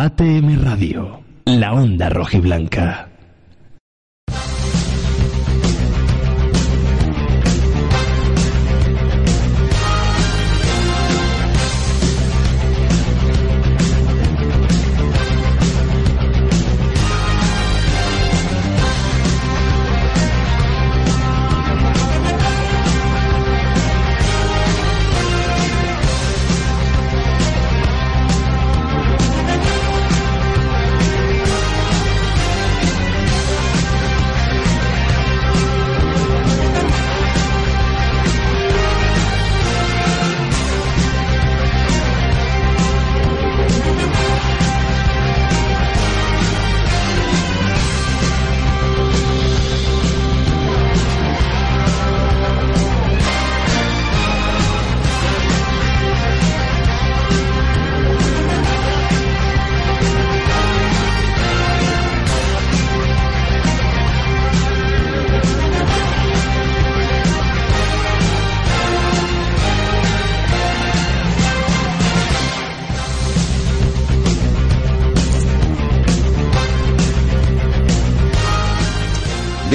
ATM 0.00 0.62
Radio, 0.62 1.24
la 1.44 1.72
onda 1.72 2.08
rojiblanca. 2.08 3.07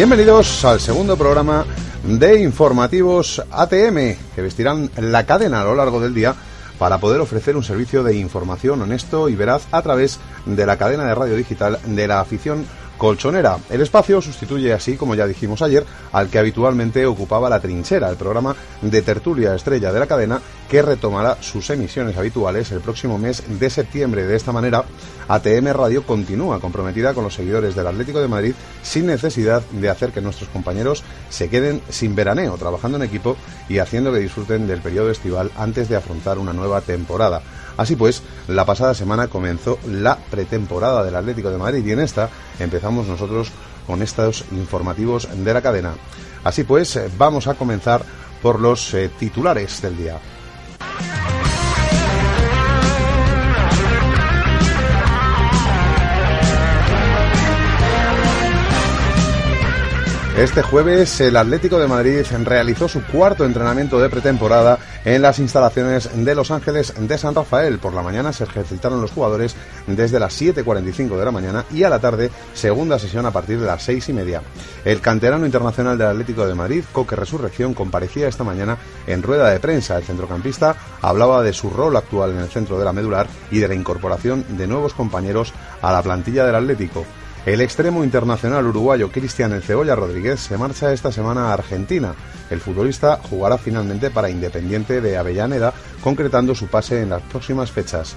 Bienvenidos 0.03 0.65
al 0.65 0.81
segundo 0.81 1.15
programa 1.15 1.65
de 2.03 2.41
informativos 2.41 3.41
ATM 3.49 4.17
que 4.35 4.41
vestirán 4.41 4.89
la 4.97 5.25
cadena 5.25 5.61
a 5.61 5.63
lo 5.63 5.75
largo 5.75 6.01
del 6.01 6.13
día 6.13 6.35
para 6.77 6.97
poder 6.97 7.21
ofrecer 7.21 7.55
un 7.55 7.63
servicio 7.63 8.03
de 8.03 8.17
información 8.17 8.81
honesto 8.81 9.29
y 9.29 9.35
veraz 9.35 9.65
a 9.71 9.81
través 9.81 10.19
de 10.45 10.65
la 10.65 10.75
cadena 10.75 11.05
de 11.05 11.15
radio 11.15 11.37
digital 11.37 11.79
de 11.85 12.05
la 12.05 12.19
afición 12.19 12.65
Colchonera. 13.03 13.57
El 13.69 13.81
espacio 13.81 14.21
sustituye 14.21 14.71
así, 14.71 14.95
como 14.95 15.13
ya 15.13 15.27
dijimos 15.27 15.61
ayer, 15.61 15.85
al 16.13 16.29
que 16.29 16.39
habitualmente 16.39 17.05
ocupaba 17.05 17.49
la 17.49 17.59
trinchera, 17.59 18.09
el 18.09 18.15
programa 18.15 18.55
de 18.81 19.01
tertulia 19.01 19.53
estrella 19.53 19.91
de 19.91 19.99
la 19.99 20.07
cadena, 20.07 20.41
que 20.69 20.81
retomará 20.81 21.35
sus 21.41 21.69
emisiones 21.69 22.15
habituales 22.15 22.71
el 22.71 22.79
próximo 22.79 23.17
mes 23.17 23.43
de 23.59 23.69
septiembre. 23.69 24.25
De 24.25 24.37
esta 24.37 24.53
manera, 24.53 24.85
ATM 25.27 25.73
Radio 25.73 26.05
continúa 26.05 26.61
comprometida 26.61 27.13
con 27.13 27.25
los 27.25 27.33
seguidores 27.33 27.75
del 27.75 27.87
Atlético 27.87 28.21
de 28.21 28.29
Madrid 28.29 28.55
sin 28.83 29.05
necesidad 29.05 29.63
de 29.69 29.89
hacer 29.89 30.11
que 30.11 30.21
nuestros 30.21 30.47
compañeros 30.47 31.03
se 31.29 31.49
queden 31.49 31.81
sin 31.89 32.15
veraneo, 32.15 32.55
trabajando 32.55 32.95
en 32.95 33.03
equipo 33.03 33.35
y 33.67 33.79
haciendo 33.79 34.13
que 34.13 34.19
disfruten 34.19 34.65
del 34.65 34.79
periodo 34.79 35.11
estival 35.11 35.51
antes 35.57 35.89
de 35.89 35.97
afrontar 35.97 36.39
una 36.39 36.53
nueva 36.53 36.79
temporada. 36.79 37.41
Así 37.77 37.95
pues, 37.95 38.21
la 38.47 38.65
pasada 38.65 38.93
semana 38.93 39.27
comenzó 39.27 39.79
la 39.87 40.17
pretemporada 40.17 41.03
del 41.03 41.15
Atlético 41.15 41.49
de 41.49 41.57
Madrid 41.57 41.85
y 41.85 41.91
en 41.91 41.99
esta 41.99 42.29
empezamos 42.59 43.07
nosotros 43.07 43.51
con 43.87 44.01
estos 44.01 44.45
informativos 44.51 45.27
de 45.33 45.53
la 45.53 45.61
cadena. 45.61 45.93
Así 46.43 46.63
pues, 46.63 46.95
eh, 46.95 47.09
vamos 47.17 47.47
a 47.47 47.55
comenzar 47.55 48.03
por 48.41 48.59
los 48.59 48.93
eh, 48.93 49.09
titulares 49.17 49.81
del 49.81 49.97
día. 49.97 50.19
Este 60.37 60.63
jueves 60.63 61.21
el 61.21 61.37
Atlético 61.37 61.77
de 61.77 61.87
Madrid 61.87 62.25
realizó 62.43 62.87
su 62.87 63.03
cuarto 63.03 63.45
entrenamiento 63.45 63.99
de 63.99 64.09
pretemporada 64.09 64.79
en 65.05 65.21
las 65.21 65.37
instalaciones 65.37 66.09
de 66.25 66.33
Los 66.33 66.49
Ángeles 66.49 66.91
de 66.97 67.17
San 67.19 67.35
Rafael. 67.35 67.77
Por 67.77 67.93
la 67.93 68.01
mañana 68.01 68.33
se 68.33 68.45
ejercitaron 68.45 68.99
los 68.99 69.11
jugadores 69.11 69.55
desde 69.85 70.19
las 70.19 70.41
7.45 70.41 71.17
de 71.17 71.25
la 71.25 71.31
mañana 71.31 71.65
y 71.71 71.83
a 71.83 71.89
la 71.89 71.99
tarde 71.99 72.31
segunda 72.55 72.97
sesión 72.97 73.27
a 73.27 73.31
partir 73.31 73.59
de 73.59 73.67
las 73.67 73.83
6 73.83 74.09
y 74.09 74.13
media. 74.13 74.41
El 74.83 75.01
canterano 75.01 75.45
internacional 75.45 75.99
del 75.99 76.07
Atlético 76.07 76.47
de 76.47 76.55
Madrid, 76.55 76.83
Coque 76.91 77.15
Resurrección, 77.15 77.75
comparecía 77.75 78.27
esta 78.27 78.43
mañana 78.43 78.79
en 79.05 79.21
rueda 79.21 79.51
de 79.51 79.59
prensa. 79.59 79.97
El 79.97 80.03
centrocampista 80.03 80.75
hablaba 81.03 81.43
de 81.43 81.53
su 81.53 81.69
rol 81.69 81.95
actual 81.95 82.31
en 82.31 82.39
el 82.39 82.49
centro 82.49 82.79
de 82.79 82.85
la 82.85 82.91
medular 82.91 83.27
y 83.51 83.59
de 83.59 83.67
la 83.67 83.75
incorporación 83.75 84.57
de 84.57 84.65
nuevos 84.65 84.95
compañeros 84.95 85.53
a 85.83 85.93
la 85.93 86.01
plantilla 86.01 86.43
del 86.43 86.55
Atlético. 86.55 87.05
El 87.45 87.59
extremo 87.59 88.05
internacional 88.05 88.65
uruguayo 88.65 89.11
Cristian 89.11 89.51
El 89.51 89.61
Cebolla 89.61 89.97
Rodríguez 89.97 90.39
se 90.39 90.57
marcha 90.57 90.93
esta 90.93 91.11
semana 91.11 91.49
a 91.49 91.53
Argentina. 91.53 92.15
El 92.49 92.61
futbolista 92.61 93.19
jugará 93.29 93.57
finalmente 93.57 94.09
para 94.09 94.29
Independiente 94.29 95.01
de 95.01 95.17
Avellaneda, 95.17 95.73
concretando 96.01 96.55
su 96.55 96.67
pase 96.67 97.01
en 97.01 97.09
las 97.09 97.21
próximas 97.23 97.69
fechas. 97.69 98.15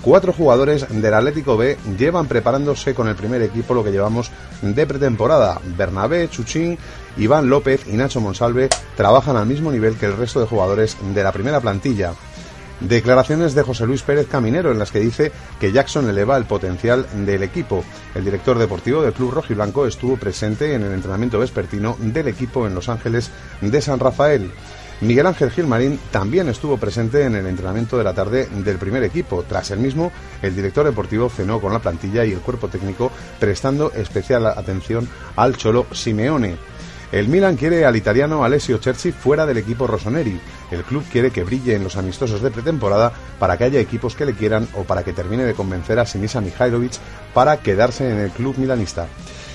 Cuatro 0.00 0.32
jugadores 0.32 0.86
del 0.88 1.12
Atlético 1.12 1.58
B 1.58 1.76
llevan 1.98 2.26
preparándose 2.26 2.94
con 2.94 3.08
el 3.08 3.14
primer 3.14 3.42
equipo 3.42 3.74
lo 3.74 3.84
que 3.84 3.92
llevamos 3.92 4.30
de 4.62 4.86
pretemporada. 4.86 5.60
Bernabé, 5.76 6.30
Chuchín, 6.30 6.78
Iván 7.18 7.50
López 7.50 7.86
y 7.86 7.92
Nacho 7.92 8.22
Monsalve 8.22 8.70
trabajan 8.96 9.36
al 9.36 9.46
mismo 9.46 9.70
nivel 9.70 9.96
que 9.96 10.06
el 10.06 10.16
resto 10.16 10.40
de 10.40 10.46
jugadores 10.46 10.96
de 11.14 11.22
la 11.22 11.30
primera 11.30 11.60
plantilla. 11.60 12.14
Declaraciones 12.88 13.54
de 13.54 13.62
José 13.62 13.86
Luis 13.86 14.02
Pérez 14.02 14.26
Caminero 14.26 14.72
en 14.72 14.78
las 14.78 14.90
que 14.90 14.98
dice 14.98 15.30
que 15.60 15.70
Jackson 15.70 16.08
eleva 16.08 16.36
el 16.36 16.46
potencial 16.46 17.06
del 17.24 17.44
equipo. 17.44 17.84
El 18.14 18.24
director 18.24 18.58
deportivo 18.58 19.02
del 19.02 19.12
club 19.12 19.30
rojiblanco 19.30 19.86
estuvo 19.86 20.16
presente 20.16 20.74
en 20.74 20.82
el 20.82 20.92
entrenamiento 20.92 21.38
vespertino 21.38 21.96
del 22.00 22.26
equipo 22.28 22.66
en 22.66 22.74
Los 22.74 22.88
Ángeles 22.88 23.30
de 23.60 23.80
San 23.80 24.00
Rafael. 24.00 24.50
Miguel 25.00 25.26
Ángel 25.26 25.50
Gilmarín 25.50 25.98
también 26.10 26.48
estuvo 26.48 26.76
presente 26.76 27.24
en 27.24 27.36
el 27.36 27.46
entrenamiento 27.46 27.98
de 27.98 28.04
la 28.04 28.14
tarde 28.14 28.46
del 28.46 28.78
primer 28.78 29.04
equipo. 29.04 29.44
Tras 29.48 29.70
el 29.70 29.78
mismo, 29.78 30.10
el 30.42 30.54
director 30.54 30.84
deportivo 30.84 31.28
cenó 31.28 31.60
con 31.60 31.72
la 31.72 31.80
plantilla 31.80 32.24
y 32.24 32.32
el 32.32 32.40
cuerpo 32.40 32.68
técnico 32.68 33.12
prestando 33.38 33.92
especial 33.92 34.46
atención 34.46 35.08
al 35.36 35.56
Cholo 35.56 35.86
Simeone. 35.92 36.71
El 37.12 37.28
Milan 37.28 37.56
quiere 37.56 37.84
al 37.84 37.94
italiano 37.94 38.42
Alessio 38.42 38.78
Cerci 38.78 39.12
fuera 39.12 39.44
del 39.44 39.58
equipo 39.58 39.86
Rossoneri. 39.86 40.40
El 40.70 40.82
club 40.82 41.04
quiere 41.12 41.30
que 41.30 41.44
brille 41.44 41.74
en 41.74 41.84
los 41.84 41.98
amistosos 41.98 42.40
de 42.40 42.50
pretemporada 42.50 43.12
para 43.38 43.58
que 43.58 43.64
haya 43.64 43.80
equipos 43.80 44.14
que 44.14 44.24
le 44.24 44.32
quieran 44.32 44.66
o 44.72 44.84
para 44.84 45.02
que 45.04 45.12
termine 45.12 45.44
de 45.44 45.52
convencer 45.52 45.98
a 45.98 46.06
Sinisa 46.06 46.40
Mihailovic 46.40 46.94
para 47.34 47.58
quedarse 47.58 48.10
en 48.10 48.16
el 48.16 48.30
club 48.30 48.56
milanista. 48.56 49.08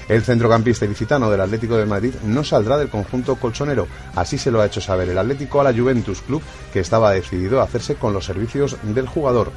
El 0.08 0.22
centrocampista 0.22 0.86
ilicitano 0.86 1.32
del 1.32 1.42
Atlético 1.42 1.78
de 1.78 1.88
Madrid 1.88 2.14
no 2.24 2.44
saldrá 2.44 2.78
del 2.78 2.90
conjunto 2.90 3.38
colchonero. 3.38 3.88
Así 4.14 4.38
se 4.38 4.52
lo 4.52 4.62
ha 4.62 4.68
hecho 4.68 4.80
saber 4.80 5.10
el 5.10 5.18
Atlético 5.18 5.60
a 5.60 5.64
la 5.64 5.74
Juventus 5.74 6.22
Club, 6.22 6.44
que 6.72 6.80
estaba 6.80 7.12
decidido 7.12 7.60
a 7.60 7.64
hacerse 7.64 7.96
con 7.96 8.14
los 8.14 8.24
servicios 8.24 8.78
del 8.84 9.08
jugador. 9.08 9.52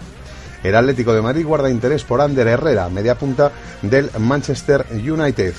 El 0.64 0.74
Atlético 0.74 1.12
de 1.12 1.20
Madrid 1.20 1.46
guarda 1.46 1.68
interés 1.68 2.04
por 2.04 2.22
Ander 2.22 2.48
Herrera, 2.48 2.88
media 2.88 3.14
punta 3.16 3.52
del 3.82 4.10
Manchester 4.18 4.86
United. 4.90 5.54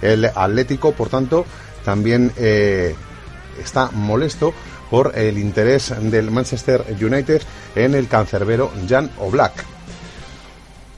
El 0.00 0.26
Atlético, 0.26 0.92
por 0.92 1.08
tanto, 1.08 1.46
también 1.84 2.32
eh, 2.36 2.94
está 3.62 3.90
molesto 3.92 4.52
por 4.90 5.16
el 5.16 5.38
interés 5.38 5.92
del 6.00 6.30
Manchester 6.30 6.84
United 7.00 7.42
en 7.74 7.94
el 7.94 8.08
cancerbero 8.08 8.70
Jan 8.88 9.10
Oblak. 9.18 9.74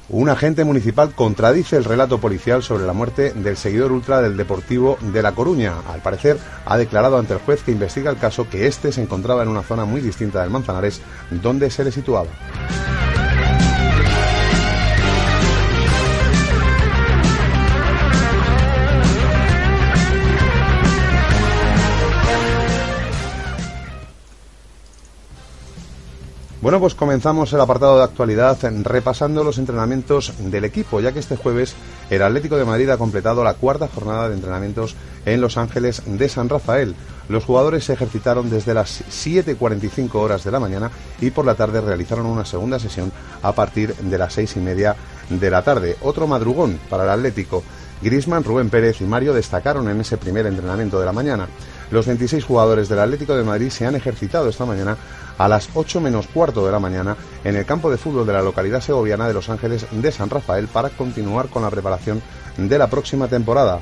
Un 0.08 0.28
agente 0.28 0.64
municipal 0.64 1.12
contradice 1.14 1.76
el 1.76 1.84
relato 1.84 2.18
policial 2.18 2.62
sobre 2.62 2.86
la 2.86 2.92
muerte 2.92 3.32
del 3.32 3.56
seguidor 3.56 3.90
ultra 3.90 4.22
del 4.22 4.36
Deportivo 4.36 4.98
de 5.00 5.20
La 5.20 5.32
Coruña. 5.32 5.74
Al 5.92 6.00
parecer, 6.00 6.38
ha 6.64 6.76
declarado 6.76 7.18
ante 7.18 7.32
el 7.32 7.40
juez 7.40 7.64
que 7.64 7.72
investiga 7.72 8.10
el 8.10 8.18
caso 8.18 8.48
que 8.48 8.68
éste 8.68 8.92
se 8.92 9.02
encontraba 9.02 9.42
en 9.42 9.48
una 9.48 9.62
zona 9.62 9.84
muy 9.84 10.00
distinta 10.00 10.42
del 10.42 10.50
Manzanares, 10.50 11.00
donde 11.30 11.70
se 11.70 11.82
le 11.82 11.90
situaba. 11.90 12.28
Bueno, 26.66 26.80
pues 26.80 26.96
comenzamos 26.96 27.52
el 27.52 27.60
apartado 27.60 27.96
de 27.96 28.02
actualidad 28.02 28.58
repasando 28.82 29.44
los 29.44 29.58
entrenamientos 29.58 30.32
del 30.36 30.64
equipo, 30.64 30.98
ya 30.98 31.12
que 31.12 31.20
este 31.20 31.36
jueves 31.36 31.76
el 32.10 32.20
Atlético 32.24 32.56
de 32.56 32.64
Madrid 32.64 32.90
ha 32.90 32.98
completado 32.98 33.44
la 33.44 33.54
cuarta 33.54 33.86
jornada 33.86 34.28
de 34.28 34.34
entrenamientos 34.34 34.96
en 35.26 35.40
Los 35.40 35.58
Ángeles 35.58 36.02
de 36.04 36.28
San 36.28 36.48
Rafael. 36.48 36.96
Los 37.28 37.44
jugadores 37.44 37.84
se 37.84 37.92
ejercitaron 37.92 38.50
desde 38.50 38.74
las 38.74 39.04
7.45 39.04 40.12
horas 40.16 40.42
de 40.42 40.50
la 40.50 40.58
mañana 40.58 40.90
y 41.20 41.30
por 41.30 41.46
la 41.46 41.54
tarde 41.54 41.80
realizaron 41.80 42.26
una 42.26 42.44
segunda 42.44 42.80
sesión 42.80 43.12
a 43.42 43.52
partir 43.52 43.94
de 43.94 44.18
las 44.18 44.32
seis 44.32 44.56
y 44.56 44.58
media 44.58 44.96
de 45.30 45.50
la 45.52 45.62
tarde. 45.62 45.96
Otro 46.02 46.26
madrugón 46.26 46.80
para 46.90 47.04
el 47.04 47.10
Atlético. 47.10 47.62
Grisman, 48.02 48.42
Rubén 48.42 48.70
Pérez 48.70 49.00
y 49.00 49.04
Mario 49.04 49.32
destacaron 49.34 49.88
en 49.88 50.00
ese 50.00 50.16
primer 50.16 50.46
entrenamiento 50.46 50.98
de 50.98 51.06
la 51.06 51.12
mañana. 51.12 51.46
Los 51.90 52.06
26 52.06 52.44
jugadores 52.44 52.88
del 52.88 52.98
Atlético 52.98 53.36
de 53.36 53.44
Madrid 53.44 53.70
se 53.70 53.86
han 53.86 53.94
ejercitado 53.94 54.48
esta 54.48 54.66
mañana 54.66 54.96
a 55.38 55.48
las 55.48 55.68
8 55.74 56.00
menos 56.00 56.26
cuarto 56.26 56.64
de 56.64 56.72
la 56.72 56.78
mañana 56.78 57.16
en 57.44 57.56
el 57.56 57.66
campo 57.66 57.90
de 57.90 57.98
fútbol 57.98 58.26
de 58.26 58.32
la 58.32 58.42
localidad 58.42 58.80
segoviana 58.80 59.28
de 59.28 59.34
Los 59.34 59.48
Ángeles 59.48 59.86
de 59.90 60.12
San 60.12 60.30
Rafael 60.30 60.68
para 60.68 60.90
continuar 60.90 61.48
con 61.48 61.62
la 61.62 61.70
preparación 61.70 62.22
de 62.56 62.78
la 62.78 62.88
próxima 62.88 63.28
temporada. 63.28 63.80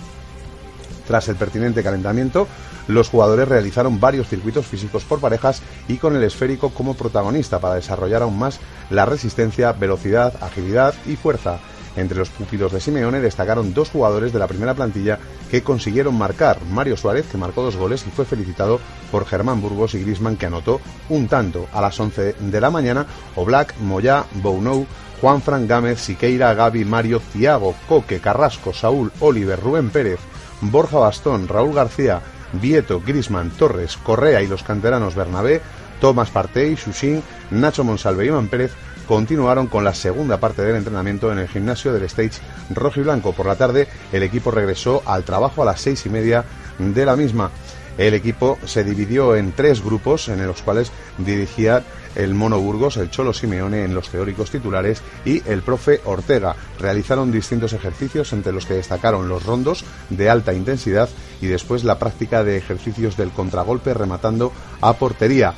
Tras 1.06 1.28
el 1.28 1.36
pertinente 1.36 1.82
calentamiento, 1.82 2.48
los 2.88 3.08
jugadores 3.08 3.48
realizaron 3.48 4.00
varios 4.00 4.28
circuitos 4.28 4.66
físicos 4.66 5.04
por 5.04 5.20
parejas 5.20 5.62
y 5.88 5.96
con 5.96 6.16
el 6.16 6.22
esférico 6.22 6.70
como 6.70 6.94
protagonista 6.94 7.58
para 7.58 7.74
desarrollar 7.74 8.22
aún 8.22 8.38
más 8.38 8.58
la 8.90 9.06
resistencia, 9.06 9.72
velocidad, 9.72 10.34
agilidad 10.40 10.94
y 11.06 11.16
fuerza. 11.16 11.58
Entre 11.96 12.18
los 12.18 12.30
pupilos 12.30 12.72
de 12.72 12.80
Simeone 12.80 13.20
destacaron 13.20 13.72
dos 13.72 13.90
jugadores 13.90 14.32
de 14.32 14.38
la 14.38 14.48
primera 14.48 14.74
plantilla 14.74 15.18
que 15.50 15.62
consiguieron 15.62 16.16
marcar. 16.16 16.58
Mario 16.70 16.96
Suárez, 16.96 17.26
que 17.30 17.38
marcó 17.38 17.62
dos 17.62 17.76
goles 17.76 18.04
y 18.06 18.10
fue 18.10 18.24
felicitado 18.24 18.80
por 19.10 19.26
Germán 19.26 19.60
Burgos 19.60 19.94
y 19.94 20.02
Grisman, 20.02 20.36
que 20.36 20.46
anotó 20.46 20.80
un 21.08 21.28
tanto. 21.28 21.66
A 21.72 21.80
las 21.80 21.98
11 21.98 22.34
de 22.38 22.60
la 22.60 22.70
mañana, 22.70 23.06
Oblak, 23.36 23.78
Moyá, 23.78 24.24
Bounou, 24.34 24.86
Juan 25.20 25.40
Fran 25.40 25.66
Gámez, 25.66 26.00
Siqueira, 26.00 26.52
Gaby, 26.54 26.84
Mario, 26.84 27.20
Tiago, 27.32 27.74
Coque, 27.88 28.20
Carrasco, 28.20 28.72
Saúl, 28.72 29.12
Oliver, 29.20 29.60
Rubén 29.60 29.90
Pérez, 29.90 30.18
Borja 30.60 30.98
Bastón, 30.98 31.48
Raúl 31.48 31.74
García, 31.74 32.20
Vieto, 32.52 33.02
Grisman, 33.04 33.50
Torres, 33.50 33.96
Correa 33.96 34.42
y 34.42 34.46
los 34.46 34.62
canteranos 34.62 35.14
Bernabé, 35.14 35.60
Tomás 36.00 36.30
Partey, 36.30 36.76
Xuxín, 36.76 37.22
Nacho 37.50 37.84
Monsalve 37.84 38.24
y 38.24 38.28
Iván 38.28 38.48
Pérez 38.48 38.72
continuaron 39.06 39.66
con 39.66 39.84
la 39.84 39.94
segunda 39.94 40.38
parte 40.38 40.62
del 40.62 40.76
entrenamiento 40.76 41.30
en 41.32 41.38
el 41.38 41.48
gimnasio 41.48 41.92
del 41.92 42.04
Stage 42.04 42.40
Rojo 42.70 43.00
y 43.00 43.02
Blanco. 43.04 43.32
Por 43.32 43.46
la 43.46 43.56
tarde, 43.56 43.88
el 44.12 44.22
equipo 44.22 44.50
regresó 44.50 45.02
al 45.06 45.24
trabajo 45.24 45.62
a 45.62 45.66
las 45.66 45.80
seis 45.80 46.04
y 46.06 46.10
media 46.10 46.44
de 46.78 47.06
la 47.06 47.16
misma. 47.16 47.50
El 47.96 48.14
equipo 48.14 48.58
se 48.64 48.82
dividió 48.82 49.36
en 49.36 49.52
tres 49.52 49.82
grupos 49.82 50.28
en 50.28 50.44
los 50.44 50.62
cuales 50.62 50.90
dirigía 51.18 51.84
el 52.16 52.34
Mono 52.34 52.58
Burgos, 52.58 52.96
el 52.96 53.10
Cholo 53.10 53.32
Simeone 53.32 53.84
en 53.84 53.94
los 53.94 54.08
teóricos 54.08 54.50
titulares 54.50 55.00
y 55.24 55.42
el 55.48 55.62
profe 55.62 56.00
Ortega. 56.04 56.56
Realizaron 56.80 57.30
distintos 57.30 57.72
ejercicios 57.72 58.32
entre 58.32 58.52
los 58.52 58.66
que 58.66 58.74
destacaron 58.74 59.28
los 59.28 59.44
rondos 59.44 59.84
de 60.10 60.28
alta 60.28 60.52
intensidad 60.52 61.08
y 61.40 61.46
después 61.46 61.84
la 61.84 61.98
práctica 61.98 62.42
de 62.42 62.56
ejercicios 62.56 63.16
del 63.16 63.30
contragolpe 63.30 63.94
rematando 63.94 64.52
a 64.80 64.94
portería. 64.94 65.54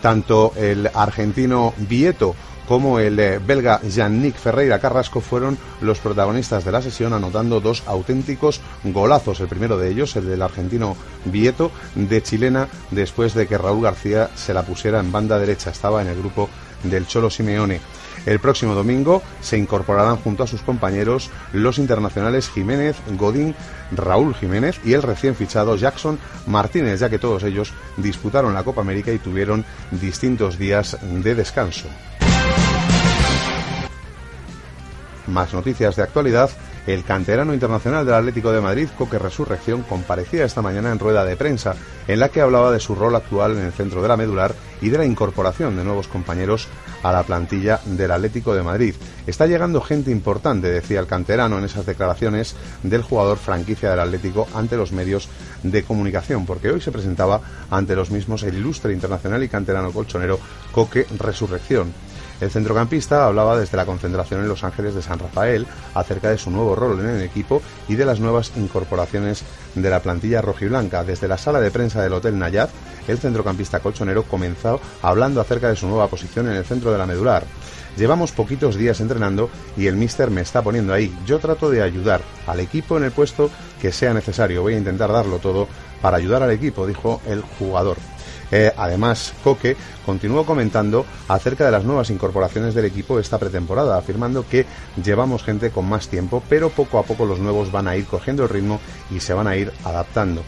Tanto 0.00 0.52
el 0.56 0.88
argentino 0.92 1.74
Vieto 1.78 2.34
como 2.72 2.98
el 2.98 3.16
belga 3.40 3.82
Yannick 3.82 4.34
Ferreira 4.34 4.78
Carrasco 4.78 5.20
fueron 5.20 5.58
los 5.82 5.98
protagonistas 5.98 6.64
de 6.64 6.72
la 6.72 6.80
sesión 6.80 7.12
anotando 7.12 7.60
dos 7.60 7.82
auténticos 7.84 8.62
golazos. 8.82 9.40
El 9.40 9.48
primero 9.48 9.76
de 9.76 9.90
ellos, 9.90 10.16
el 10.16 10.26
del 10.26 10.40
argentino 10.40 10.96
Vieto, 11.26 11.70
de 11.94 12.22
chilena, 12.22 12.68
después 12.90 13.34
de 13.34 13.46
que 13.46 13.58
Raúl 13.58 13.82
García 13.82 14.30
se 14.34 14.54
la 14.54 14.62
pusiera 14.62 15.00
en 15.00 15.12
banda 15.12 15.38
derecha. 15.38 15.68
Estaba 15.68 16.00
en 16.00 16.08
el 16.08 16.16
grupo 16.16 16.48
del 16.82 17.06
Cholo 17.06 17.28
Simeone. 17.28 17.78
El 18.24 18.40
próximo 18.40 18.74
domingo 18.74 19.22
se 19.42 19.58
incorporarán 19.58 20.16
junto 20.16 20.42
a 20.42 20.46
sus 20.46 20.62
compañeros 20.62 21.28
los 21.52 21.76
internacionales 21.76 22.48
Jiménez, 22.48 22.96
Godín, 23.18 23.54
Raúl 23.94 24.34
Jiménez 24.34 24.80
y 24.82 24.94
el 24.94 25.02
recién 25.02 25.34
fichado 25.34 25.76
Jackson 25.76 26.18
Martínez, 26.46 27.00
ya 27.00 27.10
que 27.10 27.18
todos 27.18 27.42
ellos 27.42 27.74
disputaron 27.98 28.54
la 28.54 28.64
Copa 28.64 28.80
América 28.80 29.12
y 29.12 29.18
tuvieron 29.18 29.62
distintos 29.90 30.56
días 30.56 30.96
de 31.02 31.34
descanso. 31.34 31.88
Más 35.26 35.52
noticias 35.54 35.96
de 35.96 36.02
actualidad. 36.02 36.50
El 36.86 37.04
canterano 37.04 37.54
internacional 37.54 38.04
del 38.04 38.16
Atlético 38.16 38.50
de 38.50 38.60
Madrid, 38.60 38.88
Coque 38.98 39.18
Resurrección, 39.18 39.82
comparecía 39.82 40.44
esta 40.44 40.62
mañana 40.62 40.90
en 40.90 40.98
rueda 40.98 41.24
de 41.24 41.36
prensa, 41.36 41.76
en 42.08 42.18
la 42.18 42.28
que 42.28 42.40
hablaba 42.40 42.72
de 42.72 42.80
su 42.80 42.96
rol 42.96 43.14
actual 43.14 43.52
en 43.52 43.64
el 43.64 43.72
centro 43.72 44.02
de 44.02 44.08
la 44.08 44.16
medular 44.16 44.52
y 44.80 44.88
de 44.88 44.98
la 44.98 45.04
incorporación 45.04 45.76
de 45.76 45.84
nuevos 45.84 46.08
compañeros 46.08 46.66
a 47.04 47.12
la 47.12 47.22
plantilla 47.22 47.80
del 47.84 48.10
Atlético 48.10 48.52
de 48.52 48.64
Madrid. 48.64 48.96
Está 49.28 49.46
llegando 49.46 49.80
gente 49.80 50.10
importante, 50.10 50.72
decía 50.72 50.98
el 50.98 51.06
canterano 51.06 51.56
en 51.58 51.64
esas 51.64 51.86
declaraciones 51.86 52.56
del 52.82 53.02
jugador 53.02 53.38
franquicia 53.38 53.90
del 53.90 54.00
Atlético 54.00 54.48
ante 54.52 54.76
los 54.76 54.90
medios 54.90 55.28
de 55.62 55.84
comunicación, 55.84 56.46
porque 56.46 56.72
hoy 56.72 56.80
se 56.80 56.90
presentaba 56.90 57.40
ante 57.70 57.94
los 57.94 58.10
mismos 58.10 58.42
el 58.42 58.56
ilustre 58.56 58.92
internacional 58.92 59.42
y 59.44 59.48
canterano 59.48 59.92
colchonero 59.92 60.40
Coque 60.72 61.06
Resurrección. 61.16 61.92
El 62.42 62.50
centrocampista 62.50 63.24
hablaba 63.24 63.56
desde 63.56 63.76
la 63.76 63.86
concentración 63.86 64.40
en 64.40 64.48
Los 64.48 64.64
Ángeles 64.64 64.96
de 64.96 65.02
San 65.02 65.20
Rafael 65.20 65.64
acerca 65.94 66.28
de 66.28 66.38
su 66.38 66.50
nuevo 66.50 66.74
rol 66.74 66.98
en 66.98 67.10
el 67.10 67.22
equipo 67.22 67.62
y 67.86 67.94
de 67.94 68.04
las 68.04 68.18
nuevas 68.18 68.50
incorporaciones 68.56 69.44
de 69.76 69.88
la 69.88 70.00
plantilla 70.00 70.42
rojiblanca. 70.42 71.04
Desde 71.04 71.28
la 71.28 71.38
sala 71.38 71.60
de 71.60 71.70
prensa 71.70 72.02
del 72.02 72.14
Hotel 72.14 72.36
Nayat, 72.36 72.68
el 73.06 73.18
centrocampista 73.18 73.78
colchonero 73.78 74.24
comenzó 74.24 74.80
hablando 75.02 75.40
acerca 75.40 75.68
de 75.68 75.76
su 75.76 75.86
nueva 75.86 76.08
posición 76.08 76.48
en 76.48 76.54
el 76.54 76.64
centro 76.64 76.90
de 76.90 76.98
la 76.98 77.06
medular. 77.06 77.44
Llevamos 77.96 78.32
poquitos 78.32 78.74
días 78.74 78.98
entrenando 78.98 79.48
y 79.76 79.86
el 79.86 79.94
míster 79.94 80.28
me 80.28 80.40
está 80.40 80.62
poniendo 80.62 80.92
ahí. 80.92 81.16
Yo 81.24 81.38
trato 81.38 81.70
de 81.70 81.80
ayudar 81.80 82.22
al 82.48 82.58
equipo 82.58 82.96
en 82.96 83.04
el 83.04 83.12
puesto 83.12 83.50
que 83.80 83.92
sea 83.92 84.14
necesario. 84.14 84.62
Voy 84.62 84.74
a 84.74 84.78
intentar 84.78 85.12
darlo 85.12 85.38
todo 85.38 85.68
para 86.00 86.16
ayudar 86.16 86.42
al 86.42 86.50
equipo, 86.50 86.88
dijo 86.88 87.20
el 87.24 87.42
jugador. 87.42 87.98
Eh, 88.52 88.70
además, 88.76 89.32
Coque 89.42 89.76
continuó 90.04 90.44
comentando 90.44 91.06
acerca 91.26 91.64
de 91.64 91.70
las 91.70 91.84
nuevas 91.84 92.10
incorporaciones 92.10 92.74
del 92.74 92.84
equipo 92.84 93.18
esta 93.18 93.38
pretemporada, 93.38 93.96
afirmando 93.96 94.46
que 94.46 94.66
llevamos 95.02 95.42
gente 95.42 95.70
con 95.70 95.88
más 95.88 96.08
tiempo, 96.08 96.42
pero 96.48 96.68
poco 96.68 96.98
a 96.98 97.02
poco 97.02 97.24
los 97.24 97.38
nuevos 97.38 97.72
van 97.72 97.88
a 97.88 97.96
ir 97.96 98.04
cogiendo 98.04 98.42
el 98.42 98.50
ritmo 98.50 98.78
y 99.10 99.20
se 99.20 99.32
van 99.32 99.46
a 99.46 99.56
ir 99.56 99.72
adaptando. 99.84 100.42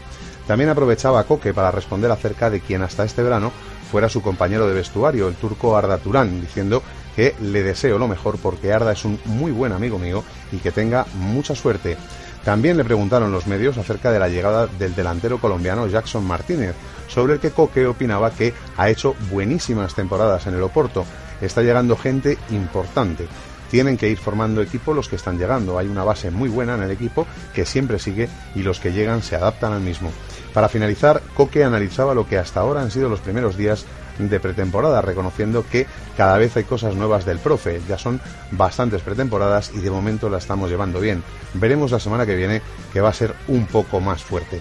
También 0.45 0.69
aprovechaba 0.69 1.23
Coque 1.23 1.55
para 1.55 1.71
responder 1.71 2.11
acerca 2.11 2.51
de 2.51 2.61
quien 2.61 2.83
hasta 2.83 3.03
este 3.03 3.23
verano 3.23 3.51
fuera 3.91 4.07
su 4.07 4.21
compañero 4.21 4.67
de 4.67 4.73
vestuario, 4.75 5.27
el 5.27 5.35
turco 5.35 5.75
Arda 5.75 5.97
Turán, 5.97 6.41
diciendo 6.41 6.83
que 7.15 7.33
le 7.41 7.63
deseo 7.63 7.97
lo 7.97 8.07
mejor 8.07 8.37
porque 8.37 8.71
Arda 8.71 8.91
es 8.91 9.05
un 9.05 9.19
muy 9.25 9.51
buen 9.51 9.71
amigo 9.71 9.97
mío 9.97 10.23
y 10.51 10.57
que 10.57 10.71
tenga 10.71 11.05
mucha 11.15 11.55
suerte. 11.55 11.97
También 12.45 12.77
le 12.77 12.83
preguntaron 12.83 13.31
los 13.31 13.47
medios 13.47 13.75
acerca 13.79 14.11
de 14.11 14.19
la 14.19 14.29
llegada 14.29 14.67
del 14.67 14.93
delantero 14.93 15.39
colombiano 15.39 15.87
Jackson 15.87 16.23
Martínez, 16.23 16.75
sobre 17.07 17.33
el 17.33 17.39
que 17.39 17.49
Coque 17.49 17.87
opinaba 17.87 18.29
que 18.29 18.53
ha 18.77 18.87
hecho 18.87 19.15
buenísimas 19.31 19.95
temporadas 19.95 20.45
en 20.45 20.53
el 20.53 20.61
Oporto. 20.61 21.05
Está 21.41 21.63
llegando 21.63 21.97
gente 21.97 22.37
importante. 22.51 23.27
Tienen 23.71 23.97
que 23.97 24.09
ir 24.09 24.19
formando 24.19 24.61
equipo 24.61 24.93
los 24.93 25.09
que 25.09 25.15
están 25.15 25.39
llegando. 25.39 25.79
Hay 25.79 25.87
una 25.87 26.03
base 26.03 26.29
muy 26.29 26.47
buena 26.47 26.75
en 26.75 26.83
el 26.83 26.91
equipo 26.91 27.25
que 27.55 27.65
siempre 27.65 27.97
sigue 27.97 28.29
y 28.53 28.61
los 28.61 28.79
que 28.79 28.93
llegan 28.93 29.23
se 29.23 29.35
adaptan 29.35 29.73
al 29.73 29.81
mismo. 29.81 30.11
Para 30.53 30.69
finalizar, 30.69 31.23
Coque 31.33 31.63
analizaba 31.63 32.13
lo 32.13 32.27
que 32.27 32.37
hasta 32.37 32.59
ahora 32.59 32.81
han 32.81 32.91
sido 32.91 33.09
los 33.09 33.21
primeros 33.21 33.57
días 33.57 33.87
de 34.17 34.39
pretemporada, 34.39 35.01
reconociendo 35.01 35.65
que 35.69 35.87
cada 36.15 36.37
vez 36.37 36.55
hay 36.57 36.63
cosas 36.63 36.95
nuevas 36.95 37.25
del 37.25 37.39
profe. 37.39 37.81
Ya 37.87 37.97
son 37.97 38.21
bastantes 38.51 39.01
pretemporadas 39.01 39.71
y 39.73 39.79
de 39.79 39.91
momento 39.91 40.29
la 40.29 40.37
estamos 40.37 40.69
llevando 40.69 40.99
bien. 40.99 41.23
Veremos 41.53 41.91
la 41.91 41.99
semana 41.99 42.25
que 42.25 42.35
viene 42.35 42.61
que 42.93 43.01
va 43.01 43.09
a 43.09 43.13
ser 43.13 43.33
un 43.47 43.65
poco 43.65 43.99
más 43.99 44.23
fuerte. 44.23 44.59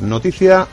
Noticia 0.00 0.66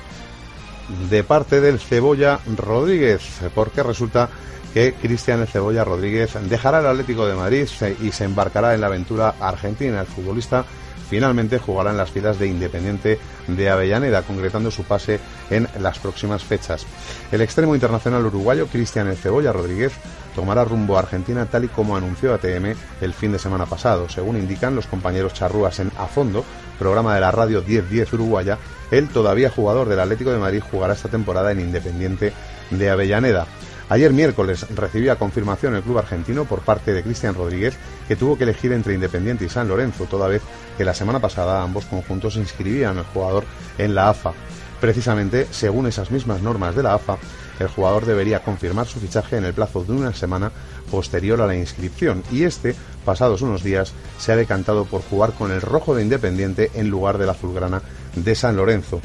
de 1.09 1.23
parte 1.23 1.61
del 1.61 1.79
Cebolla 1.79 2.39
Rodríguez, 2.57 3.21
porque 3.53 3.83
resulta 3.83 4.29
que 4.73 4.93
Cristian 4.93 5.45
Cebolla 5.47 5.83
Rodríguez 5.83 6.31
dejará 6.49 6.79
el 6.79 6.87
Atlético 6.87 7.27
de 7.27 7.35
Madrid 7.35 7.67
y 8.01 8.11
se 8.11 8.23
embarcará 8.23 8.73
en 8.73 8.81
la 8.81 8.87
aventura 8.87 9.35
argentina. 9.39 10.01
El 10.01 10.07
futbolista 10.07 10.65
finalmente 11.09 11.59
jugará 11.59 11.91
en 11.91 11.97
las 11.97 12.11
filas 12.11 12.39
de 12.39 12.47
Independiente 12.47 13.19
de 13.47 13.69
Avellaneda, 13.69 14.21
concretando 14.21 14.71
su 14.71 14.83
pase 14.83 15.19
en 15.49 15.67
las 15.79 15.99
próximas 15.99 16.43
fechas. 16.43 16.85
El 17.31 17.41
extremo 17.41 17.73
internacional 17.73 18.25
uruguayo 18.25 18.67
Cristian 18.67 19.13
Cebolla 19.15 19.51
Rodríguez 19.51 19.93
tomará 20.35 20.63
rumbo 20.63 20.95
a 20.95 20.99
Argentina 20.99 21.45
tal 21.45 21.65
y 21.65 21.67
como 21.67 21.97
anunció 21.97 22.33
ATM 22.33 22.75
el 23.01 23.13
fin 23.13 23.31
de 23.31 23.39
semana 23.39 23.65
pasado. 23.65 24.07
Según 24.07 24.37
indican 24.37 24.75
los 24.75 24.87
compañeros 24.87 25.33
charrúas 25.33 25.79
en 25.79 25.91
A 25.97 26.05
Fondo, 26.05 26.45
programa 26.77 27.15
de 27.15 27.21
la 27.21 27.31
radio 27.31 27.63
1010 27.65 28.13
uruguaya, 28.13 28.57
el 28.91 29.09
todavía 29.09 29.49
jugador 29.49 29.89
del 29.89 29.99
Atlético 29.99 30.31
de 30.31 30.39
Madrid 30.39 30.63
jugará 30.71 30.93
esta 30.93 31.09
temporada 31.09 31.51
en 31.51 31.59
Independiente 31.59 32.33
de 32.69 32.89
Avellaneda. 32.89 33.47
Ayer 33.89 34.13
miércoles 34.13 34.67
recibía 34.75 35.15
confirmación 35.15 35.75
el 35.75 35.81
club 35.81 35.97
argentino 35.97 36.45
por 36.45 36.61
parte 36.61 36.93
de 36.93 37.01
Cristian 37.01 37.33
Rodríguez 37.33 37.75
que 38.07 38.15
tuvo 38.15 38.37
que 38.37 38.43
elegir 38.43 38.71
entre 38.71 38.93
Independiente 38.93 39.45
y 39.45 39.49
San 39.49 39.67
Lorenzo, 39.67 40.05
toda 40.05 40.27
vez 40.27 40.43
que 40.77 40.85
la 40.85 40.93
semana 40.93 41.19
pasada 41.19 41.63
ambos 41.63 41.85
conjuntos 41.85 42.35
inscribían 42.35 42.99
al 42.99 43.05
jugador 43.05 43.45
en 43.79 43.95
la 43.95 44.09
AFA. 44.09 44.33
Precisamente, 44.79 45.47
según 45.49 45.87
esas 45.87 46.11
mismas 46.11 46.43
normas 46.43 46.75
de 46.75 46.83
la 46.83 46.93
AFA, 46.93 47.17
el 47.59 47.67
jugador 47.67 48.05
debería 48.05 48.43
confirmar 48.43 48.85
su 48.85 48.99
fichaje 48.99 49.37
en 49.37 49.45
el 49.45 49.53
plazo 49.53 49.83
de 49.83 49.91
una 49.91 50.13
semana 50.13 50.51
posterior 50.91 51.41
a 51.41 51.47
la 51.47 51.55
inscripción 51.55 52.23
y 52.31 52.43
este, 52.43 52.75
pasados 53.03 53.41
unos 53.41 53.63
días, 53.63 53.93
se 54.19 54.31
ha 54.31 54.35
decantado 54.35 54.85
por 54.85 55.01
jugar 55.01 55.33
con 55.33 55.51
el 55.51 55.61
rojo 55.61 55.95
de 55.95 56.03
Independiente 56.03 56.69
en 56.75 56.89
lugar 56.89 57.17
del 57.17 57.29
azulgrana 57.29 57.81
de 58.15 58.35
San 58.35 58.55
Lorenzo. 58.55 59.01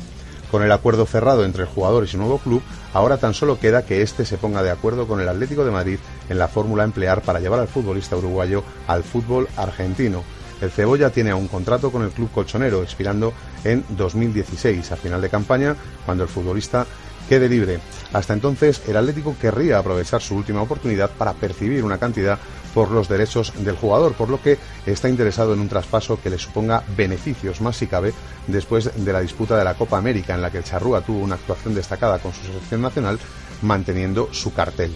Con 0.50 0.62
el 0.62 0.71
acuerdo 0.71 1.07
cerrado 1.07 1.45
entre 1.45 1.62
el 1.62 1.69
jugador 1.69 2.05
y 2.05 2.07
su 2.07 2.19
nuevo 2.19 2.38
club, 2.38 2.62
ahora 2.94 3.18
tan 3.18 3.34
solo 3.34 3.60
queda 3.60 3.84
que 3.84 4.00
éste 4.00 4.24
se 4.24 4.38
ponga 4.38 4.62
de 4.62 4.70
acuerdo 4.70 5.06
con 5.06 5.20
el 5.20 5.28
Atlético 5.28 5.64
de 5.64 5.70
Madrid 5.70 5.98
en 6.30 6.38
la 6.38 6.48
fórmula 6.48 6.84
a 6.84 6.86
emplear 6.86 7.20
para 7.20 7.40
llevar 7.40 7.60
al 7.60 7.68
futbolista 7.68 8.16
uruguayo 8.16 8.64
al 8.86 9.04
fútbol 9.04 9.48
argentino. 9.56 10.24
El 10.62 10.70
Cebolla 10.70 11.10
tiene 11.10 11.34
un 11.34 11.48
contrato 11.48 11.92
con 11.92 12.02
el 12.02 12.10
club 12.10 12.30
colchonero 12.32 12.82
expirando 12.82 13.34
en 13.64 13.84
2016, 13.90 14.92
a 14.92 14.96
final 14.96 15.20
de 15.20 15.28
campaña, 15.28 15.76
cuando 16.06 16.22
el 16.22 16.30
futbolista 16.30 16.86
quede 17.28 17.49
libre. 17.49 17.81
Hasta 18.12 18.33
entonces, 18.33 18.83
el 18.87 18.97
Atlético 18.97 19.37
querría 19.40 19.78
aprovechar 19.78 20.23
su 20.23 20.37
última 20.37 20.62
oportunidad 20.62 21.11
para 21.11 21.33
percibir 21.33 21.85
una 21.85 21.99
cantidad 21.99 22.38
por 22.75 22.90
los 22.90 23.09
derechos 23.09 23.52
del 23.64 23.76
jugador, 23.76 24.14
por 24.14 24.28
lo 24.28 24.43
que 24.43 24.59
está 24.85 25.09
interesado 25.09 25.54
en 25.54 25.61
un 25.61 25.69
traspaso 25.69 26.21
que 26.21 26.31
le 26.31 26.38
suponga 26.38 26.83
beneficios 26.97 27.61
más 27.61 27.76
si 27.76 27.87
cabe 27.87 28.12
después 28.49 28.90
de 28.97 29.12
la 29.12 29.21
disputa 29.21 29.57
de 29.57 29.64
la 29.64 29.75
Copa 29.75 29.97
América 29.97 30.35
en 30.35 30.43
la 30.43 30.50
que 30.50 30.59
el 30.59 30.64
Charrúa 30.64 31.00
tuvo 31.00 31.21
una 31.21 31.37
actuación 31.37 31.75
destacada 31.75 32.19
con 32.19 32.33
su 32.33 32.43
selección 32.43 32.83
nacional 32.83 33.19
manteniendo 33.62 34.28
su 34.33 34.52
cartel. 34.52 34.95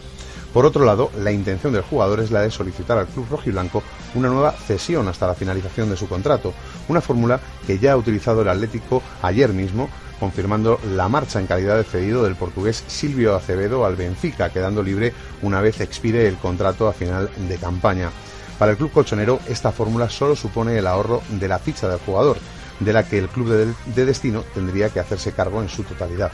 Por 0.53 0.65
otro 0.65 0.85
lado, 0.85 1.11
la 1.19 1.31
intención 1.31 1.73
del 1.73 1.83
jugador 1.83 2.21
es 2.21 2.31
la 2.31 2.41
de 2.41 2.51
solicitar 2.51 2.99
al 2.99 3.07
club 3.07 3.27
rojiblanco 3.31 3.83
una 4.15 4.29
nueva 4.29 4.53
cesión 4.53 5.07
hasta 5.09 5.27
la 5.27 5.35
finalización 5.35 5.91
de 5.91 5.97
su 5.97 6.09
contrato, 6.09 6.55
una 6.89 7.01
fórmula 7.01 7.39
que 7.67 7.79
ya 7.79 7.93
ha 7.93 7.97
utilizado 7.97 8.43
el 8.43 8.49
Atlético 8.49 9.03
ayer 9.23 9.53
mismo 9.53 9.89
confirmando 10.19 10.81
la 10.95 11.09
marcha 11.09 11.39
en 11.39 11.47
calidad 11.47 11.77
de 11.77 11.85
cedido 11.85 12.25
del 12.25 12.37
portugués 12.37 12.85
Silvio 12.87 13.35
Acevedo 13.35 13.85
al 13.85 13.97
Benfica, 13.97 14.51
quedando 14.51 14.83
libre 14.83 15.13
una 15.43 15.61
vez 15.61 15.81
expire 15.81 16.27
el 16.27 16.37
contrato 16.37 16.89
a 16.89 16.93
final 16.93 17.31
de 17.37 17.57
campaña. 17.57 18.11
Para 18.59 18.73
el 18.73 18.77
club 18.77 18.91
colchonero, 18.91 19.39
esta 19.47 19.71
fórmula 19.71 20.11
solo 20.11 20.35
supone 20.35 20.77
el 20.77 20.87
ahorro 20.87 21.23
de 21.29 21.47
la 21.47 21.59
ficha 21.59 21.89
del 21.89 22.01
jugador, 22.01 22.39
de 22.81 22.93
la 22.93 23.05
que 23.05 23.19
el 23.19 23.29
club 23.29 23.49
de, 23.49 24.05
destino 24.05 24.43
tendría 24.55 24.91
que 24.91 25.01
hacerse 25.01 25.33
cargo 25.33 25.63
en 25.63 25.69
su 25.69 25.85
totalidad. 25.85 26.33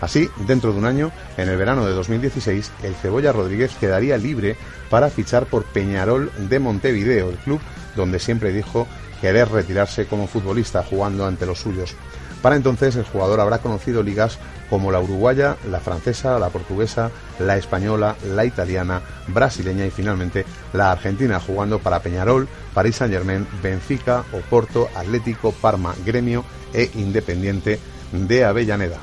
Así, 0.00 0.28
dentro 0.46 0.72
de 0.72 0.78
un 0.78 0.84
año, 0.84 1.10
en 1.36 1.48
el 1.48 1.56
verano 1.56 1.86
de 1.86 1.92
2016, 1.92 2.70
el 2.82 2.94
Cebolla 2.94 3.32
Rodríguez 3.32 3.74
quedaría 3.80 4.18
libre 4.18 4.56
para 4.90 5.08
fichar 5.08 5.46
por 5.46 5.64
Peñarol 5.64 6.30
de 6.48 6.58
Montevideo, 6.58 7.30
el 7.30 7.36
club 7.36 7.60
donde 7.94 8.18
siempre 8.18 8.52
dijo 8.52 8.86
querer 9.20 9.48
retirarse 9.48 10.06
como 10.06 10.26
futbolista 10.26 10.82
jugando 10.82 11.26
ante 11.26 11.46
los 11.46 11.60
suyos. 11.60 11.94
Para 12.42 12.56
entonces 12.56 12.94
el 12.96 13.04
jugador 13.04 13.40
habrá 13.40 13.58
conocido 13.58 14.02
ligas 14.02 14.38
como 14.68 14.92
la 14.92 15.00
uruguaya, 15.00 15.56
la 15.70 15.80
francesa, 15.80 16.38
la 16.38 16.50
portuguesa, 16.50 17.10
la 17.38 17.56
española, 17.56 18.16
la 18.34 18.44
italiana, 18.44 19.00
brasileña 19.28 19.86
y 19.86 19.90
finalmente 19.90 20.44
la 20.72 20.92
argentina, 20.92 21.40
jugando 21.40 21.78
para 21.78 22.00
Peñarol, 22.00 22.46
París 22.74 22.96
Saint 22.96 23.14
Germain, 23.14 23.46
Benfica, 23.62 24.24
Oporto, 24.32 24.88
Atlético, 24.94 25.52
Parma, 25.52 25.94
Gremio 26.04 26.44
e 26.74 26.90
Independiente 26.94 27.80
de 28.12 28.44
Avellaneda. 28.44 28.98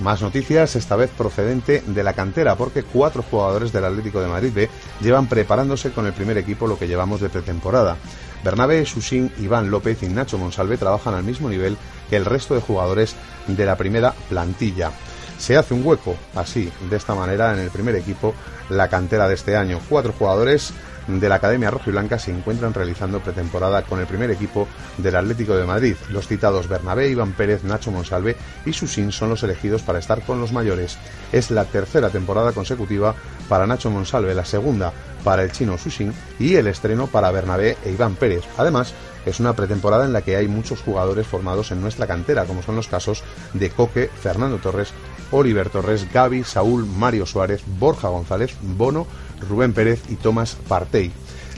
Más 0.00 0.20
noticias, 0.20 0.76
esta 0.76 0.94
vez 0.94 1.10
procedente 1.10 1.82
de 1.86 2.04
la 2.04 2.12
cantera, 2.12 2.54
porque 2.54 2.82
cuatro 2.82 3.22
jugadores 3.22 3.72
del 3.72 3.86
Atlético 3.86 4.20
de 4.20 4.28
Madrid 4.28 4.52
B 4.54 4.68
llevan 5.00 5.26
preparándose 5.26 5.90
con 5.90 6.04
el 6.06 6.12
primer 6.12 6.36
equipo 6.36 6.66
lo 6.66 6.78
que 6.78 6.86
llevamos 6.86 7.22
de 7.22 7.30
pretemporada. 7.30 7.96
Bernabé, 8.44 8.84
Susín, 8.84 9.32
Iván 9.38 9.70
López 9.70 10.02
y 10.02 10.08
Nacho 10.08 10.36
Monsalve 10.36 10.76
trabajan 10.76 11.14
al 11.14 11.24
mismo 11.24 11.48
nivel 11.48 11.78
que 12.10 12.16
el 12.16 12.26
resto 12.26 12.54
de 12.54 12.60
jugadores 12.60 13.16
de 13.46 13.64
la 13.64 13.76
primera 13.76 14.12
plantilla. 14.28 14.90
Se 15.38 15.56
hace 15.56 15.72
un 15.72 15.84
hueco, 15.84 16.14
así, 16.34 16.70
de 16.90 16.96
esta 16.96 17.14
manera, 17.14 17.54
en 17.54 17.60
el 17.60 17.70
primer 17.70 17.96
equipo, 17.96 18.34
la 18.68 18.88
cantera 18.88 19.28
de 19.28 19.34
este 19.34 19.56
año. 19.56 19.80
Cuatro 19.88 20.12
jugadores 20.12 20.72
de 21.06 21.28
la 21.28 21.36
Academia 21.36 21.70
Blanca 21.70 22.18
se 22.18 22.32
encuentran 22.32 22.74
realizando 22.74 23.20
pretemporada 23.20 23.82
con 23.82 24.00
el 24.00 24.06
primer 24.06 24.30
equipo 24.30 24.66
del 24.98 25.16
Atlético 25.16 25.56
de 25.56 25.64
Madrid. 25.64 25.96
Los 26.10 26.26
citados 26.26 26.68
Bernabé, 26.68 27.08
Iván 27.08 27.32
Pérez, 27.32 27.64
Nacho 27.64 27.90
Monsalve 27.90 28.36
y 28.64 28.72
Susín 28.72 29.12
son 29.12 29.28
los 29.30 29.42
elegidos 29.42 29.82
para 29.82 29.98
estar 29.98 30.22
con 30.22 30.40
los 30.40 30.52
mayores. 30.52 30.98
Es 31.32 31.50
la 31.50 31.64
tercera 31.64 32.10
temporada 32.10 32.52
consecutiva 32.52 33.14
para 33.48 33.66
Nacho 33.66 33.90
Monsalve, 33.90 34.34
la 34.34 34.44
segunda 34.44 34.92
para 35.22 35.42
el 35.42 35.52
chino 35.52 35.78
Susín 35.78 36.12
y 36.38 36.54
el 36.54 36.66
estreno 36.66 37.06
para 37.06 37.30
Bernabé 37.30 37.76
e 37.84 37.90
Iván 37.90 38.14
Pérez. 38.14 38.44
Además, 38.56 38.94
es 39.26 39.40
una 39.40 39.54
pretemporada 39.54 40.04
en 40.04 40.12
la 40.12 40.22
que 40.22 40.36
hay 40.36 40.46
muchos 40.46 40.80
jugadores 40.80 41.26
formados 41.26 41.72
en 41.72 41.80
nuestra 41.80 42.06
cantera, 42.06 42.44
como 42.44 42.62
son 42.62 42.76
los 42.76 42.86
casos 42.86 43.24
de 43.52 43.70
Coque, 43.70 44.08
Fernando 44.08 44.58
Torres, 44.58 44.92
Oliver 45.32 45.68
Torres, 45.68 46.06
Gaby, 46.12 46.44
Saúl, 46.44 46.86
Mario 46.86 47.26
Suárez, 47.26 47.62
Borja 47.66 48.08
González, 48.08 48.56
Bono, 48.62 49.08
Rubén 49.48 49.72
Pérez 49.72 50.02
y 50.08 50.14
Tomás 50.14 50.56
Partey. 50.68 51.10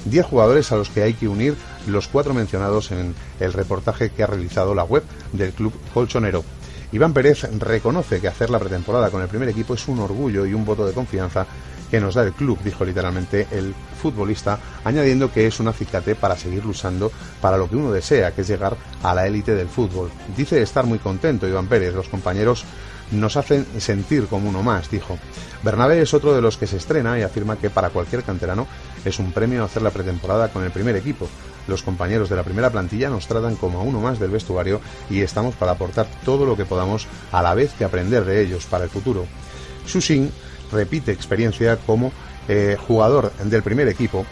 Diez 0.04 0.24
jugadores 0.26 0.72
a 0.72 0.76
los 0.76 0.88
que 0.88 1.02
hay 1.02 1.14
que 1.14 1.28
unir 1.28 1.56
los 1.86 2.08
cuatro 2.08 2.34
mencionados 2.34 2.92
en 2.92 3.14
el 3.40 3.52
reportaje 3.52 4.10
que 4.10 4.22
ha 4.22 4.26
realizado 4.26 4.74
la 4.74 4.84
web 4.84 5.02
del 5.32 5.52
club 5.52 5.72
colchonero. 5.92 6.44
Iván 6.92 7.12
Pérez 7.12 7.42
reconoce 7.58 8.20
que 8.20 8.28
hacer 8.28 8.48
la 8.48 8.58
pretemporada 8.58 9.10
con 9.10 9.20
el 9.20 9.28
primer 9.28 9.48
equipo 9.50 9.74
es 9.74 9.86
un 9.88 9.98
orgullo 9.98 10.46
y 10.46 10.54
un 10.54 10.64
voto 10.64 10.86
de 10.86 10.94
confianza 10.94 11.46
que 11.90 12.00
nos 12.00 12.14
da 12.14 12.22
el 12.22 12.32
club, 12.32 12.58
dijo 12.62 12.84
literalmente 12.84 13.46
el 13.50 13.74
futbolista, 14.00 14.58
añadiendo 14.84 15.32
que 15.32 15.46
es 15.46 15.58
un 15.60 15.68
acicate 15.68 16.14
para 16.14 16.36
seguir 16.36 16.64
luchando 16.64 17.10
para 17.40 17.56
lo 17.56 17.68
que 17.68 17.76
uno 17.76 17.92
desea, 17.92 18.32
que 18.32 18.42
es 18.42 18.48
llegar 18.48 18.76
a 19.02 19.14
la 19.14 19.26
élite 19.26 19.54
del 19.54 19.68
fútbol. 19.68 20.10
Dice 20.36 20.60
estar 20.62 20.86
muy 20.86 20.98
contento 20.98 21.48
Iván 21.48 21.66
Pérez, 21.66 21.94
los 21.94 22.08
compañeros 22.08 22.64
nos 23.12 23.36
hacen 23.36 23.66
sentir 23.78 24.26
como 24.26 24.48
uno 24.48 24.62
más, 24.62 24.90
dijo. 24.90 25.18
Bernabé 25.62 26.00
es 26.02 26.14
otro 26.14 26.34
de 26.34 26.40
los 26.40 26.56
que 26.56 26.66
se 26.66 26.76
estrena 26.76 27.18
y 27.18 27.22
afirma 27.22 27.56
que 27.56 27.70
para 27.70 27.90
cualquier 27.90 28.22
canterano 28.22 28.66
es 29.04 29.18
un 29.18 29.32
premio 29.32 29.64
hacer 29.64 29.82
la 29.82 29.90
pretemporada 29.90 30.48
con 30.48 30.64
el 30.64 30.70
primer 30.70 30.96
equipo. 30.96 31.28
Los 31.66 31.82
compañeros 31.82 32.28
de 32.28 32.36
la 32.36 32.44
primera 32.44 32.70
plantilla 32.70 33.10
nos 33.10 33.26
tratan 33.26 33.56
como 33.56 33.80
a 33.80 33.82
uno 33.82 34.00
más 34.00 34.18
del 34.18 34.30
vestuario 34.30 34.80
y 35.10 35.20
estamos 35.20 35.54
para 35.54 35.72
aportar 35.72 36.06
todo 36.24 36.46
lo 36.46 36.56
que 36.56 36.64
podamos 36.64 37.06
a 37.32 37.42
la 37.42 37.54
vez 37.54 37.72
que 37.76 37.84
aprender 37.84 38.24
de 38.24 38.42
ellos 38.42 38.66
para 38.66 38.84
el 38.84 38.90
futuro. 38.90 39.26
Sushin 39.86 40.30
repite 40.72 41.12
experiencia 41.12 41.76
como 41.76 42.12
eh, 42.48 42.76
jugador 42.86 43.32
del 43.44 43.62
primer 43.62 43.88
equipo 43.88 44.24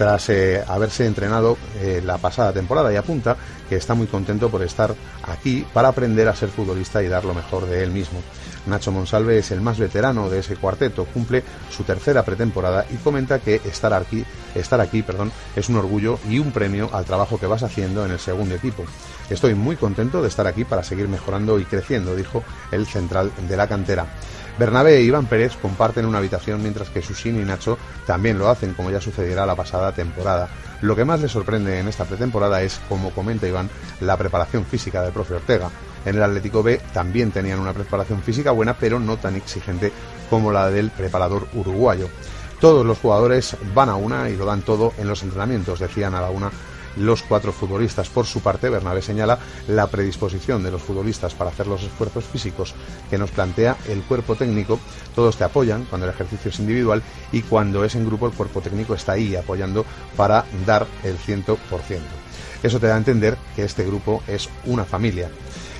tras 0.00 0.30
eh, 0.30 0.64
haberse 0.66 1.04
entrenado 1.04 1.58
eh, 1.78 2.00
la 2.02 2.16
pasada 2.16 2.54
temporada 2.54 2.90
y 2.90 2.96
apunta 2.96 3.36
que 3.68 3.76
está 3.76 3.92
muy 3.92 4.06
contento 4.06 4.48
por 4.48 4.62
estar 4.62 4.94
aquí 5.24 5.66
para 5.74 5.88
aprender 5.88 6.26
a 6.26 6.34
ser 6.34 6.48
futbolista 6.48 7.02
y 7.02 7.08
dar 7.08 7.26
lo 7.26 7.34
mejor 7.34 7.66
de 7.66 7.82
él 7.82 7.90
mismo. 7.90 8.22
Nacho 8.64 8.92
Monsalve 8.92 9.36
es 9.36 9.50
el 9.50 9.60
más 9.60 9.78
veterano 9.78 10.30
de 10.30 10.38
ese 10.38 10.56
cuarteto, 10.56 11.04
cumple 11.04 11.44
su 11.68 11.84
tercera 11.84 12.24
pretemporada 12.24 12.86
y 12.90 12.96
comenta 12.96 13.40
que 13.40 13.56
estar 13.56 13.92
aquí, 13.92 14.24
estar 14.54 14.80
aquí 14.80 15.02
perdón, 15.02 15.32
es 15.54 15.68
un 15.68 15.76
orgullo 15.76 16.18
y 16.26 16.38
un 16.38 16.50
premio 16.50 16.88
al 16.94 17.04
trabajo 17.04 17.38
que 17.38 17.46
vas 17.46 17.62
haciendo 17.62 18.06
en 18.06 18.12
el 18.12 18.18
segundo 18.18 18.54
equipo. 18.54 18.84
Estoy 19.28 19.54
muy 19.54 19.76
contento 19.76 20.22
de 20.22 20.28
estar 20.28 20.46
aquí 20.46 20.64
para 20.64 20.82
seguir 20.82 21.08
mejorando 21.08 21.58
y 21.58 21.66
creciendo, 21.66 22.16
dijo 22.16 22.42
el 22.72 22.86
central 22.86 23.30
de 23.46 23.56
la 23.58 23.68
cantera. 23.68 24.06
Bernabé 24.60 24.98
e 24.98 25.02
Iván 25.04 25.24
Pérez 25.24 25.56
comparten 25.56 26.04
una 26.04 26.18
habitación 26.18 26.60
mientras 26.60 26.90
que 26.90 27.00
Susín 27.00 27.40
y 27.40 27.44
Nacho 27.46 27.78
también 28.06 28.38
lo 28.38 28.50
hacen, 28.50 28.74
como 28.74 28.90
ya 28.90 29.00
sucediera 29.00 29.46
la 29.46 29.56
pasada 29.56 29.92
temporada. 29.92 30.50
Lo 30.82 30.94
que 30.94 31.06
más 31.06 31.18
les 31.22 31.32
sorprende 31.32 31.78
en 31.78 31.88
esta 31.88 32.04
pretemporada 32.04 32.60
es, 32.60 32.78
como 32.86 33.10
comenta 33.10 33.48
Iván, 33.48 33.70
la 34.02 34.18
preparación 34.18 34.66
física 34.66 35.00
del 35.00 35.14
profe 35.14 35.36
Ortega. 35.36 35.70
En 36.04 36.16
el 36.16 36.22
Atlético 36.22 36.62
B 36.62 36.78
también 36.92 37.30
tenían 37.30 37.58
una 37.58 37.72
preparación 37.72 38.22
física 38.22 38.50
buena, 38.50 38.74
pero 38.74 39.00
no 39.00 39.16
tan 39.16 39.34
exigente 39.34 39.94
como 40.28 40.52
la 40.52 40.70
del 40.70 40.90
preparador 40.90 41.48
uruguayo. 41.54 42.10
Todos 42.60 42.84
los 42.84 42.98
jugadores 42.98 43.56
van 43.74 43.88
a 43.88 43.96
una 43.96 44.28
y 44.28 44.36
lo 44.36 44.44
dan 44.44 44.60
todo 44.60 44.92
en 44.98 45.08
los 45.08 45.22
entrenamientos, 45.22 45.80
decían 45.80 46.14
a 46.14 46.20
la 46.20 46.28
una 46.28 46.50
los 47.00 47.22
cuatro 47.22 47.52
futbolistas. 47.52 48.08
Por 48.08 48.26
su 48.26 48.40
parte, 48.40 48.68
Bernabé 48.68 49.02
señala 49.02 49.38
la 49.68 49.86
predisposición 49.88 50.62
de 50.62 50.70
los 50.70 50.82
futbolistas 50.82 51.34
para 51.34 51.50
hacer 51.50 51.66
los 51.66 51.82
esfuerzos 51.82 52.24
físicos 52.24 52.74
que 53.08 53.18
nos 53.18 53.30
plantea 53.30 53.76
el 53.88 54.02
cuerpo 54.02 54.36
técnico. 54.36 54.78
Todos 55.14 55.36
te 55.36 55.44
apoyan 55.44 55.84
cuando 55.84 56.06
el 56.06 56.14
ejercicio 56.14 56.50
es 56.50 56.58
individual 56.58 57.02
y 57.32 57.42
cuando 57.42 57.84
es 57.84 57.94
en 57.94 58.06
grupo 58.06 58.26
el 58.26 58.32
cuerpo 58.32 58.60
técnico 58.60 58.94
está 58.94 59.12
ahí 59.12 59.34
apoyando 59.36 59.84
para 60.16 60.44
dar 60.66 60.86
el 61.04 61.18
100%. 61.18 61.56
Eso 62.62 62.78
te 62.78 62.86
da 62.86 62.94
a 62.94 62.98
entender 62.98 63.36
que 63.56 63.64
este 63.64 63.84
grupo 63.84 64.22
es 64.26 64.48
una 64.66 64.84
familia. 64.84 65.30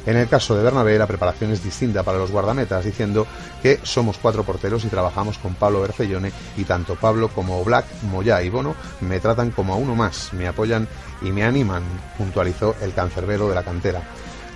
En 0.07 0.17
el 0.17 0.29
caso 0.29 0.57
de 0.57 0.63
Bernabé, 0.63 0.99
la 0.99 1.07
preparación 1.07 1.53
es 1.53 1.63
distinta 1.63 2.03
para 2.03 2.19
los 2.19 2.31
guardametas, 2.31 2.85
diciendo 2.85 3.27
que 3.63 3.81
somos 3.83 4.19
cuatro 4.19 4.45
porteros 4.45 4.85
y 4.85 4.89
trabajamos 4.89 5.39
con 5.39 5.55
Pablo 5.55 5.83
Bercellone 5.83 6.33
y 6.57 6.65
tanto 6.65 6.95
Pablo 6.97 7.29
como 7.29 7.63
Black, 7.65 7.85
Moya 8.11 8.43
y 8.43 8.49
Bono 8.49 8.75
me 9.01 9.21
tratan 9.21 9.51
como 9.51 9.75
a 9.75 9.77
uno 9.77 9.95
más, 9.95 10.33
me 10.33 10.49
apoyan 10.49 10.89
y 11.21 11.33
me 11.33 11.45
animan, 11.45 11.83
puntualizó 12.17 12.77
el 12.81 12.95
cancerbero 12.95 13.49
de 13.49 13.55
la 13.55 13.63
cantera. 13.63 14.03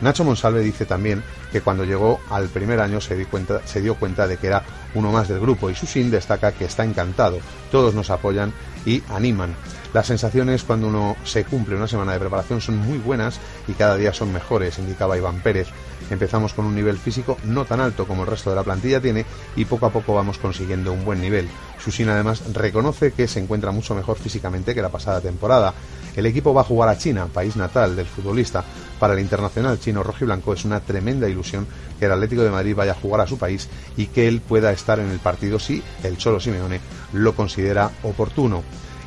Nacho 0.01 0.25
Monsalve 0.25 0.61
dice 0.61 0.87
también 0.87 1.23
que 1.53 1.61
cuando 1.61 1.85
llegó 1.85 2.21
al 2.31 2.49
primer 2.49 2.81
año 2.81 3.01
se, 3.01 3.27
se 3.65 3.81
dio 3.81 3.95
cuenta 3.95 4.27
de 4.27 4.39
que 4.39 4.49
era 4.49 4.63
uno 4.95 5.13
más 5.13 5.29
del 5.29 5.41
grupo 5.41 5.71
y 5.71 5.75
Susin 5.75 6.11
destaca 6.11 6.53
que 6.53 6.65
está 6.65 6.85
encantado, 6.85 7.39
todos 7.71 7.95
nos 7.95 8.11
apoyan 8.11 8.53
y 8.85 9.03
animan. 9.09 9.55
Las 9.95 10.09
sensaciones 10.09 10.65
cuando 10.65 10.89
uno 10.89 11.17
se 11.23 11.45
cumple 11.45 11.77
una 11.77 11.87
semana 11.87 12.13
de 12.13 12.19
preparación 12.19 12.61
son 12.61 12.79
muy 12.79 12.99
buenas 12.99 13.39
y 13.69 13.75
cada 13.75 13.97
día 13.97 14.13
son 14.13 14.33
mejores, 14.33 14.81
indicaba 14.81 15.17
Iván 15.17 15.39
Pérez. 15.39 15.69
Empezamos 16.11 16.53
con 16.53 16.65
un 16.65 16.75
nivel 16.75 16.99
físico 16.99 17.39
no 17.45 17.65
tan 17.65 17.81
alto 17.81 18.05
como 18.05 18.25
el 18.25 18.29
resto 18.29 18.51
de 18.51 18.57
la 18.57 18.65
plantilla 18.65 19.01
tiene 19.01 19.25
y 19.55 19.67
poco 19.67 19.87
a 19.87 19.93
poco 19.93 20.13
vamos 20.13 20.39
consiguiendo 20.39 20.93
un 20.93 21.05
buen 21.05 21.21
nivel. 21.21 21.49
Susina 21.79 22.15
además 22.15 22.43
reconoce 22.53 23.13
que 23.13 23.29
se 23.29 23.39
encuentra 23.39 23.71
mucho 23.71 23.95
mejor 23.95 24.19
físicamente 24.19 24.75
que 24.75 24.83
la 24.83 24.89
pasada 24.89 25.21
temporada. 25.21 25.73
El 26.17 26.27
equipo 26.27 26.53
va 26.53 26.63
a 26.63 26.65
jugar 26.65 26.89
a 26.89 26.99
China, 26.99 27.29
país 27.33 27.55
natal 27.55 27.95
del 27.95 28.07
futbolista. 28.07 28.65
Para 28.99 29.15
el 29.15 29.21
internacional 29.21 29.79
chino 29.79 30.03
rojiblanco 30.03 30.55
es 30.55 30.65
una 30.65 30.81
tremenda 30.81 31.29
ilusión 31.29 31.69
que 32.01 32.07
el 32.07 32.13
Atlético 32.13 32.43
de 32.43 32.51
Madrid 32.51 32.75
vaya 32.75 32.93
a 32.93 33.01
jugar 33.01 33.21
a 33.21 33.29
su 33.29 33.39
país 33.39 33.69
y 33.97 34.07
que 34.07 34.27
él 34.27 34.41
pueda 34.41 34.73
estar 34.73 34.99
en 34.99 35.11
el 35.11 35.21
partido 35.21 35.61
si 35.61 35.85
el 36.03 36.19
Cholo 36.19 36.41
Simeone 36.41 36.81
lo 37.13 37.37
considera 37.37 37.93
oportuno. 38.03 38.65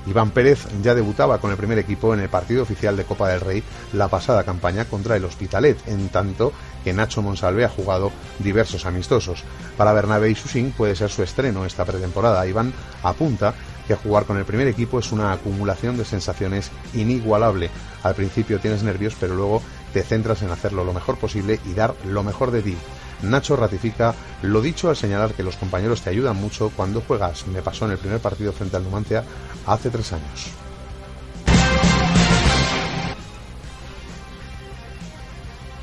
Iván 0.07 0.31
Pérez 0.31 0.67
ya 0.81 0.95
debutaba 0.95 1.39
con 1.39 1.51
el 1.51 1.57
primer 1.57 1.77
equipo 1.79 2.13
en 2.13 2.21
el 2.21 2.29
partido 2.29 2.63
oficial 2.63 2.95
de 2.95 3.03
Copa 3.03 3.29
del 3.29 3.41
Rey 3.41 3.63
la 3.93 4.07
pasada 4.07 4.43
campaña 4.43 4.85
contra 4.85 5.17
el 5.17 5.25
Hospitalet, 5.25 5.77
en 5.87 6.09
tanto 6.09 6.53
que 6.83 6.93
Nacho 6.93 7.21
Monsalve 7.21 7.65
ha 7.65 7.69
jugado 7.69 8.11
diversos 8.39 8.85
amistosos. 8.85 9.43
Para 9.75 9.91
Bernabé 9.91 10.29
y 10.31 10.35
Susín 10.35 10.71
puede 10.71 10.95
ser 10.95 11.09
su 11.09 11.23
estreno 11.23 11.65
esta 11.65 11.83
pretemporada. 11.83 12.47
Iván 12.47 12.73
apunta 13.03 13.53
que 13.87 13.95
jugar 13.95 14.25
con 14.25 14.37
el 14.37 14.45
primer 14.45 14.67
equipo 14.67 14.99
es 14.99 15.11
una 15.11 15.33
acumulación 15.33 15.97
de 15.97 16.05
sensaciones 16.05 16.71
inigualable. 16.93 17.69
Al 18.03 18.15
principio 18.15 18.59
tienes 18.59 18.83
nervios, 18.83 19.15
pero 19.19 19.35
luego 19.35 19.61
te 19.93 20.03
centras 20.03 20.41
en 20.41 20.51
hacerlo 20.51 20.83
lo 20.83 20.93
mejor 20.93 21.17
posible 21.17 21.59
y 21.65 21.73
dar 21.73 21.95
lo 22.05 22.23
mejor 22.23 22.51
de 22.51 22.61
ti. 22.61 22.77
Nacho 23.21 23.55
ratifica 23.55 24.13
lo 24.41 24.61
dicho 24.61 24.89
al 24.89 24.95
señalar 24.95 25.33
que 25.33 25.43
los 25.43 25.55
compañeros 25.55 26.01
te 26.01 26.09
ayudan 26.09 26.35
mucho 26.35 26.71
cuando 26.75 27.01
juegas. 27.01 27.47
Me 27.47 27.61
pasó 27.61 27.85
en 27.85 27.91
el 27.91 27.97
primer 27.97 28.19
partido 28.19 28.53
frente 28.53 28.77
al 28.77 28.83
Numancia 28.83 29.23
hace 29.65 29.89
tres 29.89 30.13
años. 30.13 30.51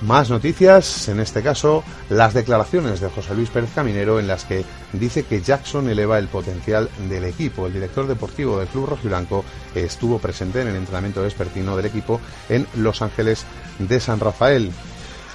Más 0.04 0.28
noticias, 0.28 1.08
en 1.08 1.18
este 1.18 1.42
caso, 1.42 1.82
las 2.10 2.34
declaraciones 2.34 3.00
de 3.00 3.08
José 3.08 3.34
Luis 3.34 3.48
Pérez 3.48 3.70
Caminero 3.74 4.20
en 4.20 4.26
las 4.26 4.44
que 4.44 4.62
dice 4.92 5.22
que 5.22 5.40
Jackson 5.40 5.88
eleva 5.88 6.18
el 6.18 6.28
potencial 6.28 6.90
del 7.08 7.24
equipo. 7.24 7.66
El 7.66 7.72
director 7.72 8.06
deportivo 8.06 8.58
del 8.58 8.68
Club 8.68 8.86
Rojiblanco 8.86 9.46
estuvo 9.74 10.18
presente 10.18 10.60
en 10.60 10.68
el 10.68 10.76
entrenamiento 10.76 11.22
vespertino 11.22 11.74
del 11.74 11.86
equipo 11.86 12.20
en 12.50 12.66
Los 12.76 13.00
Ángeles 13.00 13.46
de 13.78 13.98
San 13.98 14.20
Rafael. 14.20 14.72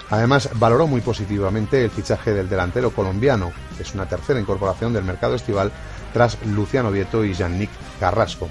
Además, 0.10 0.50
valoró 0.56 0.88
muy 0.88 1.02
positivamente 1.02 1.84
el 1.84 1.92
fichaje 1.92 2.34
del 2.34 2.50
delantero 2.50 2.92
colombiano, 2.92 3.52
es 3.80 3.94
una 3.94 4.08
tercera 4.08 4.40
incorporación 4.40 4.94
del 4.94 5.04
mercado 5.04 5.36
estival 5.36 5.72
tras 6.14 6.38
Luciano 6.46 6.92
Vieto 6.92 7.24
y 7.24 7.34
Yannick 7.34 7.70
Carrasco. 8.00 8.50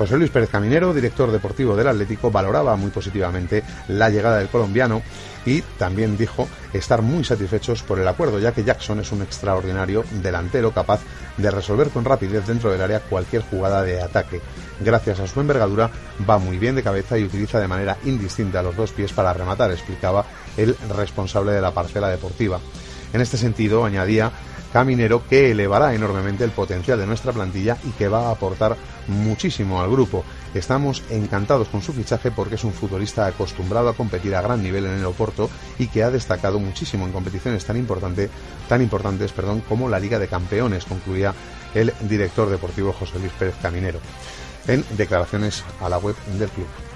José 0.00 0.16
Luis 0.16 0.30
Pérez 0.30 0.48
Caminero, 0.48 0.94
director 0.94 1.30
deportivo 1.30 1.76
del 1.76 1.88
Atlético, 1.88 2.30
valoraba 2.30 2.74
muy 2.74 2.90
positivamente 2.90 3.62
la 3.88 4.08
llegada 4.08 4.38
del 4.38 4.48
colombiano 4.48 5.02
y 5.44 5.60
también 5.78 6.16
dijo 6.16 6.48
estar 6.72 7.02
muy 7.02 7.22
satisfechos 7.22 7.82
por 7.82 7.98
el 7.98 8.08
acuerdo, 8.08 8.38
ya 8.38 8.52
que 8.52 8.64
Jackson 8.64 9.00
es 9.00 9.12
un 9.12 9.20
extraordinario 9.20 10.04
delantero 10.22 10.72
capaz 10.72 11.00
de 11.36 11.50
resolver 11.50 11.90
con 11.90 12.06
rapidez 12.06 12.46
dentro 12.46 12.70
del 12.70 12.80
área 12.80 13.00
cualquier 13.00 13.42
jugada 13.42 13.82
de 13.82 14.00
ataque. 14.00 14.40
Gracias 14.80 15.20
a 15.20 15.26
su 15.26 15.38
envergadura, 15.40 15.90
va 16.28 16.38
muy 16.38 16.58
bien 16.58 16.76
de 16.76 16.82
cabeza 16.82 17.18
y 17.18 17.24
utiliza 17.24 17.60
de 17.60 17.68
manera 17.68 17.98
indistinta 18.04 18.62
los 18.62 18.76
dos 18.76 18.92
pies 18.92 19.12
para 19.12 19.34
rematar, 19.34 19.70
explicaba 19.70 20.24
el 20.56 20.76
responsable 20.88 21.52
de 21.52 21.60
la 21.60 21.72
parcela 21.72 22.08
deportiva. 22.08 22.60
En 23.12 23.20
este 23.20 23.36
sentido, 23.36 23.84
añadía 23.84 24.32
Caminero 24.72 25.26
que 25.26 25.50
elevará 25.50 25.94
enormemente 25.94 26.44
el 26.44 26.52
potencial 26.52 26.98
de 26.98 27.06
nuestra 27.06 27.32
plantilla 27.32 27.76
y 27.84 27.90
que 27.90 28.06
va 28.06 28.28
a 28.28 28.30
aportar 28.30 28.76
muchísimo 29.08 29.80
al 29.80 29.90
grupo. 29.90 30.24
Estamos 30.54 31.02
encantados 31.10 31.68
con 31.68 31.82
su 31.82 31.92
fichaje 31.92 32.30
porque 32.30 32.54
es 32.54 32.62
un 32.62 32.72
futbolista 32.72 33.26
acostumbrado 33.26 33.88
a 33.88 33.94
competir 33.94 34.34
a 34.36 34.42
gran 34.42 34.62
nivel 34.62 34.86
en 34.86 34.98
el 34.98 35.04
Oporto 35.06 35.50
y 35.78 35.88
que 35.88 36.04
ha 36.04 36.10
destacado 36.10 36.60
muchísimo 36.60 37.04
en 37.04 37.12
competiciones 37.12 37.64
tan, 37.64 37.76
importante, 37.76 38.30
tan 38.68 38.80
importantes 38.80 39.32
perdón, 39.32 39.62
como 39.68 39.88
la 39.88 39.98
Liga 39.98 40.20
de 40.20 40.28
Campeones, 40.28 40.84
concluía 40.84 41.34
el 41.74 41.92
director 42.02 42.48
deportivo 42.48 42.92
José 42.92 43.18
Luis 43.18 43.32
Pérez 43.32 43.56
Caminero 43.60 43.98
en 44.68 44.84
declaraciones 44.96 45.64
a 45.80 45.88
la 45.88 45.98
web 45.98 46.14
del 46.38 46.48
club. 46.48 46.89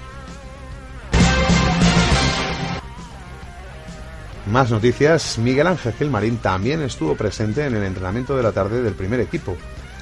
Más 4.47 4.69
noticias, 4.69 5.39
Miguel 5.39 5.65
Ángel 5.65 5.93
Gilmarín 5.93 6.37
también 6.37 6.81
estuvo 6.83 7.15
presente 7.15 7.65
en 7.65 7.75
el 7.75 7.83
entrenamiento 7.83 8.37
de 8.37 8.43
la 8.43 8.51
tarde 8.51 8.83
del 8.83 8.93
primer 8.93 9.19
equipo. 9.19 9.57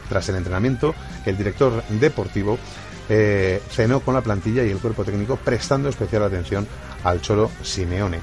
Tras 0.10 0.27
el 0.27 0.36
entrenamiento, 0.36 0.93
el 1.25 1.38
director 1.38 1.82
deportivo 1.88 2.60
eh, 3.08 3.62
cenó 3.69 4.01
con 4.01 4.13
la 4.13 4.21
plantilla 4.21 4.63
y 4.65 4.69
el 4.69 4.79
cuerpo 4.79 5.06
técnico 5.06 5.38
prestando 5.38 5.88
especial 5.88 6.23
atención 6.23 6.67
al 7.06 7.21
Cholo 7.21 7.51
Simeone. 7.62 8.19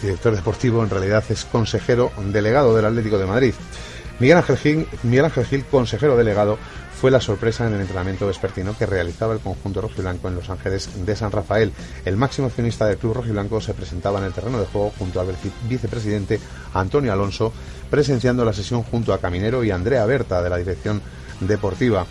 Director 0.00 0.34
deportivo 0.34 0.82
en 0.82 0.88
realidad 0.88 1.22
es 1.28 1.44
consejero 1.44 2.10
delegado 2.32 2.74
del 2.74 2.86
Atlético 2.86 3.18
de 3.18 3.26
Madrid. 3.26 3.54
Miguel 4.18 4.38
Ángel 4.38 4.56
Gil, 4.56 4.88
Miguel 5.02 5.26
Ángel 5.26 5.44
Gil 5.44 5.64
consejero 5.66 6.16
delegado, 6.16 6.58
fue 7.02 7.10
la 7.10 7.20
sorpresa 7.20 7.66
en 7.66 7.74
el 7.74 7.80
entrenamiento 7.80 8.28
vespertino 8.28 8.78
que 8.78 8.86
realizaba 8.86 9.34
el 9.34 9.40
conjunto 9.40 9.80
rojiblanco 9.80 10.28
en 10.28 10.36
Los 10.36 10.50
Ángeles 10.50 10.88
de 11.04 11.16
San 11.16 11.32
Rafael. 11.32 11.72
El 12.04 12.16
máximo 12.16 12.46
accionista 12.46 12.86
del 12.86 12.96
club 12.96 13.14
rojiblanco 13.14 13.60
se 13.60 13.74
presentaba 13.74 14.20
en 14.20 14.26
el 14.26 14.32
terreno 14.32 14.60
de 14.60 14.66
juego 14.66 14.92
junto 14.96 15.20
al 15.20 15.26
vicepresidente 15.68 16.38
Antonio 16.72 17.12
Alonso, 17.12 17.52
presenciando 17.90 18.44
la 18.44 18.52
sesión 18.52 18.84
junto 18.84 19.12
a 19.12 19.18
Caminero 19.18 19.64
y 19.64 19.72
Andrea 19.72 20.06
Berta 20.06 20.40
de 20.44 20.50
la 20.50 20.58
dirección 20.58 21.02
deportiva. 21.40 22.06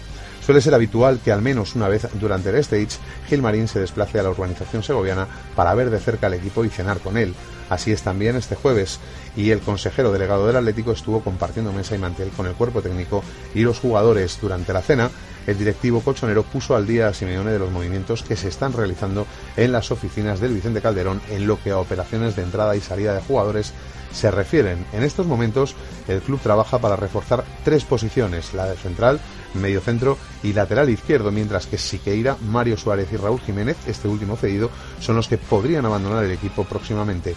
Suele 0.51 0.61
ser 0.61 0.73
habitual 0.73 1.21
que 1.23 1.31
al 1.31 1.41
menos 1.41 1.75
una 1.75 1.87
vez 1.87 2.09
durante 2.19 2.49
el 2.49 2.57
stage 2.57 2.99
Gilmarín 3.29 3.69
se 3.69 3.79
desplace 3.79 4.19
a 4.19 4.23
la 4.23 4.31
urbanización 4.31 4.83
segoviana 4.83 5.25
para 5.55 5.73
ver 5.75 5.89
de 5.89 5.97
cerca 5.97 6.27
al 6.27 6.33
equipo 6.33 6.65
y 6.65 6.69
cenar 6.69 6.99
con 6.99 7.15
él. 7.15 7.33
Así 7.69 7.93
es 7.93 8.01
también 8.01 8.35
este 8.35 8.55
jueves 8.55 8.99
y 9.37 9.51
el 9.51 9.61
consejero 9.61 10.11
delegado 10.11 10.45
del 10.45 10.57
Atlético 10.57 10.91
estuvo 10.91 11.21
compartiendo 11.21 11.71
mesa 11.71 11.95
y 11.95 11.99
mantel 11.99 12.31
con 12.31 12.47
el 12.47 12.53
cuerpo 12.55 12.81
técnico 12.81 13.23
y 13.55 13.61
los 13.61 13.79
jugadores. 13.79 14.39
Durante 14.41 14.73
la 14.73 14.81
cena, 14.81 15.09
el 15.47 15.57
directivo 15.57 16.01
colchonero 16.01 16.43
puso 16.43 16.75
al 16.75 16.85
día 16.85 17.07
a 17.07 17.13
Simeone 17.13 17.51
de 17.51 17.59
los 17.59 17.71
movimientos 17.71 18.21
que 18.21 18.35
se 18.35 18.49
están 18.49 18.73
realizando 18.73 19.25
en 19.55 19.71
las 19.71 19.89
oficinas 19.89 20.41
del 20.41 20.53
Vicente 20.53 20.81
Calderón 20.81 21.21
en 21.29 21.47
lo 21.47 21.63
que 21.63 21.71
a 21.71 21.77
operaciones 21.77 22.35
de 22.35 22.43
entrada 22.43 22.75
y 22.75 22.81
salida 22.81 23.13
de 23.13 23.21
jugadores 23.21 23.71
se 24.11 24.29
refieren. 24.29 24.85
En 24.91 25.03
estos 25.03 25.25
momentos, 25.25 25.75
el 26.09 26.19
club 26.19 26.41
trabaja 26.41 26.79
para 26.79 26.97
reforzar 26.97 27.45
tres 27.63 27.85
posiciones, 27.85 28.53
la 28.53 28.65
de 28.65 28.75
central, 28.75 29.21
medio 29.53 29.81
centro 29.81 30.17
y 30.43 30.53
lateral 30.53 30.89
izquierdo, 30.89 31.31
mientras 31.31 31.67
que 31.67 31.77
Siqueira, 31.77 32.37
Mario 32.41 32.77
Suárez 32.77 33.07
y 33.11 33.17
Raúl 33.17 33.39
Jiménez, 33.41 33.77
este 33.87 34.07
último 34.07 34.37
cedido, 34.37 34.69
son 34.99 35.15
los 35.15 35.27
que 35.27 35.37
podrían 35.37 35.85
abandonar 35.85 36.23
el 36.23 36.31
equipo 36.31 36.63
próximamente. 36.63 37.35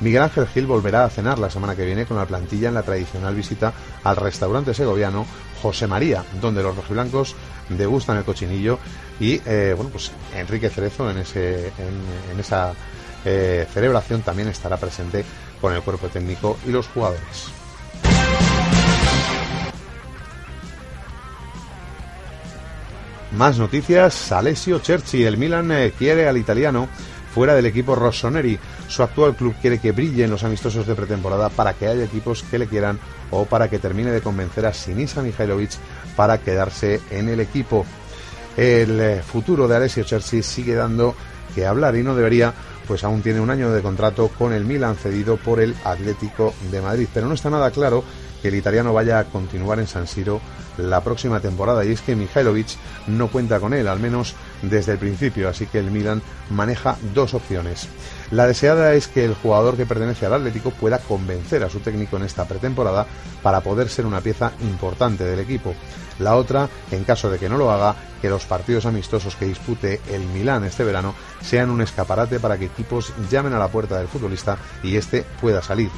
Miguel 0.00 0.22
Ángel 0.22 0.48
Gil 0.48 0.66
volverá 0.66 1.04
a 1.04 1.10
cenar 1.10 1.38
la 1.38 1.48
semana 1.48 1.76
que 1.76 1.84
viene 1.84 2.06
con 2.06 2.16
la 2.16 2.26
plantilla 2.26 2.68
en 2.68 2.74
la 2.74 2.82
tradicional 2.82 3.34
visita 3.36 3.72
al 4.02 4.16
restaurante 4.16 4.74
segoviano 4.74 5.24
José 5.62 5.86
María, 5.86 6.24
donde 6.40 6.62
los 6.62 6.74
rojiblancos 6.74 7.36
degustan 7.68 8.16
el 8.16 8.24
cochinillo 8.24 8.78
y 9.20 9.40
eh, 9.46 9.74
bueno 9.76 9.90
pues 9.90 10.10
Enrique 10.34 10.70
Cerezo 10.70 11.08
en, 11.08 11.18
ese, 11.18 11.68
en, 11.68 12.40
esa 12.40 12.72
eh, 13.24 13.66
celebración 13.72 14.22
también 14.22 14.48
estará 14.48 14.76
presente 14.76 15.24
con 15.60 15.72
el 15.72 15.82
cuerpo 15.82 16.08
técnico 16.08 16.58
y 16.66 16.70
los 16.70 16.88
jugadores. 16.88 17.52
Más 23.36 23.58
noticias, 23.58 24.30
Alessio 24.30 24.78
Cerci, 24.78 25.24
el 25.24 25.38
Milan 25.38 25.72
eh, 25.72 25.94
quiere 25.98 26.28
al 26.28 26.36
italiano 26.36 26.86
fuera 27.34 27.54
del 27.54 27.64
equipo 27.64 27.94
Rossoneri. 27.94 28.58
Su 28.88 29.02
actual 29.02 29.34
club 29.34 29.54
quiere 29.58 29.78
que 29.78 29.92
brille 29.92 30.24
en 30.24 30.30
los 30.30 30.44
amistosos 30.44 30.86
de 30.86 30.94
pretemporada 30.94 31.48
para 31.48 31.72
que 31.72 31.86
haya 31.86 32.04
equipos 32.04 32.42
que 32.42 32.58
le 32.58 32.66
quieran 32.66 32.98
o 33.30 33.46
para 33.46 33.70
que 33.70 33.78
termine 33.78 34.10
de 34.10 34.20
convencer 34.20 34.66
a 34.66 34.74
Sinisa 34.74 35.22
Mihailovic 35.22 35.70
para 36.14 36.38
quedarse 36.38 37.00
en 37.10 37.30
el 37.30 37.40
equipo. 37.40 37.86
El 38.54 39.00
eh, 39.00 39.22
futuro 39.22 39.66
de 39.66 39.76
Alessio 39.76 40.04
Chersi 40.04 40.42
sigue 40.42 40.74
dando 40.74 41.14
que 41.54 41.64
hablar 41.64 41.96
y 41.96 42.02
no 42.02 42.14
debería, 42.14 42.52
pues 42.86 43.02
aún 43.02 43.22
tiene 43.22 43.40
un 43.40 43.48
año 43.48 43.70
de 43.70 43.80
contrato 43.80 44.28
con 44.28 44.52
el 44.52 44.66
Milan 44.66 44.96
cedido 44.96 45.38
por 45.38 45.58
el 45.58 45.74
Atlético 45.84 46.52
de 46.70 46.82
Madrid. 46.82 47.08
Pero 47.14 47.28
no 47.28 47.34
está 47.34 47.48
nada 47.48 47.70
claro 47.70 48.04
que 48.42 48.48
el 48.48 48.56
italiano 48.56 48.92
vaya 48.92 49.20
a 49.20 49.24
continuar 49.24 49.78
en 49.78 49.86
San 49.86 50.06
Siro 50.06 50.42
la 50.78 51.00
próxima 51.02 51.40
temporada 51.40 51.84
y 51.84 51.92
es 51.92 52.00
que 52.00 52.16
Mihailovic 52.16 52.68
no 53.06 53.28
cuenta 53.28 53.60
con 53.60 53.74
él, 53.74 53.88
al 53.88 54.00
menos 54.00 54.34
desde 54.62 54.92
el 54.92 54.98
principio, 54.98 55.48
así 55.48 55.66
que 55.66 55.78
el 55.78 55.90
Milan 55.90 56.22
maneja 56.50 56.96
dos 57.14 57.34
opciones. 57.34 57.88
La 58.30 58.46
deseada 58.46 58.94
es 58.94 59.08
que 59.08 59.24
el 59.24 59.34
jugador 59.34 59.76
que 59.76 59.86
pertenece 59.86 60.26
al 60.26 60.34
Atlético 60.34 60.70
pueda 60.70 60.98
convencer 60.98 61.62
a 61.64 61.70
su 61.70 61.80
técnico 61.80 62.16
en 62.16 62.22
esta 62.22 62.46
pretemporada 62.46 63.06
para 63.42 63.60
poder 63.60 63.88
ser 63.88 64.06
una 64.06 64.20
pieza 64.20 64.52
importante 64.60 65.24
del 65.24 65.40
equipo. 65.40 65.74
La 66.18 66.36
otra, 66.36 66.68
en 66.90 67.04
caso 67.04 67.30
de 67.30 67.38
que 67.38 67.48
no 67.48 67.56
lo 67.56 67.70
haga, 67.70 67.94
que 68.20 68.30
los 68.30 68.44
partidos 68.44 68.86
amistosos 68.86 69.34
que 69.34 69.46
dispute 69.46 70.00
el 70.10 70.22
Milán 70.28 70.64
este 70.64 70.84
verano 70.84 71.14
sean 71.42 71.70
un 71.70 71.80
escaparate 71.80 72.38
para 72.38 72.56
que 72.56 72.66
equipos 72.66 73.12
llamen 73.30 73.52
a 73.52 73.58
la 73.58 73.68
puerta 73.68 73.98
del 73.98 74.08
futbolista 74.08 74.56
y 74.82 74.96
éste 74.96 75.24
pueda 75.40 75.60
salir. 75.62 75.90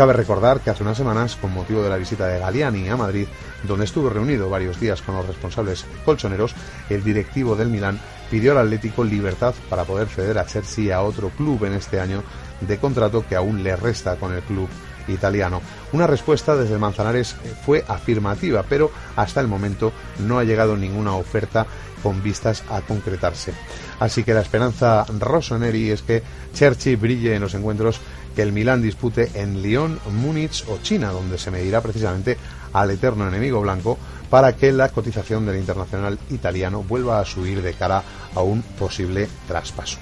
Cabe 0.00 0.14
recordar 0.14 0.60
que 0.60 0.70
hace 0.70 0.82
unas 0.82 0.96
semanas, 0.96 1.36
con 1.36 1.52
motivo 1.52 1.82
de 1.82 1.90
la 1.90 1.98
visita 1.98 2.26
de 2.26 2.38
Galiani 2.38 2.88
a 2.88 2.96
Madrid, 2.96 3.26
donde 3.64 3.84
estuvo 3.84 4.08
reunido 4.08 4.48
varios 4.48 4.80
días 4.80 5.02
con 5.02 5.14
los 5.14 5.26
responsables 5.26 5.84
colchoneros, 6.06 6.54
el 6.88 7.04
directivo 7.04 7.54
del 7.54 7.68
Milán 7.68 8.00
pidió 8.30 8.52
al 8.52 8.64
Atlético 8.64 9.04
libertad 9.04 9.54
para 9.68 9.84
poder 9.84 10.08
ceder 10.08 10.38
a 10.38 10.46
Chelsea 10.46 10.96
a 10.96 11.02
otro 11.02 11.28
club 11.28 11.66
en 11.66 11.74
este 11.74 12.00
año 12.00 12.22
de 12.62 12.78
contrato 12.78 13.26
que 13.28 13.36
aún 13.36 13.62
le 13.62 13.76
resta 13.76 14.16
con 14.16 14.32
el 14.32 14.40
club 14.40 14.70
italiano. 15.08 15.60
Una 15.92 16.06
respuesta 16.06 16.56
desde 16.56 16.78
Manzanares 16.78 17.36
fue 17.64 17.84
afirmativa, 17.86 18.64
pero 18.68 18.90
hasta 19.16 19.40
el 19.40 19.48
momento 19.48 19.92
no 20.18 20.38
ha 20.38 20.44
llegado 20.44 20.76
ninguna 20.76 21.14
oferta 21.14 21.66
con 22.02 22.22
vistas 22.22 22.62
a 22.70 22.80
concretarse. 22.80 23.52
Así 23.98 24.24
que 24.24 24.34
la 24.34 24.40
esperanza 24.40 25.04
rossoneri 25.18 25.90
es 25.90 26.02
que 26.02 26.22
Cherchi 26.54 26.96
brille 26.96 27.34
en 27.34 27.42
los 27.42 27.54
encuentros 27.54 28.00
que 28.34 28.42
el 28.42 28.52
Milán 28.52 28.82
dispute 28.82 29.30
en 29.34 29.62
Lyon, 29.62 29.98
Múnich 30.10 30.64
o 30.68 30.78
China, 30.78 31.10
donde 31.10 31.38
se 31.38 31.50
medirá 31.50 31.80
precisamente 31.80 32.38
al 32.72 32.90
eterno 32.90 33.26
enemigo 33.28 33.60
blanco 33.60 33.98
para 34.30 34.54
que 34.54 34.72
la 34.72 34.88
cotización 34.90 35.44
del 35.44 35.56
internacional 35.56 36.18
italiano 36.30 36.82
vuelva 36.82 37.20
a 37.20 37.24
subir 37.24 37.62
de 37.62 37.74
cara 37.74 38.02
a 38.34 38.40
un 38.40 38.62
posible 38.62 39.28
traspaso. 39.48 39.98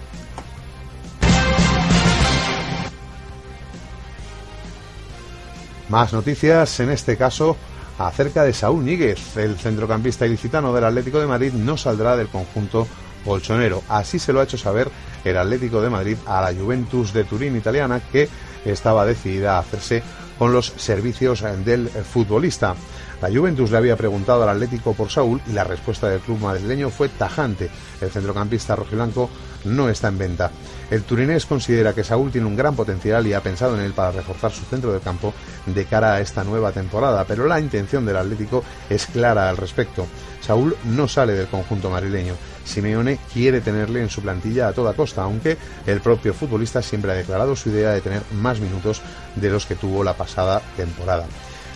Más 5.89 6.13
noticias, 6.13 6.81
en 6.81 6.91
este 6.91 7.17
caso, 7.17 7.57
acerca 7.99 8.45
de 8.45 8.53
Saúl 8.53 8.85
Níguez. 8.85 9.39
El 9.39 9.57
centrocampista 9.57 10.27
ilicitano 10.27 10.75
del 10.75 10.85
Atlético 10.85 11.19
de 11.19 11.27
Madrid 11.27 11.53
no 11.55 11.79
saldrá 11.79 12.15
del 12.15 12.29
conjunto 12.29 12.87
colchonero. 13.25 13.83
Así 13.89 14.19
se 14.19 14.35
lo 14.35 14.41
ha 14.41 14.45
hecho 14.45 14.59
saber 14.59 14.91
el 15.25 15.39
Atlético 15.39 15.81
de 15.81 15.89
Madrid 15.89 16.17
a 16.27 16.43
la 16.43 16.53
Juventus 16.53 17.15
de 17.15 17.25
Turín 17.25 17.57
italiana, 17.57 18.03
que 18.13 18.29
estaba 18.67 19.07
decidida 19.07 19.57
a 19.57 19.61
hacerse 19.61 20.03
con 20.39 20.53
los 20.53 20.75
servicios 20.77 21.43
del 21.65 21.89
futbolista. 21.89 22.75
La 23.23 23.31
Juventus 23.31 23.71
le 23.71 23.79
había 23.79 23.97
preguntado 23.97 24.43
al 24.43 24.51
Atlético 24.51 24.93
por 24.93 25.11
Saúl 25.11 25.41
y 25.49 25.53
la 25.53 25.65
respuesta 25.65 26.09
del 26.09 26.21
club 26.21 26.39
madrileño 26.39 26.91
fue 26.91 27.09
tajante. 27.09 27.71
El 28.01 28.11
centrocampista 28.11 28.77
rojiblanco 28.77 29.31
no 29.65 29.89
está 29.89 30.09
en 30.09 30.19
venta. 30.19 30.51
El 30.91 31.03
turinés 31.03 31.45
considera 31.45 31.93
que 31.93 32.03
Saúl 32.03 32.33
tiene 32.33 32.47
un 32.47 32.57
gran 32.57 32.75
potencial 32.75 33.27
y 33.27 33.35
ha 33.35 33.43
pensado 33.43 33.77
en 33.77 33.83
él 33.83 33.93
para 33.93 34.13
reforzar 34.13 34.51
su 34.51 34.65
centro 34.65 34.93
de 34.93 35.01
campo 35.01 35.35
de 35.67 35.85
cara 35.85 36.15
a 36.15 36.21
esta 36.21 36.45
nueva 36.45 36.73
temporada, 36.73 37.25
pero 37.27 37.47
la 37.47 37.61
intención 37.61 38.07
del 38.07 38.17
Atlético 38.17 38.65
es 38.89 39.07
clara 39.07 39.51
al 39.51 39.59
respecto. 39.59 40.07
Saúl 40.41 40.75
no 40.85 41.07
sale 41.07 41.35
del 41.35 41.49
conjunto 41.49 41.91
madrileño. 41.91 42.35
Simeone 42.65 43.19
quiere 43.33 43.61
tenerle 43.61 44.01
en 44.01 44.09
su 44.09 44.23
plantilla 44.23 44.69
a 44.69 44.73
toda 44.73 44.95
costa, 44.95 45.23
aunque 45.23 45.59
el 45.87 46.01
propio 46.01 46.33
futbolista 46.33 46.81
siempre 46.81 47.13
ha 47.13 47.17
declarado 47.17 47.55
su 47.55 47.69
idea 47.69 47.91
de 47.91 48.01
tener 48.01 48.23
más 48.33 48.61
minutos 48.61 49.03
de 49.37 49.51
los 49.51 49.67
que 49.67 49.75
tuvo 49.75 50.03
la 50.03 50.15
pasada 50.15 50.63
temporada. 50.77 51.27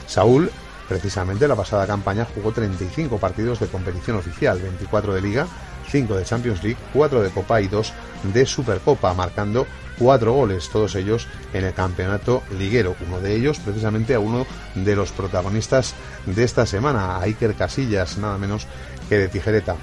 Saúl 0.06 0.50
Precisamente 0.88 1.48
la 1.48 1.56
pasada 1.56 1.86
campaña 1.86 2.26
jugó 2.34 2.52
35 2.52 3.16
partidos 3.16 3.60
de 3.60 3.66
competición 3.66 4.18
oficial, 4.18 4.60
24 4.60 5.14
de 5.14 5.22
liga, 5.22 5.46
5 5.92 6.16
de 6.16 6.24
Champions 6.24 6.64
League, 6.64 6.78
4 6.94 7.22
de 7.22 7.30
Copa 7.30 7.60
y 7.60 7.68
2 7.68 7.92
de 8.32 8.46
Supercopa, 8.46 9.12
marcando 9.12 9.66
4 9.98 10.32
goles, 10.32 10.70
todos 10.70 10.94
ellos 10.94 11.28
en 11.52 11.64
el 11.64 11.74
campeonato 11.74 12.42
liguero. 12.58 12.96
Uno 13.06 13.20
de 13.20 13.36
ellos 13.36 13.58
precisamente 13.58 14.14
a 14.14 14.20
uno 14.20 14.46
de 14.74 14.96
los 14.96 15.12
protagonistas 15.12 15.94
de 16.24 16.44
esta 16.44 16.64
semana, 16.64 17.16
a 17.16 17.22
Iker 17.22 17.54
Casillas, 17.54 18.16
nada 18.16 18.38
menos 18.38 18.66
que 19.08 19.18
de 19.18 19.28
tijereta. 19.28 19.76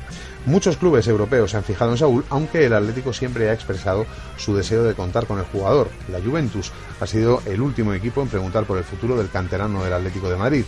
Muchos 0.46 0.78
clubes 0.78 1.08
europeos 1.08 1.52
se 1.52 1.58
han 1.58 1.64
fijado 1.64 1.92
en 1.92 1.98
Saúl, 1.98 2.26
aunque 2.30 2.66
el 2.66 2.74
Atlético 2.74 3.14
siempre 3.14 3.50
ha 3.50 3.54
expresado 3.54 4.08
su 4.38 4.56
deseo 4.56 4.84
de 4.84 4.96
contar 4.96 5.28
con 5.28 5.38
el 5.38 5.46
jugador. 5.46 5.90
La 6.12 6.20
Juventus 6.20 6.72
ha 7.00 7.06
sido 7.06 7.44
el 7.46 7.62
último 7.62 7.94
equipo 7.94 8.22
en 8.22 8.30
preguntar 8.30 8.64
por 8.64 8.78
el 8.78 8.84
futuro 8.84 9.16
del 9.16 9.30
canterano 9.30 9.84
del 9.84 9.94
Atlético 9.94 10.30
de 10.30 10.38
Madrid. 10.38 10.66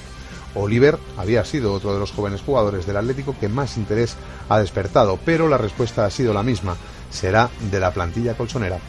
Oliver 0.56 0.98
había 1.18 1.46
sido 1.46 1.74
otro 1.74 1.94
de 1.94 2.00
los 2.00 2.12
jóvenes 2.12 2.42
jugadores 2.42 2.86
del 2.86 2.98
Atlético 2.98 3.36
que 3.40 3.50
más 3.50 3.78
interés 3.78 4.16
ha 4.50 4.60
despertado, 4.60 5.20
pero 5.24 5.48
la 5.48 5.58
respuesta 5.58 6.06
ha 6.06 6.10
sido 6.10 6.34
la 6.34 6.44
misma, 6.44 6.76
será 7.10 7.50
de 7.72 7.80
la 7.80 7.92
plantilla 7.92 8.36
colchonera. 8.36 8.80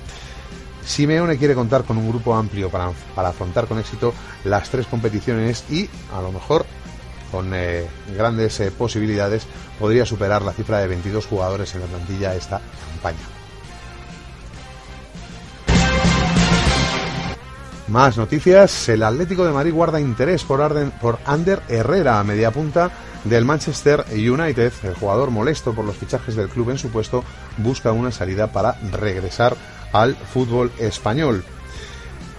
Simeone 0.84 1.38
quiere 1.38 1.54
contar 1.54 1.84
con 1.84 1.96
un 1.96 2.08
grupo 2.08 2.34
amplio 2.34 2.68
para, 2.68 2.92
afrontar 3.16 3.66
con 3.66 3.78
éxito 3.78 4.12
las 4.44 4.68
tres 4.70 4.86
competiciones 4.86 5.64
y, 5.70 5.88
a 6.12 6.20
lo 6.20 6.32
mejor, 6.32 6.66
con 7.30 7.52
eh, 7.54 7.86
grandes 8.16 8.58
eh, 8.60 8.70
posibilidades, 8.72 9.46
podría 9.78 10.04
superar 10.04 10.42
la 10.42 10.52
cifra 10.52 10.78
de 10.78 10.88
22 10.88 11.26
jugadores 11.26 11.74
en 11.74 11.82
la 11.82 11.86
plantilla 11.86 12.34
esta 12.34 12.60
campaña. 12.90 13.31
Más 17.92 18.16
noticias. 18.16 18.88
El 18.88 19.02
Atlético 19.02 19.44
de 19.44 19.52
Madrid 19.52 19.74
guarda 19.74 20.00
interés 20.00 20.44
por, 20.44 20.62
Ander 21.26 21.60
Herrera, 21.68 22.18
a 22.18 22.24
media 22.24 22.50
punta 22.50 22.90
del 23.22 23.44
Manchester 23.44 24.06
United. 24.10 24.72
El 24.82 24.94
jugador 24.94 25.30
molesto 25.30 25.74
por 25.74 25.84
los 25.84 25.98
fichajes 25.98 26.34
del 26.34 26.48
club 26.48 26.70
en 26.70 26.78
su 26.78 26.88
puesto 26.88 27.22
busca 27.58 27.92
una 27.92 28.10
salida 28.10 28.50
para 28.50 28.78
regresar 28.92 29.58
al 29.92 30.14
fútbol 30.14 30.72
español. 30.78 31.44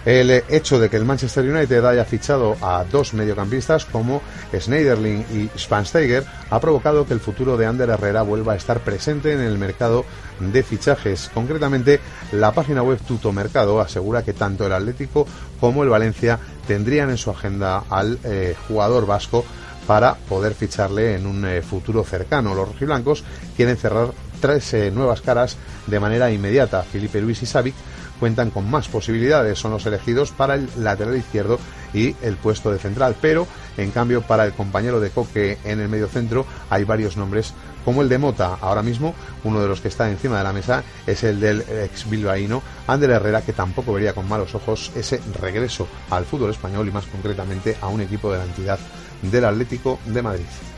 El 0.04 0.30
hecho 0.30 0.78
de 0.78 0.90
que 0.90 0.96
el 0.96 1.06
Manchester 1.06 1.44
United 1.44 1.82
haya 1.84 2.04
fichado 2.04 2.56
a 2.60 2.84
dos 2.84 3.14
mediocampistas 3.14 3.86
como 3.86 4.20
Schneiderlin 4.52 5.24
y 5.32 5.58
Spansteiger 5.58 6.24
ha 6.50 6.60
provocado 6.60 7.06
que 7.06 7.14
el 7.14 7.20
futuro 7.20 7.56
de 7.56 7.64
Ander 7.64 7.88
Herrera 7.88 8.20
vuelva 8.20 8.52
a 8.52 8.56
estar 8.56 8.80
presente 8.80 9.32
en 9.32 9.40
el 9.40 9.56
mercado 9.56 10.04
de 10.40 10.62
fichajes. 10.62 11.30
Concretamente, 11.32 12.00
la 12.32 12.52
página 12.52 12.82
web 12.82 12.98
Tuto 13.06 13.32
Mercado 13.32 13.80
asegura 13.80 14.22
que 14.22 14.34
tanto 14.34 14.66
el 14.66 14.72
Atlético 14.74 15.26
como 15.58 15.82
el 15.82 15.88
Valencia 15.88 16.38
tendrían 16.66 17.08
en 17.08 17.18
su 17.18 17.30
agenda 17.30 17.84
al 17.88 18.18
eh, 18.24 18.54
jugador 18.68 19.06
vasco 19.06 19.44
para 19.86 20.14
poder 20.14 20.54
ficharle 20.54 21.14
en 21.14 21.26
un 21.26 21.46
eh, 21.46 21.62
futuro 21.62 22.04
cercano. 22.04 22.54
Los 22.54 22.68
rojiblancos 22.68 23.24
quieren 23.56 23.76
cerrar 23.76 24.08
tres 24.40 24.74
eh, 24.74 24.90
nuevas 24.90 25.20
caras 25.20 25.56
de 25.86 26.00
manera 26.00 26.30
inmediata. 26.30 26.82
Felipe 26.82 27.20
Luis 27.20 27.42
y 27.42 27.46
Savic 27.46 27.74
cuentan 28.20 28.50
con 28.50 28.70
más 28.70 28.88
posibilidades, 28.88 29.58
son 29.58 29.72
los 29.72 29.86
elegidos 29.86 30.30
para 30.30 30.54
el 30.54 30.68
lateral 30.78 31.16
izquierdo 31.16 31.58
y 31.92 32.14
el 32.22 32.36
puesto 32.36 32.70
de 32.70 32.78
central, 32.78 33.16
pero 33.20 33.46
en 33.76 33.90
cambio 33.90 34.22
para 34.22 34.44
el 34.44 34.52
compañero 34.52 35.00
de 35.00 35.10
Coque 35.10 35.58
en 35.64 35.80
el 35.80 35.88
medio 35.88 36.08
centro 36.08 36.46
hay 36.70 36.84
varios 36.84 37.16
nombres 37.16 37.54
como 37.84 38.02
el 38.02 38.08
de 38.08 38.18
Mota. 38.18 38.58
Ahora 38.60 38.82
mismo 38.82 39.14
uno 39.44 39.60
de 39.60 39.68
los 39.68 39.80
que 39.80 39.88
está 39.88 40.10
encima 40.10 40.38
de 40.38 40.44
la 40.44 40.52
mesa 40.52 40.82
es 41.06 41.22
el 41.24 41.40
del 41.40 41.60
ex 41.60 42.08
bilbaíno 42.08 42.62
Ander 42.86 43.10
Herrera, 43.10 43.42
que 43.42 43.52
tampoco 43.52 43.92
vería 43.92 44.14
con 44.14 44.28
malos 44.28 44.54
ojos 44.54 44.90
ese 44.94 45.20
regreso 45.40 45.86
al 46.10 46.24
fútbol 46.24 46.50
español 46.50 46.88
y 46.88 46.92
más 46.92 47.06
concretamente 47.06 47.76
a 47.80 47.88
un 47.88 48.00
equipo 48.00 48.32
de 48.32 48.38
la 48.38 48.44
entidad 48.44 48.78
del 49.22 49.44
Atlético 49.44 49.98
de 50.06 50.22
Madrid. 50.22 50.73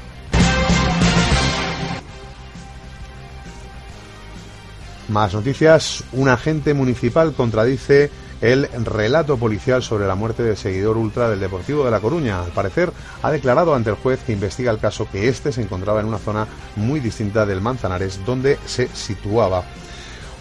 Más 5.09 5.35
noticias. 5.35 6.03
Un 6.13 6.29
agente 6.29 6.75
municipal 6.75 7.33
contradice 7.33 8.11
el 8.41 8.69
relato 8.85 9.37
policial 9.37 9.83
sobre 9.83 10.07
la 10.07 10.17
muerte 10.17 10.43
del 10.43 10.57
seguidor 10.57 10.97
ultra 10.97 11.31
del 11.31 11.39
Deportivo 11.39 11.85
de 11.85 11.93
La 11.93 12.01
Coruña. 12.01 12.43
Al 12.43 12.51
parecer, 12.51 12.93
ha 13.23 13.31
declarado 13.31 13.75
ante 13.75 13.91
el 13.91 13.97
juez 13.97 14.21
que 14.27 14.33
investiga 14.33 14.73
el 14.73 14.81
caso 14.81 15.09
que 15.11 15.29
éste 15.29 15.53
se 15.53 15.63
encontraba 15.63 16.01
en 16.01 16.07
una 16.07 16.19
zona 16.19 16.49
muy 16.75 16.99
distinta 16.99 17.47
del 17.47 17.61
Manzanares, 17.61 18.19
donde 18.27 18.59
se 18.67 18.89
situaba. 18.89 19.63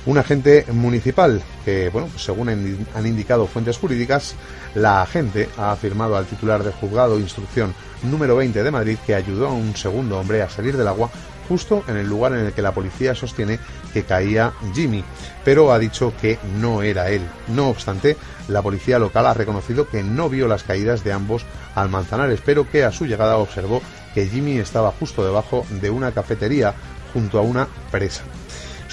Un 0.08 0.18
agente 0.18 0.66
municipal 0.72 1.42
que, 1.64 1.90
bueno, 1.90 2.10
según 2.18 2.50
han 2.50 3.08
indicado 3.08 3.48
fuentes 3.48 3.78
jurídicas, 3.78 4.36
la 4.74 5.04
agente 5.04 5.50
ha 5.58 5.72
afirmado 5.72 6.18
al 6.18 6.26
titular 6.26 6.64
del 6.64 6.74
juzgado 6.74 7.20
instrucción 7.20 7.74
número 8.04 8.36
20 8.36 8.62
de 8.62 8.72
Madrid 8.72 8.98
que 9.06 9.16
ayudó 9.16 9.48
a 9.48 9.54
un 9.54 9.76
segundo 9.76 10.20
hombre 10.20 10.44
a 10.44 10.50
salir 10.50 10.78
del 10.78 10.88
agua 10.88 11.10
justo 11.48 11.84
en 11.88 11.98
el 11.98 12.08
lugar 12.08 12.34
en 12.34 12.46
el 12.46 12.54
que 12.54 12.62
la 12.62 12.74
policía 12.74 13.16
sostiene 13.16 13.60
que 13.94 14.04
caía 14.04 14.54
Jimmy, 14.74 15.04
pero 15.44 15.72
ha 15.72 15.80
dicho 15.80 16.14
que 16.22 16.40
no 16.60 16.82
era 16.82 17.10
él. 17.10 17.22
No 17.48 17.70
obstante, 17.70 18.18
la 18.48 18.62
policía 18.62 19.00
local 19.00 19.26
ha 19.26 19.34
reconocido 19.34 19.88
que 19.88 20.04
no 20.04 20.30
vio 20.30 20.48
las 20.48 20.64
caídas 20.64 21.04
de 21.04 21.14
ambos 21.14 21.46
al 21.76 21.90
Manzanares, 21.90 22.42
pero 22.44 22.70
que 22.70 22.84
a 22.84 22.92
su 22.92 23.06
llegada 23.06 23.38
observó 23.38 23.82
que 24.14 24.28
Jimmy 24.28 24.58
estaba 24.58 24.92
justo 24.92 25.26
debajo 25.26 25.66
de 25.82 25.90
una 25.90 26.12
cafetería 26.12 26.74
junto 27.14 27.40
a 27.40 27.42
una 27.42 27.68
presa. 27.92 28.24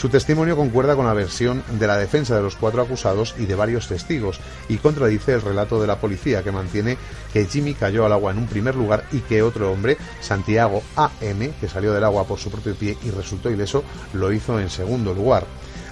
Su 0.02 0.08
testimonio 0.08 0.56
concuerda 0.56 0.96
con 0.96 1.06
la 1.06 1.14
versión 1.14 1.62
de 1.78 1.86
la 1.86 1.96
defensa 1.96 2.34
de 2.34 2.42
los 2.42 2.56
cuatro 2.56 2.82
acusados 2.82 3.36
y 3.38 3.46
de 3.46 3.54
varios 3.54 3.86
testigos 3.86 4.40
y 4.68 4.78
contradice 4.78 5.34
el 5.34 5.42
relato 5.42 5.80
de 5.80 5.86
la 5.86 6.00
policía 6.00 6.42
que 6.42 6.50
mantiene 6.50 6.98
que 7.32 7.46
Jimmy 7.46 7.74
cayó 7.74 8.04
al 8.04 8.12
agua 8.12 8.32
en 8.32 8.38
un 8.38 8.48
primer 8.48 8.74
lugar 8.74 9.04
y 9.12 9.20
que 9.20 9.44
otro 9.44 9.70
hombre, 9.70 9.96
Santiago 10.20 10.82
AM, 10.96 11.52
que 11.60 11.68
salió 11.68 11.92
del 11.92 12.02
agua 12.02 12.26
por 12.26 12.40
su 12.40 12.50
propio 12.50 12.74
pie 12.74 12.98
y 13.04 13.10
resultó 13.10 13.48
ileso, 13.48 13.84
lo 14.12 14.32
hizo 14.32 14.58
en 14.58 14.70
segundo 14.70 15.14
lugar. 15.14 15.46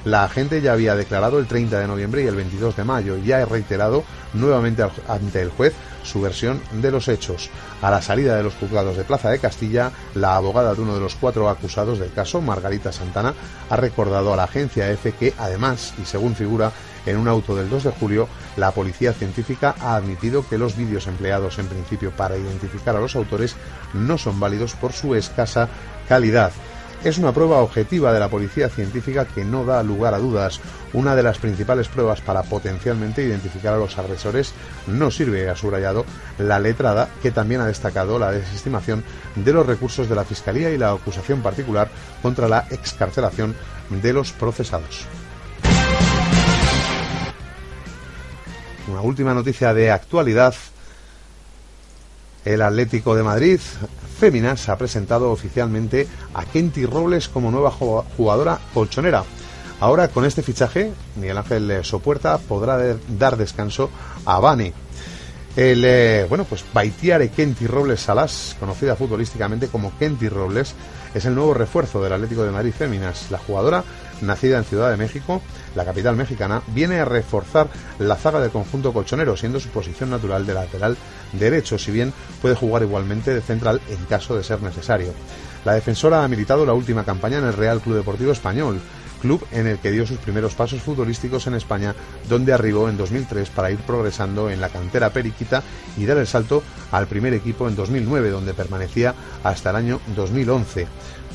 La 0.05 0.25
agente 0.25 0.63
ya 0.63 0.73
había 0.73 0.95
declarado 0.95 1.39
el 1.39 1.47
30 1.47 1.79
de 1.79 1.87
noviembre 1.87 2.23
y 2.23 2.27
el 2.27 2.35
22 2.35 2.77
de 2.77 2.85
mayo 2.85 3.19
y 3.19 3.33
ha 3.33 3.45
reiterado 3.45 4.05
nuevamente 4.33 4.83
ante 5.09 5.43
el 5.43 5.51
juez 5.51 5.75
su 6.03 6.23
versión 6.23 6.61
de 6.73 6.91
los 6.91 7.09
hechos. 7.09 7.51
A 7.83 7.91
la 7.91 8.01
salida 8.01 8.37
de 8.37 8.43
los 8.43 8.55
juzgados 8.55 8.97
de 8.97 9.05
Plaza 9.05 9.31
de 9.31 9.39
Castilla, 9.39 9.93
la 10.15 10.37
abogada 10.37 10.75
de 10.75 10.81
uno 10.81 10.95
de 10.95 11.01
los 11.01 11.17
cuatro 11.17 11.51
acusados 11.51 11.99
del 11.99 12.13
caso, 12.13 12.41
Margarita 12.41 12.93
Santana, 12.93 13.35
ha 13.69 13.77
recordado 13.77 14.33
a 14.33 14.37
la 14.37 14.45
agencia 14.45 14.91
EFE 14.91 15.13
que, 15.13 15.35
además, 15.39 15.93
y 16.01 16.07
según 16.07 16.35
figura 16.35 16.73
en 17.07 17.19
un 17.19 17.29
auto 17.29 17.55
del 17.55 17.69
2 17.69 17.85
de 17.85 17.91
julio, 17.91 18.29
la 18.57 18.71
policía 18.73 19.13
científica 19.13 19.75
ha 19.81 19.97
admitido 19.97 20.47
que 20.49 20.59
los 20.59 20.77
vídeos 20.77 21.07
empleados 21.07 21.59
en 21.59 21.67
principio 21.67 22.11
para 22.11 22.37
identificar 22.37 22.97
a 22.97 23.01
los 23.01 23.17
autores 23.17 23.57
no 23.95 24.19
son 24.19 24.41
válidos 24.41 24.75
por 24.75 24.93
su 24.93 25.15
escasa 25.15 25.69
calidad. 26.09 26.53
Es 27.03 27.17
una 27.17 27.33
prueba 27.33 27.61
objetiva 27.61 28.13
de 28.13 28.21
la 28.21 28.29
policía 28.29 28.69
científica 28.69 29.25
que 29.25 29.43
no 29.43 29.65
da 29.65 29.83
lugar 29.83 30.13
a 30.13 30.19
dudas. 30.19 30.61
Una 30.93 31.17
de 31.17 31.23
las 31.23 31.39
principales 31.39 31.89
pruebas 31.89 32.21
para 32.21 32.43
potencialmente 32.43 33.25
identificar 33.25 33.73
a 33.73 33.79
los 33.79 33.97
agresores 33.97 34.53
no 34.87 35.11
sirve, 35.11 35.49
ha 35.49 35.57
subrayado 35.57 36.05
la 36.39 36.59
letrada, 36.59 37.09
que 37.23 37.31
también 37.31 37.63
ha 37.63 37.67
destacado 37.67 38.19
la 38.19 38.33
desestimación 38.33 39.03
de 39.35 39.53
los 39.55 39.67
recursos 39.67 40.11
de 40.11 40.15
la 40.15 40.25
Fiscalía 40.25 40.71
y 40.73 40.77
la 40.77 40.91
acusación 40.91 41.41
particular 41.41 41.89
contra 42.21 42.49
la 42.49 42.67
excarcelación 42.71 43.57
de 43.89 44.13
los 44.13 44.33
procesados. 44.33 45.07
Una 48.89 49.01
última 49.01 49.33
noticia 49.33 49.73
de 49.73 49.91
actualidad. 49.91 50.55
El 52.44 52.62
Atlético 52.62 53.14
de 53.14 53.22
Madrid 53.22 53.61
Féminas 54.18 54.68
ha 54.68 54.76
presentado 54.76 55.31
oficialmente 55.31 56.07
a 56.35 56.44
Kenty 56.44 56.87
Robles 56.87 57.29
como 57.29 57.50
nueva 57.50 57.70
jugadora 57.70 58.59
colchonera. 58.74 59.24
Ahora 59.81 60.09
con 60.09 60.26
este 60.26 60.42
fichaje, 60.42 60.92
Miguel 61.16 61.38
Ángel 61.38 61.85
Sopuerta 61.85 62.37
podrá 62.37 62.96
dar 63.18 63.37
descanso 63.37 63.90
a 64.26 64.38
Bani. 64.38 64.72
El, 65.57 65.83
eh, 65.85 66.26
bueno, 66.29 66.44
pues 66.44 66.64
Baitiare 66.72 67.31
Kenty 67.31 67.66
Robles 67.66 68.00
Salas, 68.00 68.57
conocida 68.61 68.94
futbolísticamente 68.94 69.68
como 69.68 69.96
Kenty 69.98 70.29
Robles, 70.29 70.74
es 71.14 71.24
el 71.24 71.35
nuevo 71.35 71.55
refuerzo 71.55 72.03
del 72.03 72.12
Atlético 72.12 72.44
de 72.44 72.53
Madrid 72.53 72.72
Féminas. 72.72 73.31
La 73.31 73.38
jugadora, 73.38 73.83
nacida 74.22 74.59
en 74.59 74.64
Ciudad 74.64 74.90
de 74.90 74.96
México, 74.96 75.42
la 75.74 75.85
capital 75.85 76.16
mexicana, 76.16 76.62
viene 76.68 77.00
a 77.00 77.04
reforzar 77.04 77.68
la 77.98 78.16
zaga 78.16 78.40
del 78.40 78.50
conjunto 78.50 78.92
colchonero, 78.92 79.37
siendo 79.37 79.61
su 79.61 79.68
posición 79.68 80.11
natural 80.11 80.46
de 80.46 80.54
lateral 80.54 80.96
derecho, 81.33 81.78
si 81.78 81.90
bien 81.90 82.12
puede 82.42 82.54
jugar 82.54 82.83
igualmente 82.83 83.35
de 83.35 83.40
central 83.40 83.80
en 83.88 84.04
caso 84.06 84.37
de 84.37 84.44
ser 84.44 84.62
necesario. 84.62 85.12
La 85.64 85.74
defensora 85.74 86.24
ha 86.24 86.28
militado 86.28 86.64
la 86.64 86.72
última 86.72 87.04
campaña 87.04 87.38
en 87.38 87.44
el 87.44 87.52
Real 87.52 87.80
Club 87.80 87.96
Deportivo 87.96 88.33
Español, 88.33 88.80
club 89.20 89.46
en 89.52 89.66
el 89.66 89.78
que 89.78 89.90
dio 89.92 90.06
sus 90.06 90.18
primeros 90.18 90.54
pasos 90.54 90.83
futbolísticos 90.83 91.46
en 91.46 91.54
España, 91.54 91.94
donde 92.28 92.52
arribó 92.52 92.88
en 92.88 92.96
2003 92.96 93.50
para 93.50 93.70
ir 93.70 93.78
progresando 93.78 94.50
en 94.50 94.61
la 94.61 94.70
cantera 94.70 95.11
periquita 95.11 95.62
y 95.96 96.06
dar 96.06 96.16
el 96.18 96.26
salto 96.26 96.62
al 96.90 97.06
primer 97.06 97.35
equipo 97.35 97.68
en 97.68 97.76
2009, 97.76 98.30
donde 98.30 98.54
permanecía 98.54 99.14
hasta 99.44 99.70
el 99.70 99.76
año 99.76 100.00
2011. 100.16 100.87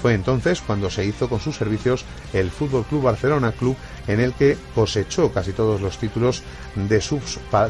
Fue 0.06 0.14
entonces 0.14 0.62
cuando 0.62 0.92
se 0.92 1.04
hizo 1.04 1.28
con 1.28 1.40
sus 1.40 1.58
servicios 1.58 2.06
el 2.32 2.52
Fútbol 2.52 2.86
Club 2.86 3.02
Barcelona, 3.02 3.54
club 3.54 3.76
en 4.06 4.20
el 4.20 4.34
que 4.34 4.56
cosechó 4.76 5.34
casi 5.34 5.52
todos 5.52 5.82
los 5.82 5.98
títulos 5.98 6.44
de 6.76 7.04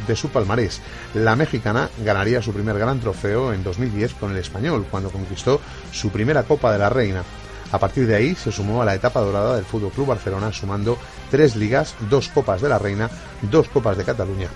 de 0.06 0.16
su 0.18 0.30
palmarés. 0.30 0.82
La 1.14 1.38
mexicana 1.38 1.90
ganaría 2.04 2.42
su 2.42 2.52
primer 2.52 2.78
gran 2.78 3.00
trofeo 3.00 3.54
en 3.54 3.64
2010 3.64 4.16
con 4.16 4.32
el 4.32 4.38
español, 4.38 4.86
cuando 4.92 5.12
conquistó 5.12 5.62
su 5.94 6.10
primera 6.10 6.44
Copa 6.44 6.74
de 6.74 6.80
la 6.80 6.90
Reina. 6.90 7.24
A 7.72 7.80
partir 7.80 8.06
de 8.06 8.16
ahí 8.16 8.36
se 8.36 8.52
sumó 8.52 8.82
a 8.82 8.86
la 8.86 8.96
etapa 8.96 9.22
dorada 9.22 9.56
del 9.56 9.64
Fútbol 9.64 9.92
Club 9.92 10.08
Barcelona, 10.08 10.52
sumando 10.52 10.98
tres 11.32 11.56
ligas, 11.56 11.96
dos 12.10 12.28
Copas 12.28 12.62
de 12.62 12.68
la 12.68 12.80
Reina, 12.80 13.10
dos 13.44 13.70
Copas 13.70 13.96
de 13.96 14.04
Cataluña. 14.04 14.50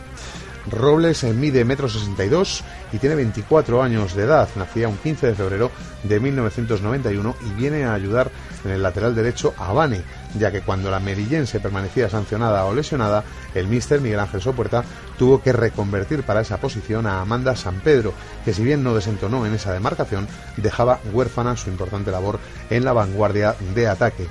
Robles 0.68 1.24
mide 1.24 1.66
metro 1.66 1.88
dos 2.30 2.64
y 2.92 2.98
tiene 2.98 3.16
24 3.16 3.82
años 3.82 4.16
de 4.16 4.24
edad. 4.24 4.50
Nacía 4.56 4.88
un 4.88 4.98
15 4.98 5.28
de 5.28 5.36
febrero 5.36 5.72
de 6.04 6.20
1991 6.20 7.36
y 7.46 7.50
viene 7.60 7.86
a 7.86 7.94
ayudar 7.94 8.30
en 8.66 8.72
el 8.72 8.84
lateral 8.84 9.16
derecho 9.16 9.54
a 9.58 9.72
Bane, 9.74 10.02
ya 10.38 10.52
que 10.52 10.62
cuando 10.62 10.92
la 10.92 11.00
merillense 11.00 11.60
permanecía 11.60 12.10
sancionada 12.10 12.66
o 12.66 12.74
lesionada, 12.74 13.24
el 13.56 13.68
míster 13.68 14.02
Miguel 14.02 14.20
Ángel 14.20 14.42
Sopuerta 14.42 14.84
tuvo 15.18 15.42
que 15.42 15.54
reconvertir 15.54 16.24
para 16.24 16.42
esa 16.42 16.58
posición 16.58 17.08
a 17.08 17.22
Amanda 17.22 17.56
San 17.56 17.80
Pedro, 17.80 18.14
que 18.46 18.54
si 18.54 18.64
bien 18.64 18.84
no 18.84 18.96
desentonó 18.96 19.46
en 19.46 19.54
esa 19.54 19.74
demarcación, 19.74 20.28
dejaba 20.58 21.00
huérfana 21.14 21.58
su 21.58 21.70
importante 21.70 22.12
labor 22.12 22.40
en 22.70 22.84
la 22.84 22.94
vanguardia 22.94 23.56
de 23.74 23.88
ataque. 23.88 24.28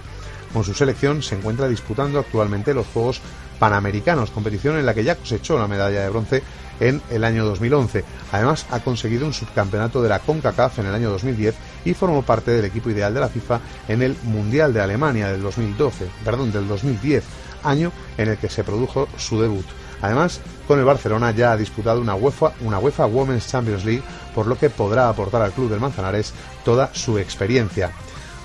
Con 0.52 0.64
su 0.64 0.72
selección 0.72 1.22
se 1.22 1.34
encuentra 1.34 1.68
disputando 1.68 2.18
actualmente 2.18 2.72
los 2.72 2.86
Juegos 2.86 3.20
Panamericanos, 3.58 4.30
competición 4.30 4.78
en 4.78 4.86
la 4.86 4.94
que 4.94 5.04
ya 5.04 5.16
cosechó 5.16 5.58
la 5.58 5.68
medalla 5.68 6.02
de 6.02 6.10
bronce 6.10 6.42
en 6.80 7.02
el 7.10 7.24
año 7.24 7.44
2011. 7.44 8.04
Además, 8.32 8.66
ha 8.70 8.80
conseguido 8.80 9.26
un 9.26 9.32
subcampeonato 9.32 10.02
de 10.02 10.08
la 10.08 10.20
CONCACAF 10.20 10.78
en 10.78 10.86
el 10.86 10.94
año 10.94 11.10
2010 11.10 11.54
y 11.84 11.94
formó 11.94 12.22
parte 12.22 12.50
del 12.50 12.64
equipo 12.64 12.90
ideal 12.90 13.12
de 13.14 13.20
la 13.20 13.28
FIFA 13.28 13.60
en 13.88 14.02
el 14.02 14.16
Mundial 14.24 14.72
de 14.72 14.80
Alemania 14.80 15.28
del 15.28 15.42
2012, 15.42 16.06
perdón, 16.24 16.52
del 16.52 16.68
2010, 16.68 17.24
año 17.64 17.92
en 18.16 18.28
el 18.28 18.38
que 18.38 18.48
se 18.48 18.64
produjo 18.64 19.08
su 19.16 19.40
debut. 19.40 19.66
Además, 20.00 20.40
con 20.66 20.78
el 20.78 20.84
Barcelona 20.84 21.32
ya 21.32 21.52
ha 21.52 21.56
disputado 21.56 22.00
una 22.00 22.14
UEFA, 22.14 22.52
una 22.60 22.78
UEFA 22.78 23.06
Women's 23.06 23.48
Champions 23.48 23.84
League, 23.84 24.02
por 24.34 24.46
lo 24.46 24.56
que 24.56 24.70
podrá 24.70 25.08
aportar 25.08 25.42
al 25.42 25.52
club 25.52 25.70
del 25.70 25.80
Manzanares 25.80 26.32
toda 26.64 26.90
su 26.94 27.18
experiencia. 27.18 27.90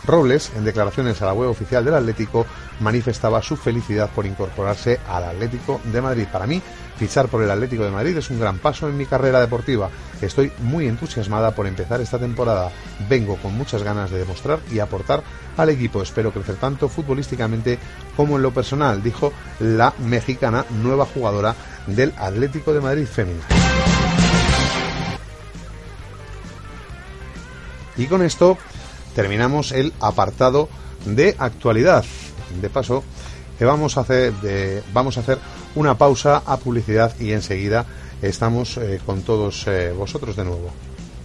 Robles, 0.05 0.51
en 0.55 0.65
declaraciones 0.65 1.21
a 1.21 1.25
la 1.25 1.33
web 1.33 1.49
oficial 1.49 1.85
del 1.85 1.93
Atlético, 1.93 2.45
manifestaba 2.79 3.41
su 3.41 3.55
felicidad 3.55 4.09
por 4.09 4.25
incorporarse 4.25 4.99
al 5.07 5.23
Atlético 5.23 5.79
de 5.85 6.01
Madrid. 6.01 6.27
Para 6.31 6.47
mí, 6.47 6.61
fichar 6.97 7.27
por 7.27 7.41
el 7.41 7.51
Atlético 7.51 7.83
de 7.83 7.91
Madrid 7.91 8.17
es 8.17 8.29
un 8.29 8.39
gran 8.39 8.59
paso 8.59 8.87
en 8.87 8.97
mi 8.97 9.05
carrera 9.05 9.39
deportiva. 9.39 9.89
Estoy 10.21 10.51
muy 10.59 10.87
entusiasmada 10.87 11.51
por 11.51 11.67
empezar 11.67 12.01
esta 12.01 12.19
temporada. 12.19 12.71
Vengo 13.09 13.37
con 13.37 13.57
muchas 13.57 13.83
ganas 13.83 14.11
de 14.11 14.19
demostrar 14.19 14.59
y 14.71 14.79
aportar 14.79 15.23
al 15.57 15.69
equipo. 15.69 16.01
Espero 16.01 16.31
crecer 16.31 16.55
tanto 16.55 16.89
futbolísticamente 16.89 17.79
como 18.15 18.35
en 18.35 18.43
lo 18.43 18.51
personal, 18.51 19.01
dijo 19.01 19.31
la 19.59 19.93
mexicana 19.99 20.65
nueva 20.81 21.05
jugadora 21.05 21.55
del 21.87 22.13
Atlético 22.17 22.73
de 22.73 22.81
Madrid 22.81 23.05
femenina. 23.05 23.45
Y 27.95 28.07
con 28.07 28.23
esto 28.23 28.57
terminamos 29.15 29.71
el 29.71 29.93
apartado 29.99 30.69
de 31.06 31.36
actualidad. 31.38 32.06
De 32.62 32.69
paso, 32.69 33.04
que 33.58 33.65
vamos 33.65 33.97
a 33.97 34.02
hacer, 34.02 34.34
vamos 34.93 35.17
a 35.17 35.21
hacer 35.21 35.39
una 35.76 35.97
pausa 35.97 36.43
a 36.45 36.58
publicidad 36.58 37.19
y 37.19 37.32
enseguida 37.32 37.86
estamos 38.21 38.78
eh, 38.78 38.99
con 39.06 39.21
todos 39.21 39.67
eh, 39.67 39.91
vosotros 39.91 40.36
de 40.36 40.45
nuevo. 40.45 40.69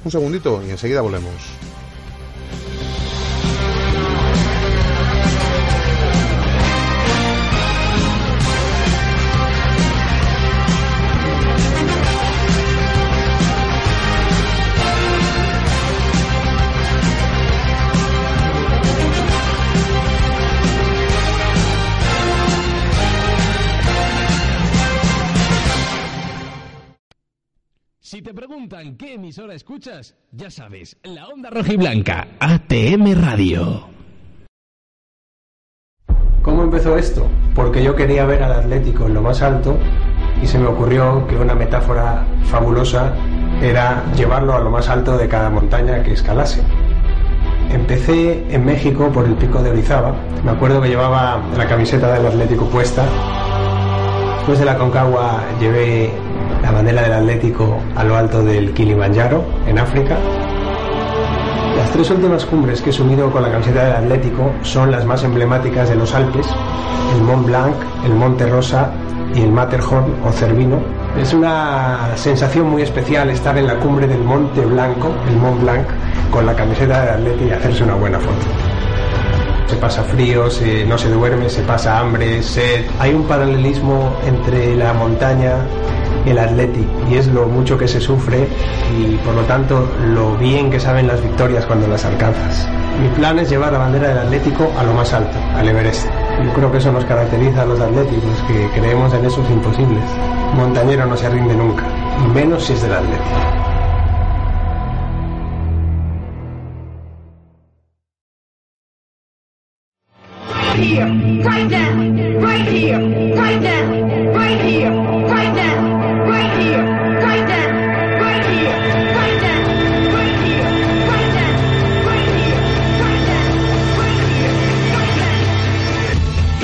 Un 0.04 0.10
segundito 0.10 0.62
y 0.66 0.70
enseguida 0.70 1.00
volvemos. 1.00 1.32
Qué 28.98 29.14
emisora 29.14 29.54
escuchas, 29.54 30.16
ya 30.32 30.50
sabes, 30.50 30.96
la 31.04 31.28
onda 31.28 31.50
rojiblanca, 31.50 32.26
ATM 32.40 33.14
Radio. 33.22 33.86
¿Cómo 36.42 36.64
empezó 36.64 36.98
esto? 36.98 37.28
Porque 37.54 37.82
yo 37.84 37.94
quería 37.94 38.26
ver 38.26 38.42
al 38.42 38.52
Atlético 38.52 39.06
en 39.06 39.14
lo 39.14 39.22
más 39.22 39.40
alto 39.40 39.78
y 40.42 40.46
se 40.48 40.58
me 40.58 40.66
ocurrió 40.66 41.24
que 41.28 41.36
una 41.36 41.54
metáfora 41.54 42.26
fabulosa 42.46 43.14
era 43.62 44.04
llevarlo 44.16 44.54
a 44.54 44.60
lo 44.60 44.70
más 44.70 44.88
alto 44.88 45.16
de 45.16 45.28
cada 45.28 45.48
montaña 45.48 46.02
que 46.02 46.14
escalase. 46.14 46.62
Empecé 47.70 48.52
en 48.52 48.64
México 48.64 49.12
por 49.12 49.26
el 49.26 49.34
pico 49.34 49.62
de 49.62 49.70
Orizaba. 49.70 50.12
Me 50.44 50.50
acuerdo 50.50 50.82
que 50.82 50.88
llevaba 50.88 51.40
la 51.56 51.68
camiseta 51.68 52.12
del 52.14 52.26
Atlético 52.26 52.64
puesta. 52.66 53.06
Después 54.38 54.58
de 54.58 54.64
la 54.64 54.76
Concagua 54.76 55.44
llevé 55.60 56.10
la 56.62 56.70
bandera 56.70 57.02
del 57.02 57.12
Atlético 57.12 57.78
a 57.96 58.04
lo 58.04 58.16
alto 58.16 58.42
del 58.42 58.72
Kilimanjaro, 58.72 59.44
en 59.66 59.78
África. 59.78 60.16
Las 61.76 61.90
tres 61.90 62.10
últimas 62.10 62.44
cumbres 62.44 62.80
que 62.82 62.90
he 62.90 62.92
subido 62.92 63.30
con 63.30 63.42
la 63.42 63.50
camiseta 63.50 63.84
del 63.84 63.96
Atlético 63.96 64.52
son 64.62 64.90
las 64.90 65.04
más 65.04 65.22
emblemáticas 65.24 65.88
de 65.88 65.96
los 65.96 66.14
Alpes, 66.14 66.46
el 67.14 67.22
Mont 67.22 67.46
Blanc, 67.46 67.74
el 68.04 68.14
Monte 68.14 68.46
Rosa 68.46 68.90
y 69.34 69.42
el 69.42 69.52
Matterhorn 69.52 70.14
o 70.24 70.32
Cervino. 70.32 70.80
Es 71.16 71.32
una 71.32 72.10
sensación 72.16 72.68
muy 72.68 72.82
especial 72.82 73.30
estar 73.30 73.56
en 73.56 73.66
la 73.66 73.76
cumbre 73.76 74.06
del 74.06 74.22
Monte 74.22 74.64
Blanco, 74.66 75.10
el 75.28 75.36
Mont 75.36 75.62
Blanc, 75.62 75.86
con 76.30 76.46
la 76.46 76.54
camiseta 76.54 77.00
del 77.00 77.14
Atlético 77.14 77.48
y 77.48 77.52
hacerse 77.52 77.84
una 77.84 77.94
buena 77.94 78.18
foto 78.18 78.77
se 79.68 79.76
pasa 79.76 80.02
frío, 80.02 80.48
no 80.86 80.98
se 80.98 81.10
duerme, 81.10 81.48
se 81.48 81.62
pasa 81.62 81.98
hambre, 81.98 82.42
sed. 82.42 82.86
Hay 82.98 83.12
un 83.12 83.24
paralelismo 83.24 84.16
entre 84.26 84.74
la 84.74 84.92
montaña 84.94 85.58
el 86.26 86.38
Atleti 86.38 86.86
y 87.10 87.16
es 87.16 87.26
lo 87.28 87.46
mucho 87.46 87.78
que 87.78 87.86
se 87.86 88.00
sufre 88.00 88.48
y 88.98 89.16
por 89.16 89.34
lo 89.34 89.42
tanto 89.42 89.88
lo 90.14 90.36
bien 90.36 90.70
que 90.70 90.80
saben 90.80 91.06
las 91.06 91.22
victorias 91.22 91.64
cuando 91.66 91.86
las 91.86 92.04
alcanzas. 92.04 92.68
Mi 93.00 93.08
plan 93.10 93.38
es 93.38 93.48
llevar 93.48 93.72
la 93.72 93.78
bandera 93.78 94.08
del 94.08 94.18
Atlético 94.18 94.70
a 94.76 94.82
lo 94.82 94.92
más 94.92 95.12
alto, 95.12 95.38
al 95.54 95.68
Everest. 95.68 96.08
Yo 96.44 96.52
creo 96.54 96.72
que 96.72 96.78
eso 96.78 96.92
nos 96.92 97.04
caracteriza 97.04 97.62
a 97.62 97.66
los 97.66 97.80
atléticos, 97.80 98.42
que 98.48 98.68
creemos 98.80 99.12
en 99.14 99.24
esos 99.24 99.48
imposibles. 99.50 100.04
montañero 100.54 101.06
no 101.06 101.16
se 101.16 101.28
rinde 101.28 101.54
nunca, 101.54 101.84
y 102.24 102.28
menos 102.28 102.64
si 102.64 102.72
es 102.72 102.82
del 102.82 102.94
Atlético. 102.94 103.67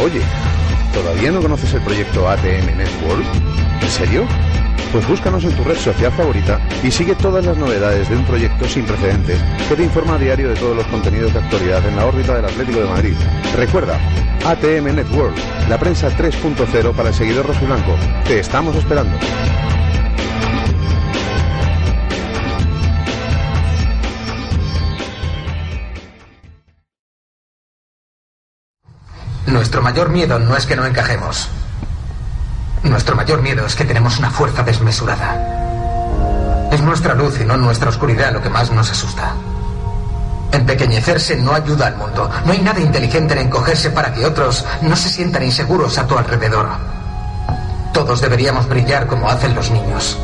Oye, 0.05 0.20
¿todavía 0.92 1.33
no 1.33 1.40
conoces 1.40 1.72
el 1.72 1.81
proyecto 1.81 2.29
ATM 2.29 2.77
Network? 2.77 3.24
¿En 3.81 3.88
serio? 3.88 4.27
Pues 4.94 5.09
búscanos 5.09 5.42
en 5.42 5.50
tu 5.57 5.64
red 5.64 5.76
social 5.76 6.12
favorita 6.12 6.61
y 6.85 6.88
sigue 6.88 7.16
todas 7.16 7.44
las 7.44 7.57
novedades 7.57 8.09
de 8.09 8.16
un 8.16 8.24
proyecto 8.24 8.64
sin 8.68 8.85
precedentes 8.85 9.40
que 9.68 9.74
te 9.74 9.83
informa 9.83 10.14
a 10.14 10.18
diario 10.18 10.50
de 10.50 10.54
todos 10.54 10.76
los 10.76 10.87
contenidos 10.87 11.33
de 11.33 11.40
actualidad 11.40 11.85
en 11.85 11.96
la 11.96 12.07
órbita 12.07 12.37
del 12.37 12.44
Atlético 12.44 12.78
de 12.78 12.87
Madrid. 12.87 13.14
Recuerda, 13.57 13.98
ATM 14.46 14.94
Network, 14.94 15.35
la 15.68 15.80
prensa 15.80 16.16
3.0 16.16 16.94
para 16.94 17.09
el 17.09 17.14
seguidor 17.16 17.44
rojiblanco. 17.44 17.96
Te 18.24 18.38
estamos 18.38 18.76
esperando. 18.76 19.18
Nuestro 29.48 29.83
mayor 29.83 30.11
miedo 30.11 30.38
no 30.38 30.57
es 30.57 30.66
que 30.66 30.76
no 30.76 30.87
encajemos. 30.87 31.50
Nuestro 32.85 33.16
mayor 33.16 33.40
miedo 33.40 33.66
es 33.66 33.75
que 33.75 33.85
tenemos 33.85 34.18
una 34.18 34.31
fuerza 34.31 34.62
desmesurada. 34.62 36.68
Es 36.70 36.83
nuestra 36.83 37.14
luz 37.14 37.40
y 37.40 37.44
no 37.44 37.57
nuestra 37.57 37.88
oscuridad 37.88 38.33
lo 38.33 38.42
que 38.42 38.51
más 38.51 38.70
nos 38.70 38.90
asusta. 38.90 39.33
Empequeñecerse 40.53 41.37
no 41.37 41.55
ayuda 41.55 41.88
al 41.88 41.97
mundo. 41.97 42.31
No 42.44 42.53
hay 42.53 42.61
nada 42.61 42.81
inteligente 42.81 43.35
en 43.35 43.47
encogerse 43.47 43.90
para 43.90 44.12
que 44.12 44.27
otros 44.27 44.64
no 44.83 44.94
se 44.97 45.09
sientan 45.09 45.42
inseguros 45.42 45.99
a 45.99 46.07
tu 46.07 46.16
alrededor. 46.16 46.68
Todos 47.92 48.20
deberíamos 48.20 48.68
brillar 48.68 49.07
como 49.07 49.31
hacen 49.31 49.55
los 49.55 49.70
niños. 49.70 50.18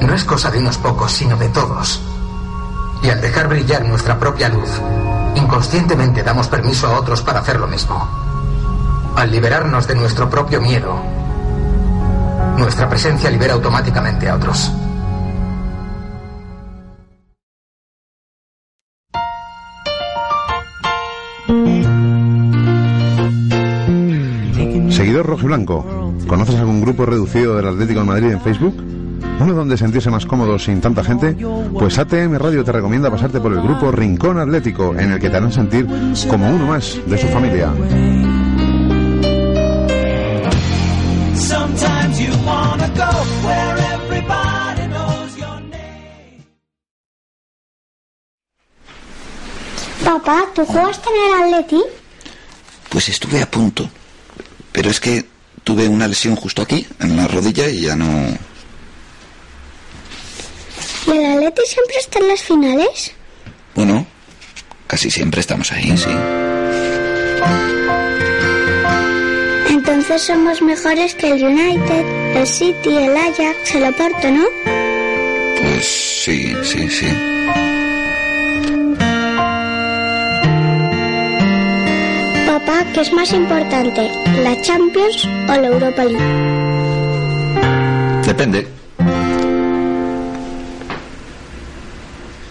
No 0.00 0.14
es 0.14 0.24
cosa 0.24 0.50
de 0.50 0.58
unos 0.58 0.78
pocos, 0.78 1.12
sino 1.12 1.36
de 1.36 1.48
todos. 1.50 2.00
Y 3.02 3.10
al 3.10 3.20
dejar 3.20 3.48
brillar 3.48 3.84
nuestra 3.84 4.18
propia 4.18 4.48
luz, 4.48 4.70
inconscientemente 5.34 6.22
damos 6.22 6.48
permiso 6.48 6.86
a 6.86 6.98
otros 6.98 7.22
para 7.22 7.40
hacer 7.40 7.60
lo 7.60 7.66
mismo. 7.66 8.08
Al 9.14 9.30
liberarnos 9.30 9.86
de 9.86 9.94
nuestro 9.94 10.30
propio 10.30 10.60
miedo, 10.60 11.00
nuestra 12.56 12.88
presencia 12.88 13.30
libera 13.30 13.54
automáticamente 13.54 14.28
a 14.28 14.36
otros. 14.36 14.72
Seguidor 24.90 25.26
rojiblanco, 25.26 26.14
¿conoces 26.26 26.56
algún 26.56 26.80
grupo 26.80 27.04
reducido 27.04 27.56
del 27.56 27.68
Atlético 27.68 28.00
de 28.00 28.06
Madrid 28.06 28.30
en 28.30 28.40
Facebook? 28.40 28.74
¿Uno 29.38 29.52
donde 29.52 29.76
sentirse 29.76 30.10
más 30.10 30.24
cómodo 30.24 30.58
sin 30.58 30.80
tanta 30.80 31.04
gente? 31.04 31.36
Pues 31.78 31.98
ATM 31.98 32.36
Radio 32.36 32.64
te 32.64 32.72
recomienda 32.72 33.10
pasarte 33.10 33.38
por 33.38 33.52
el 33.52 33.60
grupo 33.60 33.92
Rincón 33.92 34.38
Atlético, 34.38 34.94
en 34.98 35.12
el 35.12 35.20
que 35.20 35.28
te 35.28 35.36
harán 35.36 35.52
sentir 35.52 35.86
como 36.28 36.48
uno 36.48 36.66
más 36.66 36.98
de 37.06 37.18
su 37.18 37.26
familia. 37.28 37.70
Papá, 50.06 50.44
¿tú 50.54 50.64
jugaste 50.64 51.08
en 51.08 51.16
el 51.16 51.54
Atleti? 51.54 51.82
Pues 52.90 53.08
estuve 53.08 53.42
a 53.42 53.50
punto. 53.50 53.90
Pero 54.70 54.88
es 54.88 55.00
que 55.00 55.24
tuve 55.64 55.88
una 55.88 56.06
lesión 56.06 56.36
justo 56.36 56.62
aquí, 56.62 56.86
en 57.00 57.16
la 57.16 57.26
rodilla, 57.26 57.68
y 57.68 57.80
ya 57.80 57.96
no. 57.96 58.06
¿Y 61.08 61.10
el 61.10 61.38
Atleti 61.38 61.62
siempre 61.66 61.96
está 61.98 62.20
en 62.20 62.28
las 62.28 62.40
finales? 62.40 63.12
Bueno, 63.74 64.06
casi 64.86 65.10
siempre 65.10 65.40
estamos 65.40 65.72
ahí, 65.72 65.96
sí. 65.98 66.10
Entonces 69.70 70.22
somos 70.22 70.62
mejores 70.62 71.16
que 71.16 71.32
el 71.32 71.44
United, 71.44 72.36
el 72.36 72.46
City, 72.46 72.96
el 72.96 73.16
Ajax, 73.16 73.74
el 73.74 73.84
Oporto, 73.86 74.30
¿no? 74.30 74.44
Pues 75.60 76.22
sí, 76.24 76.54
sí, 76.62 76.88
sí. 76.88 77.75
Papá, 82.66 82.84
¿qué 82.92 83.00
es 83.00 83.12
más 83.12 83.32
importante, 83.32 84.10
la 84.42 84.60
Champions 84.60 85.24
o 85.48 85.54
la 85.54 85.68
Europa 85.68 86.04
League? 86.04 86.18
Depende. 88.26 88.66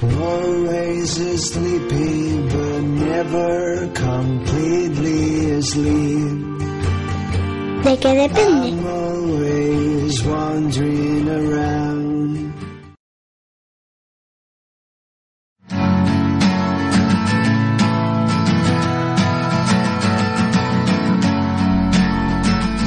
Always 0.02 1.12
sleepy, 1.38 2.40
but 2.50 2.82
never 2.82 3.90
completely 3.94 5.52
asleep. 5.58 6.46
¿De 7.84 7.98
qué 8.00 8.14
depende? 8.14 8.96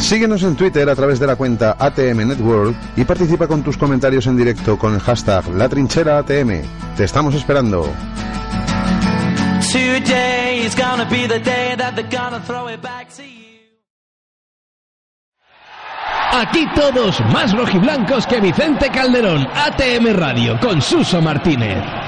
Síguenos 0.09 0.43
en 0.43 0.57
Twitter 0.57 0.89
a 0.89 0.97
través 0.97 1.21
de 1.21 1.27
la 1.27 1.37
cuenta 1.37 1.77
ATM 1.79 2.29
Network 2.29 2.75
y 2.97 3.05
participa 3.05 3.47
con 3.47 3.63
tus 3.63 3.77
comentarios 3.77 4.27
en 4.27 4.39
directo 4.39 4.79
con 4.79 4.95
el 4.95 5.01
hashtag 5.01 5.47
La 5.49 5.69
Trinchera 5.69 6.17
ATM. 6.17 6.63
Te 6.97 7.05
estamos 7.05 7.35
esperando. 7.35 7.93
Aquí 16.33 16.67
todos 16.75 17.21
más 17.31 17.53
rojiblancos 17.55 18.27
que 18.27 18.41
Vicente 18.41 18.89
Calderón, 18.89 19.47
ATM 19.55 20.17
Radio, 20.17 20.59
con 20.59 20.81
Suso 20.81 21.21
Martínez. 21.21 22.08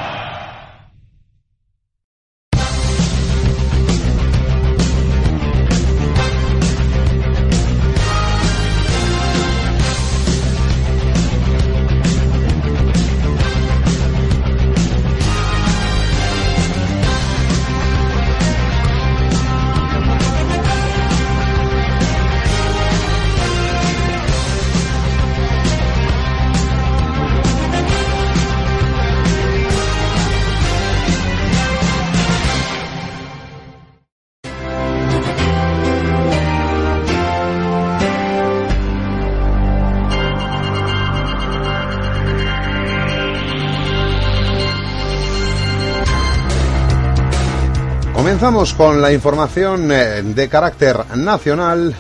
Comenzamos 48.41 48.73
con 48.73 49.03
la 49.03 49.13
información 49.13 49.93
eh, 49.93 50.23
de 50.23 50.49
carácter 50.49 51.15
nacional, 51.15 51.95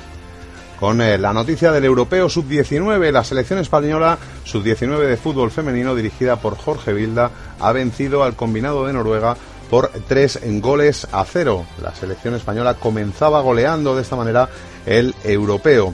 con 0.78 1.02
eh, 1.02 1.18
la 1.18 1.34
noticia 1.34 1.70
del 1.70 1.84
Europeo 1.84 2.30
Sub-19. 2.30 3.12
La 3.12 3.22
selección 3.22 3.58
española 3.58 4.16
Sub-19 4.44 5.06
de 5.06 5.18
fútbol 5.18 5.50
femenino, 5.50 5.94
dirigida 5.94 6.36
por 6.36 6.56
Jorge 6.56 6.94
Vilda, 6.94 7.30
ha 7.58 7.72
vencido 7.72 8.24
al 8.24 8.36
combinado 8.36 8.86
de 8.86 8.94
Noruega 8.94 9.36
por 9.68 9.90
tres 10.08 10.40
goles 10.62 11.06
a 11.12 11.26
cero. 11.26 11.66
La 11.82 11.94
selección 11.94 12.34
española 12.34 12.72
comenzaba 12.72 13.42
goleando 13.42 13.94
de 13.94 14.00
esta 14.00 14.16
manera 14.16 14.48
el 14.86 15.14
Europeo. 15.24 15.92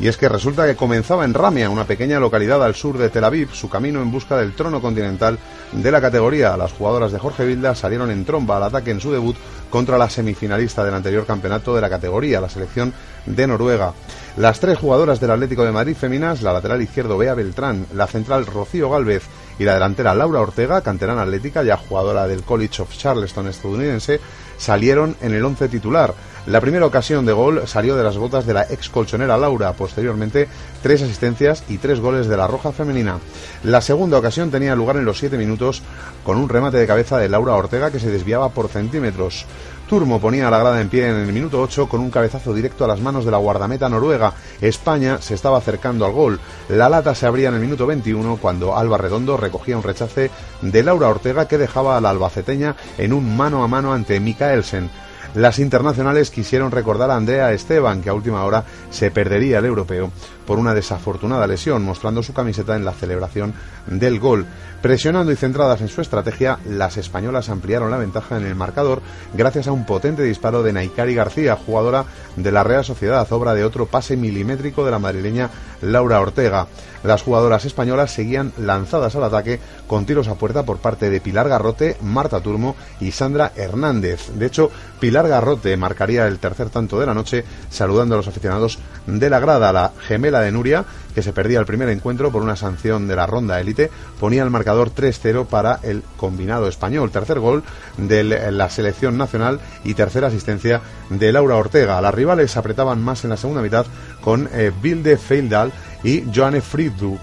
Y 0.00 0.08
es 0.08 0.16
que 0.16 0.28
resulta 0.28 0.66
que 0.66 0.74
comenzaba 0.74 1.24
en 1.24 1.34
Ramia, 1.34 1.70
una 1.70 1.84
pequeña 1.84 2.18
localidad 2.18 2.62
al 2.64 2.74
sur 2.74 2.98
de 2.98 3.10
Tel 3.10 3.24
Aviv, 3.24 3.54
su 3.54 3.68
camino 3.68 4.02
en 4.02 4.10
busca 4.10 4.36
del 4.36 4.54
trono 4.54 4.80
continental 4.80 5.38
de 5.70 5.90
la 5.90 6.00
categoría. 6.00 6.56
Las 6.56 6.72
jugadoras 6.72 7.12
de 7.12 7.20
Jorge 7.20 7.44
Vilda 7.44 7.74
salieron 7.76 8.10
en 8.10 8.24
tromba 8.24 8.56
al 8.56 8.64
ataque 8.64 8.90
en 8.90 9.00
su 9.00 9.12
debut 9.12 9.36
contra 9.70 9.96
la 9.96 10.10
semifinalista 10.10 10.84
del 10.84 10.94
anterior 10.94 11.24
campeonato 11.24 11.74
de 11.74 11.80
la 11.80 11.90
categoría, 11.90 12.40
la 12.40 12.48
selección 12.48 12.92
de 13.26 13.46
Noruega. 13.46 13.92
Las 14.36 14.58
tres 14.58 14.78
jugadoras 14.78 15.20
del 15.20 15.30
Atlético 15.30 15.64
de 15.64 15.70
Madrid 15.72 15.96
Feminas, 15.96 16.42
la 16.42 16.52
lateral 16.52 16.82
izquierdo 16.82 17.16
Bea 17.16 17.34
Beltrán, 17.34 17.86
la 17.94 18.08
central 18.08 18.46
Rocío 18.46 18.90
Galvez 18.90 19.22
y 19.60 19.64
la 19.64 19.74
delantera 19.74 20.14
Laura 20.14 20.40
Ortega, 20.40 20.80
canterana 20.80 21.22
atlética, 21.22 21.62
ya 21.62 21.76
jugadora 21.76 22.26
del 22.26 22.42
College 22.42 22.82
of 22.82 22.96
Charleston 22.96 23.46
estadounidense, 23.46 24.20
salieron 24.56 25.16
en 25.20 25.34
el 25.34 25.44
once 25.44 25.68
titular. 25.68 26.14
La 26.46 26.60
primera 26.60 26.84
ocasión 26.84 27.24
de 27.24 27.32
gol 27.32 27.62
salió 27.66 27.96
de 27.96 28.04
las 28.04 28.18
botas 28.18 28.44
de 28.44 28.52
la 28.52 28.64
ex 28.64 28.90
colchonera 28.90 29.38
Laura, 29.38 29.72
posteriormente 29.72 30.46
tres 30.82 31.00
asistencias 31.00 31.64
y 31.70 31.78
tres 31.78 32.00
goles 32.00 32.28
de 32.28 32.36
la 32.36 32.46
Roja 32.46 32.70
femenina. 32.70 33.18
La 33.62 33.80
segunda 33.80 34.18
ocasión 34.18 34.50
tenía 34.50 34.74
lugar 34.74 34.96
en 34.96 35.06
los 35.06 35.18
siete 35.18 35.38
minutos 35.38 35.82
con 36.22 36.36
un 36.36 36.50
remate 36.50 36.76
de 36.76 36.86
cabeza 36.86 37.16
de 37.16 37.30
Laura 37.30 37.54
Ortega 37.54 37.90
que 37.90 37.98
se 37.98 38.10
desviaba 38.10 38.50
por 38.50 38.68
centímetros. 38.68 39.46
Turmo 39.88 40.18
ponía 40.18 40.48
la 40.48 40.58
grada 40.58 40.80
en 40.80 40.88
pie 40.88 41.08
en 41.08 41.16
el 41.16 41.32
minuto 41.32 41.60
8 41.60 41.88
con 41.88 42.00
un 42.00 42.10
cabezazo 42.10 42.54
directo 42.54 42.84
a 42.84 42.88
las 42.88 43.00
manos 43.00 43.26
de 43.26 43.30
la 43.30 43.36
guardameta 43.36 43.88
noruega. 43.88 44.32
España 44.62 45.20
se 45.20 45.34
estaba 45.34 45.58
acercando 45.58 46.06
al 46.06 46.12
gol. 46.12 46.40
La 46.70 46.88
lata 46.88 47.14
se 47.14 47.26
abría 47.26 47.48
en 47.48 47.54
el 47.56 47.60
minuto 47.60 47.86
21 47.86 48.38
cuando 48.40 48.76
Alba 48.76 48.96
Redondo 48.96 49.36
recogía 49.36 49.76
un 49.76 49.82
rechace 49.82 50.30
de 50.62 50.82
Laura 50.82 51.08
Ortega 51.08 51.46
que 51.46 51.58
dejaba 51.58 51.98
a 51.98 52.00
la 52.00 52.10
albaceteña 52.10 52.76
en 52.96 53.12
un 53.12 53.36
mano 53.36 53.62
a 53.62 53.68
mano 53.68 53.92
ante 53.92 54.20
Mikaelsen. 54.20 54.88
Las 55.34 55.58
internacionales 55.58 56.30
quisieron 56.30 56.70
recordar 56.70 57.10
a 57.10 57.16
Andrea 57.16 57.52
Esteban, 57.52 58.02
que 58.02 58.08
a 58.08 58.14
última 58.14 58.44
hora 58.44 58.64
se 58.90 59.10
perdería 59.10 59.58
el 59.58 59.64
europeo 59.64 60.12
por 60.46 60.58
una 60.58 60.74
desafortunada 60.74 61.46
lesión, 61.46 61.82
mostrando 61.82 62.22
su 62.22 62.32
camiseta 62.32 62.76
en 62.76 62.84
la 62.84 62.92
celebración 62.92 63.52
del 63.86 64.20
gol. 64.20 64.46
Presionando 64.80 65.32
y 65.32 65.36
centradas 65.36 65.80
en 65.80 65.88
su 65.88 66.02
estrategia, 66.02 66.58
las 66.68 66.98
españolas 66.98 67.48
ampliaron 67.48 67.90
la 67.90 67.96
ventaja 67.96 68.36
en 68.36 68.44
el 68.44 68.54
marcador 68.54 69.00
gracias 69.32 69.66
a 69.66 69.72
un 69.72 69.86
potente 69.86 70.22
disparo 70.22 70.62
de 70.62 70.72
Naikari 70.72 71.14
García, 71.14 71.56
jugadora 71.56 72.04
de 72.36 72.52
la 72.52 72.62
Real 72.62 72.84
Sociedad, 72.84 73.26
obra 73.32 73.54
de 73.54 73.64
otro 73.64 73.86
pase 73.86 74.16
milimétrico 74.16 74.84
de 74.84 74.90
la 74.90 74.98
madrileña 74.98 75.50
Laura 75.80 76.20
Ortega. 76.20 76.66
Las 77.02 77.22
jugadoras 77.22 77.64
españolas 77.64 78.12
seguían 78.12 78.52
lanzadas 78.58 79.14
al 79.14 79.24
ataque 79.24 79.60
con 79.86 80.06
tiros 80.06 80.28
a 80.28 80.36
puerta 80.36 80.64
por 80.64 80.78
parte 80.78 81.10
de 81.10 81.20
Pilar 81.20 81.48
Garrote, 81.48 81.96
Marta 82.00 82.40
Turmo 82.40 82.76
y 83.00 83.10
Sandra 83.10 83.52
Hernández. 83.56 84.30
De 84.34 84.46
hecho, 84.46 84.70
Pilar 85.00 85.23
Garrote 85.28 85.76
marcaría 85.76 86.26
el 86.26 86.38
tercer 86.38 86.70
tanto 86.70 87.00
de 87.00 87.06
la 87.06 87.14
noche 87.14 87.44
saludando 87.70 88.14
a 88.14 88.18
los 88.18 88.28
aficionados 88.28 88.78
de 89.06 89.30
la 89.30 89.40
grada. 89.40 89.72
La 89.72 89.92
gemela 90.06 90.40
de 90.40 90.52
Nuria, 90.52 90.84
que 91.14 91.22
se 91.22 91.32
perdía 91.32 91.58
el 91.60 91.66
primer 91.66 91.88
encuentro 91.88 92.30
por 92.30 92.42
una 92.42 92.56
sanción 92.56 93.06
de 93.08 93.16
la 93.16 93.26
ronda 93.26 93.60
élite, 93.60 93.90
ponía 94.20 94.42
el 94.42 94.50
marcador 94.50 94.94
3-0 94.94 95.46
para 95.46 95.80
el 95.82 96.02
combinado 96.16 96.68
español. 96.68 97.10
Tercer 97.10 97.40
gol 97.40 97.62
de 97.96 98.24
la 98.24 98.70
selección 98.70 99.16
nacional 99.18 99.60
y 99.84 99.94
tercera 99.94 100.28
asistencia 100.28 100.80
de 101.10 101.32
Laura 101.32 101.56
Ortega. 101.56 102.00
Las 102.00 102.14
rivales 102.14 102.56
apretaban 102.56 103.02
más 103.02 103.24
en 103.24 103.30
la 103.30 103.36
segunda 103.36 103.62
mitad 103.62 103.86
con 104.20 104.48
eh, 104.52 104.72
Vilde 104.82 105.16
Feildal 105.16 105.72
y 106.02 106.24
Joanne 106.34 106.60
Friedrich 106.60 107.20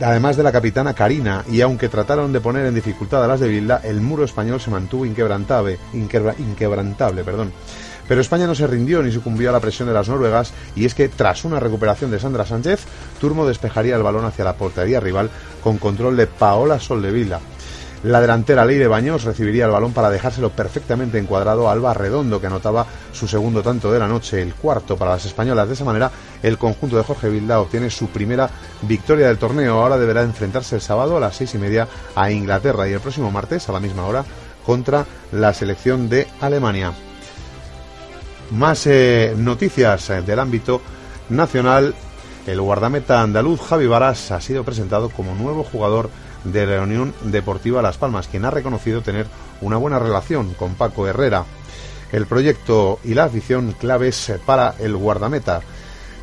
además 0.00 0.36
de 0.36 0.42
la 0.42 0.52
capitana 0.52 0.94
Karina, 0.94 1.44
y 1.50 1.60
aunque 1.60 1.88
trataron 1.88 2.32
de 2.32 2.40
poner 2.40 2.66
en 2.66 2.74
dificultad 2.74 3.24
a 3.24 3.28
las 3.28 3.40
de 3.40 3.48
Vilda, 3.48 3.80
el 3.84 4.00
muro 4.00 4.24
español 4.24 4.60
se 4.60 4.70
mantuvo 4.70 5.06
inquebrantable, 5.06 5.78
inquebra- 5.92 6.34
inquebrantable 6.38 7.24
perdón. 7.24 7.52
Pero 8.06 8.20
España 8.20 8.46
no 8.46 8.54
se 8.54 8.66
rindió 8.66 9.02
ni 9.02 9.10
sucumbió 9.10 9.48
a 9.48 9.52
la 9.52 9.60
presión 9.60 9.88
de 9.88 9.94
las 9.94 10.08
noruegas, 10.08 10.52
y 10.76 10.84
es 10.84 10.94
que 10.94 11.08
tras 11.08 11.44
una 11.44 11.58
recuperación 11.58 12.10
de 12.10 12.18
Sandra 12.18 12.44
Sánchez, 12.44 12.84
Turmo 13.18 13.46
despejaría 13.46 13.96
el 13.96 14.02
balón 14.02 14.26
hacia 14.26 14.44
la 14.44 14.56
portería 14.56 15.00
rival 15.00 15.30
con 15.62 15.78
control 15.78 16.16
de 16.16 16.26
Paola 16.26 16.78
Soldevila. 16.78 17.40
La 18.04 18.20
delantera 18.20 18.66
Leire 18.66 18.86
Baños 18.86 19.24
recibiría 19.24 19.64
el 19.64 19.70
balón 19.70 19.94
para 19.94 20.10
dejárselo 20.10 20.50
perfectamente 20.50 21.16
encuadrado 21.16 21.68
a 21.68 21.72
Alba 21.72 21.94
Redondo, 21.94 22.38
que 22.38 22.48
anotaba 22.48 22.84
su 23.14 23.26
segundo 23.26 23.62
tanto 23.62 23.90
de 23.90 23.98
la 23.98 24.06
noche, 24.06 24.42
el 24.42 24.54
cuarto 24.54 24.98
para 24.98 25.12
las 25.12 25.24
españolas. 25.24 25.66
De 25.68 25.72
esa 25.72 25.86
manera, 25.86 26.10
el 26.42 26.58
conjunto 26.58 26.98
de 26.98 27.02
Jorge 27.02 27.30
Vilda 27.30 27.60
obtiene 27.60 27.88
su 27.88 28.08
primera 28.08 28.50
victoria 28.82 29.28
del 29.28 29.38
torneo. 29.38 29.80
Ahora 29.80 29.96
deberá 29.96 30.20
enfrentarse 30.20 30.74
el 30.74 30.82
sábado 30.82 31.16
a 31.16 31.20
las 31.20 31.34
seis 31.34 31.54
y 31.54 31.58
media 31.58 31.88
a 32.14 32.30
Inglaterra 32.30 32.86
y 32.86 32.92
el 32.92 33.00
próximo 33.00 33.30
martes 33.30 33.70
a 33.70 33.72
la 33.72 33.80
misma 33.80 34.04
hora 34.04 34.22
contra 34.66 35.06
la 35.32 35.54
selección 35.54 36.10
de 36.10 36.28
Alemania. 36.42 36.92
Más 38.50 38.86
eh, 38.86 39.32
noticias 39.34 40.10
eh, 40.10 40.20
del 40.20 40.40
ámbito 40.40 40.82
nacional. 41.30 41.94
El 42.46 42.60
guardameta 42.60 43.22
andaluz 43.22 43.62
Javi 43.62 43.86
Varas 43.86 44.30
ha 44.30 44.42
sido 44.42 44.62
presentado 44.62 45.08
como 45.08 45.34
nuevo 45.34 45.64
jugador 45.64 46.10
de 46.44 46.66
la 46.66 46.82
Unión 46.82 47.14
Deportiva 47.22 47.82
Las 47.82 47.96
Palmas, 47.98 48.28
quien 48.28 48.44
ha 48.44 48.50
reconocido 48.50 49.00
tener 49.02 49.26
una 49.60 49.76
buena 49.76 49.98
relación 49.98 50.54
con 50.54 50.74
Paco 50.74 51.06
Herrera. 51.08 51.44
El 52.12 52.26
proyecto 52.26 53.00
y 53.04 53.14
la 53.14 53.24
afición 53.24 53.72
claves 53.72 54.32
para 54.46 54.74
el 54.78 54.96
guardameta. 54.96 55.60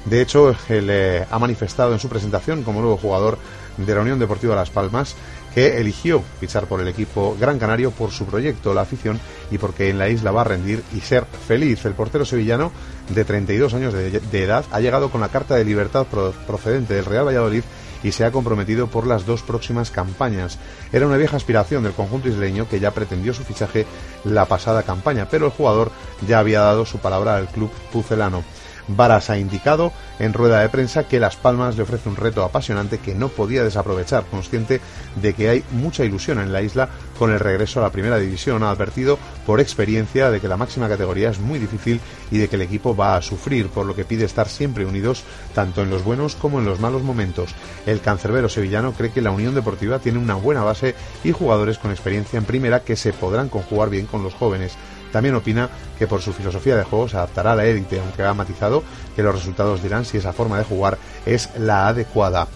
De 0.06 0.22
hecho, 0.22 0.56
él 0.70 0.88
eh, 0.90 1.26
ha 1.30 1.38
manifestado 1.40 1.94
en 1.94 2.00
su 2.00 2.10
presentación 2.10 2.64
como 2.64 2.82
nuevo 2.82 2.98
jugador 2.98 3.38
de 3.78 3.94
la 3.96 4.02
Unión 4.02 4.20
Deportiva 4.20 4.56
Las 4.56 4.70
Palmas 4.70 5.16
que 5.54 5.78
eligió 5.82 6.24
fichar 6.40 6.66
por 6.66 6.80
el 6.80 6.88
equipo 6.88 7.36
Gran 7.38 7.60
Canario 7.60 7.92
por 7.92 8.12
su 8.12 8.26
proyecto, 8.26 8.74
la 8.74 8.82
afición 8.82 9.20
y 9.52 9.58
porque 9.58 9.90
en 9.90 10.00
la 10.00 10.08
isla 10.08 10.32
va 10.32 10.42
a 10.42 10.46
rendir 10.46 10.82
y 10.96 11.02
ser 11.02 11.26
feliz. 11.26 11.84
El 11.84 11.94
portero 11.94 12.24
sevillano 12.24 12.72
de 13.10 13.26
32 13.26 13.74
años 13.74 13.94
de, 13.94 14.22
edad 14.44 14.64
ha 14.72 14.80
llegado 14.80 15.10
con 15.10 15.20
la 15.20 15.28
carta 15.28 15.56
de 15.56 15.66
libertad 15.66 16.08
pro- 16.10 16.32
procedente 16.48 16.94
del 16.94 17.04
Real 17.06 17.28
Valladolid 17.28 17.64
y 18.04 18.12
se 18.12 18.26
ha 18.26 18.32
comprometido 18.32 18.88
por 18.88 19.08
las 19.08 19.26
dos 19.26 19.42
próximas 19.42 19.92
campañas. 19.92 20.58
Era 20.92 21.08
una 21.08 21.18
vieja 21.18 21.38
aspiración 21.38 21.84
del 21.84 21.94
conjunto 21.94 22.30
isleño 22.30 22.68
que 22.70 22.80
ya 22.80 22.92
pretendió 22.92 23.34
su 23.34 23.44
fichaje 23.44 23.86
la 24.24 24.46
pasada 24.46 24.84
campaña, 24.84 25.28
pero 25.30 25.46
el 25.46 25.52
jugador 25.52 25.92
ya 26.28 26.40
había 26.40 26.62
dado 26.62 26.86
su 26.86 27.00
palabra 27.00 27.38
al 27.38 27.48
club 27.48 27.72
pucelano. 27.92 28.44
Varas 28.88 29.30
ha 29.30 29.38
indicado 29.38 29.92
en 30.20 30.34
rueda 30.34 30.62
de 30.62 30.70
prensa 30.70 31.08
que 31.08 31.20
Las 31.20 31.36
Palmas 31.36 31.78
le 31.78 31.84
ofrece 31.84 32.10
un 32.10 32.16
reto 32.16 32.44
apasionante 32.44 33.00
que 33.00 33.16
no 33.16 33.30
podía 33.30 33.64
desaprovechar, 33.64 34.26
consciente 34.26 34.82
de 35.16 35.34
que 35.34 35.50
hay 35.50 35.64
mucha 35.72 36.04
ilusión 36.04 36.40
en 36.40 36.54
la 36.54 36.62
isla 36.62 36.90
con 37.18 37.32
el 37.32 37.40
regreso 37.40 37.80
a 37.80 37.84
la 37.84 37.92
primera 37.92 38.18
división. 38.18 38.64
Ha 38.64 38.72
advertido 38.72 39.18
por 39.46 39.60
experiencia 39.60 40.30
de 40.30 40.40
que 40.40 40.48
la 40.48 40.58
máxima 40.58 40.90
categoría 40.90 41.30
es 41.30 41.40
muy 41.40 41.60
difícil 41.60 42.00
y 42.32 42.38
de 42.38 42.48
que 42.48 42.56
el 42.56 42.64
equipo 42.64 42.96
va 42.96 43.16
a 43.16 43.22
sufrir, 43.22 43.70
por 43.70 43.86
lo 43.86 43.96
que 43.96 44.06
pide 44.06 44.26
estar 44.26 44.48
siempre 44.48 44.86
unidos 44.86 45.24
tanto 45.54 45.82
en 45.82 45.90
los 45.90 46.04
buenos 46.04 46.36
como 46.36 46.60
en 46.60 46.66
los 46.66 46.80
malos 46.80 47.04
momentos. 47.04 47.54
El 47.86 48.02
cancerbero 48.02 48.50
sevillano 48.50 48.94
cree 48.94 49.12
que 49.12 49.22
la 49.22 49.32
Unión 49.32 49.56
Deportiva 49.56 50.00
tiene 50.00 50.20
una 50.20 50.36
buena 50.36 50.64
base 50.64 50.96
y 51.24 51.32
jugadores 51.32 51.78
con 51.78 51.92
experiencia 51.92 52.38
en 52.38 52.46
primera 52.46 52.82
que 52.82 52.96
se 52.96 53.14
podrán 53.14 53.50
conjugar 53.50 53.90
bien 53.90 54.06
con 54.06 54.24
los 54.24 54.34
jóvenes. 54.34 54.74
También 55.12 55.36
opina 55.36 55.70
que 55.98 56.08
por 56.08 56.22
su 56.22 56.34
filosofía 56.34 56.76
de 56.76 56.84
juego 56.84 57.08
se 57.08 57.18
adaptará 57.18 57.52
a 57.52 57.56
la 57.56 57.66
élite, 57.66 58.00
aunque 58.00 58.24
ha 58.24 58.34
matizado 58.34 58.84
que 59.16 59.24
los 59.24 59.36
resultados 59.36 59.82
dirán 59.84 60.06
si 60.06 60.18
esa 60.18 60.34
forma 60.34 60.58
de 60.58 60.64
jugar 60.64 60.98
es 61.26 61.50
la 61.58 61.88
adecuada. 61.88 62.48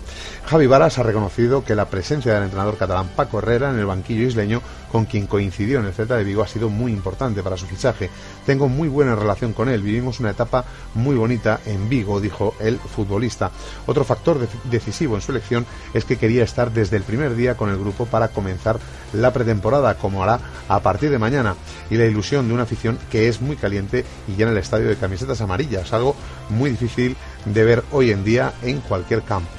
Javi 0.46 0.68
Varas 0.68 1.00
ha 1.00 1.04
reconocido 1.04 1.64
que 1.64 1.76
la 1.76 1.86
presencia 1.86 2.34
del 2.34 2.44
entrenador 2.44 2.78
catalán 2.78 3.10
Paco 3.16 3.40
Herrera 3.40 3.72
en 3.72 3.80
el 3.80 3.86
banquillo 3.88 4.28
isleño, 4.28 4.62
con 4.92 5.06
quien 5.06 5.26
coincidió 5.28 5.80
en 5.80 5.86
el 5.86 5.94
Celta 5.94 6.16
de 6.16 6.24
Vigo, 6.24 6.44
ha 6.44 6.48
sido 6.48 6.70
muy 6.70 6.92
importante 6.94 7.42
para 7.44 7.58
su 7.58 7.66
fichaje. 7.66 8.10
Tengo 8.46 8.70
muy 8.70 8.88
buena 8.88 9.16
relación 9.16 9.54
con 9.54 9.68
él, 9.70 9.82
vivimos 9.82 10.20
una 10.20 10.30
etapa 10.30 10.64
muy 10.94 11.16
bonita 11.16 11.60
en 11.66 11.90
Vigo, 11.90 12.22
dijo 12.22 12.54
el 12.60 12.78
futbolista. 12.78 13.50
Otro 13.88 14.04
factor 14.06 14.40
de- 14.40 14.48
decisivo 14.66 15.16
en 15.16 15.22
su 15.22 15.32
elección 15.32 15.66
es 15.94 16.06
que 16.06 16.18
quería 16.18 16.44
estar 16.44 16.72
desde 16.72 16.98
el 16.98 17.04
primer 17.04 17.36
día 17.36 17.58
con 17.58 17.70
el 17.72 17.78
grupo 17.78 18.06
para 18.06 18.28
comenzar 18.30 18.80
la 19.14 19.34
pretemporada, 19.34 19.96
como 19.98 20.24
hará 20.24 20.40
a 20.70 20.80
partir 20.80 21.10
de 21.10 21.18
mañana, 21.20 21.56
y 21.90 21.98
la 21.98 22.06
ilusión 22.06 22.48
de 22.48 22.54
una 22.54 22.64
afición 22.64 22.98
que 23.12 23.28
es 23.28 23.42
muy 23.42 23.56
caliente 23.58 24.06
y 24.28 24.36
llena 24.36 24.52
el 24.52 24.58
estadio 24.58 24.88
de 24.88 24.96
camisetas 24.96 25.42
amarillas, 25.42 25.92
algo 25.92 26.16
muy 26.56 26.72
difícil 26.72 27.16
de 27.46 27.64
ver 27.64 27.84
hoy 27.92 28.12
en 28.12 28.24
día 28.24 28.54
en 28.64 28.80
cualquier 28.82 29.22
campo. 29.22 29.50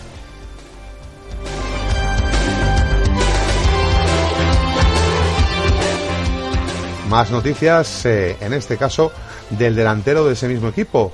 Más 7.08 7.30
noticias, 7.30 8.04
eh, 8.04 8.36
en 8.40 8.52
este 8.52 8.76
caso, 8.76 9.12
del 9.50 9.76
delantero 9.76 10.24
de 10.24 10.32
ese 10.32 10.48
mismo 10.48 10.68
equipo. 10.68 11.12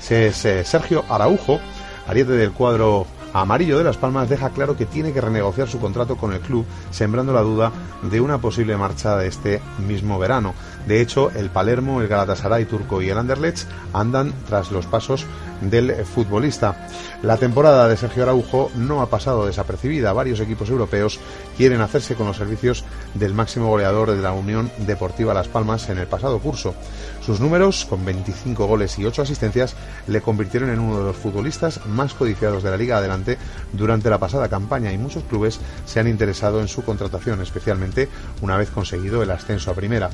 Se- 0.00 0.32
se- 0.32 0.64
Sergio 0.64 1.04
Araujo, 1.08 1.58
ariete 2.06 2.32
del 2.32 2.52
cuadro 2.52 3.06
amarillo 3.34 3.76
de 3.78 3.84
Las 3.84 3.96
Palmas, 3.96 4.28
deja 4.28 4.50
claro 4.50 4.76
que 4.76 4.86
tiene 4.86 5.12
que 5.12 5.20
renegociar 5.20 5.66
su 5.68 5.80
contrato 5.80 6.16
con 6.16 6.32
el 6.32 6.40
club, 6.40 6.64
sembrando 6.90 7.32
la 7.32 7.40
duda 7.40 7.72
de 8.02 8.20
una 8.20 8.38
posible 8.38 8.76
marcha 8.76 9.16
de 9.16 9.26
este 9.26 9.60
mismo 9.78 10.18
verano. 10.18 10.54
De 10.86 11.00
hecho, 11.00 11.30
el 11.30 11.50
Palermo, 11.50 12.00
el 12.00 12.08
Galatasaray 12.08 12.64
turco 12.64 13.02
y 13.02 13.08
el 13.08 13.18
Anderlecht 13.18 13.68
andan 13.92 14.32
tras 14.48 14.70
los 14.70 14.86
pasos 14.86 15.26
del 15.60 16.04
futbolista. 16.04 16.88
La 17.22 17.36
temporada 17.36 17.86
de 17.86 17.96
Sergio 17.96 18.24
Araujo 18.24 18.70
no 18.74 19.00
ha 19.00 19.08
pasado 19.08 19.46
desapercibida. 19.46 20.12
Varios 20.12 20.40
equipos 20.40 20.68
europeos 20.70 21.20
quieren 21.56 21.80
hacerse 21.80 22.16
con 22.16 22.26
los 22.26 22.36
servicios 22.36 22.84
del 23.14 23.32
máximo 23.32 23.68
goleador 23.68 24.10
de 24.10 24.20
la 24.20 24.32
Unión 24.32 24.72
Deportiva 24.78 25.34
Las 25.34 25.48
Palmas 25.48 25.88
en 25.88 25.98
el 25.98 26.08
pasado 26.08 26.40
curso. 26.40 26.74
Sus 27.24 27.38
números, 27.38 27.84
con 27.84 28.04
25 28.04 28.66
goles 28.66 28.98
y 28.98 29.04
8 29.04 29.22
asistencias, 29.22 29.76
le 30.08 30.20
convirtieron 30.20 30.70
en 30.70 30.80
uno 30.80 30.98
de 30.98 31.04
los 31.04 31.16
futbolistas 31.16 31.86
más 31.86 32.14
codiciados 32.14 32.64
de 32.64 32.70
la 32.70 32.76
Liga 32.76 32.98
Adelante 32.98 33.38
durante 33.72 34.10
la 34.10 34.18
pasada 34.18 34.48
campaña 34.48 34.92
y 34.92 34.98
muchos 34.98 35.22
clubes 35.24 35.60
se 35.86 36.00
han 36.00 36.08
interesado 36.08 36.60
en 36.60 36.66
su 36.66 36.84
contratación, 36.84 37.40
especialmente 37.40 38.08
una 38.40 38.56
vez 38.56 38.70
conseguido 38.70 39.22
el 39.22 39.30
ascenso 39.30 39.70
a 39.70 39.74
primera. 39.74 40.10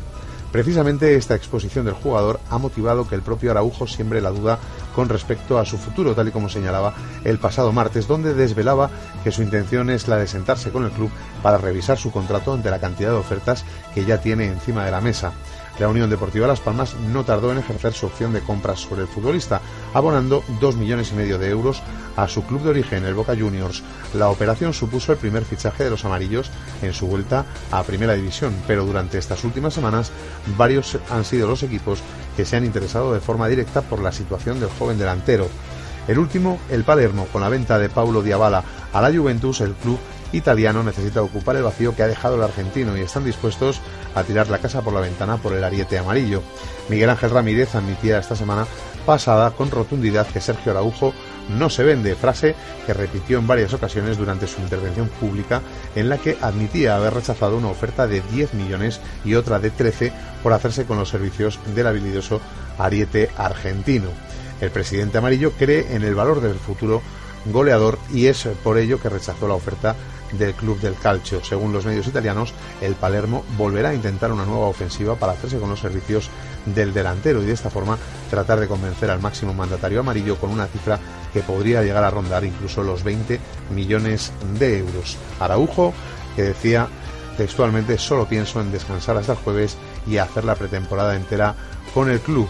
Precisamente 0.52 1.14
esta 1.14 1.34
exposición 1.34 1.84
del 1.84 1.94
jugador 1.94 2.40
ha 2.48 2.56
motivado 2.56 3.06
que 3.06 3.14
el 3.14 3.22
propio 3.22 3.50
Araujo 3.50 3.86
siembre 3.86 4.22
la 4.22 4.30
duda 4.30 4.58
con 4.94 5.08
respecto 5.08 5.58
a 5.58 5.66
su 5.66 5.76
futuro, 5.76 6.14
tal 6.14 6.28
y 6.28 6.30
como 6.30 6.48
señalaba 6.48 6.94
el 7.24 7.38
pasado 7.38 7.70
martes, 7.72 8.08
donde 8.08 8.32
desvelaba 8.32 8.90
que 9.22 9.30
su 9.30 9.42
intención 9.42 9.90
es 9.90 10.08
la 10.08 10.16
de 10.16 10.26
sentarse 10.26 10.70
con 10.70 10.84
el 10.84 10.90
club 10.90 11.10
para 11.42 11.58
revisar 11.58 11.98
su 11.98 12.10
contrato 12.10 12.54
ante 12.54 12.70
la 12.70 12.80
cantidad 12.80 13.10
de 13.10 13.16
ofertas 13.16 13.64
que 13.94 14.06
ya 14.06 14.20
tiene 14.20 14.46
encima 14.46 14.84
de 14.84 14.90
la 14.90 15.02
mesa. 15.02 15.32
La 15.78 15.88
Unión 15.88 16.10
Deportiva 16.10 16.48
Las 16.48 16.60
Palmas 16.60 16.96
no 16.96 17.24
tardó 17.24 17.52
en 17.52 17.58
ejercer 17.58 17.92
su 17.92 18.06
opción 18.06 18.32
de 18.32 18.40
compras 18.40 18.80
sobre 18.80 19.02
el 19.02 19.08
futbolista, 19.08 19.60
abonando 19.94 20.42
dos 20.60 20.74
millones 20.74 21.12
y 21.12 21.14
medio 21.14 21.38
de 21.38 21.50
euros 21.50 21.82
a 22.16 22.26
su 22.26 22.44
club 22.44 22.62
de 22.62 22.70
origen, 22.70 23.04
el 23.04 23.14
Boca 23.14 23.36
Juniors. 23.36 23.84
La 24.14 24.28
operación 24.28 24.74
supuso 24.74 25.12
el 25.12 25.18
primer 25.18 25.44
fichaje 25.44 25.84
de 25.84 25.90
los 25.90 26.04
amarillos 26.04 26.50
en 26.82 26.92
su 26.92 27.06
vuelta 27.06 27.44
a 27.70 27.84
Primera 27.84 28.14
División, 28.14 28.52
pero 28.66 28.84
durante 28.84 29.18
estas 29.18 29.44
últimas 29.44 29.72
semanas 29.72 30.10
varios 30.56 30.98
han 31.10 31.24
sido 31.24 31.46
los 31.46 31.62
equipos 31.62 32.00
que 32.36 32.44
se 32.44 32.56
han 32.56 32.64
interesado 32.64 33.14
de 33.14 33.20
forma 33.20 33.46
directa 33.46 33.82
por 33.82 34.00
la 34.00 34.10
situación 34.10 34.58
del 34.58 34.70
joven 34.70 34.98
delantero. 34.98 35.48
El 36.08 36.18
último, 36.18 36.58
el 36.70 36.84
Palermo, 36.84 37.26
con 37.32 37.42
la 37.42 37.50
venta 37.50 37.78
de 37.78 37.90
Paulo 37.90 38.22
Diabala 38.22 38.64
a 38.92 39.00
la 39.00 39.16
Juventus, 39.16 39.60
el 39.60 39.74
club 39.74 39.98
italiano 40.32 40.82
necesita 40.82 41.22
ocupar 41.22 41.56
el 41.56 41.62
vacío 41.62 41.94
que 41.94 42.02
ha 42.02 42.08
dejado 42.08 42.36
el 42.36 42.42
argentino 42.42 42.96
y 42.96 43.00
están 43.00 43.24
dispuestos 43.24 43.80
a 44.14 44.22
tirar 44.24 44.48
la 44.48 44.58
casa 44.58 44.82
por 44.82 44.92
la 44.92 45.00
ventana 45.00 45.36
por 45.36 45.52
el 45.52 45.64
ariete 45.64 45.98
amarillo. 45.98 46.42
Miguel 46.88 47.10
Ángel 47.10 47.30
Ramírez 47.30 47.74
admitía 47.74 48.18
esta 48.18 48.36
semana 48.36 48.66
pasada 49.06 49.52
con 49.52 49.70
rotundidad 49.70 50.26
que 50.26 50.40
Sergio 50.40 50.72
Araujo 50.72 51.14
no 51.48 51.70
se 51.70 51.82
vende, 51.82 52.14
frase 52.14 52.54
que 52.86 52.92
repitió 52.92 53.38
en 53.38 53.46
varias 53.46 53.72
ocasiones 53.72 54.18
durante 54.18 54.46
su 54.46 54.60
intervención 54.60 55.08
pública 55.08 55.62
en 55.94 56.10
la 56.10 56.18
que 56.18 56.36
admitía 56.42 56.96
haber 56.96 57.14
rechazado 57.14 57.56
una 57.56 57.68
oferta 57.68 58.06
de 58.06 58.20
10 58.20 58.54
millones 58.54 59.00
y 59.24 59.34
otra 59.34 59.58
de 59.58 59.70
13 59.70 60.12
por 60.42 60.52
hacerse 60.52 60.84
con 60.84 60.98
los 60.98 61.08
servicios 61.08 61.58
del 61.74 61.86
habilidoso 61.86 62.40
ariete 62.78 63.30
argentino. 63.36 64.08
El 64.60 64.70
presidente 64.70 65.18
amarillo 65.18 65.52
cree 65.52 65.94
en 65.94 66.02
el 66.02 66.14
valor 66.14 66.40
del 66.40 66.56
futuro 66.56 67.00
goleador 67.46 67.98
y 68.12 68.26
es 68.26 68.46
por 68.62 68.78
ello 68.78 69.00
que 69.00 69.08
rechazó 69.08 69.48
la 69.48 69.54
oferta 69.54 69.96
del 70.32 70.54
club 70.54 70.80
del 70.80 70.94
calcio. 70.94 71.42
Según 71.44 71.72
los 71.72 71.86
medios 71.86 72.06
italianos, 72.06 72.52
el 72.80 72.94
Palermo 72.94 73.44
volverá 73.56 73.90
a 73.90 73.94
intentar 73.94 74.32
una 74.32 74.44
nueva 74.44 74.66
ofensiva 74.66 75.14
para 75.16 75.32
hacerse 75.32 75.58
con 75.58 75.70
los 75.70 75.80
servicios 75.80 76.30
del 76.66 76.92
delantero 76.92 77.42
y 77.42 77.46
de 77.46 77.52
esta 77.52 77.70
forma 77.70 77.98
tratar 78.30 78.60
de 78.60 78.68
convencer 78.68 79.10
al 79.10 79.20
máximo 79.20 79.54
mandatario 79.54 80.00
amarillo 80.00 80.36
con 80.36 80.50
una 80.50 80.66
cifra 80.66 80.98
que 81.32 81.40
podría 81.40 81.82
llegar 81.82 82.04
a 82.04 82.10
rondar 82.10 82.44
incluso 82.44 82.82
los 82.82 83.02
20 83.02 83.40
millones 83.74 84.32
de 84.58 84.78
euros. 84.78 85.16
Araujo, 85.40 85.94
que 86.36 86.42
decía 86.42 86.88
textualmente, 87.36 87.98
solo 87.98 88.26
pienso 88.26 88.60
en 88.60 88.72
descansar 88.72 89.16
hasta 89.16 89.32
el 89.32 89.38
jueves 89.38 89.76
y 90.06 90.18
hacer 90.18 90.44
la 90.44 90.56
pretemporada 90.56 91.16
entera 91.16 91.54
con 91.94 92.10
el 92.10 92.20
club, 92.20 92.48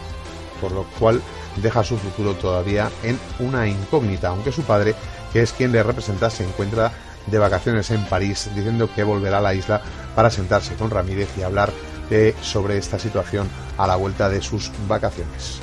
por 0.60 0.72
lo 0.72 0.84
cual 0.98 1.20
deja 1.56 1.84
su 1.84 1.98
futuro 1.98 2.34
todavía 2.34 2.90
en 3.02 3.18
una 3.38 3.66
incógnita, 3.66 4.28
aunque 4.28 4.52
su 4.52 4.62
padre, 4.62 4.94
que 5.32 5.42
es 5.42 5.52
quien 5.52 5.72
le 5.72 5.82
representa, 5.82 6.30
se 6.30 6.44
encuentra 6.44 6.92
de 7.30 7.38
vacaciones 7.38 7.90
en 7.90 8.04
París, 8.04 8.50
diciendo 8.54 8.88
que 8.94 9.04
volverá 9.04 9.38
a 9.38 9.42
la 9.42 9.54
isla 9.54 9.80
para 10.14 10.30
sentarse 10.30 10.74
con 10.74 10.90
Ramírez 10.90 11.28
y 11.38 11.42
hablar 11.42 11.72
de, 12.10 12.34
sobre 12.40 12.78
esta 12.78 12.98
situación 12.98 13.48
a 13.76 13.86
la 13.86 13.96
vuelta 13.96 14.28
de 14.28 14.42
sus 14.42 14.70
vacaciones. 14.88 15.60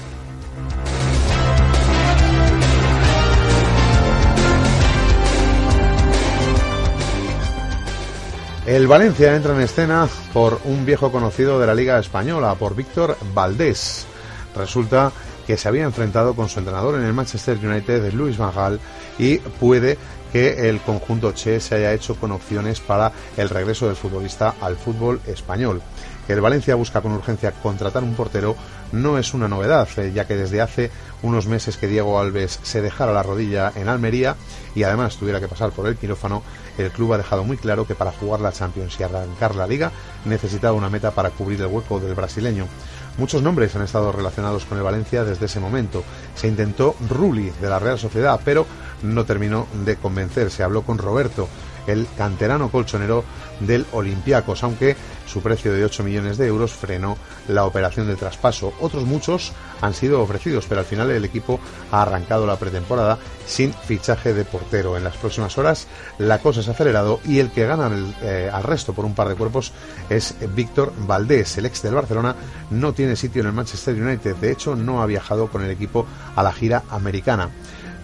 El 8.66 8.88
Valencia 8.88 9.36
entra 9.36 9.54
en 9.54 9.62
escena 9.62 10.08
por 10.34 10.60
un 10.64 10.88
viejo 10.88 11.12
conocido 11.12 11.60
de 11.60 11.68
la 11.68 11.76
Liga 11.76 12.00
Española, 12.00 12.56
por 12.56 12.76
Víctor 12.76 13.16
Valdés. 13.36 14.08
Resulta 14.56 15.12
que 15.46 15.56
se 15.56 15.68
había 15.68 15.84
enfrentado 15.84 16.34
con 16.34 16.50
su 16.50 16.58
entrenador 16.58 16.96
en 16.96 17.06
el 17.06 17.14
Manchester 17.14 17.60
United, 17.64 18.12
Luis 18.14 18.40
Van 18.40 18.80
y 19.20 19.38
puede 19.38 20.00
que 20.36 20.68
el 20.68 20.82
conjunto 20.82 21.32
Che 21.32 21.62
se 21.62 21.76
haya 21.76 21.94
hecho 21.94 22.16
con 22.16 22.34
opciones 22.34 22.82
para 22.82 23.14
el 23.38 23.48
regreso 23.48 23.88
del 23.88 23.96
futbolista 23.96 24.56
al 24.60 24.76
fútbol 24.76 25.22
español. 25.28 25.82
Que 26.28 26.34
el 26.34 26.42
Valencia 26.42 26.76
busca 26.76 27.00
con 27.00 27.14
urgencia 27.14 27.54
contratar 27.54 28.04
un 28.04 28.16
portero 28.16 28.58
no 28.92 29.18
es 29.18 29.34
una 29.34 29.48
novedad, 29.48 29.88
eh, 29.96 30.12
ya 30.14 30.28
que 30.28 30.36
desde 30.36 30.60
hace 30.60 30.92
unos 31.22 31.48
meses 31.48 31.78
que 31.78 31.88
Diego 31.88 32.20
Alves 32.20 32.60
se 32.64 32.82
dejara 32.82 33.14
la 33.14 33.24
rodilla 33.24 33.72
en 33.78 33.88
Almería 33.88 34.36
y 34.76 34.84
además 34.84 35.16
tuviera 35.16 35.40
que 35.40 35.48
pasar 35.48 35.72
por 35.72 35.88
el 35.88 35.96
quirófano, 35.96 36.44
el 36.78 36.92
club 36.92 37.14
ha 37.14 37.18
dejado 37.18 37.46
muy 37.46 37.56
claro 37.56 37.88
que 37.88 37.96
para 37.96 38.12
jugar 38.12 38.42
la 38.42 38.52
Champions 38.52 39.00
y 39.00 39.04
arrancar 39.04 39.56
la 39.56 39.68
liga 39.68 39.94
necesitaba 40.26 40.74
una 40.74 40.90
meta 40.90 41.12
para 41.12 41.30
cubrir 41.30 41.62
el 41.62 41.68
hueco 41.68 42.02
del 42.02 42.14
brasileño. 42.14 42.68
Muchos 43.18 43.42
nombres 43.42 43.74
han 43.76 43.82
estado 43.82 44.12
relacionados 44.12 44.66
con 44.66 44.78
el 44.78 44.84
Valencia 44.84 45.24
desde 45.24 45.46
ese 45.46 45.62
momento. 45.62 46.04
Se 46.36 46.48
intentó 46.48 46.96
Rulli 47.10 47.50
de 47.62 47.70
la 47.70 47.80
Real 47.80 47.98
Sociedad, 47.98 48.40
pero 48.44 48.66
no 49.04 49.24
terminó 49.24 49.68
de 49.86 49.96
convencer. 49.96 50.52
Se 50.52 50.64
habló 50.64 50.82
con 50.82 50.98
Roberto, 50.98 51.48
el 51.88 52.08
canterano 52.18 52.70
colchonero 52.70 53.24
del 53.62 53.86
Olympiacos, 53.94 54.64
aunque 54.64 54.98
su 55.26 55.42
precio 55.42 55.72
de 55.74 55.86
8 55.86 56.04
millones 56.04 56.38
de 56.38 56.48
euros 56.48 56.74
frenó 56.74 57.18
la 57.48 57.66
operación 57.66 58.08
de 58.08 58.16
traspaso. 58.16 58.74
Otros 58.80 59.06
muchos 59.06 59.54
han 59.82 59.94
sido 59.94 60.22
ofrecidos, 60.22 60.66
pero 60.68 60.82
al 60.82 60.86
final 60.86 61.12
el 61.12 61.26
equipo 61.26 61.60
ha 61.92 62.02
arrancado 62.02 62.46
la 62.46 62.58
pretemporada 62.58 63.18
sin 63.46 63.74
fichaje 63.74 64.34
de 64.34 64.46
portero. 64.46 64.98
En 64.98 65.04
las 65.04 65.18
próximas 65.18 65.58
horas 65.58 65.88
la 66.18 66.40
cosa 66.40 66.64
se 66.64 66.70
ha 66.70 66.74
acelerado 66.74 67.20
y 67.26 67.40
el 67.40 67.52
que 67.52 67.66
gana 67.66 67.92
eh, 68.22 68.50
al 68.52 68.64
resto 68.64 68.94
por 68.94 69.06
un 69.06 69.16
par 69.16 69.28
de 69.28 69.36
cuerpos 69.36 69.72
es 70.10 70.36
Víctor 70.56 70.94
Valdés. 71.00 71.58
El 71.58 71.66
ex 71.66 71.82
del 71.82 71.96
Barcelona 71.96 72.36
no 72.70 72.94
tiene 72.94 73.16
sitio 73.16 73.42
en 73.42 73.48
el 73.48 73.54
Manchester 73.54 73.96
United. 73.96 74.36
De 74.36 74.52
hecho, 74.52 74.76
no 74.76 75.02
ha 75.02 75.06
viajado 75.06 75.48
con 75.48 75.64
el 75.64 75.72
equipo 75.72 76.06
a 76.36 76.44
la 76.44 76.54
gira 76.54 76.84
americana. 76.90 77.50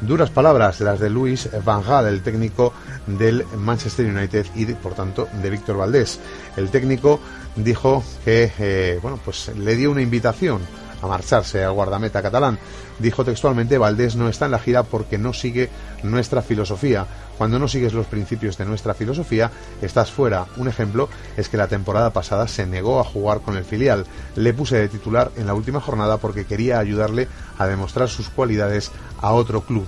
Duras 0.01 0.31
palabras 0.31 0.79
las 0.79 0.99
de 0.99 1.11
Luis 1.11 1.47
Van 1.63 1.83
Gaal, 1.83 2.07
el 2.07 2.23
técnico 2.23 2.73
del 3.05 3.45
Manchester 3.55 4.07
United 4.07 4.47
y 4.55 4.65
por 4.65 4.95
tanto 4.95 5.27
de 5.31 5.49
Víctor 5.51 5.77
Valdés. 5.77 6.19
El 6.57 6.71
técnico 6.71 7.19
dijo 7.55 8.03
que 8.23 8.51
eh, 8.59 8.99
bueno, 9.01 9.19
pues 9.23 9.51
le 9.55 9.75
dio 9.75 9.91
una 9.91 10.01
invitación 10.01 10.61
a 11.01 11.07
marcharse 11.07 11.63
al 11.63 11.73
guardameta 11.73 12.21
catalán. 12.21 12.59
Dijo 12.99 13.25
textualmente, 13.25 13.77
Valdés 13.77 14.15
no 14.15 14.29
está 14.29 14.45
en 14.45 14.51
la 14.51 14.59
gira 14.59 14.83
porque 14.83 15.17
no 15.17 15.33
sigue 15.33 15.69
nuestra 16.03 16.41
filosofía. 16.41 17.05
Cuando 17.37 17.57
no 17.57 17.67
sigues 17.67 17.93
los 17.93 18.05
principios 18.05 18.57
de 18.57 18.65
nuestra 18.65 18.93
filosofía, 18.93 19.49
estás 19.81 20.11
fuera. 20.11 20.45
Un 20.57 20.67
ejemplo 20.67 21.09
es 21.35 21.49
que 21.49 21.57
la 21.57 21.67
temporada 21.67 22.11
pasada 22.11 22.47
se 22.47 22.67
negó 22.67 22.99
a 22.99 23.03
jugar 23.03 23.41
con 23.41 23.57
el 23.57 23.65
filial. 23.65 24.05
Le 24.35 24.53
puse 24.53 24.77
de 24.77 24.89
titular 24.89 25.31
en 25.35 25.47
la 25.47 25.55
última 25.55 25.81
jornada 25.81 26.17
porque 26.17 26.45
quería 26.45 26.77
ayudarle 26.77 27.27
a 27.57 27.65
demostrar 27.65 28.09
sus 28.09 28.29
cualidades 28.29 28.91
a 29.19 29.33
otro 29.33 29.61
club. 29.61 29.87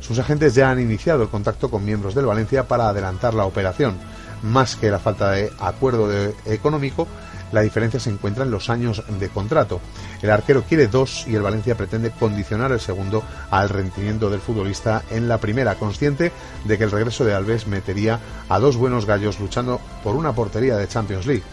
Sus 0.00 0.18
agentes 0.18 0.54
ya 0.54 0.70
han 0.70 0.80
iniciado 0.80 1.22
el 1.22 1.28
contacto 1.28 1.70
con 1.70 1.84
miembros 1.84 2.14
del 2.14 2.24
Valencia 2.24 2.66
para 2.66 2.88
adelantar 2.88 3.34
la 3.34 3.44
operación. 3.44 3.96
Más 4.42 4.76
que 4.76 4.90
la 4.90 4.98
falta 4.98 5.32
de 5.32 5.52
acuerdo 5.58 6.08
económico, 6.46 7.06
la 7.52 7.62
diferencia 7.62 7.98
se 7.98 8.10
encuentra 8.10 8.44
en 8.44 8.50
los 8.50 8.70
años 8.70 9.02
de 9.08 9.28
contrato. 9.28 9.80
El 10.22 10.30
arquero 10.30 10.62
quiere 10.62 10.86
dos 10.86 11.24
y 11.26 11.34
el 11.34 11.42
Valencia 11.42 11.76
pretende 11.76 12.10
condicionar 12.10 12.72
el 12.72 12.80
segundo 12.80 13.22
al 13.50 13.68
rendimiento 13.68 14.30
del 14.30 14.40
futbolista 14.40 15.02
en 15.10 15.28
la 15.28 15.38
primera, 15.38 15.76
consciente 15.76 16.32
de 16.64 16.78
que 16.78 16.84
el 16.84 16.90
regreso 16.90 17.24
de 17.24 17.34
Alves 17.34 17.66
metería 17.66 18.20
a 18.48 18.58
dos 18.58 18.76
buenos 18.76 19.06
gallos 19.06 19.40
luchando 19.40 19.80
por 20.02 20.14
una 20.14 20.32
portería 20.32 20.76
de 20.76 20.88
Champions 20.88 21.26
League. 21.26 21.44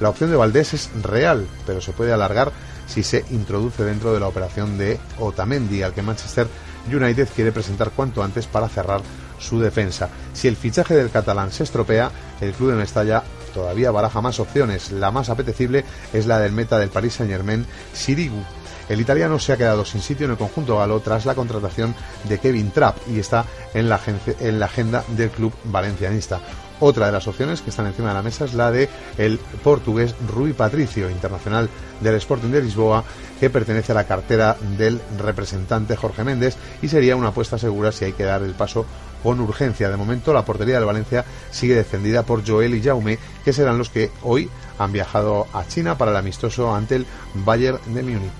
La 0.00 0.08
opción 0.08 0.30
de 0.30 0.36
Valdés 0.36 0.74
es 0.74 0.90
real, 1.02 1.46
pero 1.66 1.80
se 1.80 1.92
puede 1.92 2.12
alargar 2.12 2.50
si 2.86 3.02
se 3.02 3.24
introduce 3.30 3.84
dentro 3.84 4.12
de 4.12 4.20
la 4.20 4.26
operación 4.26 4.76
de 4.76 4.98
Otamendi, 5.18 5.82
al 5.82 5.92
que 5.92 6.02
Manchester 6.02 6.48
United 6.92 7.28
quiere 7.34 7.52
presentar 7.52 7.90
cuanto 7.90 8.22
antes 8.22 8.46
para 8.46 8.68
cerrar 8.68 9.02
su 9.42 9.60
defensa. 9.60 10.08
Si 10.32 10.48
el 10.48 10.56
fichaje 10.56 10.94
del 10.94 11.10
catalán 11.10 11.52
se 11.52 11.64
estropea, 11.64 12.10
el 12.40 12.52
club 12.52 12.70
de 12.70 12.76
Mestalla 12.76 13.22
todavía 13.52 13.90
baraja 13.90 14.20
más 14.20 14.40
opciones. 14.40 14.90
La 14.92 15.10
más 15.10 15.28
apetecible 15.28 15.84
es 16.12 16.26
la 16.26 16.38
del 16.38 16.52
meta 16.52 16.78
del 16.78 16.88
Paris 16.88 17.14
Saint-Germain, 17.14 17.66
Sirigu. 17.92 18.42
El 18.88 19.00
italiano 19.00 19.38
se 19.38 19.52
ha 19.52 19.56
quedado 19.56 19.84
sin 19.84 20.02
sitio 20.02 20.26
en 20.26 20.32
el 20.32 20.38
conjunto 20.38 20.78
galo 20.78 21.00
tras 21.00 21.24
la 21.24 21.34
contratación 21.34 21.94
de 22.28 22.38
Kevin 22.38 22.72
Trapp 22.72 22.96
y 23.08 23.20
está 23.20 23.44
en 23.74 23.88
la, 23.88 24.00
en 24.40 24.58
la 24.58 24.66
agenda 24.66 25.04
del 25.08 25.30
club 25.30 25.52
valencianista. 25.64 26.40
Otra 26.80 27.06
de 27.06 27.12
las 27.12 27.28
opciones 27.28 27.62
que 27.62 27.70
están 27.70 27.86
encima 27.86 28.08
de 28.08 28.14
la 28.14 28.22
mesa 28.22 28.44
es 28.44 28.54
la 28.54 28.72
de 28.72 28.88
el 29.16 29.38
portugués 29.38 30.16
Rui 30.28 30.52
Patricio, 30.52 31.08
internacional 31.08 31.70
del 32.00 32.16
Sporting 32.16 32.48
de 32.48 32.60
Lisboa, 32.60 33.04
que 33.38 33.50
pertenece 33.50 33.92
a 33.92 33.94
la 33.94 34.04
cartera 34.04 34.56
del 34.76 35.00
representante 35.16 35.94
Jorge 35.94 36.24
Méndez 36.24 36.56
y 36.82 36.88
sería 36.88 37.14
una 37.14 37.28
apuesta 37.28 37.56
segura 37.56 37.92
si 37.92 38.06
hay 38.06 38.14
que 38.14 38.24
dar 38.24 38.42
el 38.42 38.54
paso 38.54 38.84
con 39.22 39.40
urgencia. 39.40 39.88
De 39.88 39.96
momento, 39.96 40.32
la 40.32 40.44
portería 40.44 40.76
del 40.76 40.84
Valencia 40.84 41.24
sigue 41.50 41.74
defendida 41.74 42.22
por 42.22 42.46
Joel 42.46 42.74
y 42.74 42.82
Jaume, 42.82 43.18
que 43.44 43.52
serán 43.52 43.78
los 43.78 43.90
que 43.90 44.10
hoy 44.22 44.50
han 44.78 44.92
viajado 44.92 45.46
a 45.52 45.66
China 45.66 45.96
para 45.96 46.10
el 46.10 46.16
amistoso 46.16 46.74
ante 46.74 46.96
el 46.96 47.06
Bayern 47.34 47.78
de 47.94 48.02
Múnich. 48.02 48.32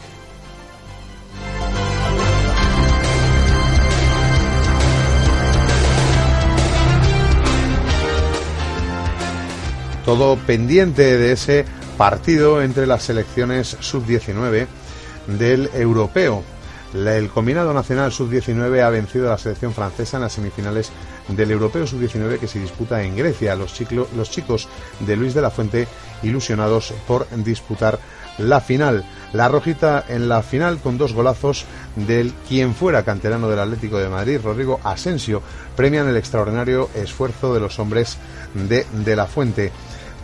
Todo 10.04 10.36
pendiente 10.36 11.16
de 11.16 11.32
ese 11.32 11.64
partido 11.96 12.60
entre 12.60 12.88
las 12.88 13.04
selecciones 13.04 13.76
sub-19 13.78 14.66
del 15.38 15.70
europeo. 15.74 16.42
El 16.94 17.30
combinado 17.30 17.72
nacional 17.72 18.12
sub-19 18.12 18.82
ha 18.82 18.90
vencido 18.90 19.26
a 19.26 19.30
la 19.30 19.38
selección 19.38 19.72
francesa 19.72 20.18
en 20.18 20.24
las 20.24 20.34
semifinales 20.34 20.90
del 21.28 21.50
europeo 21.50 21.86
sub-19 21.86 22.38
que 22.38 22.46
se 22.46 22.58
disputa 22.58 23.02
en 23.02 23.16
Grecia. 23.16 23.56
Los, 23.56 23.74
los 24.14 24.30
chicos 24.30 24.68
de 25.00 25.16
Luis 25.16 25.32
de 25.32 25.40
la 25.40 25.50
Fuente 25.50 25.88
ilusionados 26.22 26.92
por 27.06 27.26
disputar 27.30 27.98
la 28.36 28.60
final. 28.60 29.04
La 29.32 29.48
rojita 29.48 30.04
en 30.06 30.28
la 30.28 30.42
final 30.42 30.80
con 30.80 30.98
dos 30.98 31.14
golazos 31.14 31.64
del 31.96 32.34
quien 32.46 32.74
fuera 32.74 33.04
canterano 33.04 33.48
del 33.48 33.60
Atlético 33.60 33.98
de 33.98 34.10
Madrid, 34.10 34.40
Rodrigo 34.42 34.78
Asensio, 34.84 35.42
premian 35.74 36.08
el 36.08 36.16
extraordinario 36.18 36.90
esfuerzo 36.94 37.54
de 37.54 37.60
los 37.60 37.78
hombres 37.78 38.18
de, 38.54 38.86
de 38.92 39.16
la 39.16 39.26
Fuente 39.26 39.72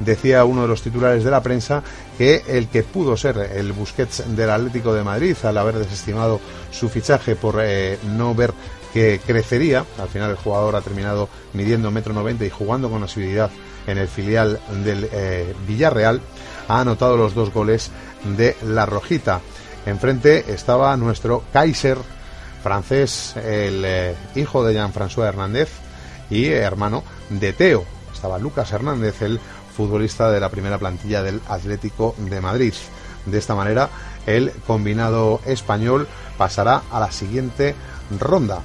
decía 0.01 0.45
uno 0.45 0.63
de 0.63 0.69
los 0.69 0.83
titulares 0.83 1.25
de 1.25 1.31
la 1.31 1.43
prensa 1.43 1.83
que 2.19 2.43
el 2.49 2.69
que 2.69 2.83
pudo 2.83 3.17
ser 3.17 3.39
el 3.55 3.73
Busquets 3.73 4.25
del 4.35 4.51
Atlético 4.51 4.93
de 4.93 5.05
Madrid 5.05 5.37
al 5.45 5.57
haber 5.57 5.79
desestimado 5.79 6.41
su 6.73 6.89
fichaje 6.89 7.37
por 7.37 7.61
eh, 7.63 7.97
no 8.17 8.35
ver 8.35 8.53
que 8.93 9.21
crecería, 9.25 9.85
al 9.99 10.09
final 10.09 10.31
el 10.31 10.37
jugador 10.37 10.75
ha 10.75 10.81
terminado 10.81 11.29
midiendo 11.53 11.91
metro 11.91 12.13
noventa 12.13 12.45
y 12.45 12.51
jugando 12.51 12.91
con 12.91 13.05
asiduidad 13.05 13.51
en 13.87 13.99
el 13.99 14.09
filial 14.09 14.59
del 14.83 15.09
eh, 15.13 15.55
Villarreal, 15.67 16.21
ha 16.67 16.81
anotado 16.81 17.17
los 17.17 17.35
dos 17.35 17.53
goles 17.53 17.91
de 18.37 18.57
la 18.67 18.85
Rojita. 18.85 19.41
Enfrente 19.87 20.53
estaba 20.53 20.97
nuestro 20.97 21.45
Kaiser 21.53 21.99
francés, 22.63 23.37
el 23.37 23.85
eh, 23.85 24.15
hijo 24.35 24.65
de 24.65 24.75
Jean-François 24.75 25.29
Hernández 25.29 25.69
y 26.31 26.47
hermano 26.47 27.05
de 27.31 27.53
Teo. 27.53 27.85
Estaba 28.13 28.39
Lucas 28.39 28.73
Hernández, 28.73 29.23
el 29.23 29.39
futbolista 29.79 30.29
de 30.33 30.41
la 30.41 30.49
primera 30.49 30.77
plantilla 30.77 31.23
del 31.23 31.41
Atlético 31.47 32.17
de 32.19 32.41
Madrid. 32.41 32.75
De 33.27 33.39
esta 33.39 33.55
manera, 33.55 33.89
el 34.27 34.51
combinado 34.67 35.41
español 35.47 36.09
pasará 36.37 36.83
a 36.91 36.99
la 36.99 37.13
siguiente 37.13 37.77
ronda, 38.19 38.59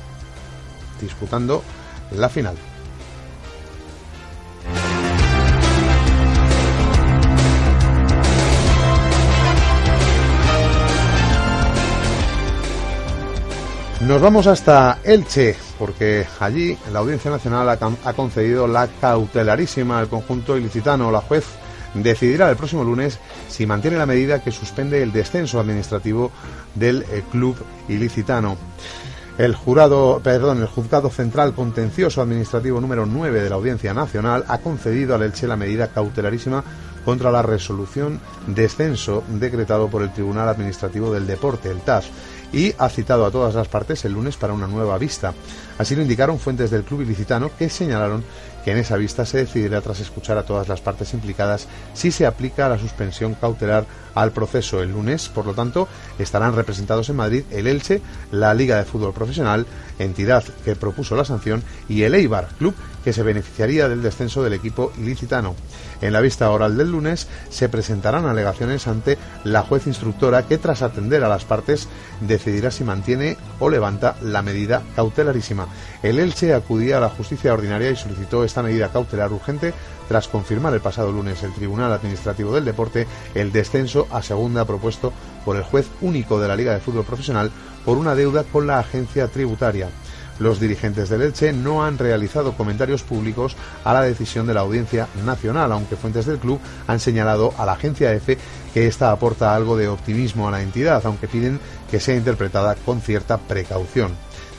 disputando 1.00 1.62
la 2.12 2.30
final. 2.30 2.73
Nos 14.08 14.22
vamos 14.22 14.48
hasta 14.48 15.00
Elche, 15.06 15.56
porque 15.80 16.28
allí 16.42 16.78
la 16.92 17.00
Audiencia 17.00 17.32
Nacional 17.32 17.70
ha, 17.70 18.14
concedido 18.14 18.68
la 18.68 18.90
cautelarísima 19.00 19.98
al 19.98 20.10
conjunto 20.10 20.58
ilicitano. 20.58 21.10
La 21.10 21.22
juez 21.22 21.46
decidirá 21.94 22.50
el 22.50 22.58
próximo 22.58 22.84
lunes 22.84 23.18
si 23.48 23.66
mantiene 23.66 23.96
la 23.98 24.06
medida 24.06 24.44
que 24.44 24.52
suspende 24.52 25.02
el 25.02 25.14
descenso 25.14 25.58
administrativo 25.58 26.32
del 26.76 27.04
eh, 27.04 27.24
club 27.32 27.56
ilicitano. 27.88 28.58
El 29.38 29.56
jurado, 29.56 30.20
perdón, 30.22 30.60
el 30.60 30.68
juzgado 30.68 31.10
central 31.10 31.54
contencioso 31.54 32.22
administrativo 32.22 32.82
número 32.82 33.06
9 33.06 33.42
de 33.42 33.50
la 33.50 33.56
Audiencia 33.56 33.94
Nacional 33.94 34.44
ha 34.50 34.58
concedido 34.58 35.16
al 35.16 35.24
Elche 35.24 35.48
la 35.48 35.56
medida 35.56 35.88
cautelarísima 35.88 36.62
contra 37.06 37.32
la 37.32 37.42
resolución 37.42 38.20
descenso 38.48 39.24
decretado 39.30 39.88
por 39.88 40.02
el 40.02 40.12
Tribunal 40.12 40.50
Administrativo 40.50 41.14
del 41.14 41.26
Deporte, 41.26 41.72
el 41.72 41.80
TAS 41.82 42.12
y 42.54 42.74
ha 42.78 42.88
citado 42.88 43.26
a 43.26 43.32
todas 43.32 43.56
las 43.56 43.68
partes 43.68 44.06
el 44.06 44.14
lunes 44.14 44.38
para 44.38 44.54
una 44.54 44.68
nueva 44.68 44.98
vista. 44.98 45.34
Así 45.78 45.96
lo 45.96 46.04
indicaron 46.04 46.40
fuentes 46.40 46.72
del 46.72 46.84
club 46.84 47.02
ilicitano 47.02 47.52
que 47.58 47.70
señalaron 47.70 48.24
que 48.64 48.72
en 48.72 48.78
esa 48.78 48.96
vista 48.96 49.26
se 49.26 49.40
decidirá 49.40 49.82
tras 49.82 50.00
escuchar 50.00 50.38
a 50.38 50.46
todas 50.46 50.70
las 50.70 50.80
partes 50.80 51.14
implicadas 51.14 51.68
si 51.94 52.12
se 52.12 52.26
aplica 52.26 52.70
la 52.70 52.80
suspensión 52.80 53.34
cautelar 53.34 53.86
al 54.16 54.32
proceso 54.32 54.82
el 54.82 54.92
lunes. 54.92 55.28
Por 55.28 55.46
lo 55.46 55.54
tanto, 55.54 55.88
estarán 56.20 56.56
representados 56.56 57.10
en 57.10 57.18
Madrid 57.18 57.44
el 57.52 57.68
Elche, 57.68 58.02
la 58.32 58.54
Liga 58.54 58.78
de 58.78 58.86
Fútbol 58.86 59.14
Profesional, 59.14 59.66
entidad 60.00 60.44
que 60.64 60.76
propuso 60.76 61.16
la 61.16 61.26
sanción, 61.26 61.64
y 61.90 62.04
el 62.04 62.16
Eibar, 62.16 62.48
club 62.58 62.76
que 63.04 63.14
se 63.14 63.24
beneficiaría 63.24 63.90
del 63.90 64.02
descenso 64.02 64.44
del 64.44 64.54
equipo 64.54 64.92
ilicitano. 64.98 65.56
En 66.02 66.14
la 66.14 66.22
vista 66.22 66.50
oral 66.50 66.78
del 66.78 66.92
lunes 66.92 67.28
se 67.50 67.70
presentarán 67.70 68.26
alegaciones 68.26 68.88
ante 68.88 69.18
la 69.44 69.62
juez 69.62 69.88
instructora 69.88 70.48
que 70.48 70.58
tras 70.58 70.82
atender 70.82 71.24
a 71.24 71.30
las 71.30 71.46
partes 71.46 71.88
decidirá 72.22 72.72
si 72.72 72.84
mantiene 72.84 73.38
o 73.60 73.70
levanta 73.70 74.16
la 74.22 74.42
medida 74.42 74.82
cautelarísima. 74.96 75.68
El 76.02 76.20
Elche 76.20 76.54
acudía 76.54 76.98
a 76.98 77.02
la 77.02 77.10
justicia 77.10 77.54
ordinaria 77.54 77.92
y 77.92 77.96
solicitó 77.96 78.44
esta 78.44 78.64
medida 78.64 78.90
cautelar 78.90 79.32
urgente 79.32 79.74
tras 80.08 80.28
confirmar 80.28 80.74
el 80.74 80.82
pasado 80.82 81.12
lunes 81.12 81.44
el 81.44 81.54
Tribunal 81.54 81.92
Administrativo 81.92 82.54
del 82.54 82.66
Deporte 82.66 83.08
el 83.34 83.52
descenso 83.52 84.08
a 84.12 84.22
segunda 84.22 84.66
propuesto 84.66 85.14
por 85.46 85.56
el 85.56 85.64
juez 85.64 85.88
único 86.02 86.40
de 86.40 86.48
la 86.48 86.56
Liga 86.56 86.74
de 86.74 86.80
Fútbol 86.80 87.06
Profesional 87.06 87.52
por 87.86 87.98
una 87.98 88.16
deuda 88.16 88.44
con 88.44 88.68
la 88.68 88.80
agencia 88.80 89.28
tributaria. 89.28 89.90
Los 90.40 90.60
dirigentes 90.60 91.10
del 91.10 91.22
Elche 91.22 91.54
no 91.54 91.84
han 91.84 91.98
realizado 91.98 92.54
comentarios 92.54 93.04
públicos 93.04 93.56
a 93.84 93.94
la 93.94 94.02
decisión 94.02 94.48
de 94.48 94.54
la 94.54 94.62
Audiencia 94.62 95.08
Nacional, 95.26 95.72
aunque 95.72 95.96
fuentes 95.96 96.26
del 96.26 96.40
club 96.40 96.60
han 96.88 97.00
señalado 97.00 97.54
a 97.58 97.66
la 97.66 97.74
agencia 97.74 98.14
EFE 98.14 98.38
que 98.74 98.88
esta 98.88 99.12
aporta 99.12 99.56
algo 99.56 99.78
de 99.78 99.88
optimismo 99.88 100.48
a 100.48 100.52
la 100.52 100.62
entidad, 100.62 101.02
aunque 101.06 101.28
piden 101.28 101.60
que 101.90 102.00
sea 102.00 102.16
interpretada 102.16 102.76
con 102.76 103.02
cierta 103.02 103.38
precaución 103.38 104.12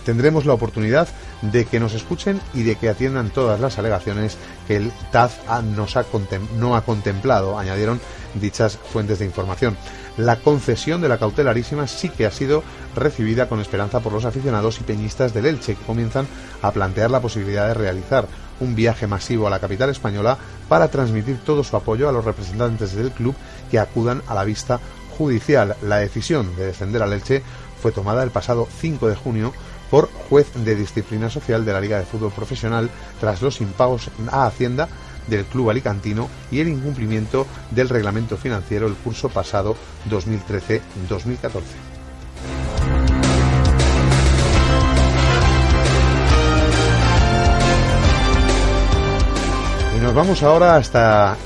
tendremos 0.04 0.44
la 0.44 0.52
oportunidad 0.52 1.08
de 1.42 1.64
que 1.64 1.80
nos 1.80 1.94
escuchen 1.94 2.40
y 2.52 2.62
de 2.62 2.76
que 2.76 2.88
atiendan 2.88 3.30
todas 3.30 3.58
las 3.58 3.78
alegaciones 3.78 4.36
que 4.68 4.76
el 4.76 4.92
TAZ 5.10 5.32
nos 5.74 5.96
ha 5.96 6.04
no 6.58 6.76
ha 6.76 6.82
contemplado, 6.82 7.58
añadieron 7.58 8.00
dichas 8.34 8.78
fuentes 8.92 9.18
de 9.18 9.24
información. 9.24 9.76
La 10.16 10.36
concesión 10.36 11.00
de 11.00 11.08
la 11.08 11.18
cautelarísima 11.18 11.88
sí 11.88 12.08
que 12.08 12.26
ha 12.26 12.30
sido 12.30 12.62
recibida 12.94 13.48
con 13.48 13.60
esperanza 13.60 14.00
por 14.00 14.12
los 14.12 14.24
aficionados 14.24 14.80
y 14.80 14.84
peñistas 14.84 15.34
del 15.34 15.46
Elche, 15.46 15.74
que 15.74 15.84
comienzan 15.84 16.28
a 16.62 16.70
plantear 16.70 17.10
la 17.10 17.20
posibilidad 17.20 17.66
de 17.66 17.74
realizar 17.74 18.26
un 18.60 18.76
viaje 18.76 19.08
masivo 19.08 19.48
a 19.48 19.50
la 19.50 19.58
capital 19.58 19.90
española 19.90 20.38
para 20.68 20.88
transmitir 20.88 21.38
todo 21.44 21.64
su 21.64 21.76
apoyo 21.76 22.08
a 22.08 22.12
los 22.12 22.24
representantes 22.24 22.94
del 22.94 23.10
club 23.10 23.34
que 23.70 23.80
acudan 23.80 24.22
a 24.28 24.34
la 24.34 24.44
vista 24.44 24.78
judicial. 25.18 25.74
La 25.82 25.96
decisión 25.96 26.54
de 26.54 26.66
defender 26.66 27.02
al 27.02 27.12
Elche 27.12 27.42
fue 27.82 27.90
tomada 27.90 28.22
el 28.22 28.30
pasado 28.30 28.68
5 28.80 29.08
de 29.08 29.16
junio 29.16 29.52
por 29.90 30.08
juez 30.28 30.46
de 30.64 30.76
disciplina 30.76 31.28
social 31.28 31.64
de 31.64 31.72
la 31.72 31.80
Liga 31.80 31.98
de 31.98 32.06
Fútbol 32.06 32.32
Profesional 32.32 32.88
tras 33.20 33.42
los 33.42 33.60
impagos 33.60 34.10
a 34.30 34.46
Hacienda 34.46 34.88
del 35.26 35.44
club 35.44 35.70
alicantino 35.70 36.28
y 36.50 36.60
el 36.60 36.68
incumplimiento 36.68 37.46
del 37.70 37.88
reglamento 37.88 38.36
financiero 38.36 38.86
el 38.86 38.94
curso 38.94 39.28
pasado 39.28 39.76
2013-2014. 40.10 40.80
Y 49.96 50.00
nos 50.00 50.14
vamos 50.14 50.42
ahora 50.42 50.76
hasta 50.76 51.36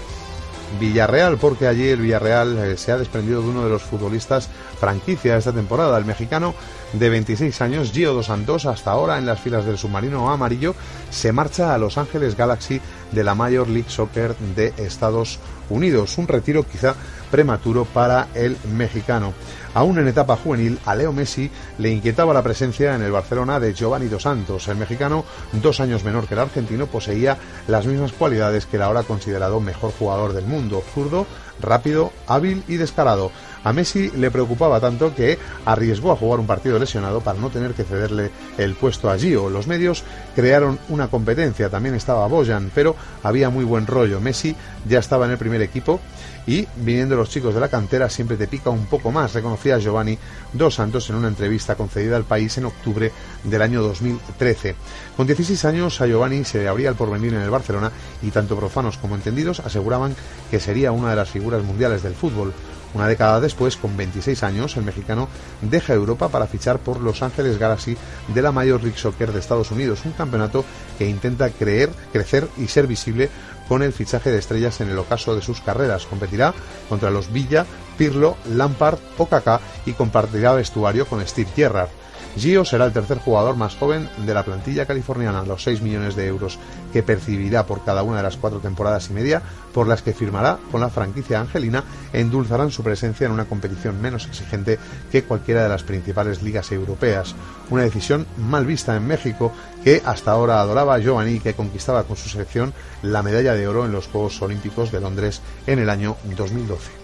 Villarreal, 0.79 1.39
porque 1.39 1.66
allí 1.66 1.89
el 1.89 2.01
Villarreal 2.01 2.59
eh, 2.59 2.76
se 2.76 2.93
ha 2.93 2.99
desprendido 2.99 3.43
de 3.43 3.49
uno 3.49 3.64
de 3.64 3.70
los 3.70 3.83
futbolistas 3.83 4.49
franquicia 4.79 5.33
de 5.33 5.39
esta 5.39 5.53
temporada, 5.53 5.99
el 5.99 6.05
mexicano 6.05 6.55
de 6.93 7.09
26 7.09 7.61
años, 7.62 7.93
Gio 7.93 8.14
Dos 8.14 8.26
Santos, 8.26 8.66
hasta 8.66 8.91
ahora 8.91 9.18
en 9.18 9.26
las 9.26 9.41
filas 9.41 9.64
del 9.64 9.79
submarino 9.79 10.31
amarillo, 10.31 10.74
se 11.11 11.33
marcha 11.33 11.74
a 11.74 11.79
Los 11.79 11.99
Ángeles 11.99 12.37
Galaxy 12.37 12.81
de 13.12 13.24
la 13.24 13.34
Major 13.34 13.68
League 13.68 13.90
Soccer 13.90 14.36
de 14.56 14.72
Estados 14.76 15.38
Unidos. 15.70 16.16
Un 16.18 16.28
retiro 16.28 16.64
quizá 16.64 16.94
prematuro 17.30 17.84
para 17.84 18.28
el 18.34 18.56
mexicano. 18.72 19.34
Aún 19.74 19.98
en 19.98 20.09
etapa 20.09 20.36
juvenil, 20.36 20.78
a 20.86 20.94
Leo 20.94 21.12
Messi 21.12 21.50
le 21.78 21.90
inquietaba 21.90 22.34
la 22.34 22.42
presencia 22.42 22.94
en 22.94 23.02
el 23.02 23.12
Barcelona 23.12 23.61
de 23.61 23.74
Giovanni 23.74 24.09
Dos 24.09 24.22
Santos. 24.22 24.66
El 24.68 24.76
mexicano, 24.76 25.24
dos 25.52 25.80
años 25.80 26.04
menor 26.04 26.26
que 26.26 26.34
el 26.34 26.40
argentino, 26.40 26.86
poseía 26.86 27.36
las 27.66 27.86
mismas 27.86 28.12
cualidades 28.12 28.66
que 28.66 28.76
el 28.76 28.82
ahora 28.82 29.02
considerado 29.02 29.61
mejor 29.61 29.92
jugador 29.98 30.32
del 30.32 30.46
mundo. 30.46 30.82
Zurdo, 30.94 31.26
rápido, 31.61 32.12
hábil 32.26 32.64
y 32.66 32.76
descarado. 32.76 33.30
A 33.64 33.72
Messi 33.72 34.11
le 34.16 34.30
preocupaba 34.30 34.80
tanto 34.80 35.14
que 35.14 35.38
arriesgó 35.64 36.12
a 36.12 36.16
jugar 36.16 36.40
un 36.40 36.46
partido 36.46 36.78
lesionado 36.78 37.20
para 37.20 37.38
no 37.38 37.50
tener 37.50 37.72
que 37.72 37.84
cederle 37.84 38.30
el 38.56 38.74
puesto 38.74 39.11
a 39.11 39.18
Gio. 39.18 39.50
Los 39.50 39.66
medios 39.66 40.04
crearon 40.34 40.78
una 40.88 41.09
competencia, 41.09 41.68
también 41.68 41.94
estaba 41.94 42.26
Boyan, 42.26 42.70
pero 42.74 42.94
había 43.22 43.50
muy 43.50 43.64
buen 43.64 43.86
rollo. 43.86 44.20
Messi 44.20 44.54
ya 44.88 45.00
estaba 45.00 45.26
en 45.26 45.32
el 45.32 45.38
primer 45.38 45.62
equipo 45.62 46.00
y 46.48 46.66
viniendo 46.76 47.14
los 47.14 47.28
chicos 47.28 47.52
de 47.52 47.61
la 47.61 47.68
cantera 47.68 48.09
siempre 48.09 48.38
te 48.38 48.46
pica 48.46 48.70
un 48.70 48.86
poco 48.86 49.12
más, 49.12 49.34
reconocía 49.34 49.78
Giovanni 49.78 50.18
Dos 50.54 50.76
Santos 50.76 51.11
en 51.11 51.16
una 51.16 51.28
entrevista 51.28 51.74
concedida 51.74 52.16
al 52.16 52.24
país 52.24 52.56
en 52.56 52.64
octubre 52.64 53.12
del 53.44 53.61
año 53.61 53.82
2013. 53.82 54.74
Con 55.14 55.26
16 55.26 55.64
años 55.66 56.00
a 56.00 56.06
Giovanni 56.06 56.44
se 56.44 56.61
le 56.61 56.68
abría 56.68 56.88
el 56.88 56.94
porvenir 56.94 57.34
en 57.34 57.42
el 57.42 57.50
Barcelona 57.50 57.92
y 58.22 58.30
tanto 58.30 58.56
profanos 58.56 58.96
como 58.96 59.14
entendidos 59.14 59.61
aseguraban 59.61 60.16
que 60.50 60.59
sería 60.59 60.90
una 60.90 61.11
de 61.11 61.16
las 61.16 61.28
figuras 61.28 61.62
mundiales 61.62 62.02
del 62.02 62.14
fútbol. 62.14 62.54
Una 62.95 63.07
década 63.07 63.41
después, 63.41 63.76
con 63.76 63.97
26 63.97 64.43
años, 64.43 64.76
el 64.76 64.84
mexicano 64.84 65.28
deja 65.61 65.93
Europa 65.93 66.28
para 66.28 66.47
fichar 66.47 66.78
por 66.78 67.01
Los 67.01 67.22
Ángeles 67.22 67.59
Galaxy 67.59 67.97
de 68.28 68.43
la 68.43 68.53
Major 68.53 68.82
League 68.82 68.99
Soccer 68.99 69.32
de 69.32 69.41
Estados 69.41 69.70
Unidos, 69.70 70.01
un 70.05 70.12
campeonato 70.12 70.64
que 70.97 71.09
intenta 71.09 71.51
creer, 71.51 71.91
crecer 72.12 72.49
y 72.57 72.68
ser 72.68 72.86
visible 72.86 73.28
con 73.68 73.82
el 73.82 73.93
fichaje 73.93 74.30
de 74.30 74.39
estrellas 74.39 74.80
en 74.80 74.89
el 74.89 74.99
ocaso 74.99 75.34
de 75.34 75.43
sus 75.43 75.61
carreras. 75.61 76.07
Competirá 76.07 76.55
contra 76.89 77.11
los 77.11 77.30
Villa, 77.30 77.66
Pirlo, 77.99 78.36
Lampard 78.55 78.99
o 79.18 79.26
Kaká 79.26 79.61
y 79.84 79.93
compartirá 79.93 80.55
vestuario 80.55 81.07
con 81.07 81.26
Steve 81.26 81.51
Gerrard. 81.55 81.91
Gio 82.39 82.64
será 82.64 82.86
el 82.86 82.93
tercer 82.93 83.18
jugador 83.18 83.57
más 83.57 83.74
joven 83.74 84.09
de 84.24 84.32
la 84.32 84.45
plantilla 84.45 84.86
californiana, 84.86 85.43
los 85.43 85.64
6 85.64 85.82
millones 85.82 86.14
de 86.14 86.26
euros 86.28 86.59
que 86.93 87.03
percibirá 87.03 87.66
por 87.66 87.84
cada 87.84 88.05
una 88.05 88.18
de 88.18 88.22
las 88.22 88.36
cuatro 88.36 88.61
temporadas 88.61 89.11
y 89.11 89.12
media 89.12 89.43
por 89.72 89.89
las 89.89 90.03
que 90.03 90.12
firmará 90.12 90.59
con 90.70 90.80
la 90.80 90.89
franquicia 90.89 91.41
angelina 91.41 91.82
endulzarán 92.12 92.70
su 92.70 92.84
presencia 92.84 93.26
en 93.26 93.32
una 93.32 93.47
competición 93.47 94.01
menos 94.01 94.26
exigente 94.26 94.78
que 95.11 95.24
cualquiera 95.24 95.64
de 95.64 95.68
las 95.68 95.82
principales 95.82 96.43
ligas 96.43 96.70
europeas. 96.70 97.34
Una 97.70 97.82
decisión 97.82 98.26
mal 98.36 98.66
vista 98.66 98.95
en 98.97 99.07
México 99.07 99.53
que 99.82 100.01
hasta 100.05 100.30
ahora 100.30 100.61
adoraba 100.61 100.95
a 100.95 100.99
Giovanni 100.99 101.41
que 101.41 101.55
conquistaba 101.55 102.05
con 102.05 102.16
su 102.16 102.28
selección 102.28 102.72
la 103.03 103.22
medalla 103.22 103.55
de 103.55 103.66
oro 103.66 103.84
en 103.84 103.93
los 103.93 104.07
Juegos 104.07 104.41
Olímpicos 104.43 104.93
de 104.93 105.01
Londres 105.01 105.43
en 105.66 105.80
el 105.80 105.91
año 105.91 106.16
2012. 106.36 106.97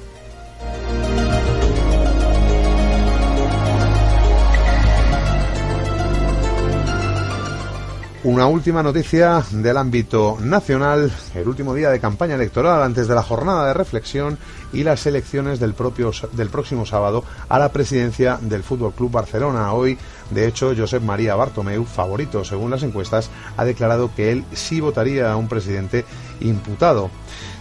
Una 8.25 8.47
última 8.47 8.83
noticia 8.83 9.45
del 9.51 9.77
ámbito 9.77 10.39
nacional, 10.41 11.13
el 11.35 11.47
último 11.47 11.75
día 11.75 11.91
de 11.91 12.01
campaña 12.01 12.37
electoral 12.37 12.83
antes 12.83 13.07
de 13.07 13.15
la 13.15 13.23
jornada 13.23 13.67
de 13.67 13.75
reflexión 13.75 14.39
y 14.73 14.83
las 14.83 15.05
elecciones 15.05 15.61
del, 15.61 15.75
propio, 15.75 16.11
del 16.33 16.49
próximo 16.49 16.87
sábado 16.87 17.23
a 17.51 17.59
la 17.59 17.71
presidencia 17.71 18.39
del 18.41 18.63
Fútbol 18.63 18.95
Club 18.95 19.11
Barcelona. 19.11 19.75
Hoy, 19.75 19.99
de 20.31 20.47
hecho, 20.49 20.73
Josep 20.75 21.03
María 21.03 21.35
Bartomeu, 21.35 21.85
favorito 21.85 22.47
según 22.47 22.71
las 22.71 22.83
encuestas, 22.83 23.29
ha 23.59 23.65
declarado 23.67 24.11
que 24.17 24.33
él 24.33 24.43
sí 24.55 24.81
votaría 24.81 25.31
a 25.31 25.37
un 25.37 25.47
presidente 25.47 26.07
imputado. 26.41 27.11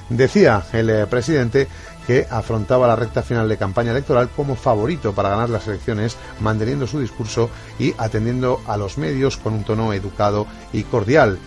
Decía 0.09 0.63
el 0.71 0.89
eh, 0.89 1.07
presidente 1.07 1.67
que 2.07 2.27
afrontaba 2.29 2.87
la 2.87 2.95
recta 2.95 3.23
final 3.23 3.47
de 3.49 3.57
campaña 3.57 3.91
electoral 3.91 4.29
como 4.35 4.55
favorito 4.55 5.13
para 5.13 5.29
ganar 5.29 5.49
las 5.49 5.67
elecciones, 5.67 6.17
manteniendo 6.39 6.87
su 6.87 6.99
discurso 6.99 7.49
y 7.79 7.93
atendiendo 7.97 8.61
a 8.67 8.77
los 8.77 8.97
medios 8.97 9.37
con 9.37 9.53
un 9.53 9.63
tono 9.63 9.93
educado 9.93 10.47
y 10.71 10.83
cordial. 10.83 11.39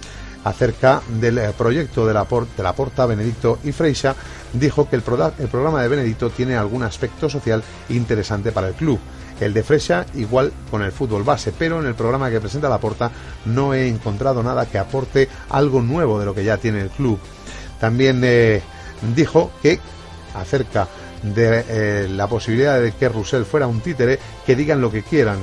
Acerca 0.45 1.03
del 1.21 1.39
eh, 1.39 1.53
proyecto 1.59 2.07
de 2.07 2.15
la, 2.15 2.25
de 2.25 2.63
la 2.63 2.73
Porta, 2.73 3.05
Benedicto 3.07 3.59
y 3.65 3.73
Freixa, 3.73 4.15
dijo 4.53 4.89
que 4.89 4.95
el, 4.95 5.03
el 5.39 5.49
programa 5.49 5.83
de 5.83 5.89
Benedicto 5.89 6.31
tiene 6.31 6.57
algún 6.57 6.85
aspecto 6.85 7.29
social 7.29 7.65
interesante 7.89 8.53
para 8.53 8.69
el 8.69 8.75
club. 8.75 9.01
El 9.41 9.53
de 9.53 9.63
Freixa 9.63 10.07
igual 10.15 10.53
con 10.71 10.83
el 10.83 10.93
fútbol 10.93 11.25
base, 11.25 11.53
pero 11.57 11.81
en 11.81 11.87
el 11.87 11.95
programa 11.95 12.31
que 12.31 12.41
presenta 12.41 12.69
la 12.69 12.79
Porta 12.79 13.11
no 13.45 13.75
he 13.75 13.89
encontrado 13.89 14.43
nada 14.43 14.67
que 14.67 14.79
aporte 14.79 15.29
algo 15.51 15.83
nuevo 15.83 16.19
de 16.19 16.27
lo 16.27 16.35
que 16.35 16.45
ya 16.45 16.57
tiene 16.57 16.81
el 16.81 16.91
club. 16.91 17.19
También 17.81 18.23
eh, 18.25 18.63
dijo 19.15 19.51
que 19.63 19.81
acerca 20.41 20.89
de 21.23 21.65
eh, 21.69 22.09
la 22.09 22.27
posibilidad 22.27 22.81
de 22.81 22.93
que 22.93 23.09
Russell 23.09 23.45
fuera 23.45 23.67
un 23.67 23.81
títere, 23.81 24.19
que 24.45 24.57
digan 24.57 24.81
lo 24.81 24.91
que 24.91 25.03
quieran. 25.03 25.39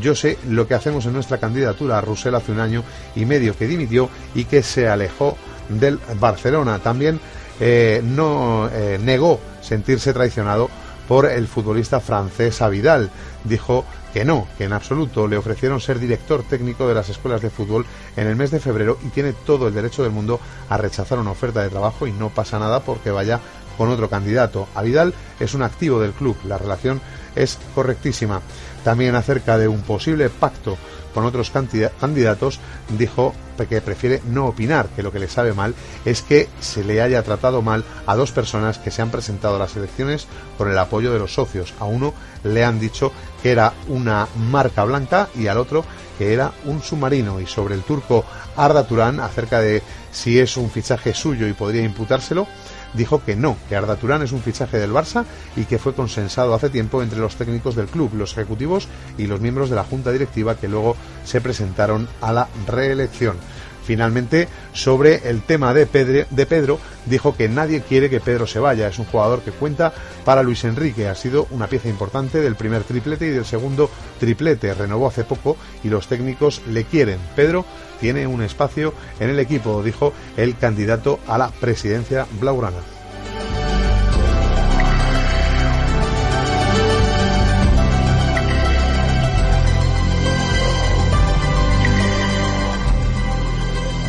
Yo 0.00 0.14
sé 0.14 0.38
lo 0.48 0.66
que 0.66 0.74
hacemos 0.74 1.06
en 1.06 1.12
nuestra 1.12 1.38
candidatura. 1.38 2.00
Russell 2.00 2.34
hace 2.34 2.52
un 2.52 2.60
año 2.60 2.82
y 3.14 3.24
medio 3.24 3.56
que 3.56 3.66
dimitió 3.66 4.08
y 4.34 4.44
que 4.44 4.62
se 4.62 4.88
alejó 4.88 5.36
del 5.68 5.98
Barcelona. 6.18 6.78
También 6.78 7.20
eh, 7.60 8.00
no 8.02 8.68
eh, 8.72 8.98
negó 9.02 9.40
sentirse 9.60 10.12
traicionado 10.12 10.68
por 11.08 11.26
el 11.26 11.46
futbolista 11.46 12.00
francés 12.00 12.62
Avidal. 12.62 13.10
Dijo 13.44 13.84
que 14.12 14.24
no, 14.24 14.46
que 14.56 14.64
en 14.64 14.72
absoluto 14.72 15.26
le 15.26 15.36
ofrecieron 15.36 15.80
ser 15.80 15.98
director 15.98 16.44
técnico 16.44 16.86
de 16.86 16.94
las 16.94 17.08
escuelas 17.08 17.42
de 17.42 17.50
fútbol 17.50 17.84
en 18.16 18.28
el 18.28 18.36
mes 18.36 18.52
de 18.52 18.60
febrero 18.60 18.98
y 19.04 19.08
tiene 19.08 19.32
todo 19.32 19.68
el 19.68 19.74
derecho 19.74 20.04
del 20.04 20.12
mundo 20.12 20.40
a 20.68 20.76
rechazar 20.76 21.18
una 21.18 21.32
oferta 21.32 21.62
de 21.62 21.68
trabajo 21.68 22.06
y 22.06 22.12
no 22.12 22.30
pasa 22.30 22.58
nada 22.58 22.80
porque 22.80 23.10
vaya 23.10 23.40
con 23.76 23.88
otro 23.88 24.08
candidato. 24.08 24.68
A 24.74 24.82
Vidal 24.82 25.14
es 25.40 25.54
un 25.54 25.62
activo 25.62 26.00
del 26.00 26.12
club, 26.12 26.36
la 26.44 26.58
relación 26.58 27.00
es 27.34 27.58
correctísima. 27.74 28.40
También 28.84 29.14
acerca 29.14 29.58
de 29.58 29.68
un 29.68 29.82
posible 29.82 30.28
pacto 30.28 30.76
con 31.14 31.24
otros 31.24 31.50
candidatos, 31.50 32.58
dijo 32.98 33.34
que 33.68 33.80
prefiere 33.80 34.20
no 34.26 34.46
opinar, 34.46 34.88
que 34.88 35.02
lo 35.04 35.12
que 35.12 35.20
le 35.20 35.28
sabe 35.28 35.52
mal 35.52 35.74
es 36.04 36.22
que 36.22 36.48
se 36.60 36.82
le 36.82 37.00
haya 37.00 37.22
tratado 37.22 37.62
mal 37.62 37.84
a 38.04 38.16
dos 38.16 38.32
personas 38.32 38.78
que 38.78 38.90
se 38.90 39.00
han 39.00 39.10
presentado 39.10 39.54
a 39.54 39.60
las 39.60 39.76
elecciones 39.76 40.26
con 40.58 40.68
el 40.68 40.76
apoyo 40.76 41.12
de 41.12 41.20
los 41.20 41.32
socios. 41.32 41.72
A 41.78 41.84
uno 41.84 42.12
le 42.42 42.64
han 42.64 42.80
dicho 42.80 43.12
que 43.42 43.52
era 43.52 43.72
una 43.86 44.26
marca 44.50 44.84
blanca 44.84 45.28
y 45.36 45.46
al 45.46 45.58
otro 45.58 45.84
que 46.18 46.32
era 46.32 46.52
un 46.64 46.82
submarino. 46.82 47.40
Y 47.40 47.46
sobre 47.46 47.76
el 47.76 47.82
turco 47.82 48.24
Arda 48.56 48.86
Turán, 48.86 49.20
acerca 49.20 49.60
de 49.60 49.82
si 50.10 50.40
es 50.40 50.56
un 50.56 50.68
fichaje 50.68 51.14
suyo 51.14 51.46
y 51.46 51.52
podría 51.52 51.82
imputárselo, 51.82 52.48
dijo 52.94 53.22
que 53.24 53.36
no, 53.36 53.56
que 53.68 53.76
Arda 53.76 53.96
Turán 53.96 54.22
es 54.22 54.32
un 54.32 54.42
fichaje 54.42 54.78
del 54.78 54.92
Barça 54.92 55.24
y 55.56 55.64
que 55.64 55.78
fue 55.78 55.94
consensado 55.94 56.54
hace 56.54 56.70
tiempo 56.70 57.02
entre 57.02 57.18
los 57.18 57.36
técnicos 57.36 57.76
del 57.76 57.86
club, 57.86 58.14
los 58.14 58.32
ejecutivos 58.32 58.88
y 59.18 59.26
los 59.26 59.40
miembros 59.40 59.70
de 59.70 59.76
la 59.76 59.84
junta 59.84 60.12
directiva 60.12 60.56
que 60.56 60.68
luego 60.68 60.96
se 61.24 61.40
presentaron 61.40 62.08
a 62.20 62.32
la 62.32 62.48
reelección. 62.66 63.36
Finalmente, 63.84 64.48
sobre 64.72 65.28
el 65.28 65.42
tema 65.42 65.74
de 65.74 65.86
Pedro, 65.86 66.26
de 66.30 66.46
Pedro, 66.46 66.78
dijo 67.04 67.36
que 67.36 67.50
nadie 67.50 67.82
quiere 67.82 68.08
que 68.08 68.20
Pedro 68.20 68.46
se 68.46 68.58
vaya. 68.58 68.88
Es 68.88 68.98
un 68.98 69.04
jugador 69.04 69.42
que 69.42 69.50
cuenta 69.50 69.92
para 70.24 70.42
Luis 70.42 70.64
Enrique. 70.64 71.06
Ha 71.06 71.14
sido 71.14 71.46
una 71.50 71.66
pieza 71.66 71.88
importante 71.88 72.40
del 72.40 72.56
primer 72.56 72.84
triplete 72.84 73.26
y 73.26 73.30
del 73.30 73.44
segundo 73.44 73.90
triplete. 74.18 74.72
Renovó 74.72 75.08
hace 75.08 75.24
poco 75.24 75.58
y 75.82 75.90
los 75.90 76.06
técnicos 76.06 76.62
le 76.66 76.84
quieren. 76.84 77.18
Pedro 77.36 77.66
tiene 78.04 78.26
un 78.26 78.42
espacio 78.42 78.92
en 79.18 79.30
el 79.30 79.38
equipo, 79.38 79.82
dijo 79.82 80.12
el 80.36 80.58
candidato 80.58 81.20
a 81.26 81.38
la 81.38 81.48
presidencia 81.48 82.26
blaugrana. 82.38 82.76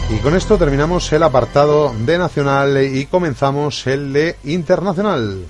Y 0.09 0.17
con 0.17 0.35
esto 0.35 0.57
terminamos 0.57 1.13
el 1.13 1.23
apartado 1.23 1.95
de 1.97 2.17
Nacional 2.17 2.77
y 2.83 3.05
comenzamos 3.05 3.87
el 3.87 4.11
de 4.11 4.35
Internacional. 4.43 5.45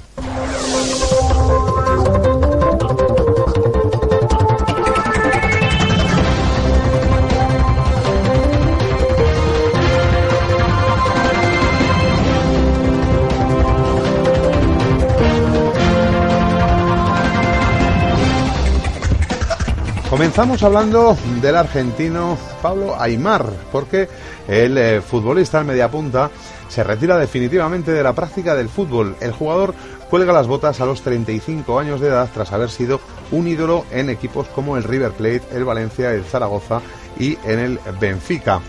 Comenzamos 20.16 20.64
hablando 20.64 21.18
del 21.42 21.58
argentino 21.58 22.38
Pablo 22.62 22.96
Aymar, 22.98 23.52
porque 23.70 24.08
el 24.48 24.78
eh, 24.78 25.02
futbolista 25.02 25.60
al 25.60 25.66
mediapunta 25.66 26.32
se 26.70 26.86
retira 26.86 27.18
definitivamente 27.18 27.92
de 27.92 28.02
la 28.02 28.14
práctica 28.14 28.56
del 28.56 28.70
fútbol. 28.70 29.18
El 29.20 29.34
jugador 29.34 29.76
cuelga 30.10 30.32
las 30.32 30.48
botas 30.48 30.80
a 30.80 30.86
los 30.86 31.02
35 31.02 31.78
años 31.78 32.00
de 32.00 32.08
edad 32.08 32.30
tras 32.34 32.54
haber 32.54 32.70
sido 32.70 33.02
un 33.32 33.46
ídolo 33.46 33.84
en 33.92 34.10
equipos 34.10 34.48
como 34.48 34.78
el 34.78 34.86
River 34.86 35.12
Plate, 35.12 35.50
el 35.52 35.66
Valencia, 35.66 36.14
el 36.14 36.24
Zaragoza 36.24 36.80
y 37.20 37.38
en 37.44 37.60
el 37.60 37.80
Benfica. 38.00 38.62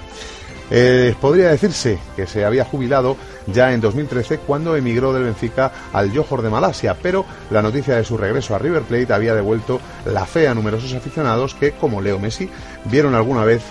Eh, 0.68 1.14
podría 1.20 1.50
decirse 1.50 2.00
que 2.16 2.26
se 2.26 2.44
había 2.44 2.64
jubilado 2.64 3.16
ya 3.46 3.72
en 3.72 3.80
2013 3.80 4.38
cuando 4.38 4.76
emigró 4.76 5.12
del 5.12 5.24
Benfica 5.24 5.72
al 5.92 6.14
Johor 6.14 6.42
de 6.42 6.50
Malasia, 6.50 6.96
pero 7.00 7.24
la 7.50 7.62
noticia 7.62 7.96
de 7.96 8.04
su 8.04 8.16
regreso 8.16 8.54
a 8.54 8.58
River 8.58 8.82
Plate 8.82 9.12
había 9.12 9.34
devuelto 9.34 9.80
la 10.04 10.26
fe 10.26 10.48
a 10.48 10.54
numerosos 10.54 10.92
aficionados 10.94 11.54
que, 11.54 11.72
como 11.72 12.00
Leo 12.00 12.18
Messi, 12.18 12.48
vieron 12.84 13.14
alguna 13.14 13.44
vez 13.44 13.62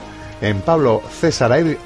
en 0.41 0.59
Pablo 0.61 1.01
César, 1.19 1.51
Ay- 1.53 1.77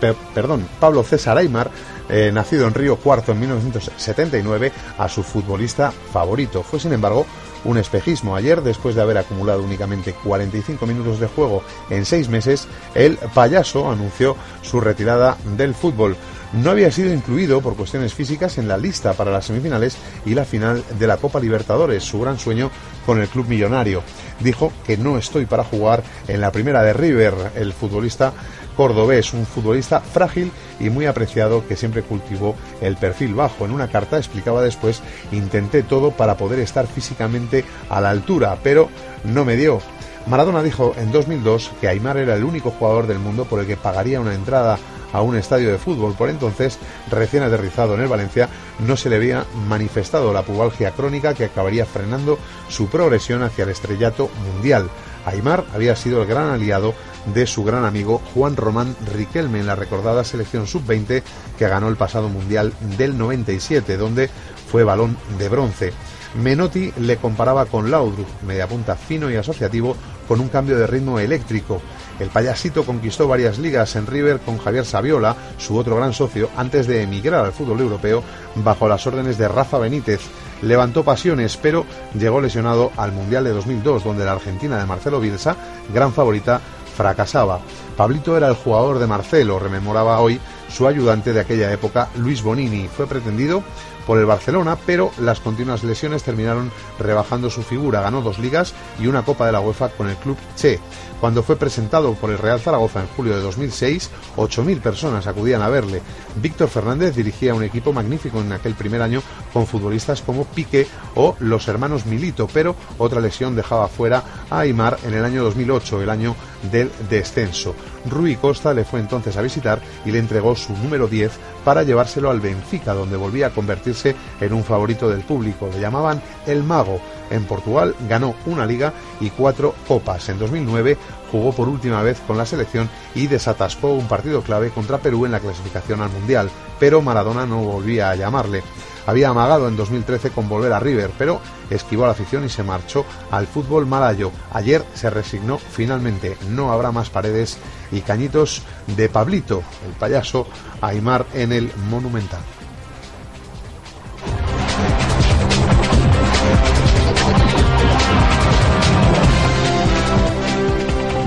per- 0.00 0.14
perdón, 0.34 0.66
Pablo 0.80 1.02
César 1.02 1.36
Aymar, 1.36 1.70
eh, 2.08 2.30
nacido 2.32 2.66
en 2.66 2.74
Río 2.74 2.96
Cuarto 2.96 3.32
en 3.32 3.40
1979, 3.40 4.72
a 4.98 5.08
su 5.08 5.22
futbolista 5.22 5.92
favorito. 6.12 6.62
Fue, 6.62 6.80
sin 6.80 6.92
embargo, 6.92 7.26
un 7.64 7.76
espejismo. 7.76 8.36
Ayer, 8.36 8.62
después 8.62 8.94
de 8.94 9.02
haber 9.02 9.18
acumulado 9.18 9.62
únicamente 9.62 10.14
45 10.24 10.86
minutos 10.86 11.18
de 11.20 11.26
juego 11.26 11.62
en 11.90 12.04
seis 12.06 12.28
meses, 12.28 12.66
el 12.94 13.16
payaso 13.34 13.90
anunció 13.90 14.36
su 14.62 14.80
retirada 14.80 15.36
del 15.56 15.74
fútbol. 15.74 16.16
No 16.52 16.70
había 16.70 16.90
sido 16.90 17.12
incluido 17.12 17.60
por 17.60 17.76
cuestiones 17.76 18.14
físicas 18.14 18.56
en 18.56 18.68
la 18.68 18.78
lista 18.78 19.12
para 19.12 19.30
las 19.30 19.44
semifinales 19.44 19.98
y 20.24 20.34
la 20.34 20.46
final 20.46 20.82
de 20.98 21.06
la 21.06 21.18
Copa 21.18 21.40
Libertadores, 21.40 22.04
su 22.04 22.20
gran 22.20 22.38
sueño 22.38 22.70
con 23.04 23.20
el 23.20 23.28
club 23.28 23.46
millonario. 23.48 24.02
Dijo 24.40 24.72
que 24.86 24.96
no 24.96 25.18
estoy 25.18 25.44
para 25.44 25.64
jugar 25.64 26.02
en 26.26 26.40
la 26.40 26.50
primera 26.50 26.82
de 26.82 26.94
River. 26.94 27.34
El 27.54 27.74
futbolista 27.74 28.32
cordobés, 28.78 29.34
un 29.34 29.44
futbolista 29.44 30.00
frágil 30.00 30.50
y 30.80 30.88
muy 30.88 31.04
apreciado 31.04 31.66
que 31.68 31.76
siempre 31.76 32.02
cultivó 32.02 32.54
el 32.80 32.96
perfil 32.96 33.34
bajo. 33.34 33.66
En 33.66 33.72
una 33.72 33.88
carta 33.88 34.16
explicaba 34.16 34.62
después, 34.62 35.02
intenté 35.32 35.82
todo 35.82 36.12
para 36.12 36.38
poder 36.38 36.60
estar 36.60 36.86
físicamente 36.86 37.64
a 37.90 38.00
la 38.00 38.08
altura, 38.08 38.56
pero 38.62 38.88
no 39.24 39.44
me 39.44 39.56
dio. 39.56 39.80
Maradona 40.26 40.62
dijo 40.62 40.94
en 40.98 41.12
2002 41.12 41.72
que 41.80 41.88
Aymar 41.88 42.16
era 42.18 42.36
el 42.36 42.44
único 42.44 42.70
jugador 42.70 43.06
del 43.06 43.18
mundo 43.18 43.44
por 43.44 43.60
el 43.60 43.66
que 43.66 43.76
pagaría 43.76 44.20
una 44.20 44.34
entrada 44.34 44.78
a 45.12 45.22
un 45.22 45.36
estadio 45.36 45.70
de 45.70 45.78
fútbol. 45.78 46.14
Por 46.14 46.30
entonces, 46.30 46.78
recién 47.10 47.42
aterrizado 47.42 47.94
en 47.94 48.00
el 48.00 48.08
Valencia, 48.08 48.48
no 48.78 48.96
se 48.96 49.10
le 49.10 49.16
había 49.16 49.46
manifestado 49.68 50.32
la 50.32 50.42
pubalgia 50.42 50.92
crónica 50.92 51.34
que 51.34 51.46
acabaría 51.46 51.86
frenando 51.86 52.38
su 52.68 52.88
progresión 52.88 53.42
hacia 53.42 53.64
el 53.64 53.70
estrellato 53.70 54.30
mundial. 54.44 54.88
Aymar 55.24 55.64
había 55.74 55.96
sido 55.96 56.22
el 56.22 56.28
gran 56.28 56.50
aliado 56.50 56.94
de 57.34 57.46
su 57.46 57.64
gran 57.64 57.84
amigo 57.84 58.22
Juan 58.34 58.56
Román 58.56 58.96
Riquelme 59.14 59.60
en 59.60 59.66
la 59.66 59.74
recordada 59.74 60.24
selección 60.24 60.66
sub-20 60.66 61.22
que 61.58 61.68
ganó 61.68 61.88
el 61.88 61.96
pasado 61.96 62.28
mundial 62.28 62.72
del 62.96 63.18
97, 63.18 63.96
donde 63.96 64.30
fue 64.70 64.84
balón 64.84 65.16
de 65.38 65.48
bronce. 65.48 65.92
Menotti 66.34 66.92
le 66.98 67.16
comparaba 67.16 67.66
con 67.66 67.90
Laudrup, 67.90 68.28
mediapunta 68.46 68.96
fino 68.96 69.30
y 69.30 69.36
asociativo, 69.36 69.96
con 70.26 70.40
un 70.40 70.48
cambio 70.48 70.78
de 70.78 70.86
ritmo 70.86 71.18
eléctrico. 71.18 71.80
El 72.18 72.30
payasito 72.30 72.84
conquistó 72.84 73.28
varias 73.28 73.58
ligas 73.58 73.94
en 73.96 74.06
River 74.06 74.40
con 74.40 74.58
Javier 74.58 74.84
Saviola, 74.84 75.36
su 75.58 75.76
otro 75.76 75.96
gran 75.96 76.12
socio, 76.12 76.50
antes 76.56 76.86
de 76.86 77.02
emigrar 77.02 77.44
al 77.44 77.52
fútbol 77.52 77.80
europeo 77.80 78.22
bajo 78.56 78.88
las 78.88 79.06
órdenes 79.06 79.38
de 79.38 79.48
Rafa 79.48 79.78
Benítez. 79.78 80.20
Levantó 80.62 81.04
pasiones, 81.04 81.56
pero 81.56 81.86
llegó 82.18 82.40
lesionado 82.40 82.90
al 82.96 83.12
Mundial 83.12 83.44
de 83.44 83.50
2002, 83.50 84.02
donde 84.02 84.24
la 84.24 84.32
Argentina 84.32 84.78
de 84.78 84.86
Marcelo 84.86 85.20
Bielsa, 85.20 85.56
gran 85.92 86.12
favorita, 86.12 86.60
fracasaba. 86.96 87.60
Pablito 87.96 88.36
era 88.36 88.48
el 88.48 88.54
jugador 88.54 88.98
de 88.98 89.06
Marcelo, 89.06 89.60
rememoraba 89.60 90.20
hoy 90.20 90.40
su 90.68 90.88
ayudante 90.88 91.32
de 91.32 91.40
aquella 91.40 91.72
época, 91.72 92.08
Luis 92.16 92.42
Bonini. 92.42 92.88
Fue 92.88 93.06
pretendido 93.06 93.62
por 94.08 94.18
el 94.18 94.26
Barcelona, 94.26 94.76
pero 94.86 95.12
las 95.18 95.38
continuas 95.38 95.84
lesiones 95.84 96.22
terminaron 96.22 96.72
rebajando 96.98 97.50
su 97.50 97.62
figura. 97.62 98.00
Ganó 98.00 98.22
dos 98.22 98.38
ligas 98.38 98.74
y 98.98 99.06
una 99.06 99.22
Copa 99.22 99.46
de 99.46 99.52
la 99.52 99.60
UEFA 99.60 99.90
con 99.90 100.08
el 100.08 100.16
club 100.16 100.36
Che. 100.56 100.80
Cuando 101.20 101.42
fue 101.42 101.56
presentado 101.56 102.14
por 102.14 102.30
el 102.30 102.38
Real 102.38 102.60
Zaragoza 102.60 103.00
en 103.00 103.08
julio 103.08 103.34
de 103.34 103.42
2006, 103.42 104.10
8.000 104.36 104.80
personas 104.80 105.26
acudían 105.26 105.62
a 105.62 105.68
verle. 105.68 106.00
Víctor 106.36 106.68
Fernández 106.68 107.16
dirigía 107.16 107.54
un 107.54 107.64
equipo 107.64 107.92
magnífico 107.92 108.40
en 108.40 108.52
aquel 108.52 108.74
primer 108.74 109.02
año 109.02 109.20
con 109.52 109.66
futbolistas 109.66 110.22
como 110.22 110.44
Pique 110.44 110.86
o 111.16 111.34
los 111.40 111.66
hermanos 111.66 112.06
Milito, 112.06 112.48
pero 112.52 112.76
otra 112.98 113.20
lesión 113.20 113.56
dejaba 113.56 113.88
fuera 113.88 114.22
a 114.48 114.60
Aymar 114.60 114.98
en 115.04 115.14
el 115.14 115.24
año 115.24 115.42
2008, 115.42 116.02
el 116.02 116.10
año 116.10 116.36
del 116.70 116.90
descenso. 117.10 117.74
Rui 118.08 118.36
Costa 118.36 118.72
le 118.72 118.84
fue 118.84 119.00
entonces 119.00 119.36
a 119.36 119.42
visitar 119.42 119.80
y 120.04 120.12
le 120.12 120.18
entregó 120.18 120.54
su 120.54 120.72
número 120.74 121.08
10 121.08 121.32
para 121.64 121.82
llevárselo 121.82 122.30
al 122.30 122.40
Benfica, 122.40 122.94
donde 122.94 123.16
volvía 123.16 123.48
a 123.48 123.50
convertirse 123.50 124.14
en 124.40 124.52
un 124.52 124.64
favorito 124.64 125.08
del 125.08 125.20
público. 125.20 125.68
Le 125.72 125.80
llamaban 125.80 126.22
el 126.46 126.62
mago. 126.62 127.00
En 127.30 127.44
Portugal 127.44 127.94
ganó 128.08 128.34
una 128.46 128.66
liga 128.66 128.92
y 129.20 129.30
cuatro 129.30 129.74
copas. 129.86 130.28
En 130.28 130.38
2009 130.38 130.96
jugó 131.30 131.52
por 131.52 131.68
última 131.68 132.02
vez 132.02 132.20
con 132.26 132.38
la 132.38 132.46
selección 132.46 132.88
y 133.14 133.26
desatascó 133.26 133.92
un 133.92 134.08
partido 134.08 134.42
clave 134.42 134.70
contra 134.70 134.98
Perú 134.98 135.26
en 135.26 135.32
la 135.32 135.40
clasificación 135.40 136.00
al 136.00 136.10
Mundial, 136.10 136.50
pero 136.78 137.02
Maradona 137.02 137.46
no 137.46 137.62
volvía 137.62 138.10
a 138.10 138.16
llamarle. 138.16 138.62
Había 139.06 139.30
amagado 139.30 139.68
en 139.68 139.76
2013 139.76 140.30
con 140.30 140.50
volver 140.50 140.70
a 140.72 140.80
River, 140.80 141.10
pero 141.16 141.40
esquivó 141.70 142.04
la 142.04 142.12
afición 142.12 142.44
y 142.44 142.50
se 142.50 142.62
marchó 142.62 143.06
al 143.30 143.46
fútbol 143.46 143.86
malayo. 143.86 144.30
Ayer 144.52 144.84
se 144.92 145.08
resignó 145.08 145.56
finalmente. 145.56 146.36
No 146.50 146.72
habrá 146.72 146.92
más 146.92 147.08
paredes 147.08 147.56
y 147.90 148.02
cañitos 148.02 148.62
de 148.86 149.08
Pablito, 149.08 149.62
el 149.86 149.92
payaso, 149.92 150.46
Aymar 150.82 151.24
en 151.32 151.52
el 151.52 151.72
Monumental. 151.88 152.40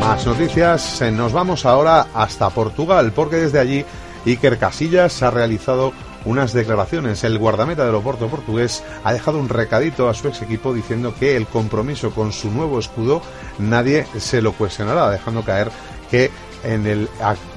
Más 0.02 0.26
noticias, 0.26 1.00
eh, 1.04 1.12
nos 1.12 1.32
vamos 1.32 1.64
ahora 1.64 2.08
hasta 2.16 2.50
Portugal, 2.50 3.14
porque 3.16 3.36
desde 3.36 3.60
allí 3.60 3.86
Iker 4.26 4.58
Casillas 4.58 5.22
ha 5.22 5.30
realizado 5.30 5.94
unas 6.26 6.54
declaraciones. 6.54 7.24
El 7.24 7.38
guardameta 7.38 7.86
del 7.86 7.94
Oporto 7.94 8.28
portugués 8.28 8.84
ha 9.04 9.14
dejado 9.14 9.40
un 9.40 9.48
recadito 9.48 10.10
a 10.10 10.16
su 10.16 10.28
ex 10.28 10.42
equipo 10.42 10.74
diciendo 10.74 11.14
que 11.18 11.38
el 11.38 11.46
compromiso 11.46 12.12
con 12.12 12.34
su 12.34 12.50
nuevo 12.50 12.80
escudo 12.80 13.22
nadie 13.60 14.08
se 14.18 14.42
lo 14.42 14.54
cuestionará, 14.54 15.08
dejando 15.12 15.44
caer 15.44 15.70
que 16.10 16.32
en 16.64 16.86
el, 16.88 17.10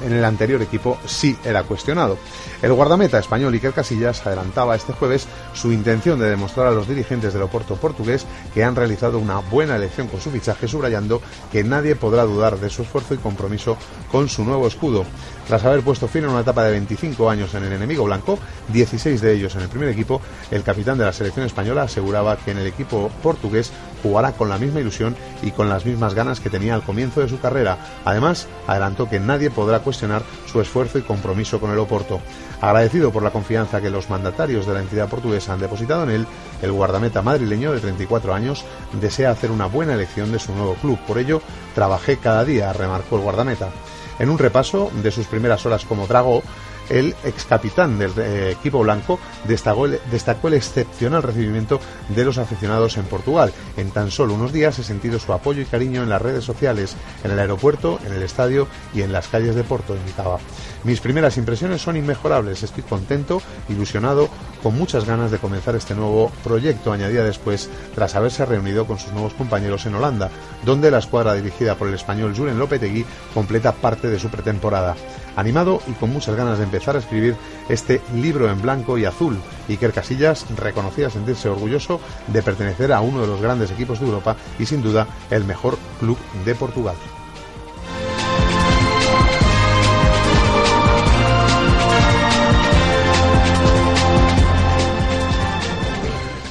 en 0.04 0.12
el 0.12 0.24
anterior 0.24 0.62
equipo 0.62 0.98
sí 1.06 1.36
era 1.44 1.62
cuestionado. 1.62 2.18
El 2.62 2.72
guardameta 2.72 3.18
español 3.18 3.52
Iker 3.52 3.72
Casillas 3.72 4.26
adelantaba 4.26 4.74
este 4.74 4.92
jueves 4.92 5.26
su 5.52 5.72
intención 5.72 6.18
de 6.18 6.30
demostrar 6.30 6.66
a 6.66 6.70
los 6.70 6.88
dirigentes 6.88 7.32
del 7.32 7.42
Oporto 7.42 7.76
portugués 7.76 8.26
que 8.54 8.64
han 8.64 8.76
realizado 8.76 9.18
una 9.18 9.38
buena 9.38 9.76
elección 9.76 10.08
con 10.08 10.20
su 10.20 10.30
fichaje, 10.30 10.68
subrayando 10.68 11.20
que 11.52 11.64
nadie 11.64 11.96
podrá 11.96 12.24
dudar 12.24 12.58
de 12.58 12.70
su 12.70 12.82
esfuerzo 12.82 13.14
y 13.14 13.18
compromiso 13.18 13.76
con 14.10 14.28
su 14.28 14.44
nuevo 14.44 14.66
escudo. 14.66 15.04
Tras 15.46 15.64
haber 15.64 15.82
puesto 15.82 16.08
fin 16.08 16.24
a 16.24 16.30
una 16.30 16.40
etapa 16.40 16.64
de 16.64 16.72
25 16.72 17.28
años 17.28 17.54
en 17.54 17.64
el 17.64 17.72
enemigo 17.72 18.04
blanco, 18.04 18.38
16 18.72 19.20
de 19.20 19.34
ellos 19.34 19.54
en 19.56 19.62
el 19.62 19.68
primer 19.68 19.90
equipo, 19.90 20.20
el 20.50 20.62
capitán 20.62 20.96
de 20.96 21.04
la 21.04 21.12
selección 21.12 21.44
española 21.44 21.82
aseguraba 21.82 22.36
que 22.38 22.52
en 22.52 22.58
el 22.58 22.66
equipo 22.66 23.10
portugués 23.22 23.70
jugará 24.04 24.32
con 24.32 24.50
la 24.50 24.58
misma 24.58 24.80
ilusión 24.80 25.16
y 25.42 25.50
con 25.50 25.70
las 25.70 25.86
mismas 25.86 26.14
ganas 26.14 26.38
que 26.38 26.50
tenía 26.50 26.74
al 26.74 26.82
comienzo 26.82 27.22
de 27.22 27.28
su 27.30 27.40
carrera. 27.40 27.78
Además, 28.04 28.46
adelantó 28.66 29.08
que 29.08 29.18
nadie 29.18 29.50
podrá 29.50 29.80
cuestionar 29.80 30.22
su 30.46 30.60
esfuerzo 30.60 30.98
y 30.98 31.02
compromiso 31.02 31.58
con 31.58 31.70
el 31.70 31.78
Oporto. 31.78 32.20
Agradecido 32.60 33.10
por 33.10 33.22
la 33.22 33.30
confianza 33.30 33.80
que 33.80 33.88
los 33.88 34.10
mandatarios 34.10 34.66
de 34.66 34.74
la 34.74 34.80
entidad 34.80 35.08
portuguesa 35.08 35.54
han 35.54 35.60
depositado 35.60 36.02
en 36.04 36.10
él, 36.10 36.26
el 36.60 36.72
guardameta 36.72 37.22
madrileño 37.22 37.72
de 37.72 37.80
34 37.80 38.34
años 38.34 38.64
desea 39.00 39.30
hacer 39.30 39.50
una 39.50 39.66
buena 39.66 39.94
elección 39.94 40.30
de 40.30 40.38
su 40.38 40.54
nuevo 40.54 40.74
club. 40.74 40.98
Por 41.06 41.16
ello, 41.16 41.40
trabajé 41.74 42.18
cada 42.18 42.44
día, 42.44 42.74
remarcó 42.74 43.16
el 43.16 43.22
guardameta. 43.22 43.70
En 44.18 44.28
un 44.28 44.38
repaso 44.38 44.90
de 45.02 45.10
sus 45.10 45.26
primeras 45.26 45.64
horas 45.64 45.84
como 45.86 46.06
Drago, 46.06 46.42
el 46.88 47.14
ex 47.24 47.44
capitán 47.44 47.98
del 47.98 48.12
eh, 48.18 48.50
equipo 48.52 48.80
blanco 48.80 49.18
destacó 49.46 49.86
el, 49.86 50.54
excepcional 50.54 51.22
recibimiento 51.22 51.80
de 52.08 52.24
los 52.24 52.38
aficionados 52.38 52.96
en 52.96 53.04
Portugal. 53.04 53.52
En 53.76 53.90
tan 53.90 54.10
solo 54.10 54.34
unos 54.34 54.52
días 54.52 54.78
he 54.78 54.84
sentido 54.84 55.18
su 55.18 55.32
apoyo 55.32 55.62
y 55.62 55.66
cariño 55.66 56.02
en 56.02 56.08
las 56.10 56.22
redes 56.22 56.44
sociales, 56.44 56.96
en 57.22 57.30
el 57.30 57.38
aeropuerto, 57.38 57.98
en 58.06 58.12
el 58.12 58.22
estadio 58.22 58.68
y 58.94 59.02
en 59.02 59.12
las 59.12 59.28
calles 59.28 59.54
de 59.54 59.64
Porto, 59.64 59.96
indicaba. 59.96 60.38
Mis 60.84 61.00
primeras 61.00 61.38
impresiones 61.38 61.80
son 61.80 61.96
inmejorables, 61.96 62.62
estoy 62.62 62.82
contento, 62.82 63.40
ilusionado, 63.68 64.28
con 64.62 64.76
muchas 64.76 65.06
ganas 65.06 65.30
de 65.30 65.38
comenzar 65.38 65.74
este 65.76 65.94
nuevo 65.94 66.30
proyecto, 66.42 66.92
añadía 66.92 67.24
después, 67.24 67.70
tras 67.94 68.14
haberse 68.14 68.44
reunido 68.44 68.86
con 68.86 68.98
sus 68.98 69.12
nuevos 69.12 69.34
compañeros 69.34 69.86
en 69.86 69.94
Holanda, 69.94 70.30
donde 70.64 70.90
la 70.90 70.98
escuadra 70.98 71.34
dirigida 71.34 71.74
por 71.74 71.88
el 71.88 71.94
español 71.94 72.34
Julen 72.36 72.58
Lopetegui 72.58 73.04
completa 73.32 73.72
parte 73.72 74.08
de 74.08 74.18
su 74.18 74.28
pretemporada. 74.28 74.94
Animado 75.36 75.80
y 75.86 75.92
con 75.92 76.12
muchas 76.12 76.36
ganas 76.36 76.58
de 76.58 76.64
empezar 76.64 76.96
a 76.96 77.00
escribir 77.00 77.36
este 77.68 78.00
libro 78.14 78.50
en 78.50 78.62
blanco 78.62 78.98
y 78.98 79.04
azul, 79.04 79.38
Iker 79.68 79.92
Casillas 79.92 80.46
reconocía 80.56 81.10
sentirse 81.10 81.48
orgulloso 81.48 82.00
de 82.28 82.42
pertenecer 82.42 82.92
a 82.92 83.00
uno 83.00 83.20
de 83.20 83.26
los 83.26 83.40
grandes 83.40 83.70
equipos 83.70 84.00
de 84.00 84.06
Europa 84.06 84.36
y 84.58 84.66
sin 84.66 84.82
duda 84.82 85.06
el 85.30 85.44
mejor 85.44 85.76
club 85.98 86.18
de 86.44 86.54
Portugal. 86.54 86.96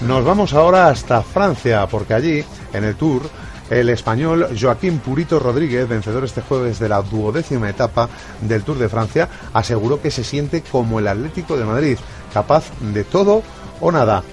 Nos 0.07 0.25
vamos 0.25 0.53
ahora 0.53 0.89
hasta 0.89 1.21
Francia, 1.21 1.87
porque 1.87 2.13
allí, 2.13 2.43
en 2.73 2.83
el 2.83 2.95
Tour, 2.95 3.29
el 3.69 3.89
español 3.89 4.47
Joaquín 4.59 4.99
Purito 4.99 5.39
Rodríguez, 5.39 5.87
vencedor 5.87 6.23
este 6.23 6.41
jueves 6.41 6.79
de 6.79 6.89
la 6.89 7.01
duodécima 7.01 7.69
etapa 7.69 8.09
del 8.41 8.63
Tour 8.63 8.77
de 8.77 8.89
Francia, 8.89 9.29
aseguró 9.53 10.01
que 10.01 10.11
se 10.11 10.23
siente 10.23 10.61
como 10.61 10.99
el 10.99 11.07
Atlético 11.07 11.57
de 11.57 11.65
Madrid, 11.65 11.97
capaz 12.33 12.65
de 12.81 13.03
todo 13.03 13.43
o 13.79 13.91
nada. 13.91 14.23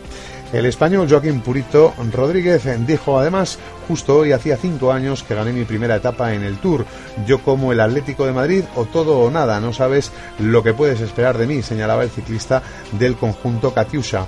El 0.52 0.66
español 0.66 1.06
Joaquín 1.08 1.42
Purito 1.42 1.94
Rodríguez 2.12 2.64
dijo 2.84 3.20
además, 3.20 3.56
justo 3.86 4.18
hoy 4.18 4.32
hacía 4.32 4.56
cinco 4.56 4.90
años 4.90 5.22
que 5.22 5.36
gané 5.36 5.52
mi 5.52 5.64
primera 5.64 5.94
etapa 5.94 6.34
en 6.34 6.42
el 6.42 6.58
Tour. 6.58 6.84
Yo 7.24 7.38
como 7.38 7.70
el 7.70 7.78
Atlético 7.78 8.26
de 8.26 8.32
Madrid 8.32 8.64
o 8.74 8.84
todo 8.84 9.20
o 9.20 9.30
nada, 9.30 9.60
no 9.60 9.72
sabes 9.72 10.10
lo 10.40 10.64
que 10.64 10.74
puedes 10.74 11.00
esperar 11.00 11.38
de 11.38 11.46
mí, 11.46 11.62
señalaba 11.62 12.02
el 12.02 12.10
ciclista 12.10 12.64
del 12.98 13.14
conjunto 13.14 13.72
Katiusha. 13.72 14.26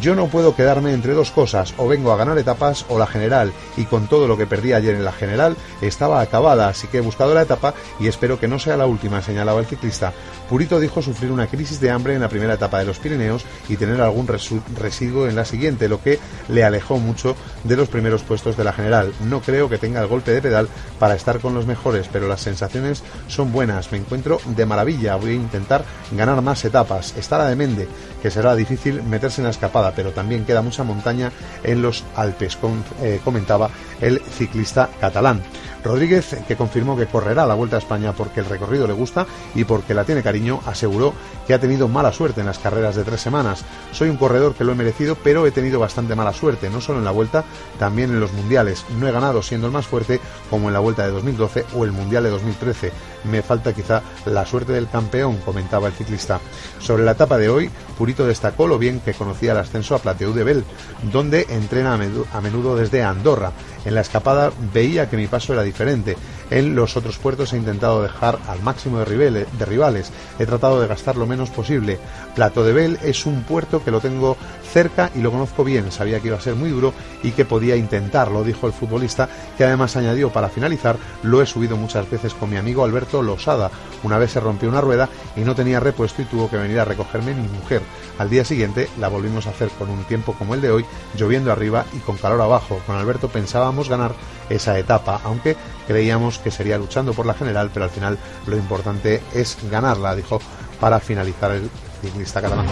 Yo 0.00 0.14
no 0.14 0.26
puedo 0.26 0.54
quedarme 0.54 0.92
entre 0.92 1.14
dos 1.14 1.30
cosas, 1.30 1.72
o 1.78 1.88
vengo 1.88 2.12
a 2.12 2.16
ganar 2.18 2.36
etapas 2.36 2.84
o 2.90 2.98
la 2.98 3.06
general, 3.06 3.52
y 3.78 3.84
con 3.84 4.06
todo 4.06 4.28
lo 4.28 4.36
que 4.36 4.46
perdí 4.46 4.74
ayer 4.74 4.94
en 4.94 5.04
la 5.04 5.12
general 5.12 5.56
estaba 5.80 6.20
acabada, 6.20 6.68
así 6.68 6.88
que 6.88 6.98
he 6.98 7.00
buscado 7.00 7.32
la 7.32 7.42
etapa 7.42 7.72
y 7.98 8.06
espero 8.06 8.38
que 8.38 8.48
no 8.48 8.58
sea 8.58 8.76
la 8.76 8.86
última, 8.86 9.22
señalaba 9.22 9.60
el 9.60 9.66
ciclista. 9.66 10.12
Purito 10.48 10.80
dijo 10.80 11.02
sufrir 11.02 11.30
una 11.30 11.46
crisis 11.46 11.80
de 11.80 11.90
hambre 11.90 12.14
en 12.14 12.20
la 12.20 12.28
primera 12.28 12.54
etapa 12.54 12.78
de 12.78 12.86
los 12.86 12.98
Pirineos 12.98 13.44
y 13.68 13.76
tener 13.76 14.00
algún 14.00 14.26
residuo 14.26 15.28
en 15.28 15.36
la 15.36 15.44
siguiente, 15.44 15.88
lo 15.88 16.02
que 16.02 16.18
le 16.48 16.64
alejó 16.64 16.98
mucho 16.98 17.36
de 17.64 17.76
los 17.76 17.88
primeros 17.88 18.22
puestos 18.22 18.56
de 18.56 18.64
la 18.64 18.72
general. 18.72 19.12
No 19.28 19.40
creo 19.40 19.68
que 19.68 19.78
tenga 19.78 20.00
el 20.00 20.06
golpe 20.06 20.32
de 20.32 20.42
pedal 20.42 20.68
para 20.98 21.14
estar 21.14 21.40
con 21.40 21.54
los 21.54 21.66
mejores, 21.66 22.08
pero 22.12 22.28
las 22.28 22.40
sensaciones 22.40 23.02
son 23.26 23.52
buenas. 23.52 23.92
Me 23.92 23.98
encuentro 23.98 24.40
de 24.44 24.66
maravilla. 24.66 25.16
Voy 25.16 25.30
a 25.30 25.34
intentar 25.34 25.84
ganar 26.12 26.40
más 26.42 26.64
etapas. 26.64 27.14
Estará 27.16 27.46
de 27.46 27.56
Mende, 27.56 27.88
que 28.22 28.30
será 28.30 28.54
difícil 28.54 29.02
meterse 29.02 29.40
en 29.40 29.44
la 29.44 29.50
escapada 29.50 29.78
pero 29.94 30.12
también 30.12 30.44
queda 30.44 30.62
mucha 30.62 30.84
montaña 30.84 31.32
en 31.62 31.82
los 31.82 32.04
Alpes, 32.16 32.58
eh, 33.02 33.20
comentaba 33.24 33.70
el 34.00 34.20
ciclista 34.20 34.88
catalán. 35.00 35.42
Rodríguez, 35.82 36.36
que 36.46 36.56
confirmó 36.56 36.96
que 36.96 37.06
correrá 37.06 37.46
la 37.46 37.54
Vuelta 37.54 37.76
a 37.76 37.78
España 37.78 38.12
porque 38.12 38.40
el 38.40 38.46
recorrido 38.46 38.86
le 38.86 38.92
gusta 38.92 39.26
y 39.54 39.64
porque 39.64 39.94
la 39.94 40.04
tiene 40.04 40.22
cariño, 40.22 40.60
aseguró 40.66 41.14
que 41.48 41.54
ha 41.54 41.58
tenido 41.58 41.88
mala 41.88 42.12
suerte 42.12 42.40
en 42.40 42.46
las 42.46 42.58
carreras 42.58 42.94
de 42.94 43.04
tres 43.04 43.22
semanas. 43.22 43.64
Soy 43.90 44.10
un 44.10 44.18
corredor 44.18 44.54
que 44.54 44.64
lo 44.64 44.72
he 44.72 44.74
merecido, 44.74 45.16
pero 45.16 45.46
he 45.46 45.50
tenido 45.50 45.80
bastante 45.80 46.14
mala 46.14 46.34
suerte, 46.34 46.68
no 46.68 46.82
solo 46.82 46.98
en 46.98 47.06
la 47.06 47.10
Vuelta, 47.10 47.42
también 47.78 48.10
en 48.10 48.20
los 48.20 48.34
Mundiales. 48.34 48.84
No 48.98 49.08
he 49.08 49.12
ganado 49.12 49.42
siendo 49.42 49.66
el 49.66 49.72
más 49.72 49.86
fuerte 49.86 50.20
como 50.50 50.68
en 50.68 50.74
la 50.74 50.80
Vuelta 50.80 51.06
de 51.06 51.10
2012 51.10 51.64
o 51.74 51.86
el 51.86 51.92
Mundial 51.92 52.24
de 52.24 52.30
2013. 52.30 52.92
Me 53.24 53.40
falta 53.40 53.72
quizá 53.72 54.02
la 54.26 54.44
suerte 54.44 54.72
del 54.72 54.90
campeón, 54.90 55.38
comentaba 55.38 55.86
el 55.86 55.94
ciclista. 55.94 56.38
Sobre 56.80 57.04
la 57.04 57.12
etapa 57.12 57.38
de 57.38 57.48
hoy, 57.48 57.70
Purito 57.96 58.26
destacó 58.26 58.66
lo 58.66 58.78
bien 58.78 59.00
que 59.00 59.14
conocía 59.14 59.52
el 59.52 59.58
ascenso 59.58 59.94
a 59.94 60.00
Plateau 60.00 60.34
de 60.34 60.44
Bel, 60.44 60.64
donde 61.10 61.46
entrena 61.48 61.94
a 61.94 62.40
menudo 62.42 62.76
desde 62.76 63.02
Andorra. 63.02 63.52
En 63.86 63.94
la 63.94 64.02
escapada 64.02 64.52
veía 64.74 65.08
que 65.08 65.16
mi 65.16 65.28
paso 65.28 65.54
era 65.54 65.62
diferente. 65.62 66.14
En 66.50 66.74
los 66.74 66.96
otros 66.96 67.18
puertos 67.18 67.52
he 67.52 67.58
intentado 67.58 68.02
dejar 68.02 68.38
al 68.48 68.62
máximo 68.62 68.98
de, 68.98 69.46
rivales. 69.66 70.10
He 70.38 70.46
tratado 70.46 70.80
de 70.80 70.86
gastar 70.86 71.16
lo 71.16 71.26
menos 71.26 71.50
posible. 71.50 71.98
Plato 72.34 72.64
de 72.64 72.72
Bel 72.72 72.98
es 73.02 73.26
un 73.26 73.42
puerto 73.42 73.84
que 73.84 73.90
lo 73.90 74.00
tengo 74.00 74.36
cerca 74.72 75.10
y 75.14 75.20
lo 75.20 75.30
conozco 75.30 75.62
bien. 75.62 75.92
Sabía 75.92 76.20
que 76.20 76.28
iba 76.28 76.38
a 76.38 76.40
ser 76.40 76.54
muy 76.54 76.70
duro 76.70 76.94
y 77.22 77.32
que 77.32 77.44
podía 77.44 77.76
intentarlo, 77.76 78.44
dijo 78.44 78.66
el 78.66 78.72
futbolista, 78.72 79.28
que 79.56 79.64
además 79.64 79.96
añadió 79.96 80.30
para 80.30 80.48
finalizar, 80.48 80.96
lo 81.22 81.42
he 81.42 81.46
subido 81.46 81.76
muchas 81.76 82.08
veces 82.10 82.32
con 82.34 82.50
mi 82.50 82.56
amigo 82.56 82.84
Alberto 82.84 83.22
Losada. 83.22 83.70
Una 84.02 84.18
vez 84.18 84.32
se 84.32 84.40
rompió 84.40 84.68
una 84.68 84.80
rueda 84.80 85.08
y 85.36 85.40
no 85.40 85.54
tenía 85.54 85.80
repuesto 85.80 86.22
y 86.22 86.26
tuvo 86.26 86.48
que 86.48 86.56
venir 86.56 86.80
a 86.80 86.84
recogerme 86.84 87.34
mi 87.34 87.48
mujer. 87.48 87.82
Al 88.18 88.30
día 88.30 88.44
siguiente 88.44 88.88
la 88.98 89.08
volvimos 89.08 89.46
a 89.46 89.50
hacer 89.50 89.68
con 89.70 89.90
un 89.90 90.04
tiempo 90.04 90.32
como 90.32 90.54
el 90.54 90.60
de 90.60 90.70
hoy, 90.70 90.84
lloviendo 91.16 91.52
arriba 91.52 91.84
y 91.94 91.98
con 91.98 92.16
calor 92.16 92.40
abajo. 92.40 92.80
Con 92.86 92.96
Alberto 92.96 93.28
pensábamos 93.28 93.88
ganar 93.88 94.12
esa 94.48 94.78
etapa, 94.78 95.20
aunque 95.24 95.56
creíamos 95.86 96.38
que 96.38 96.50
sería 96.50 96.78
luchando 96.78 97.12
por 97.14 97.26
la 97.26 97.34
general, 97.34 97.70
pero 97.72 97.84
al 97.84 97.90
final 97.90 98.18
lo 98.46 98.56
importante 98.56 99.22
es 99.34 99.56
ganarla, 99.70 100.14
dijo 100.14 100.40
para 100.80 101.00
finalizar 101.00 101.52
el 101.52 101.70
ciclista 102.00 102.40
catalán. 102.40 102.66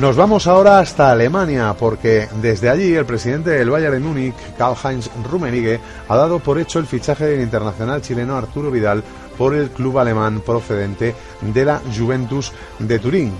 Nos 0.00 0.14
vamos 0.14 0.46
ahora 0.46 0.78
hasta 0.78 1.10
Alemania 1.10 1.74
porque 1.78 2.28
desde 2.42 2.68
allí 2.68 2.94
el 2.94 3.06
presidente 3.06 3.48
del 3.48 3.70
Bayern 3.70 3.94
de 3.94 4.00
Múnich, 4.00 4.34
Karl-Heinz 4.58 5.08
Rummenigge, 5.24 5.80
ha 6.06 6.16
dado 6.16 6.38
por 6.38 6.58
hecho 6.58 6.78
el 6.78 6.86
fichaje 6.86 7.24
del 7.24 7.40
internacional 7.40 8.02
chileno 8.02 8.36
Arturo 8.36 8.70
Vidal 8.70 9.02
por 9.36 9.54
el 9.54 9.70
club 9.70 9.98
alemán 9.98 10.40
procedente 10.40 11.14
de 11.40 11.64
la 11.64 11.80
Juventus 11.96 12.52
de 12.78 12.98
Turín. 12.98 13.32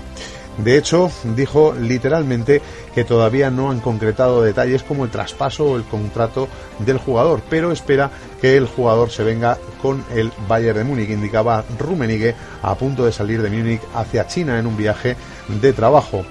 De 0.57 0.75
hecho, 0.75 1.11
dijo 1.35 1.75
literalmente 1.79 2.61
que 2.95 3.03
todavía 3.03 3.51
no 3.51 3.69
han 3.69 3.79
concretado 3.79 4.41
detalles 4.41 4.81
como 4.81 5.05
el 5.05 5.11
traspaso 5.11 5.65
o 5.65 5.77
el 5.77 5.83
contrato 5.83 6.47
del 6.79 6.97
jugador, 6.97 7.41
pero 7.47 7.71
espera 7.71 8.09
que 8.41 8.57
el 8.57 8.65
jugador 8.65 9.11
se 9.11 9.23
venga 9.23 9.59
con 9.81 10.03
el 10.15 10.31
Bayern 10.47 10.79
de 10.79 10.83
Múnich, 10.83 11.09
indicaba 11.09 11.63
Rummenigge 11.77 12.33
a 12.63 12.73
punto 12.73 13.05
de 13.05 13.11
salir 13.11 13.41
de 13.41 13.51
Múnich 13.51 13.81
hacia 13.93 14.25
China 14.25 14.57
en 14.57 14.65
un 14.65 14.75
viaje 14.75 15.15
de 15.61 15.73
trabajo. 15.73 16.25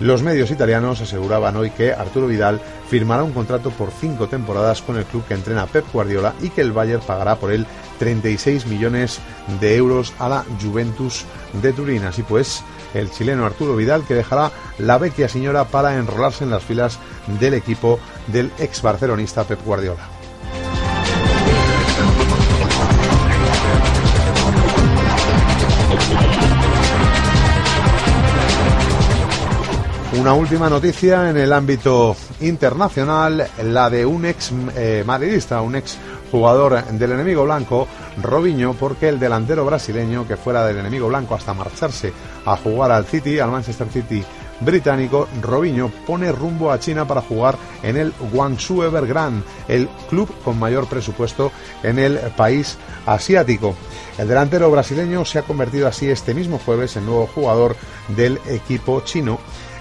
Los 0.00 0.22
medios 0.22 0.50
italianos 0.50 1.02
aseguraban 1.02 1.56
hoy 1.56 1.70
que 1.70 1.92
Arturo 1.92 2.26
Vidal 2.26 2.58
firmará 2.88 3.22
un 3.22 3.32
contrato 3.32 3.70
por 3.70 3.90
cinco 3.90 4.28
temporadas 4.28 4.80
con 4.80 4.96
el 4.96 5.04
club 5.04 5.26
que 5.26 5.34
entrena 5.34 5.66
Pep 5.66 5.84
Guardiola 5.92 6.34
y 6.40 6.48
que 6.48 6.62
el 6.62 6.72
Bayern 6.72 7.02
pagará 7.02 7.36
por 7.36 7.52
él 7.52 7.66
36 7.98 8.64
millones 8.64 9.18
de 9.60 9.76
euros 9.76 10.14
a 10.18 10.30
la 10.30 10.44
Juventus 10.58 11.26
de 11.60 11.74
Turín. 11.74 12.04
Así 12.04 12.22
pues, 12.22 12.62
el 12.94 13.10
chileno 13.10 13.44
Arturo 13.44 13.76
Vidal 13.76 14.04
que 14.04 14.14
dejará 14.14 14.50
la 14.78 14.96
vecchia 14.96 15.28
señora 15.28 15.66
para 15.66 15.94
enrolarse 15.96 16.44
en 16.44 16.50
las 16.50 16.64
filas 16.64 16.98
del 17.38 17.52
equipo 17.52 18.00
del 18.28 18.50
ex 18.58 18.80
barcelonista 18.80 19.44
Pep 19.44 19.62
Guardiola. 19.66 20.19
Una 30.20 30.34
última 30.34 30.68
noticia 30.68 31.30
en 31.30 31.38
el 31.38 31.50
ámbito 31.50 32.14
internacional, 32.42 33.48
la 33.64 33.88
de 33.88 34.04
un 34.04 34.26
ex 34.26 34.52
eh, 34.76 35.02
madridista, 35.06 35.62
un 35.62 35.76
ex 35.76 35.96
jugador 36.30 36.84
del 36.84 37.12
enemigo 37.12 37.44
blanco, 37.44 37.88
Robinho, 38.20 38.74
porque 38.74 39.08
el 39.08 39.18
delantero 39.18 39.64
brasileño 39.64 40.28
que 40.28 40.36
fuera 40.36 40.66
del 40.66 40.76
enemigo 40.76 41.08
blanco 41.08 41.34
hasta 41.34 41.54
marcharse 41.54 42.12
a 42.44 42.54
jugar 42.58 42.92
al 42.92 43.06
City, 43.06 43.38
al 43.38 43.50
Manchester 43.50 43.88
City 43.88 44.22
británico, 44.60 45.26
Robinho 45.40 45.90
pone 46.06 46.30
rumbo 46.32 46.70
a 46.70 46.78
China 46.78 47.08
para 47.08 47.22
jugar 47.22 47.56
en 47.82 47.96
el 47.96 48.12
Guangzhou 48.30 48.82
Evergrande, 48.82 49.42
el 49.68 49.88
club 50.10 50.28
con 50.44 50.58
mayor 50.58 50.86
presupuesto 50.86 51.50
en 51.82 51.98
el 51.98 52.18
país 52.36 52.76
asiático. 53.06 53.74
El 54.18 54.28
delantero 54.28 54.70
brasileño 54.70 55.24
se 55.24 55.38
ha 55.38 55.42
convertido 55.44 55.88
así 55.88 56.10
este 56.10 56.34
mismo 56.34 56.58
jueves 56.58 56.94
en 56.98 57.06
nuevo 57.06 57.26
jugador 57.26 57.74
del 58.14 58.38
equipo 58.46 59.00
chino 59.00 59.38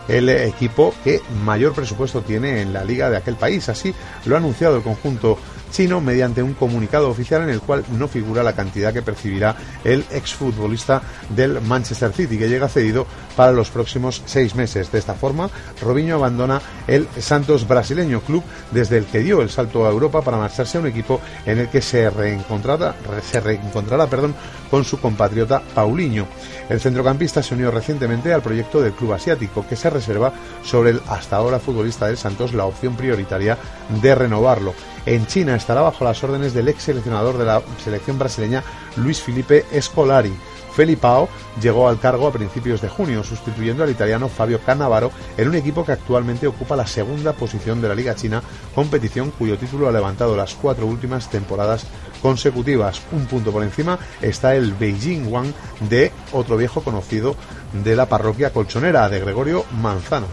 el 0.07 0.29
equipo 0.29 0.93
que 1.03 1.21
mayor 1.43 1.73
presupuesto 1.73 2.21
tiene 2.21 2.61
en 2.61 2.73
la 2.73 2.83
liga 2.83 3.09
de 3.09 3.17
aquel 3.17 3.35
país. 3.35 3.69
Así 3.69 3.93
lo 4.25 4.35
ha 4.35 4.39
anunciado 4.39 4.77
el 4.77 4.83
conjunto 4.83 5.37
chino 5.71 6.01
mediante 6.01 6.43
un 6.43 6.53
comunicado 6.53 7.09
oficial 7.09 7.43
en 7.43 7.49
el 7.49 7.61
cual 7.61 7.83
no 7.97 8.07
figura 8.07 8.43
la 8.43 8.53
cantidad 8.53 8.93
que 8.93 9.01
percibirá 9.01 9.55
el 9.83 10.05
exfutbolista 10.11 11.01
del 11.29 11.61
Manchester 11.61 12.11
City, 12.13 12.37
que 12.37 12.49
llega 12.49 12.67
cedido 12.67 13.05
para 13.35 13.51
los 13.51 13.69
próximos 13.69 14.21
seis 14.25 14.55
meses. 14.55 14.91
De 14.91 14.99
esta 14.99 15.13
forma, 15.13 15.49
Robinho 15.81 16.15
abandona 16.15 16.61
el 16.87 17.07
Santos 17.19 17.67
brasileño 17.67 18.21
club 18.21 18.43
desde 18.71 18.97
el 18.97 19.05
que 19.05 19.19
dio 19.19 19.41
el 19.41 19.49
salto 19.49 19.85
a 19.85 19.89
Europa 19.89 20.21
para 20.21 20.37
marcharse 20.37 20.77
a 20.77 20.81
un 20.81 20.87
equipo 20.87 21.21
en 21.45 21.59
el 21.59 21.69
que 21.69 21.81
se 21.81 22.09
reencontrará, 22.09 22.95
se 23.29 23.39
reencontrará 23.39 24.07
perdón, 24.07 24.35
con 24.69 24.83
su 24.83 24.99
compatriota 24.99 25.61
Paulinho. 25.73 26.27
El 26.69 26.79
centrocampista 26.79 27.41
se 27.41 27.55
unió 27.55 27.71
recientemente 27.71 28.31
al 28.33 28.41
proyecto 28.41 28.81
del 28.81 28.93
club 28.93 29.13
asiático, 29.13 29.65
que 29.67 29.75
se 29.75 29.89
reserva 29.89 30.31
sobre 30.63 30.91
el 30.91 31.01
hasta 31.07 31.37
ahora 31.37 31.59
futbolista 31.59 32.07
del 32.07 32.17
Santos 32.17 32.53
la 32.53 32.65
opción 32.65 32.95
prioritaria 32.95 33.57
de 34.01 34.15
renovarlo. 34.15 34.73
En 35.09 35.25
China 35.25 35.55
estará 35.55 35.81
bajo 35.81 36.03
las 36.03 36.23
órdenes 36.23 36.53
del 36.53 36.67
ex 36.67 36.83
seleccionador 36.83 37.35
de 37.39 37.43
la 37.43 37.63
selección 37.83 38.19
brasileña 38.19 38.63
Luis 38.97 39.19
Felipe 39.19 39.65
Scolari. 39.81 40.31
Felipao 40.75 41.27
llegó 41.59 41.89
al 41.89 41.99
cargo 41.99 42.27
a 42.27 42.31
principios 42.31 42.79
de 42.79 42.89
junio, 42.89 43.23
sustituyendo 43.23 43.83
al 43.83 43.89
italiano 43.89 44.29
Fabio 44.29 44.59
Cannavaro 44.63 45.09
en 45.35 45.47
un 45.47 45.55
equipo 45.55 45.83
que 45.83 45.93
actualmente 45.93 46.45
ocupa 46.45 46.75
la 46.75 46.85
segunda 46.85 47.33
posición 47.33 47.81
de 47.81 47.87
la 47.87 47.95
Liga 47.95 48.13
China, 48.13 48.43
competición 48.75 49.31
cuyo 49.31 49.57
título 49.57 49.89
ha 49.89 49.91
levantado 49.91 50.37
las 50.37 50.53
cuatro 50.53 50.85
últimas 50.85 51.27
temporadas 51.27 51.87
consecutivas. 52.21 53.01
Un 53.11 53.25
punto 53.25 53.51
por 53.51 53.63
encima 53.63 53.97
está 54.21 54.53
el 54.53 54.73
Beijing 54.73 55.25
Wang 55.25 55.51
de 55.89 56.11
otro 56.33 56.55
viejo 56.55 56.83
conocido 56.83 57.35
de 57.83 57.95
la 57.95 58.05
parroquia 58.05 58.53
colchonera, 58.53 59.09
de 59.09 59.21
Gregorio 59.21 59.65
Manzano. 59.81 60.27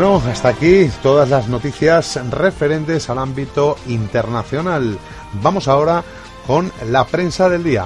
Bueno, 0.00 0.22
hasta 0.30 0.48
aquí 0.48 0.90
todas 1.02 1.28
las 1.28 1.48
noticias 1.48 2.18
referentes 2.30 3.10
al 3.10 3.18
ámbito 3.18 3.76
internacional. 3.86 4.98
Vamos 5.42 5.68
ahora 5.68 6.02
con 6.46 6.72
la 6.88 7.04
prensa 7.04 7.50
del 7.50 7.62
día. 7.62 7.84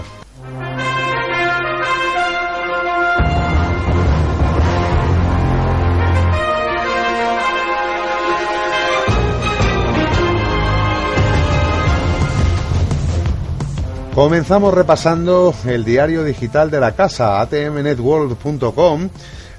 Comenzamos 14.15 14.73
repasando 14.73 15.53
el 15.67 15.85
diario 15.85 16.23
digital 16.23 16.71
de 16.71 16.79
la 16.79 16.95
casa, 16.95 17.41
atmnetworld.com 17.41 19.09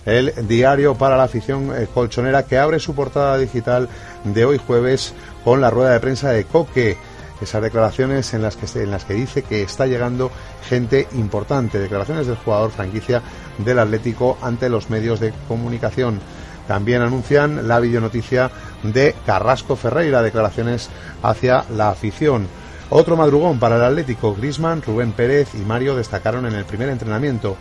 el 0.05 0.47
diario 0.47 0.95
para 0.95 1.17
la 1.17 1.23
afición 1.23 1.71
colchonera 1.93 2.43
que 2.43 2.57
abre 2.57 2.79
su 2.79 2.93
portada 2.93 3.37
digital 3.37 3.89
de 4.23 4.45
hoy 4.45 4.59
jueves 4.59 5.13
con 5.43 5.61
la 5.61 5.69
rueda 5.69 5.91
de 5.91 5.99
prensa 5.99 6.31
de 6.31 6.45
Coque. 6.45 6.97
Esas 7.41 7.61
declaraciones 7.61 8.33
en 8.33 8.41
las 8.41 8.55
que, 8.55 8.81
en 8.81 8.91
las 8.91 9.03
que 9.03 9.13
dice 9.13 9.43
que 9.43 9.61
está 9.61 9.85
llegando 9.87 10.31
gente 10.69 11.07
importante. 11.13 11.79
Declaraciones 11.79 12.27
del 12.27 12.37
jugador 12.37 12.71
franquicia 12.71 13.21
del 13.57 13.79
Atlético 13.79 14.37
ante 14.41 14.69
los 14.69 14.89
medios 14.89 15.19
de 15.19 15.33
comunicación. 15.47 16.19
También 16.67 17.01
anuncian 17.01 17.67
la 17.67 17.79
videonoticia 17.79 18.49
de 18.83 19.15
Carrasco 19.25 19.75
Ferreira, 19.75 20.23
declaraciones 20.23 20.89
hacia 21.21 21.65
la 21.75 21.89
afición. 21.89 22.47
Otro 22.89 23.17
madrugón 23.17 23.59
para 23.59 23.75
el 23.77 23.83
Atlético, 23.83 24.35
Grisman, 24.35 24.81
Rubén 24.81 25.11
Pérez 25.11 25.49
y 25.55 25.65
Mario 25.65 25.95
destacaron 25.95 26.45
en 26.45 26.53
el 26.53 26.65
primer 26.65 26.89
entrenamiento. 26.89 27.57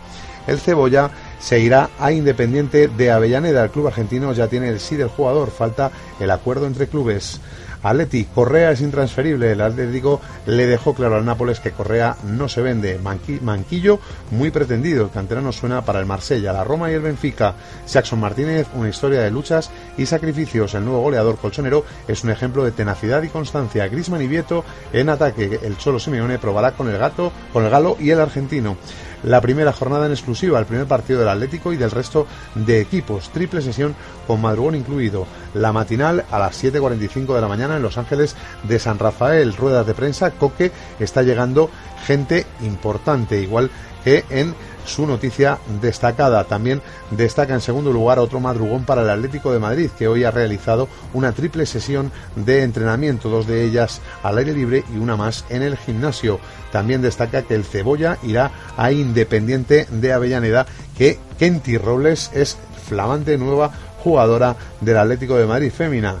El 0.47 0.59
Cebolla 0.59 1.09
se 1.39 1.59
irá 1.59 1.89
a 1.99 2.11
Independiente 2.11 2.87
de 2.87 3.11
Avellaneda. 3.11 3.63
El 3.63 3.71
club 3.71 3.87
argentino 3.87 4.33
ya 4.33 4.47
tiene 4.47 4.69
el 4.69 4.79
sí 4.79 4.95
del 4.95 5.09
jugador, 5.09 5.51
falta 5.51 5.91
el 6.19 6.31
acuerdo 6.31 6.67
entre 6.67 6.87
clubes. 6.87 7.39
Atleti, 7.85 8.25
Correa 8.25 8.71
es 8.71 8.81
intransferible. 8.81 9.51
El 9.51 9.61
Atlético 9.61 10.19
le 10.47 10.65
dejó 10.65 10.95
claro 10.95 11.17
al 11.17 11.25
Nápoles 11.25 11.59
que 11.59 11.69
Correa 11.69 12.17
no 12.23 12.49
se 12.49 12.63
vende. 12.63 12.97
Manquillo, 12.97 13.99
muy 14.31 14.49
pretendido. 14.49 15.03
El 15.03 15.11
canterano 15.11 15.51
suena 15.51 15.85
para 15.85 15.99
el 15.99 16.07
Marsella, 16.07 16.51
la 16.51 16.63
Roma 16.63 16.89
y 16.89 16.95
el 16.95 17.01
Benfica. 17.01 17.53
Jackson 17.87 18.19
Martínez, 18.19 18.65
una 18.73 18.89
historia 18.89 19.21
de 19.21 19.29
luchas 19.29 19.69
y 19.99 20.07
sacrificios. 20.07 20.73
El 20.73 20.85
nuevo 20.85 21.01
goleador 21.01 21.37
colchonero 21.37 21.85
es 22.07 22.23
un 22.23 22.31
ejemplo 22.31 22.63
de 22.63 22.71
tenacidad 22.71 23.21
y 23.21 23.29
constancia. 23.29 23.87
Grisman 23.87 24.23
y 24.23 24.27
Vieto 24.27 24.65
en 24.91 25.09
ataque. 25.09 25.59
El 25.61 25.77
Cholo 25.77 25.99
Simeone 25.99 26.39
probará 26.39 26.71
con 26.71 26.89
el 26.89 26.97
gato, 26.97 27.31
con 27.53 27.65
el 27.65 27.69
galo 27.69 27.97
y 27.99 28.09
el 28.09 28.19
argentino 28.19 28.77
la 29.25 29.41
primera 29.41 29.73
jornada 29.73 30.05
en 30.05 30.11
exclusiva, 30.11 30.59
el 30.59 30.65
primer 30.65 30.85
partido 30.85 31.19
del 31.19 31.29
Atlético 31.29 31.73
y 31.73 31.77
del 31.77 31.91
resto 31.91 32.27
de 32.53 32.79
equipos. 32.79 33.29
Triple 33.31 33.61
sesión 33.61 33.95
con 34.27 34.41
madrugón 34.41 34.75
incluido. 34.75 35.25
La 35.53 35.73
matinal 35.73 36.25
a 36.31 36.39
las 36.39 36.63
7.45 36.63 37.33
de 37.33 37.41
la 37.41 37.47
mañana 37.47 37.75
en 37.75 37.83
Los 37.83 37.97
Ángeles 37.97 38.35
de 38.63 38.79
San 38.79 38.99
Rafael. 38.99 39.55
Ruedas 39.55 39.87
de 39.87 39.93
prensa. 39.93 40.31
Coque 40.31 40.71
está 40.99 41.23
llegando 41.23 41.69
gente 42.05 42.45
importante, 42.61 43.41
igual 43.41 43.71
que 44.03 44.23
en 44.29 44.53
su 44.85 45.05
noticia 45.05 45.59
destacada. 45.81 46.43
También 46.45 46.81
destaca 47.11 47.53
en 47.53 47.61
segundo 47.61 47.91
lugar 47.91 48.19
otro 48.19 48.39
madrugón 48.39 48.85
para 48.85 49.01
el 49.01 49.09
Atlético 49.09 49.51
de 49.51 49.59
Madrid, 49.59 49.89
que 49.97 50.07
hoy 50.07 50.23
ha 50.23 50.31
realizado 50.31 50.87
una 51.13 51.31
triple 51.31 51.65
sesión 51.65 52.11
de 52.35 52.63
entrenamiento, 52.63 53.29
dos 53.29 53.47
de 53.47 53.63
ellas 53.63 54.01
al 54.23 54.37
aire 54.37 54.53
libre 54.53 54.83
y 54.93 54.97
una 54.97 55.15
más 55.15 55.45
en 55.49 55.61
el 55.61 55.77
gimnasio. 55.77 56.39
También 56.71 57.01
destaca 57.01 57.43
que 57.43 57.55
el 57.55 57.65
Cebolla 57.65 58.17
irá 58.23 58.51
a 58.77 58.91
Independiente 58.91 59.87
de 59.89 60.13
Avellaneda, 60.13 60.65
que 60.97 61.19
Kenty 61.37 61.77
Robles 61.77 62.31
es 62.33 62.57
flamante 62.87 63.37
nueva 63.37 63.71
jugadora 64.03 64.55
del 64.81 64.97
Atlético 64.97 65.35
de 65.35 65.47
Madrid 65.47 65.71
fémina 65.71 66.15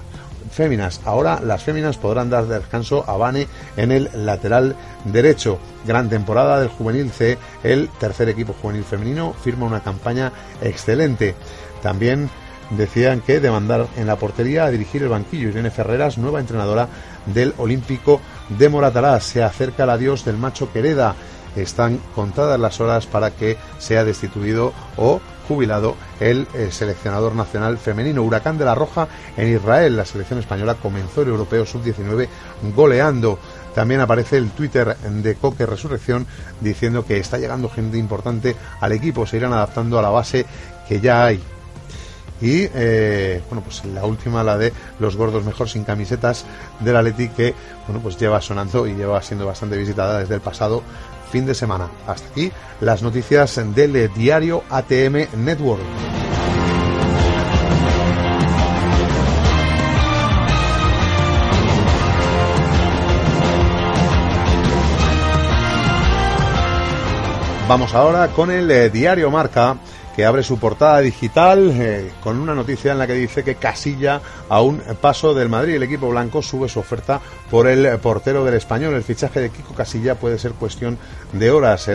féminas. 0.55 1.01
Ahora 1.05 1.39
las 1.41 1.63
féminas 1.63 1.97
podrán 1.97 2.29
dar 2.29 2.47
descanso 2.47 3.03
a 3.07 3.17
Bane 3.17 3.47
en 3.77 3.91
el 3.91 4.09
lateral 4.13 4.75
derecho. 5.03 5.59
Gran 5.85 6.09
temporada 6.09 6.59
del 6.59 6.69
juvenil 6.69 7.11
C. 7.11 7.37
El 7.63 7.89
tercer 7.99 8.29
equipo 8.29 8.55
juvenil 8.59 8.83
femenino 8.83 9.33
firma 9.33 9.67
una 9.67 9.83
campaña 9.83 10.31
excelente. 10.61 11.35
También 11.83 12.29
decían 12.71 13.21
que 13.21 13.39
demandar 13.39 13.87
en 13.95 14.07
la 14.07 14.15
portería 14.15 14.65
a 14.65 14.71
dirigir 14.71 15.03
el 15.03 15.09
banquillo. 15.09 15.49
Irene 15.49 15.69
Ferreras, 15.69 16.17
nueva 16.17 16.39
entrenadora 16.39 16.87
del 17.27 17.53
Olímpico 17.57 18.21
de 18.49 18.69
Moratalá. 18.69 19.19
Se 19.19 19.43
acerca 19.43 19.83
el 19.83 19.91
adiós 19.91 20.25
del 20.25 20.37
macho 20.37 20.71
Quereda. 20.71 21.15
Están 21.55 21.99
contadas 22.15 22.59
las 22.59 22.81
horas 22.81 23.05
para 23.05 23.31
que 23.31 23.57
sea 23.77 24.03
destituido 24.03 24.73
o 24.97 25.21
jubilado 25.47 25.95
el 26.19 26.47
eh, 26.53 26.69
seleccionador 26.71 27.35
nacional 27.35 27.77
femenino. 27.77 28.23
Huracán 28.23 28.57
de 28.57 28.65
la 28.65 28.75
Roja 28.75 29.07
en 29.37 29.55
Israel. 29.55 29.97
La 29.97 30.05
selección 30.05 30.39
española 30.39 30.75
comenzó 30.75 31.21
el 31.21 31.29
europeo 31.29 31.65
sub-19 31.65 32.27
goleando. 32.75 33.39
También 33.73 33.99
aparece 33.99 34.37
el 34.37 34.51
Twitter 34.51 34.95
de 34.97 35.35
Coque 35.35 35.65
Resurrección 35.65 36.25
diciendo 36.61 37.05
que 37.05 37.17
está 37.17 37.37
llegando 37.37 37.69
gente 37.69 37.97
importante 37.97 38.55
al 38.79 38.93
equipo. 38.93 39.27
Se 39.27 39.37
irán 39.37 39.53
adaptando 39.53 39.99
a 39.99 40.01
la 40.01 40.09
base 40.09 40.45
que 40.87 41.01
ya 41.01 41.25
hay. 41.25 41.41
Y 42.41 42.67
eh, 42.73 43.41
bueno, 43.49 43.63
pues 43.63 43.85
la 43.85 44.05
última, 44.05 44.43
la 44.43 44.57
de 44.57 44.73
los 44.99 45.15
gordos 45.15 45.45
mejor 45.45 45.69
sin 45.69 45.83
camisetas 45.85 46.45
de 46.81 46.91
la 46.91 47.01
Leti, 47.01 47.29
que 47.29 47.53
bueno, 47.87 48.01
pues 48.01 48.17
lleva 48.17 48.41
sonando 48.41 48.87
y 48.87 48.93
lleva 48.93 49.21
siendo 49.21 49.45
bastante 49.45 49.77
visitada 49.77 50.19
desde 50.19 50.35
el 50.35 50.41
pasado 50.41 50.83
fin 51.31 51.45
de 51.45 51.55
semana. 51.55 51.89
Hasta 52.07 52.27
aquí 52.29 52.51
las 52.81 53.01
noticias 53.01 53.59
del 53.73 54.13
diario 54.13 54.63
ATM 54.69 55.27
Network. 55.43 55.81
Vamos 67.67 67.95
ahora 67.95 68.27
con 68.27 68.51
el 68.51 68.69
eh, 68.69 68.91
diario 68.91 69.31
Marca 69.31 69.77
que 70.15 70.25
abre 70.25 70.43
su 70.43 70.57
portada 70.57 70.99
digital 70.99 71.71
eh, 71.73 72.11
con 72.23 72.39
una 72.39 72.55
noticia 72.55 72.91
en 72.91 72.99
la 72.99 73.07
que 73.07 73.13
dice 73.13 73.43
que 73.43 73.55
Casilla 73.55 74.21
a 74.47 74.61
un 74.61 74.81
paso 75.01 75.33
del 75.33 75.49
Madrid. 75.49 75.75
El 75.75 75.83
equipo 75.83 76.09
blanco 76.09 76.41
sube 76.41 76.69
su 76.69 76.79
oferta 76.79 77.19
por 77.51 77.67
el 77.67 77.99
portero 77.99 78.45
del 78.45 78.55
español. 78.55 78.93
El 78.93 79.03
fichaje 79.03 79.41
de 79.41 79.49
Kiko 79.49 79.73
Casilla 79.73 80.15
puede 80.15 80.39
ser 80.39 80.53
cuestión 80.53 80.97
de 81.33 81.51
horas. 81.51 81.89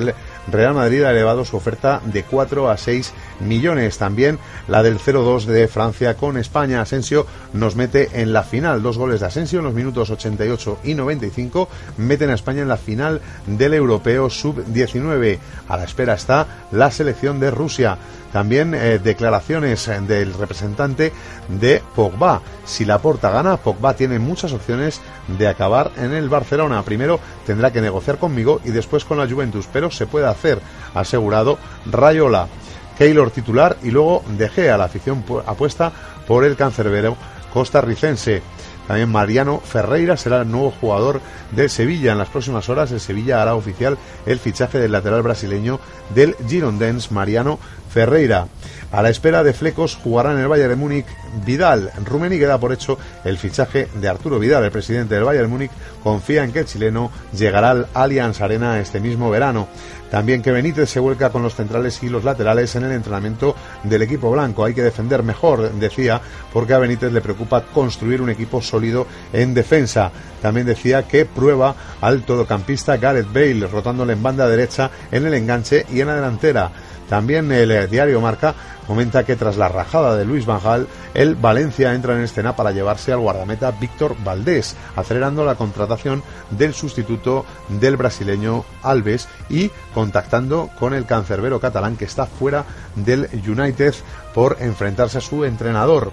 Real 0.48 0.74
Madrid 0.74 1.02
ha 1.02 1.10
elevado 1.10 1.44
su 1.44 1.56
oferta 1.56 2.00
de 2.04 2.24
4 2.24 2.70
a 2.70 2.76
6 2.76 3.12
millones. 3.40 3.98
También 3.98 4.38
la 4.68 4.82
del 4.82 4.98
0-2 4.98 5.44
de 5.44 5.68
Francia 5.68 6.16
con 6.16 6.36
España. 6.36 6.80
Asensio 6.80 7.26
nos 7.52 7.76
mete 7.76 8.08
en 8.20 8.32
la 8.32 8.42
final. 8.42 8.82
Dos 8.82 8.98
goles 8.98 9.20
de 9.20 9.26
Asensio 9.26 9.58
en 9.58 9.66
los 9.66 9.74
minutos 9.74 10.10
88 10.10 10.78
y 10.84 10.94
95 10.94 11.68
meten 11.98 12.30
a 12.30 12.34
España 12.34 12.62
en 12.62 12.68
la 12.68 12.76
final 12.76 13.20
del 13.46 13.74
Europeo 13.74 14.30
Sub-19. 14.30 15.38
A 15.68 15.76
la 15.76 15.84
espera 15.84 16.14
está 16.14 16.46
la 16.72 16.90
selección 16.90 17.40
de 17.40 17.50
Rusia. 17.50 17.98
También 18.32 18.74
eh, 18.74 18.98
declaraciones 18.98 19.88
eh, 19.88 20.00
del 20.00 20.34
representante 20.34 21.12
de 21.48 21.82
Pogba. 21.94 22.40
Si 22.64 22.84
la 22.84 22.98
porta 22.98 23.30
gana, 23.30 23.56
Pogba 23.56 23.94
tiene 23.94 24.18
muchas 24.18 24.52
opciones 24.52 25.00
de 25.38 25.48
acabar 25.48 25.90
en 25.96 26.12
el 26.12 26.28
Barcelona. 26.28 26.82
Primero 26.82 27.18
tendrá 27.46 27.72
que 27.72 27.80
negociar 27.80 28.18
conmigo 28.18 28.60
y 28.64 28.70
después 28.70 29.04
con 29.04 29.18
la 29.18 29.28
Juventus, 29.28 29.68
pero 29.72 29.90
se 29.90 30.06
puede 30.06 30.26
hacer, 30.26 30.60
asegurado 30.94 31.58
Rayola. 31.86 32.48
Keylor 32.96 33.30
titular 33.30 33.78
y 33.82 33.90
luego 33.90 34.22
dejé 34.36 34.70
a 34.70 34.76
la 34.76 34.84
afición 34.84 35.24
apuesta 35.46 35.90
por 36.26 36.44
el 36.44 36.54
cancerbero 36.54 37.16
costarricense. 37.52 38.42
También 38.90 39.08
Mariano 39.08 39.60
Ferreira 39.60 40.16
será 40.16 40.42
el 40.42 40.50
nuevo 40.50 40.72
jugador 40.72 41.20
del 41.52 41.70
Sevilla. 41.70 42.10
En 42.10 42.18
las 42.18 42.28
próximas 42.28 42.68
horas 42.68 42.90
el 42.90 42.98
Sevilla 42.98 43.40
hará 43.40 43.54
oficial 43.54 43.96
el 44.26 44.40
fichaje 44.40 44.80
del 44.80 44.90
lateral 44.90 45.22
brasileño 45.22 45.78
del 46.12 46.34
Girondins, 46.48 47.12
Mariano 47.12 47.60
Ferreira. 47.88 48.48
A 48.90 49.00
la 49.00 49.10
espera 49.10 49.44
de 49.44 49.52
flecos 49.52 49.94
jugará 49.94 50.32
en 50.32 50.38
el 50.38 50.48
Bayern 50.48 50.70
de 50.70 50.74
Múnich 50.74 51.06
Vidal. 51.46 51.92
Rumeni 52.04 52.40
queda 52.40 52.58
por 52.58 52.72
hecho 52.72 52.98
el 53.24 53.38
fichaje 53.38 53.86
de 53.94 54.08
Arturo 54.08 54.40
Vidal. 54.40 54.64
El 54.64 54.72
presidente 54.72 55.14
del 55.14 55.22
Bayern 55.22 55.46
de 55.46 55.52
Múnich 55.52 55.70
confía 56.02 56.42
en 56.42 56.50
que 56.50 56.58
el 56.58 56.66
chileno 56.66 57.12
llegará 57.32 57.70
al 57.70 57.86
Allianz 57.94 58.40
Arena 58.40 58.80
este 58.80 58.98
mismo 58.98 59.30
verano. 59.30 59.68
También 60.10 60.42
que 60.42 60.50
Benítez 60.50 60.90
se 60.90 61.00
vuelca 61.00 61.30
con 61.30 61.42
los 61.42 61.54
centrales 61.54 62.02
y 62.02 62.08
los 62.08 62.24
laterales 62.24 62.74
en 62.74 62.84
el 62.84 62.92
entrenamiento 62.92 63.54
del 63.84 64.02
equipo 64.02 64.30
blanco. 64.30 64.64
Hay 64.64 64.74
que 64.74 64.82
defender 64.82 65.22
mejor, 65.22 65.70
decía, 65.72 66.20
porque 66.52 66.74
a 66.74 66.78
Benítez 66.78 67.12
le 67.12 67.20
preocupa 67.20 67.62
construir 67.62 68.20
un 68.20 68.30
equipo 68.30 68.60
sólido 68.60 69.06
en 69.32 69.54
defensa. 69.54 70.10
También 70.42 70.66
decía 70.66 71.06
que 71.06 71.26
prueba 71.26 71.74
al 72.00 72.22
todocampista 72.22 72.96
Gareth 72.96 73.32
Bale, 73.32 73.66
rotándole 73.66 74.14
en 74.14 74.22
banda 74.22 74.48
derecha 74.48 74.90
en 75.12 75.26
el 75.26 75.34
enganche 75.34 75.86
y 75.92 76.00
en 76.00 76.08
la 76.08 76.16
delantera. 76.16 76.70
También 77.10 77.50
el 77.50 77.72
eh, 77.72 77.88
diario 77.88 78.20
Marca 78.20 78.54
comenta 78.86 79.24
que 79.24 79.34
tras 79.34 79.56
la 79.56 79.68
rajada 79.68 80.16
de 80.16 80.24
Luis 80.24 80.46
Van 80.46 80.60
Gaal, 80.62 80.86
el 81.12 81.34
Valencia 81.34 81.92
entra 81.92 82.14
en 82.14 82.22
escena 82.22 82.54
para 82.54 82.70
llevarse 82.70 83.12
al 83.12 83.18
guardameta 83.18 83.72
Víctor 83.72 84.14
Valdés, 84.22 84.76
acelerando 84.94 85.44
la 85.44 85.56
contratación 85.56 86.22
del 86.50 86.72
sustituto 86.72 87.44
del 87.68 87.96
brasileño 87.96 88.64
Alves 88.84 89.28
y 89.48 89.72
contactando 89.92 90.70
con 90.78 90.94
el 90.94 91.04
cancerbero 91.04 91.58
catalán 91.58 91.96
que 91.96 92.04
está 92.04 92.26
fuera 92.26 92.64
del 92.94 93.28
United 93.44 93.94
por 94.34 94.56
enfrentarse 94.60 95.18
a 95.18 95.22
su 95.22 95.44
entrenador. 95.44 96.12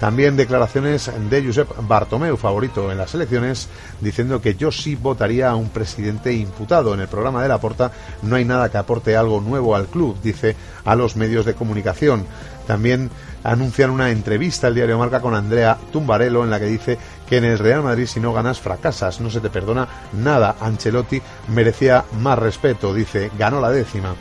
También 0.00 0.36
declaraciones 0.36 1.10
de 1.28 1.44
Josep 1.44 1.68
Bartomeu, 1.88 2.36
favorito 2.36 2.92
en 2.92 2.98
las 2.98 3.14
elecciones, 3.14 3.68
diciendo 4.00 4.40
que 4.40 4.54
yo 4.54 4.70
sí 4.70 4.94
votaría 4.94 5.50
a 5.50 5.56
un 5.56 5.70
presidente 5.70 6.32
imputado. 6.32 6.94
En 6.94 7.00
el 7.00 7.08
programa 7.08 7.42
de 7.42 7.48
la 7.48 7.58
Porta 7.58 7.90
no 8.22 8.36
hay 8.36 8.44
nada 8.44 8.70
que 8.70 8.78
aporte 8.78 9.16
algo 9.16 9.40
nuevo 9.40 9.74
al 9.74 9.86
club, 9.86 10.16
dice 10.22 10.54
a 10.84 10.94
los 10.94 11.16
medios 11.16 11.44
de 11.46 11.54
comunicación. 11.54 12.26
También 12.68 13.10
anuncian 13.42 13.90
una 13.90 14.10
entrevista 14.10 14.68
al 14.68 14.74
diario 14.74 14.98
Marca 14.98 15.20
con 15.20 15.34
Andrea 15.34 15.76
Tumbarello 15.92 16.44
en 16.44 16.50
la 16.50 16.60
que 16.60 16.66
dice 16.66 16.98
que 17.28 17.38
en 17.38 17.44
el 17.44 17.58
Real 17.58 17.82
Madrid 17.82 18.06
si 18.06 18.20
no 18.20 18.32
ganas 18.32 18.60
fracasas, 18.60 19.20
no 19.20 19.30
se 19.30 19.40
te 19.40 19.50
perdona 19.50 19.88
nada. 20.12 20.56
Ancelotti 20.60 21.20
merecía 21.48 22.04
más 22.20 22.38
respeto, 22.38 22.94
dice, 22.94 23.32
ganó 23.36 23.60
la 23.60 23.70
décima. 23.70 24.14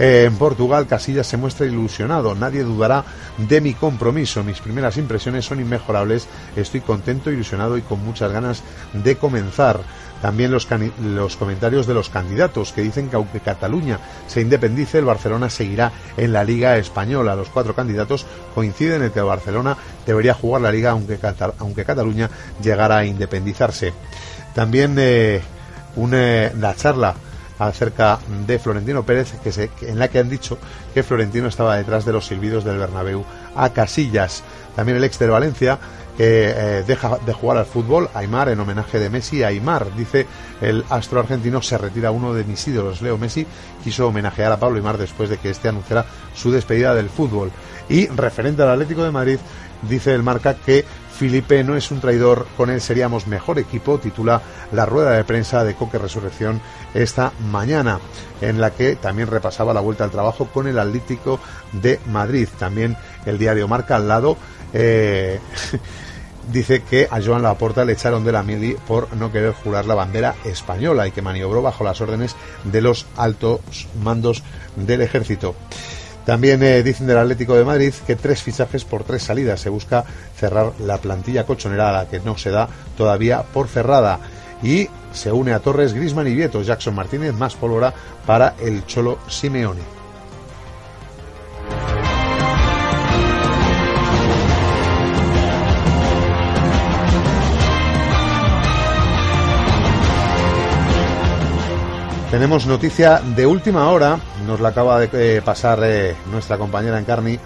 En 0.00 0.36
Portugal, 0.36 0.86
Casillas 0.86 1.26
se 1.26 1.36
muestra 1.36 1.66
ilusionado. 1.66 2.32
Nadie 2.36 2.62
dudará 2.62 3.04
de 3.36 3.60
mi 3.60 3.74
compromiso. 3.74 4.44
Mis 4.44 4.60
primeras 4.60 4.96
impresiones 4.96 5.44
son 5.44 5.58
inmejorables. 5.58 6.28
Estoy 6.54 6.82
contento, 6.82 7.32
ilusionado 7.32 7.76
y 7.76 7.82
con 7.82 8.04
muchas 8.04 8.30
ganas 8.30 8.62
de 8.92 9.16
comenzar. 9.16 9.80
También 10.22 10.52
los, 10.52 10.68
los 11.02 11.36
comentarios 11.36 11.88
de 11.88 11.94
los 11.94 12.10
candidatos 12.10 12.70
que 12.72 12.82
dicen 12.82 13.08
que 13.08 13.16
aunque 13.16 13.40
Cataluña 13.40 13.98
se 14.28 14.40
independice, 14.40 14.98
el 14.98 15.04
Barcelona 15.04 15.50
seguirá 15.50 15.90
en 16.16 16.32
la 16.32 16.44
Liga 16.44 16.76
Española. 16.76 17.34
Los 17.34 17.48
cuatro 17.48 17.74
candidatos 17.74 18.24
coinciden 18.54 19.02
en 19.02 19.10
que 19.10 19.18
el 19.18 19.24
Barcelona 19.24 19.76
debería 20.06 20.34
jugar 20.34 20.62
la 20.62 20.70
Liga 20.70 20.92
aunque, 20.92 21.18
aunque 21.58 21.84
Cataluña 21.84 22.30
llegara 22.62 22.98
a 22.98 23.04
independizarse. 23.04 23.92
También 24.54 24.94
eh, 24.98 25.40
una- 25.96 26.50
la 26.58 26.74
charla 26.76 27.14
acerca 27.58 28.18
de 28.46 28.58
Florentino 28.58 29.02
Pérez, 29.02 29.32
que 29.42 29.52
se- 29.52 29.70
en 29.82 29.98
la 29.98 30.08
que 30.08 30.18
han 30.18 30.28
dicho 30.28 30.58
que 30.94 31.02
Florentino 31.02 31.48
estaba 31.48 31.76
detrás 31.76 32.04
de 32.04 32.12
los 32.12 32.26
silbidos 32.26 32.64
del 32.64 32.78
Bernabéu 32.78 33.24
a 33.54 33.70
Casillas. 33.70 34.42
También 34.76 34.96
el 34.98 35.04
ex 35.04 35.18
del 35.18 35.30
Valencia 35.30 35.78
que 36.16 36.52
eh, 36.56 36.84
deja 36.84 37.18
de 37.24 37.32
jugar 37.32 37.58
al 37.58 37.66
fútbol, 37.66 38.10
Aymar, 38.12 38.48
en 38.48 38.58
homenaje 38.58 38.98
de 38.98 39.08
Messi 39.08 39.44
Aymar. 39.44 39.94
Dice 39.96 40.26
el 40.60 40.84
astro 40.90 41.20
argentino 41.20 41.62
se 41.62 41.78
retira 41.78 42.10
uno 42.10 42.34
de 42.34 42.42
mis 42.44 42.66
ídolos. 42.66 43.02
Leo 43.02 43.18
Messi 43.18 43.46
quiso 43.84 44.08
homenajear 44.08 44.50
a 44.50 44.56
Pablo 44.56 44.76
Aymar 44.78 44.98
después 44.98 45.30
de 45.30 45.38
que 45.38 45.50
este 45.50 45.68
anunciara 45.68 46.04
su 46.34 46.50
despedida 46.50 46.94
del 46.94 47.08
fútbol. 47.08 47.52
Y 47.88 48.08
referente 48.08 48.62
al 48.62 48.70
Atlético 48.70 49.04
de 49.04 49.12
Madrid, 49.12 49.38
dice 49.82 50.12
el 50.12 50.24
marca 50.24 50.54
que 50.54 50.84
Felipe 51.18 51.64
no 51.64 51.74
es 51.74 51.90
un 51.90 52.00
traidor, 52.00 52.46
con 52.56 52.70
él 52.70 52.80
seríamos 52.80 53.26
mejor 53.26 53.58
equipo, 53.58 53.98
titula 53.98 54.40
la 54.70 54.86
rueda 54.86 55.10
de 55.10 55.24
prensa 55.24 55.64
de 55.64 55.74
Coque 55.74 55.98
Resurrección 55.98 56.60
esta 56.94 57.32
mañana, 57.50 57.98
en 58.40 58.60
la 58.60 58.70
que 58.70 58.94
también 58.94 59.26
repasaba 59.26 59.74
la 59.74 59.80
vuelta 59.80 60.04
al 60.04 60.12
trabajo 60.12 60.46
con 60.46 60.68
el 60.68 60.78
Atlético 60.78 61.40
de 61.72 61.98
Madrid. 62.06 62.48
También 62.56 62.96
el 63.26 63.36
diario 63.36 63.66
Marca 63.66 63.96
al 63.96 64.06
lado. 64.06 64.36
eh, 64.72 65.40
dice 66.52 66.82
que 66.82 67.08
a 67.10 67.20
Joan 67.20 67.42
Laporta 67.42 67.84
le 67.84 67.94
echaron 67.94 68.24
de 68.24 68.32
la 68.32 68.44
mili 68.44 68.76
por 68.86 69.12
no 69.16 69.32
querer 69.32 69.52
jurar 69.52 69.86
la 69.86 69.96
bandera 69.96 70.36
española 70.44 71.06
y 71.06 71.10
que 71.10 71.20
maniobró 71.20 71.62
bajo 71.62 71.84
las 71.84 72.00
órdenes 72.00 72.36
de 72.64 72.80
los 72.80 73.06
altos 73.16 73.88
mandos 74.02 74.44
del 74.76 75.02
ejército. 75.02 75.56
También 76.28 76.62
eh, 76.62 76.82
dicen 76.82 77.06
del 77.06 77.16
Atlético 77.16 77.54
de 77.54 77.64
Madrid 77.64 77.94
que 78.06 78.14
tres 78.14 78.42
fichajes 78.42 78.84
por 78.84 79.02
tres 79.02 79.22
salidas. 79.22 79.60
Se 79.60 79.70
busca 79.70 80.04
cerrar 80.36 80.72
la 80.78 80.98
plantilla 80.98 81.46
colchonera 81.46 81.88
a 81.88 81.92
la 81.92 82.06
que 82.06 82.20
no 82.20 82.36
se 82.36 82.50
da 82.50 82.68
todavía 82.98 83.44
por 83.44 83.66
cerrada. 83.66 84.20
Y 84.62 84.90
se 85.10 85.32
une 85.32 85.54
a 85.54 85.60
Torres, 85.60 85.94
Grisman 85.94 86.28
y 86.28 86.34
Vieto. 86.34 86.60
Jackson 86.60 86.94
Martínez 86.94 87.32
más 87.32 87.54
pólvora 87.54 87.94
para 88.26 88.56
el 88.60 88.84
Cholo 88.84 89.18
Simeone. 89.26 89.97
Tenemos 102.38 102.66
noticia 102.66 103.20
de 103.34 103.48
última 103.48 103.90
hora, 103.90 104.20
nos 104.46 104.60
la 104.60 104.68
acaba 104.68 105.00
de 105.00 105.08
eh, 105.12 105.42
pasar 105.42 105.80
eh, 105.82 106.14
nuestra 106.30 106.56
compañera 106.56 107.00
Encarni 107.00 107.36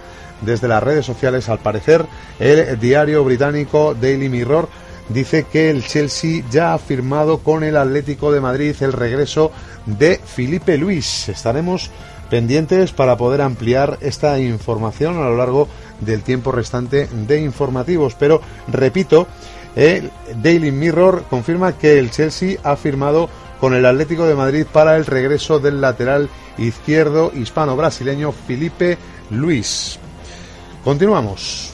desde 0.41 0.67
las 0.67 0.83
redes 0.83 1.03
sociales. 1.03 1.49
Al 1.49 1.57
parecer, 1.57 2.05
el 2.37 2.79
diario 2.79 3.23
británico 3.23 3.95
Daily 3.99 4.29
Mirror 4.29 4.69
dice 5.09 5.47
que 5.51 5.71
el 5.71 5.83
Chelsea 5.83 6.43
ya 6.51 6.75
ha 6.75 6.77
firmado 6.77 7.39
con 7.39 7.63
el 7.63 7.75
Atlético 7.75 8.31
de 8.31 8.39
Madrid 8.39 8.75
el 8.81 8.93
regreso 8.93 9.51
de 9.87 10.21
Felipe 10.23 10.77
Luis. 10.77 11.27
Estaremos 11.27 11.89
pendientes 12.29 12.91
para 12.91 13.17
poder 13.17 13.41
ampliar 13.41 13.97
esta 13.99 14.39
información 14.39 15.17
a 15.17 15.21
lo 15.21 15.37
largo 15.37 15.67
del 16.01 16.21
tiempo 16.21 16.51
restante 16.51 17.07
de 17.07 17.41
informativos. 17.41 18.13
Pero, 18.13 18.41
repito, 18.67 19.25
el 19.75 20.11
Daily 20.43 20.71
Mirror 20.71 21.23
confirma 21.31 21.79
que 21.79 21.97
el 21.97 22.11
Chelsea 22.11 22.59
ha 22.63 22.75
firmado 22.75 23.27
con 23.59 23.73
el 23.73 23.85
Atlético 23.85 24.25
de 24.25 24.35
Madrid 24.35 24.65
para 24.71 24.95
el 24.97 25.05
regreso 25.05 25.59
del 25.59 25.81
lateral 25.81 26.29
izquierdo 26.57 27.31
hispano-brasileño 27.33 28.31
Felipe 28.31 28.97
Luis. 29.29 29.99
Continuamos. 30.83 31.73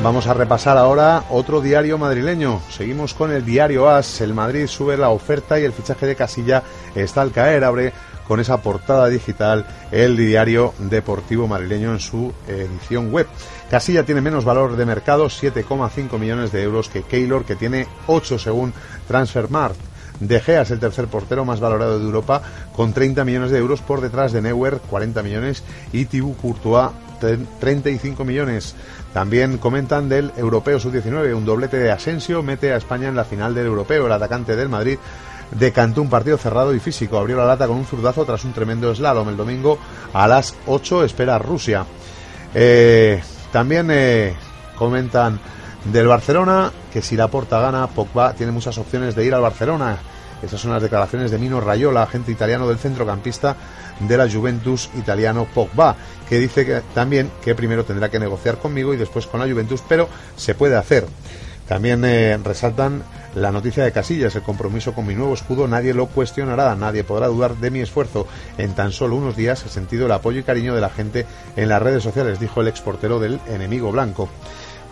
Vamos 0.00 0.28
a 0.28 0.32
repasar 0.32 0.78
ahora 0.78 1.24
otro 1.28 1.60
diario 1.60 1.98
madrileño. 1.98 2.62
Seguimos 2.70 3.14
con 3.14 3.32
el 3.32 3.44
diario 3.44 3.90
AS. 3.90 4.20
El 4.20 4.32
Madrid 4.32 4.68
sube 4.68 4.96
la 4.96 5.10
oferta 5.10 5.58
y 5.58 5.64
el 5.64 5.72
fichaje 5.72 6.06
de 6.06 6.14
Casilla 6.14 6.62
está 6.94 7.20
al 7.20 7.32
caer. 7.32 7.64
Abre 7.64 7.92
con 8.28 8.38
esa 8.38 8.58
portada 8.58 9.08
digital 9.08 9.66
el 9.90 10.16
diario 10.16 10.74
deportivo 10.78 11.48
madrileño 11.48 11.92
en 11.92 11.98
su 11.98 12.32
edición 12.46 13.10
web. 13.10 13.26
Casilla 13.70 14.04
tiene 14.04 14.20
menos 14.20 14.44
valor 14.44 14.76
de 14.76 14.86
mercado, 14.86 15.26
7,5 15.26 16.18
millones 16.18 16.52
de 16.52 16.62
euros 16.62 16.88
que 16.88 17.02
Keylor, 17.02 17.44
que 17.44 17.56
tiene 17.56 17.88
8 18.06 18.38
según 18.38 18.72
Transfermarkt. 19.08 19.80
De 20.20 20.40
Gea 20.40 20.62
es 20.62 20.70
el 20.70 20.80
tercer 20.80 21.06
portero 21.06 21.44
más 21.44 21.60
valorado 21.60 21.98
de 21.98 22.04
Europa, 22.04 22.42
con 22.74 22.92
30 22.92 23.24
millones 23.24 23.50
de 23.50 23.58
euros 23.58 23.80
por 23.80 24.00
detrás 24.00 24.32
de 24.32 24.42
Neuer, 24.42 24.78
40 24.90 25.22
millones, 25.22 25.62
y 25.92 26.06
Thibaut 26.06 26.36
Courtois, 26.40 26.90
35 27.60 28.24
millones. 28.24 28.74
También 29.12 29.58
comentan 29.58 30.08
del 30.08 30.32
Europeo 30.36 30.80
Sub-19, 30.80 31.34
un 31.34 31.44
doblete 31.44 31.78
de 31.78 31.90
Asensio 31.90 32.42
mete 32.42 32.72
a 32.72 32.76
España 32.76 33.08
en 33.08 33.16
la 33.16 33.24
final 33.24 33.54
del 33.54 33.66
Europeo. 33.66 34.06
El 34.06 34.12
atacante 34.12 34.56
del 34.56 34.68
Madrid 34.68 34.98
decantó 35.52 36.02
un 36.02 36.10
partido 36.10 36.36
cerrado 36.38 36.74
y 36.74 36.80
físico. 36.80 37.18
Abrió 37.18 37.36
la 37.36 37.46
lata 37.46 37.66
con 37.66 37.76
un 37.76 37.86
zurdazo 37.86 38.24
tras 38.24 38.44
un 38.44 38.52
tremendo 38.52 38.94
slalom. 38.94 39.28
El 39.28 39.36
domingo 39.36 39.78
a 40.12 40.26
las 40.28 40.54
8 40.66 41.04
espera 41.04 41.38
Rusia. 41.38 41.84
Eh, 42.54 43.22
también 43.52 43.88
eh, 43.90 44.34
comentan 44.76 45.40
del 45.84 46.06
Barcelona 46.06 46.72
que 46.92 47.02
si 47.02 47.16
la 47.16 47.28
porta 47.28 47.60
gana, 47.60 47.86
Pogba 47.86 48.32
tiene 48.34 48.52
muchas 48.52 48.78
opciones 48.78 49.14
de 49.14 49.24
ir 49.24 49.34
al 49.34 49.42
Barcelona. 49.42 49.98
Esas 50.42 50.60
son 50.60 50.72
las 50.72 50.82
declaraciones 50.82 51.30
de 51.30 51.38
Mino 51.38 51.60
Raiola, 51.60 52.04
agente 52.04 52.30
italiano 52.30 52.68
del 52.68 52.78
centrocampista 52.78 53.56
de 53.98 54.16
la 54.16 54.30
Juventus 54.30 54.88
italiano 54.96 55.48
Pogba, 55.52 55.96
que 56.28 56.38
dice 56.38 56.64
que 56.64 56.82
también 56.94 57.30
que 57.42 57.56
primero 57.56 57.84
tendrá 57.84 58.08
que 58.08 58.20
negociar 58.20 58.58
conmigo 58.58 58.94
y 58.94 58.96
después 58.96 59.26
con 59.26 59.40
la 59.40 59.48
Juventus, 59.48 59.82
pero 59.88 60.08
se 60.36 60.54
puede 60.54 60.76
hacer. 60.76 61.06
También 61.66 62.04
eh, 62.04 62.38
resaltan 62.42 63.02
la 63.34 63.52
noticia 63.52 63.84
de 63.84 63.92
Casillas, 63.92 64.34
el 64.36 64.42
compromiso 64.42 64.94
con 64.94 65.06
mi 65.06 65.14
nuevo 65.14 65.34
escudo, 65.34 65.68
nadie 65.68 65.94
lo 65.94 66.06
cuestionará, 66.06 66.74
nadie 66.74 67.04
podrá 67.04 67.28
dudar 67.28 67.56
de 67.56 67.70
mi 67.70 67.80
esfuerzo. 67.80 68.26
En 68.56 68.74
tan 68.74 68.92
solo 68.92 69.16
unos 69.16 69.36
días 69.36 69.64
he 69.64 69.68
sentido 69.68 70.06
el 70.06 70.12
apoyo 70.12 70.40
y 70.40 70.44
cariño 70.44 70.74
de 70.74 70.80
la 70.80 70.90
gente 70.90 71.26
en 71.56 71.68
las 71.68 71.82
redes 71.82 72.02
sociales, 72.02 72.40
dijo 72.40 72.60
el 72.60 72.68
exportero 72.68 73.18
del 73.20 73.40
enemigo 73.46 73.92
blanco. 73.92 74.28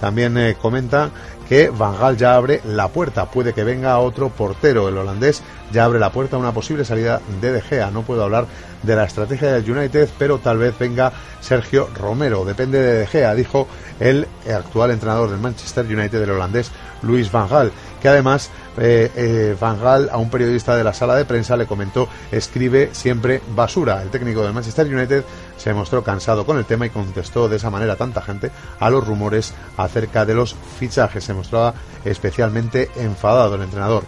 También 0.00 0.36
eh, 0.36 0.56
comenta 0.60 1.10
que 1.48 1.70
Van 1.70 1.98
Gaal 1.98 2.16
ya 2.16 2.34
abre 2.34 2.60
la 2.64 2.88
puerta, 2.88 3.30
puede 3.30 3.54
que 3.54 3.64
venga 3.64 3.98
otro 3.98 4.28
portero. 4.28 4.88
El 4.88 4.98
holandés 4.98 5.42
ya 5.76 5.84
abre 5.84 6.00
la 6.00 6.10
puerta 6.10 6.36
a 6.36 6.38
una 6.38 6.54
posible 6.54 6.86
salida 6.86 7.20
de 7.42 7.52
De 7.52 7.60
Gea. 7.60 7.90
No 7.90 8.00
puedo 8.00 8.24
hablar 8.24 8.46
de 8.82 8.96
la 8.96 9.04
estrategia 9.04 9.52
del 9.52 9.70
United, 9.70 10.08
pero 10.18 10.38
tal 10.38 10.56
vez 10.56 10.74
venga 10.78 11.12
Sergio 11.42 11.90
Romero. 11.94 12.46
Depende 12.46 12.80
de 12.80 13.00
De 13.00 13.06
Gea, 13.06 13.34
dijo 13.34 13.68
el 14.00 14.26
actual 14.50 14.92
entrenador 14.92 15.28
del 15.28 15.38
Manchester 15.38 15.84
United, 15.84 16.22
el 16.22 16.30
holandés 16.30 16.70
Luis 17.02 17.30
Van 17.30 17.46
Gaal, 17.46 17.72
que 18.00 18.08
además 18.08 18.48
eh, 18.78 19.12
eh, 19.16 19.56
Van 19.60 19.78
Gaal 19.78 20.08
a 20.10 20.16
un 20.16 20.30
periodista 20.30 20.74
de 20.78 20.82
la 20.82 20.94
sala 20.94 21.14
de 21.14 21.26
prensa 21.26 21.58
le 21.58 21.66
comentó 21.66 22.08
escribe 22.32 22.88
siempre 22.92 23.42
basura. 23.54 24.00
El 24.00 24.08
técnico 24.08 24.42
del 24.42 24.54
Manchester 24.54 24.86
United 24.86 25.24
se 25.58 25.74
mostró 25.74 26.02
cansado 26.02 26.46
con 26.46 26.56
el 26.56 26.64
tema 26.64 26.86
y 26.86 26.90
contestó 26.90 27.50
de 27.50 27.56
esa 27.56 27.68
manera 27.68 27.96
tanta 27.96 28.22
gente 28.22 28.50
a 28.80 28.88
los 28.88 29.06
rumores 29.06 29.52
acerca 29.76 30.24
de 30.24 30.32
los 30.32 30.56
fichajes. 30.78 31.22
Se 31.22 31.34
mostraba 31.34 31.74
especialmente 32.02 32.88
enfadado 32.96 33.56
el 33.56 33.62
entrenador. 33.62 34.04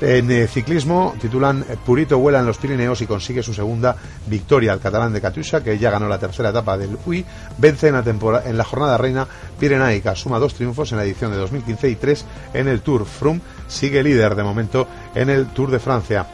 En 0.00 0.30
eh, 0.30 0.46
ciclismo 0.46 1.14
titulan 1.20 1.64
Purito 1.84 2.18
vuela 2.18 2.38
en 2.38 2.46
los 2.46 2.58
Pirineos 2.58 3.00
y 3.00 3.06
consigue 3.06 3.42
su 3.42 3.52
segunda 3.52 3.96
victoria. 4.26 4.72
El 4.72 4.78
catalán 4.78 5.12
de 5.12 5.20
Katusha, 5.20 5.62
que 5.62 5.76
ya 5.76 5.90
ganó 5.90 6.08
la 6.08 6.18
tercera 6.18 6.50
etapa 6.50 6.78
del 6.78 6.96
UI, 7.04 7.24
vence 7.58 7.88
en 7.88 7.94
la, 7.94 8.42
en 8.44 8.56
la 8.56 8.64
jornada 8.64 8.96
reina 8.96 9.26
pirenaica. 9.58 10.14
Suma 10.14 10.38
dos 10.38 10.54
triunfos 10.54 10.92
en 10.92 10.98
la 10.98 11.04
edición 11.04 11.32
de 11.32 11.38
2015 11.38 11.88
y 11.88 11.96
tres 11.96 12.24
en 12.54 12.68
el 12.68 12.80
Tour. 12.80 13.06
Froome 13.06 13.40
sigue 13.66 14.04
líder 14.04 14.36
de 14.36 14.44
momento 14.44 14.86
en 15.16 15.30
el 15.30 15.46
Tour 15.48 15.70
de 15.70 15.80
Francia. 15.80 16.26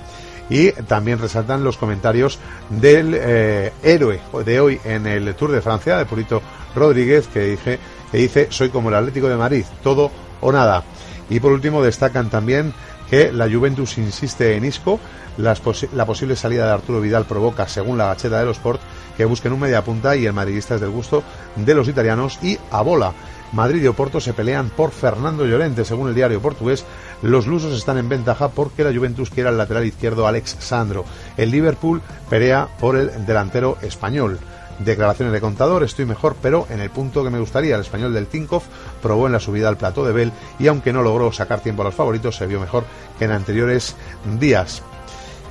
y 0.51 0.73
también 0.73 1.19
resaltan 1.19 1.65
los 1.65 1.79
comentarios 1.79 2.39
del 2.69 3.15
eh, 3.15 3.73
héroe 3.83 4.21
de 4.45 4.61
hoy 4.61 4.79
en 4.85 5.07
el 5.07 5.35
Tour 5.37 5.53
de 5.53 5.63
Francia, 5.63 5.97
de 5.97 6.05
Purito 6.05 6.43
Rodríguez, 6.77 7.29
que, 7.29 7.41
dije, 7.41 7.79
que 8.13 8.19
dice, 8.19 8.49
soy 8.51 8.69
como 8.69 8.91
el 8.91 8.97
Atlético 8.97 9.29
de 9.29 9.37
Madrid, 9.37 9.65
todo 9.83 10.11
o 10.43 10.53
nada. 10.53 10.85
Y 11.31 11.41
por 11.41 11.53
último 11.53 11.83
destacan 11.83 12.29
también 12.29 12.75
que 13.11 13.33
la 13.33 13.51
Juventus 13.51 13.99
insiste 13.99 14.57
en 14.57 14.65
Isco, 14.65 15.01
la 15.37 16.07
posible 16.07 16.37
salida 16.37 16.67
de 16.67 16.73
Arturo 16.73 17.01
Vidal 17.01 17.25
provoca, 17.25 17.69
según 17.69 17.99
la 17.99 18.07
gacheta 18.07 18.39
de 18.39 18.47
los 18.47 18.57
Sport, 18.57 18.81
que 19.17 19.25
busquen 19.25 19.53
un 19.53 19.61
mediapunta 19.61 20.17
y 20.17 20.27
el 20.27 20.33
madridista 20.33 20.77
es 20.77 20.81
del 20.81 20.91
gusto 20.91 21.23
de 21.57 21.75
los 21.75 21.89
italianos 21.89 22.39
y 22.43 22.59
a 22.71 22.83
bola. 22.83 23.13
Madrid 23.53 23.85
y 23.85 23.87
Oporto 23.87 24.21
se 24.21 24.33
pelean 24.33 24.71
por 24.71 24.91
Fernando 24.91 25.47
Llorente, 25.47 25.85
según 25.85 26.09
el 26.09 26.15
diario 26.15 26.43
portugués. 26.43 26.85
Los 27.23 27.47
lusos 27.47 27.73
están 27.77 27.99
en 27.99 28.09
ventaja 28.09 28.49
porque 28.49 28.83
la 28.83 28.93
Juventus 28.93 29.31
quiere 29.31 29.49
al 29.49 29.57
lateral 29.57 29.85
izquierdo 29.85 30.27
Alex 30.27 30.57
Sandro. 30.59 31.05
El 31.37 31.53
Liverpool 31.53 32.03
pelea 32.29 32.69
por 32.81 32.97
el 32.97 33.25
delantero 33.25 33.79
español. 33.81 34.41
Declaraciones 34.79 35.33
de 35.33 35.41
contador, 35.41 35.85
estoy 35.85 36.05
mejor, 36.05 36.35
pero 36.43 36.67
en 36.69 36.81
el 36.81 36.91
punto 36.91 37.23
que 37.23 37.31
me 37.31 37.39
gustaría. 37.39 37.77
El 37.77 37.83
español 37.83 38.13
del 38.13 38.27
Tinkoff 38.27 38.65
probó 39.01 39.27
en 39.27 39.33
la 39.33 39.41
subida 39.41 39.69
al 39.69 39.77
plató 39.77 40.05
de 40.05 40.13
Bell 40.13 40.33
y 40.59 40.67
aunque 40.67 40.93
no 40.93 41.03
logró 41.03 41.31
sacar 41.33 41.61
tiempo 41.61 41.83
a 41.83 41.87
los 41.87 41.95
favoritos, 41.95 42.37
se 42.37 42.47
vio 42.47 42.61
mejor 42.61 42.85
que 43.19 43.27
en 43.27 43.33
anteriores 43.33 43.95
días. 44.39 44.83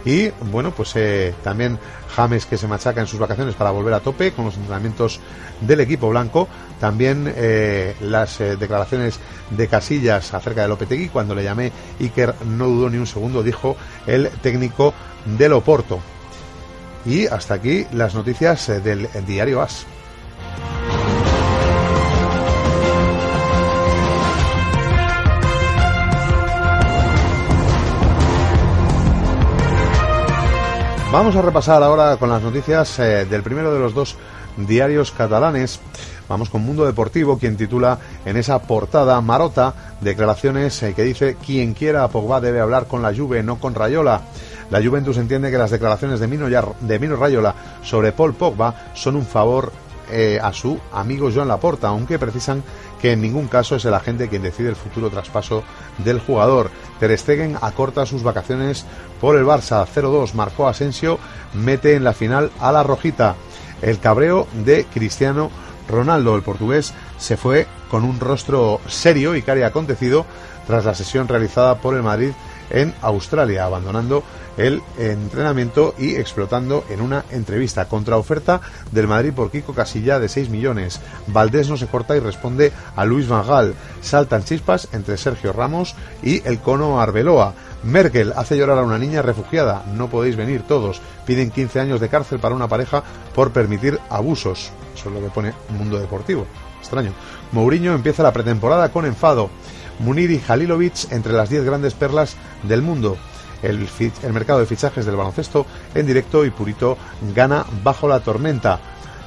Y 0.06 0.30
bueno, 0.52 0.72
pues 0.72 0.94
eh, 0.96 1.34
también 1.44 1.80
James 2.16 2.46
que 2.46 2.58
se 2.58 2.68
machaca 2.68 3.00
en 3.00 3.08
sus 3.08 3.20
vacaciones 3.20 3.56
para 3.56 3.72
volver 3.72 3.94
a 3.94 4.02
tope 4.02 4.34
con 4.34 4.46
los 4.46 4.58
entrenamientos 4.58 5.20
del 5.62 5.80
equipo 5.80 6.10
blanco. 6.10 6.48
También 6.80 7.32
eh, 7.36 7.96
las 8.02 8.42
eh, 8.42 8.58
declaraciones 8.58 9.20
de 9.50 9.68
Casillas 9.68 10.34
acerca 10.34 10.64
de 10.64 10.68
Lopetegui. 10.68 11.08
Cuando 11.08 11.34
le 11.34 11.44
llamé, 11.44 11.72
Iker 12.02 12.36
no 12.46 12.68
dudó 12.68 12.90
ni 12.90 12.98
un 12.98 13.08
segundo, 13.08 13.42
dijo 13.42 13.78
el 14.06 14.30
técnico 14.42 14.94
del 15.26 15.54
Oporto. 15.54 16.00
Y 17.06 17.28
hasta 17.28 17.56
aquí 17.56 17.86
las 17.92 18.16
noticias 18.16 18.70
eh, 18.70 18.80
del 18.80 19.10
diario 19.26 19.62
AS. 19.62 19.86
Vamos 31.14 31.36
a 31.36 31.44
repasar 31.44 31.84
ahora 31.84 32.18
con 32.18 32.30
las 32.30 32.42
noticias 32.42 32.98
eh, 32.98 33.26
del 33.26 33.44
primero 33.44 33.72
de 33.72 33.80
los 33.80 33.94
dos 33.94 34.16
diarios 34.58 35.12
catalanes. 35.12 35.80
Vamos 36.28 36.50
con 36.50 36.66
Mundo 36.66 36.86
Deportivo, 36.86 37.38
quien 37.38 37.56
titula 37.56 38.00
en 38.26 38.36
esa 38.36 38.64
portada 38.64 39.22
Marota 39.22 39.76
declaraciones 40.02 40.82
eh, 40.82 40.96
que 40.96 41.04
dice 41.04 41.38
quien 41.46 41.76
quiera 41.76 42.04
a 42.04 42.08
Pogba 42.08 42.42
debe 42.42 42.62
hablar 42.62 42.88
con 42.88 43.04
la 43.04 43.14
Juve, 43.14 43.44
no 43.44 43.60
con 43.60 43.76
Rayola. 43.76 44.22
La 44.74 44.82
Juventus 44.82 45.18
entiende 45.18 45.52
que 45.52 45.58
las 45.60 45.70
declaraciones 45.70 46.20
de 46.20 46.28
Mino, 46.28 47.16
Rayola 47.16 47.54
sobre 47.84 48.12
Paul 48.12 48.34
Pogba 48.34 48.74
son 48.96 49.16
un 49.16 49.24
favor 49.24 49.72
eh, 50.10 50.40
a 50.42 50.52
su 50.52 50.80
amigo 50.92 51.30
Joan 51.32 51.48
Laporta, 51.48 51.90
aunque 51.90 52.18
precisan 52.18 52.64
que 53.00 53.12
en 53.12 53.22
ningún 53.22 53.48
caso 53.48 53.76
es 53.76 53.86
el 53.86 53.94
agente 53.94 54.30
quien 54.30 54.42
decide 54.42 54.70
el 54.70 54.76
futuro 54.76 55.12
traspaso 55.12 55.64
del 56.00 56.20
jugador. 56.20 56.72
Ter 57.00 57.16
Stegen 57.16 57.56
acorta 57.62 58.08
sus 58.08 58.24
vacaciones 58.24 58.84
por 59.22 59.36
el 59.36 59.46
Barça 59.46 59.86
0-2, 59.86 60.34
marcó 60.34 60.68
Asensio, 60.68 61.20
mete 61.54 61.94
en 61.94 62.04
la 62.04 62.14
final 62.14 62.50
a 62.60 62.72
la 62.72 62.82
rojita. 62.82 63.36
El 63.84 64.00
cabreo 64.00 64.48
de 64.66 64.86
Cristiano 64.86 65.52
Ronaldo, 65.88 66.36
el 66.36 66.42
portugués, 66.42 66.96
se 67.20 67.38
fue 67.38 67.68
con 67.92 68.04
un 68.04 68.20
rostro 68.20 68.82
serio 68.88 69.36
y 69.36 69.44
cari 69.44 69.62
acontecido 69.62 70.26
tras 70.66 70.84
la 70.84 70.96
sesión 70.96 71.28
realizada 71.28 71.76
por 71.76 71.94
el 71.94 72.02
Madrid 72.02 72.32
en 72.74 72.94
Australia, 73.02 73.66
abandonando 73.66 74.24
el 74.58 74.82
entrenamiento 74.98 75.96
y 75.98 76.16
explotando 76.16 76.84
en 76.90 77.02
una 77.02 77.24
entrevista. 77.32 77.88
Contraoferta 77.88 78.62
del 78.92 79.08
Madrid 79.08 79.34
por 79.34 79.50
Kiko 79.50 79.74
Casilla 79.74 80.20
de 80.20 80.28
6 80.28 80.50
millones. 80.50 81.00
Valdés 81.28 81.70
no 81.70 81.78
se 81.78 81.88
corta 81.88 82.16
y 82.16 82.20
responde 82.20 82.74
a 82.96 83.06
Luis 83.06 83.28
Van 83.28 83.48
Gaal. 83.48 83.76
Saltan 84.02 84.44
chispas 84.44 84.90
entre 84.92 85.18
Sergio 85.18 85.54
Ramos 85.54 85.96
y 86.22 86.46
el 86.48 86.60
cono 86.60 87.00
Arbeloa. 87.00 87.54
Merkel 87.84 88.34
hace 88.36 88.58
llorar 88.58 88.80
a 88.80 88.84
una 88.84 88.98
niña 88.98 89.22
refugiada. 89.22 89.84
No 89.94 90.10
podéis 90.10 90.36
venir 90.36 90.64
todos. 90.64 91.02
Piden 91.26 91.52
15 91.52 91.80
años 91.80 92.00
de 92.00 92.10
cárcel 92.10 92.40
para 92.40 92.56
una 92.56 92.68
pareja 92.68 93.04
por 93.36 93.52
permitir 93.52 94.00
abusos. 94.10 94.72
Eso 94.96 95.10
es 95.10 95.16
lo 95.16 95.22
que 95.22 95.34
pone 95.34 95.54
Mundo 95.70 96.00
Deportivo. 96.00 96.46
Extraño. 96.80 97.12
Mourinho 97.52 97.94
empieza 97.94 98.24
la 98.24 98.34
pretemporada 98.34 98.90
con 98.90 99.06
enfado. 99.06 99.50
Munir 100.00 100.32
y 100.32 100.42
Halilovic 100.48 101.12
entre 101.12 101.34
las 101.34 101.50
10 101.50 101.64
grandes 101.66 101.94
perlas 101.94 102.36
del 102.64 102.82
mundo. 102.82 103.18
El, 103.62 103.88
el 104.24 104.34
mercado 104.34 104.60
de 104.60 104.66
fichajes 104.66 105.06
del 105.06 105.16
baloncesto 105.16 105.66
en 105.96 106.06
directo 106.06 106.46
y 106.46 106.50
Purito 106.50 106.98
gana 107.34 107.66
bajo 107.84 108.08
la 108.08 108.20
tormenta. 108.20 108.80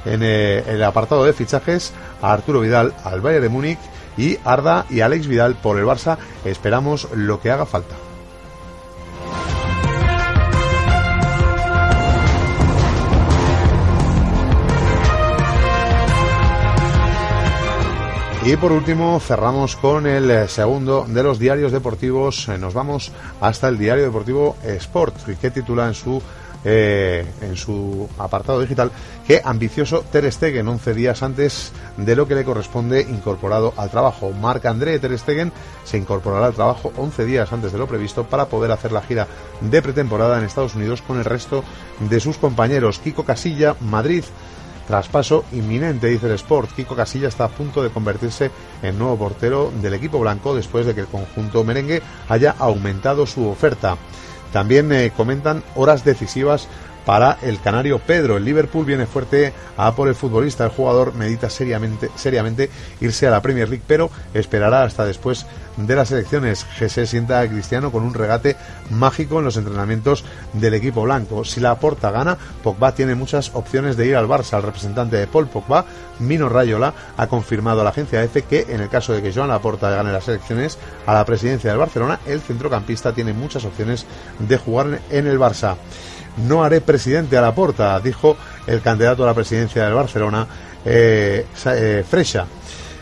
En 0.05 0.21
eh, 0.23 0.63
el 0.67 0.83
apartado 0.83 1.25
de 1.25 1.33
fichajes, 1.33 1.91
a 2.21 2.31
Arturo 2.31 2.61
Vidal 2.61 2.93
al 3.03 3.21
Bayern 3.21 3.43
de 3.43 3.49
Múnich 3.49 3.79
y 4.15 4.37
Arda 4.43 4.85
y 4.89 5.01
Alex 5.01 5.27
Vidal 5.27 5.55
por 5.55 5.77
el 5.77 5.85
Barça. 5.85 6.17
Esperamos 6.45 7.07
lo 7.13 7.41
que 7.41 7.51
haga 7.51 7.65
falta. 7.65 8.06
Y 18.47 18.55
por 18.55 18.71
último 18.71 19.19
cerramos 19.19 19.75
con 19.75 20.07
el 20.07 20.31
eh, 20.31 20.47
segundo 20.47 21.05
de 21.05 21.21
los 21.21 21.37
diarios 21.37 21.73
deportivos. 21.73 22.47
Eh, 22.47 22.57
Nos 22.57 22.73
vamos 22.73 23.11
hasta 23.41 23.67
el 23.67 23.77
diario 23.77 24.05
deportivo 24.05 24.55
Sport, 24.63 25.17
que 25.41 25.51
titula 25.51 25.85
en 25.85 25.93
su 25.93 26.21
eh, 26.63 27.25
en 27.41 27.57
su 27.57 28.09
apartado 28.17 28.61
digital 28.61 28.89
que 29.27 29.41
ambicioso 29.43 30.05
Ter 30.09 30.31
Stegen 30.31 30.65
11 30.65 30.93
días 30.93 31.23
antes 31.23 31.73
de 31.97 32.15
lo 32.15 32.25
que 32.25 32.35
le 32.35 32.45
corresponde 32.45 33.01
incorporado 33.01 33.73
al 33.75 33.89
trabajo. 33.89 34.31
Marc 34.31 34.65
André 34.65 34.97
Ter 34.99 35.19
Stegen 35.19 35.51
se 35.83 35.97
incorporará 35.97 36.45
al 36.45 36.53
trabajo 36.53 36.93
11 36.95 37.25
días 37.25 37.51
antes 37.51 37.73
de 37.73 37.77
lo 37.77 37.87
previsto 37.87 38.23
para 38.23 38.45
poder 38.45 38.71
hacer 38.71 38.93
la 38.93 39.01
gira 39.01 39.27
de 39.59 39.81
pretemporada 39.81 40.37
en 40.37 40.45
Estados 40.45 40.73
Unidos 40.73 41.01
con 41.01 41.17
el 41.17 41.25
resto 41.25 41.65
de 41.99 42.19
sus 42.21 42.37
compañeros. 42.37 42.99
Kiko 42.99 43.25
Casilla, 43.25 43.75
Madrid, 43.81 44.23
Traspaso 44.87 45.43
inminente, 45.51 46.07
dice 46.07 46.27
el 46.27 46.33
Sport. 46.33 46.71
Kiko 46.71 46.95
Casilla 46.95 47.27
está 47.27 47.43
a 47.43 47.49
punto 47.49 47.83
de 47.83 47.89
convertirse 47.89 48.51
en 48.81 48.97
nuevo 48.97 49.17
portero 49.17 49.71
del 49.81 49.93
equipo 49.93 50.17
blanco 50.19 50.55
después 50.55 50.85
de 50.85 50.95
que 50.95 51.01
el 51.01 51.07
conjunto 51.07 51.65
merengue 51.65 52.01
haya 52.29 52.55
aumentado 52.57 53.25
su 53.25 53.47
oferta. 53.49 53.97
También 54.53 54.89
eh, 54.93 55.11
comentan 55.15 55.61
horas 55.75 56.05
decisivas 56.05 56.69
para 57.07 57.37
el 57.41 57.61
canario 57.61 57.99
Pedro. 57.99 58.35
El 58.35 58.43
Liverpool 58.43 58.83
viene 58.83 59.05
fuerte 59.05 59.53
a 59.77 59.95
por 59.95 60.09
el 60.09 60.15
futbolista. 60.15 60.65
El 60.65 60.71
jugador 60.71 61.15
medita 61.15 61.49
seriamente, 61.49 62.11
seriamente 62.15 62.69
irse 62.99 63.25
a 63.25 63.31
la 63.31 63.41
Premier 63.41 63.69
League, 63.69 63.85
pero 63.87 64.11
esperará 64.33 64.83
hasta 64.83 65.05
después 65.05 65.45
de 65.77 65.95
las 65.95 66.11
elecciones. 66.11 66.65
Jesé 66.65 67.07
sienta 67.07 67.39
a 67.39 67.47
Cristiano 67.47 67.93
con 67.93 68.03
un 68.03 68.13
regate 68.13 68.57
mágico 68.89 69.39
en 69.39 69.45
los 69.45 69.55
entrenamientos 69.55 70.25
del 70.51 70.73
equipo 70.73 71.03
blanco. 71.03 71.45
Si 71.45 71.61
la 71.61 71.79
Porta 71.79 72.11
gana, 72.11 72.37
Pogba 72.61 72.93
tiene 72.93 73.15
muchas 73.15 73.55
opciones 73.55 73.95
de 73.95 74.07
ir 74.07 74.17
al 74.17 74.27
Barça. 74.27 74.57
El 74.57 74.63
representante 74.63 75.15
de 75.15 75.27
Paul 75.27 75.47
Pogba, 75.47 75.85
Mino 76.19 76.49
Rayola, 76.49 76.93
ha 77.15 77.27
confirmado 77.27 77.79
a 77.79 77.83
la 77.85 77.91
agencia 77.91 78.21
EFE 78.21 78.41
que 78.41 78.65
en 78.67 78.81
el 78.81 78.89
caso 78.89 79.13
de 79.13 79.21
que 79.21 79.31
Joan 79.31 79.47
Laporta 79.47 79.89
gane 79.91 80.11
las 80.11 80.27
elecciones 80.27 80.77
a 81.05 81.13
la 81.13 81.23
presidencia 81.23 81.69
del 81.69 81.79
Barcelona, 81.79 82.19
el 82.25 82.41
centrocampista 82.41 83.13
tiene 83.13 83.31
muchas 83.31 83.63
opciones 83.63 84.05
de 84.39 84.57
jugar 84.57 84.99
en 85.09 85.27
el 85.27 85.39
Barça. 85.39 85.77
No 86.37 86.63
haré 86.63 86.81
presidente 86.81 87.37
a 87.37 87.41
la 87.41 87.55
porta, 87.55 87.99
dijo 87.99 88.37
el 88.67 88.81
candidato 88.81 89.23
a 89.23 89.27
la 89.27 89.33
presidencia 89.33 89.85
del 89.85 89.93
Barcelona, 89.93 90.47
eh, 90.85 91.45
eh. 91.65 92.05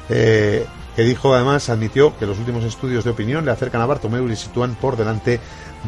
Eh, 0.08 0.66
que 0.96 1.04
dijo 1.04 1.34
además, 1.34 1.70
admitió 1.70 2.18
que 2.18 2.26
los 2.26 2.40
últimos 2.40 2.64
estudios 2.64 3.04
de 3.04 3.10
opinión 3.10 3.44
le 3.44 3.52
acercan 3.52 3.82
a 3.82 3.86
Bartomeu 3.86 4.28
y 4.30 4.36
sitúan 4.36 4.76
por 4.76 4.96
delante 4.96 5.40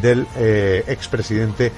del 0.01 0.27
eh, 0.35 0.83
expresidente 0.87 1.71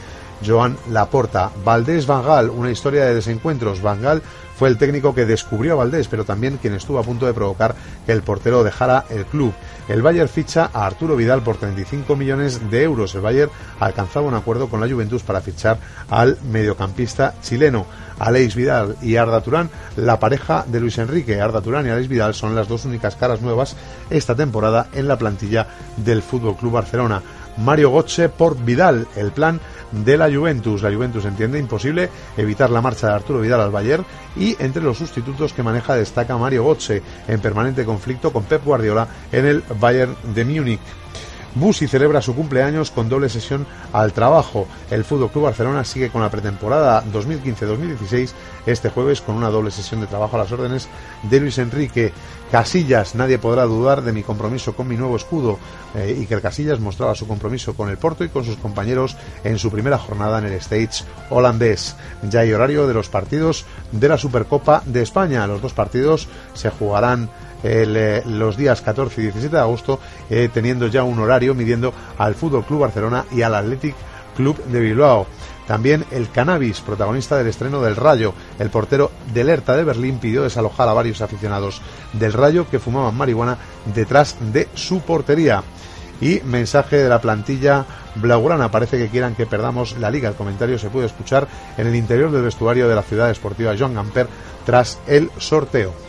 Joan 0.46 0.78
Laporta. 0.90 1.52
Valdés 1.64 2.08
Van 2.08 2.24
Gaal, 2.24 2.50
una 2.50 2.72
historia 2.72 3.06
de 3.06 3.16
desencuentros. 3.16 3.82
Van 3.82 4.02
Gaal 4.02 4.22
fue 4.58 4.70
el 4.70 4.78
técnico 4.78 5.14
que 5.14 5.26
descubrió 5.26 5.74
a 5.74 5.78
Valdés, 5.78 6.08
pero 6.08 6.26
también 6.26 6.58
quien 6.58 6.74
estuvo 6.74 7.00
a 7.00 7.04
punto 7.04 7.26
de 7.26 7.34
provocar 7.34 7.76
que 8.06 8.12
el 8.12 8.24
portero 8.24 8.64
dejara 8.64 9.06
el 9.10 9.26
club. 9.26 9.54
El 9.90 10.04
Bayern 10.04 10.30
ficha 10.30 10.70
a 10.72 10.86
Arturo 10.86 11.16
Vidal 11.16 11.42
por 11.42 11.58
35 11.58 12.16
millones 12.16 12.70
de 12.70 12.84
euros. 12.84 13.16
El 13.16 13.22
Bayern 13.22 13.50
alcanzaba 13.80 14.28
un 14.28 14.36
acuerdo 14.36 14.70
con 14.70 14.80
la 14.80 14.88
Juventus 14.88 15.24
para 15.24 15.42
fichar 15.42 15.80
al 16.12 16.38
mediocampista 16.52 17.34
chileno. 17.42 17.88
Alex 18.20 18.54
Vidal 18.54 18.98
y 19.02 19.16
Arda 19.16 19.42
Turán, 19.42 19.72
la 19.96 20.20
pareja 20.20 20.64
de 20.68 20.80
Luis 20.80 21.00
Enrique. 21.00 21.42
Arda 21.42 21.62
Turán 21.62 21.88
y 21.88 21.90
Alex 21.90 22.08
Vidal 22.08 22.36
son 22.36 22.54
las 22.54 22.68
dos 22.68 22.86
únicas 22.86 23.16
caras 23.16 23.42
nuevas 23.42 23.76
esta 24.12 24.36
temporada 24.36 24.90
en 24.94 25.08
la 25.08 25.18
plantilla 25.18 25.66
del 25.98 26.22
Fútbol 26.22 26.56
Club 26.56 26.74
Barcelona. 26.74 27.24
Mario 27.60 27.92
Götze 27.92 28.30
por 28.30 28.58
Vidal, 28.58 29.08
el 29.16 29.32
plan 29.32 29.60
de 29.92 30.18
la 30.18 30.32
Juventus. 30.32 30.82
La 30.82 30.94
Juventus 30.94 31.26
entiende 31.26 31.60
imposible 31.60 32.10
evitar 32.38 32.70
la 32.70 32.82
marcha 32.82 33.08
de 33.08 33.14
Arturo 33.14 33.42
Vidal 33.42 33.62
al 33.62 33.72
Bayern 33.72 34.06
y 34.36 34.56
entre 34.60 34.84
los 34.84 34.98
sustitutos 34.98 35.54
que 35.54 35.64
maneja 35.64 35.96
destaca 35.96 36.38
Mario 36.38 36.66
Götze 36.66 37.02
en 37.28 37.40
permanente 37.40 37.86
conflicto 37.86 38.32
con 38.32 38.44
Pep 38.44 38.64
Guardiola 38.64 39.08
en 39.32 39.46
el 39.46 39.64
Bayern 39.80 40.16
de 40.34 40.46
Múnich. 40.46 40.80
Busi 41.56 41.88
celebra 41.88 42.22
su 42.22 42.36
cumpleaños 42.36 42.92
con 42.92 43.10
doble 43.10 43.30
sesión 43.30 43.66
al 43.92 44.14
trabajo. 44.14 44.68
El 44.92 45.04
Fútbol 45.04 45.32
Club 45.32 45.46
Barcelona 45.46 45.84
sigue 45.84 46.10
con 46.10 46.22
la 46.22 46.30
pretemporada 46.30 47.04
2015-2016 47.06 48.32
este 48.66 48.90
jueves 48.90 49.22
con 49.22 49.36
una 49.36 49.50
doble 49.50 49.72
sesión 49.72 50.02
de 50.02 50.08
trabajo 50.08 50.36
a 50.36 50.40
las 50.40 50.52
órdenes 50.52 50.88
de 51.24 51.40
Luis 51.40 51.58
Enrique. 51.58 52.14
Casillas, 52.52 53.16
nadie 53.16 53.38
podrá 53.38 53.66
dudar 53.66 54.02
de 54.02 54.12
mi 54.12 54.24
compromiso 54.24 54.76
con 54.76 54.88
mi 54.88 54.96
nuevo 54.96 55.16
escudo. 55.16 55.60
Eh, 55.96 56.20
y 56.22 56.26
que 56.28 56.36
el 56.36 56.42
Casillas 56.42 56.80
mostraba 56.80 57.16
su 57.16 57.28
compromiso 57.28 57.74
con 57.74 57.90
el 57.90 57.98
Porto 57.98 58.24
y 58.24 58.30
con 58.30 58.46
sus 58.46 58.58
compañeros 58.58 59.18
en 59.44 59.58
su 59.58 59.72
primera 59.72 59.98
jornada 59.98 60.40
en 60.40 60.46
el 60.46 60.54
Stage 60.54 61.04
holandés. 61.30 61.96
Ya 62.30 62.42
hay 62.42 62.54
horario 62.54 62.88
de 62.88 62.94
los 62.94 63.10
partidos 63.10 63.66
de 63.92 64.08
la 64.08 64.18
Supercopa 64.18 64.84
de 64.86 65.02
España. 65.02 65.48
Los 65.48 65.62
dos 65.62 65.74
partidos 65.74 66.28
se 66.54 66.70
jugarán 66.70 67.30
eh, 67.64 68.24
los 68.26 68.58
días 68.58 68.82
14 68.82 69.22
y 69.22 69.24
17 69.26 69.56
de 69.56 69.62
agosto, 69.62 70.00
eh, 70.30 70.50
teniendo 70.54 70.88
ya 70.88 71.04
un 71.04 71.20
horario 71.20 71.56
midiendo 71.56 71.94
al 72.18 72.36
Fútbol 72.36 72.66
Club 72.66 72.82
Barcelona 72.82 73.26
y 73.32 73.42
al 73.42 73.56
Athletic 73.56 73.96
Club 74.36 74.64
de 74.66 74.80
Bilbao. 74.80 75.28
También 75.70 76.04
el 76.10 76.32
Cannabis, 76.32 76.82
protagonista 76.82 77.38
del 77.38 77.46
estreno 77.46 77.80
del 77.80 77.96
Rayo. 77.96 78.34
El 78.58 78.72
portero 78.72 79.12
del 79.32 79.50
Hertha 79.50 79.78
de 79.78 79.84
Berlín 79.84 80.18
pidió 80.18 80.42
desalojar 80.42 80.90
a 80.90 80.94
varios 80.94 81.22
aficionados 81.22 81.80
del 82.14 82.34
Rayo 82.34 82.68
que 82.68 82.80
fumaban 82.80 83.16
marihuana 83.16 83.60
detrás 83.94 84.36
de 84.52 84.68
su 84.74 85.02
portería. 85.02 85.62
Y 86.22 86.42
mensaje 86.44 86.98
de 86.98 87.08
la 87.08 87.22
plantilla 87.22 87.86
blaugrana. 88.16 88.72
Parece 88.72 88.98
que 88.98 89.10
quieran 89.10 89.36
que 89.36 89.46
perdamos 89.46 89.96
la 90.00 90.10
liga. 90.10 90.30
El 90.30 90.36
comentario 90.36 90.80
se 90.80 90.90
puede 90.90 91.06
escuchar 91.06 91.48
en 91.78 91.86
el 91.86 91.96
interior 91.96 92.32
del 92.32 92.42
vestuario 92.42 92.90
de 92.90 92.96
la 92.96 93.04
ciudad 93.04 93.30
esportiva 93.30 93.76
Joan 93.78 93.94
Gamper 93.94 94.28
tras 94.66 94.98
el 95.06 95.30
sorteo. 95.38 96.09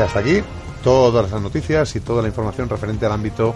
Hasta 0.00 0.20
aquí 0.20 0.42
todas 0.82 1.30
las 1.30 1.42
noticias 1.42 1.94
y 1.94 2.00
toda 2.00 2.22
la 2.22 2.28
información 2.28 2.68
referente 2.68 3.06
al 3.06 3.12
ámbito 3.12 3.54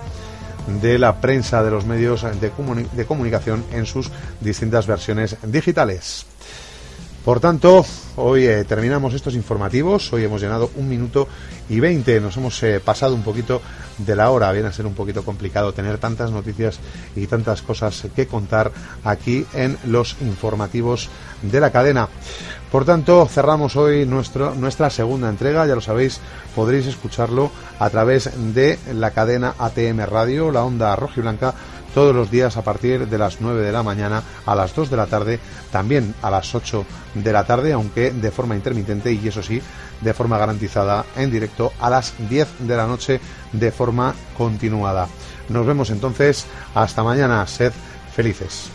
de 0.81 0.99
la 0.99 1.21
prensa 1.21 1.63
de 1.63 1.71
los 1.71 1.87
medios 1.87 2.23
de, 2.23 2.53
de 2.93 3.07
comunicación 3.07 3.65
en 3.73 3.87
sus 3.87 4.11
distintas 4.41 4.87
versiones 4.87 5.37
digitales. 5.43 6.27
Por 7.25 7.41
tanto, 7.41 7.87
hoy 8.17 8.45
eh, 8.45 8.65
terminamos 8.65 9.15
estos 9.15 9.35
informativos. 9.35 10.13
Hoy 10.13 10.25
hemos 10.25 10.43
llenado 10.43 10.71
un 10.77 10.87
minuto 10.87 11.27
y 11.71 11.81
veinte. 11.81 12.21
Nos 12.21 12.37
hemos 12.37 12.63
eh, 12.63 12.81
pasado 12.81 13.15
un 13.15 13.23
poquito 13.23 13.63
de 13.97 14.15
la 14.15 14.31
hora. 14.31 14.53
Viene 14.53 14.69
a 14.69 14.73
ser 14.73 14.85
un 14.85 14.93
poquito 14.93 15.25
complicado 15.25 15.73
tener 15.73 15.97
tantas 15.97 16.31
noticias 16.31 16.79
y 17.17 17.27
tantas 17.27 17.63
cosas 17.63 18.05
que 18.15 18.27
contar 18.27 18.71
aquí 19.05 19.47
en 19.55 19.79
los 19.87 20.17
informativos 20.21 21.09
de 21.41 21.61
la 21.61 21.73
cadena. 21.73 22.11
Por 22.75 22.85
tanto, 22.85 23.25
cerramos 23.29 23.77
hoy 23.77 24.05
nuestro, 24.05 24.57
nuestra 24.57 24.91
segunda 24.91 25.29
entrega. 25.29 25.65
Ya 25.65 25.77
lo 25.77 25.81
sabéis, 25.81 26.19
podréis 26.57 26.89
escucharlo 26.89 27.53
a 27.79 27.89
través 27.89 28.33
de 28.53 28.81
la 28.93 29.13
cadena 29.13 29.55
ATM 29.61 30.01
Radio, 30.01 30.51
la 30.51 30.65
onda 30.65 30.97
roja 30.97 31.15
y 31.19 31.21
blanca 31.21 31.55
todos 31.95 32.13
los 32.13 32.33
días 32.33 32.57
a 32.57 32.65
partir 32.65 33.07
de 33.07 33.17
las 33.17 33.41
9 33.41 33.63
de 33.63 33.71
la 33.71 33.85
mañana 33.85 34.25
a 34.45 34.57
las 34.57 34.75
2 34.75 34.91
de 34.91 34.97
la 34.97 35.07
tarde, 35.07 35.39
también 35.71 36.17
a 36.21 36.33
las 36.33 36.53
8 36.53 36.85
de 37.15 37.33
la 37.33 37.45
tarde, 37.45 37.73
aunque 37.73 38.11
de 38.11 38.33
forma 38.33 38.57
intermitente 38.57 39.13
y 39.13 39.29
eso 39.29 39.41
sí, 39.41 39.63
de 40.01 40.13
forma 40.13 40.37
garantizada 40.37 41.05
en 41.15 41.31
directo 41.31 41.73
a 41.79 41.89
las 41.89 42.13
10 42.29 42.67
de 42.67 42.77
la 42.77 42.89
noche 42.89 43.21
de 43.53 43.71
forma 43.71 44.17
continuada. 44.37 45.07
Nos 45.49 45.65
vemos 45.65 45.91
entonces, 45.91 46.45
hasta 46.75 47.05
mañana, 47.05 47.47
sed 47.47 47.73
felices. 48.17 48.69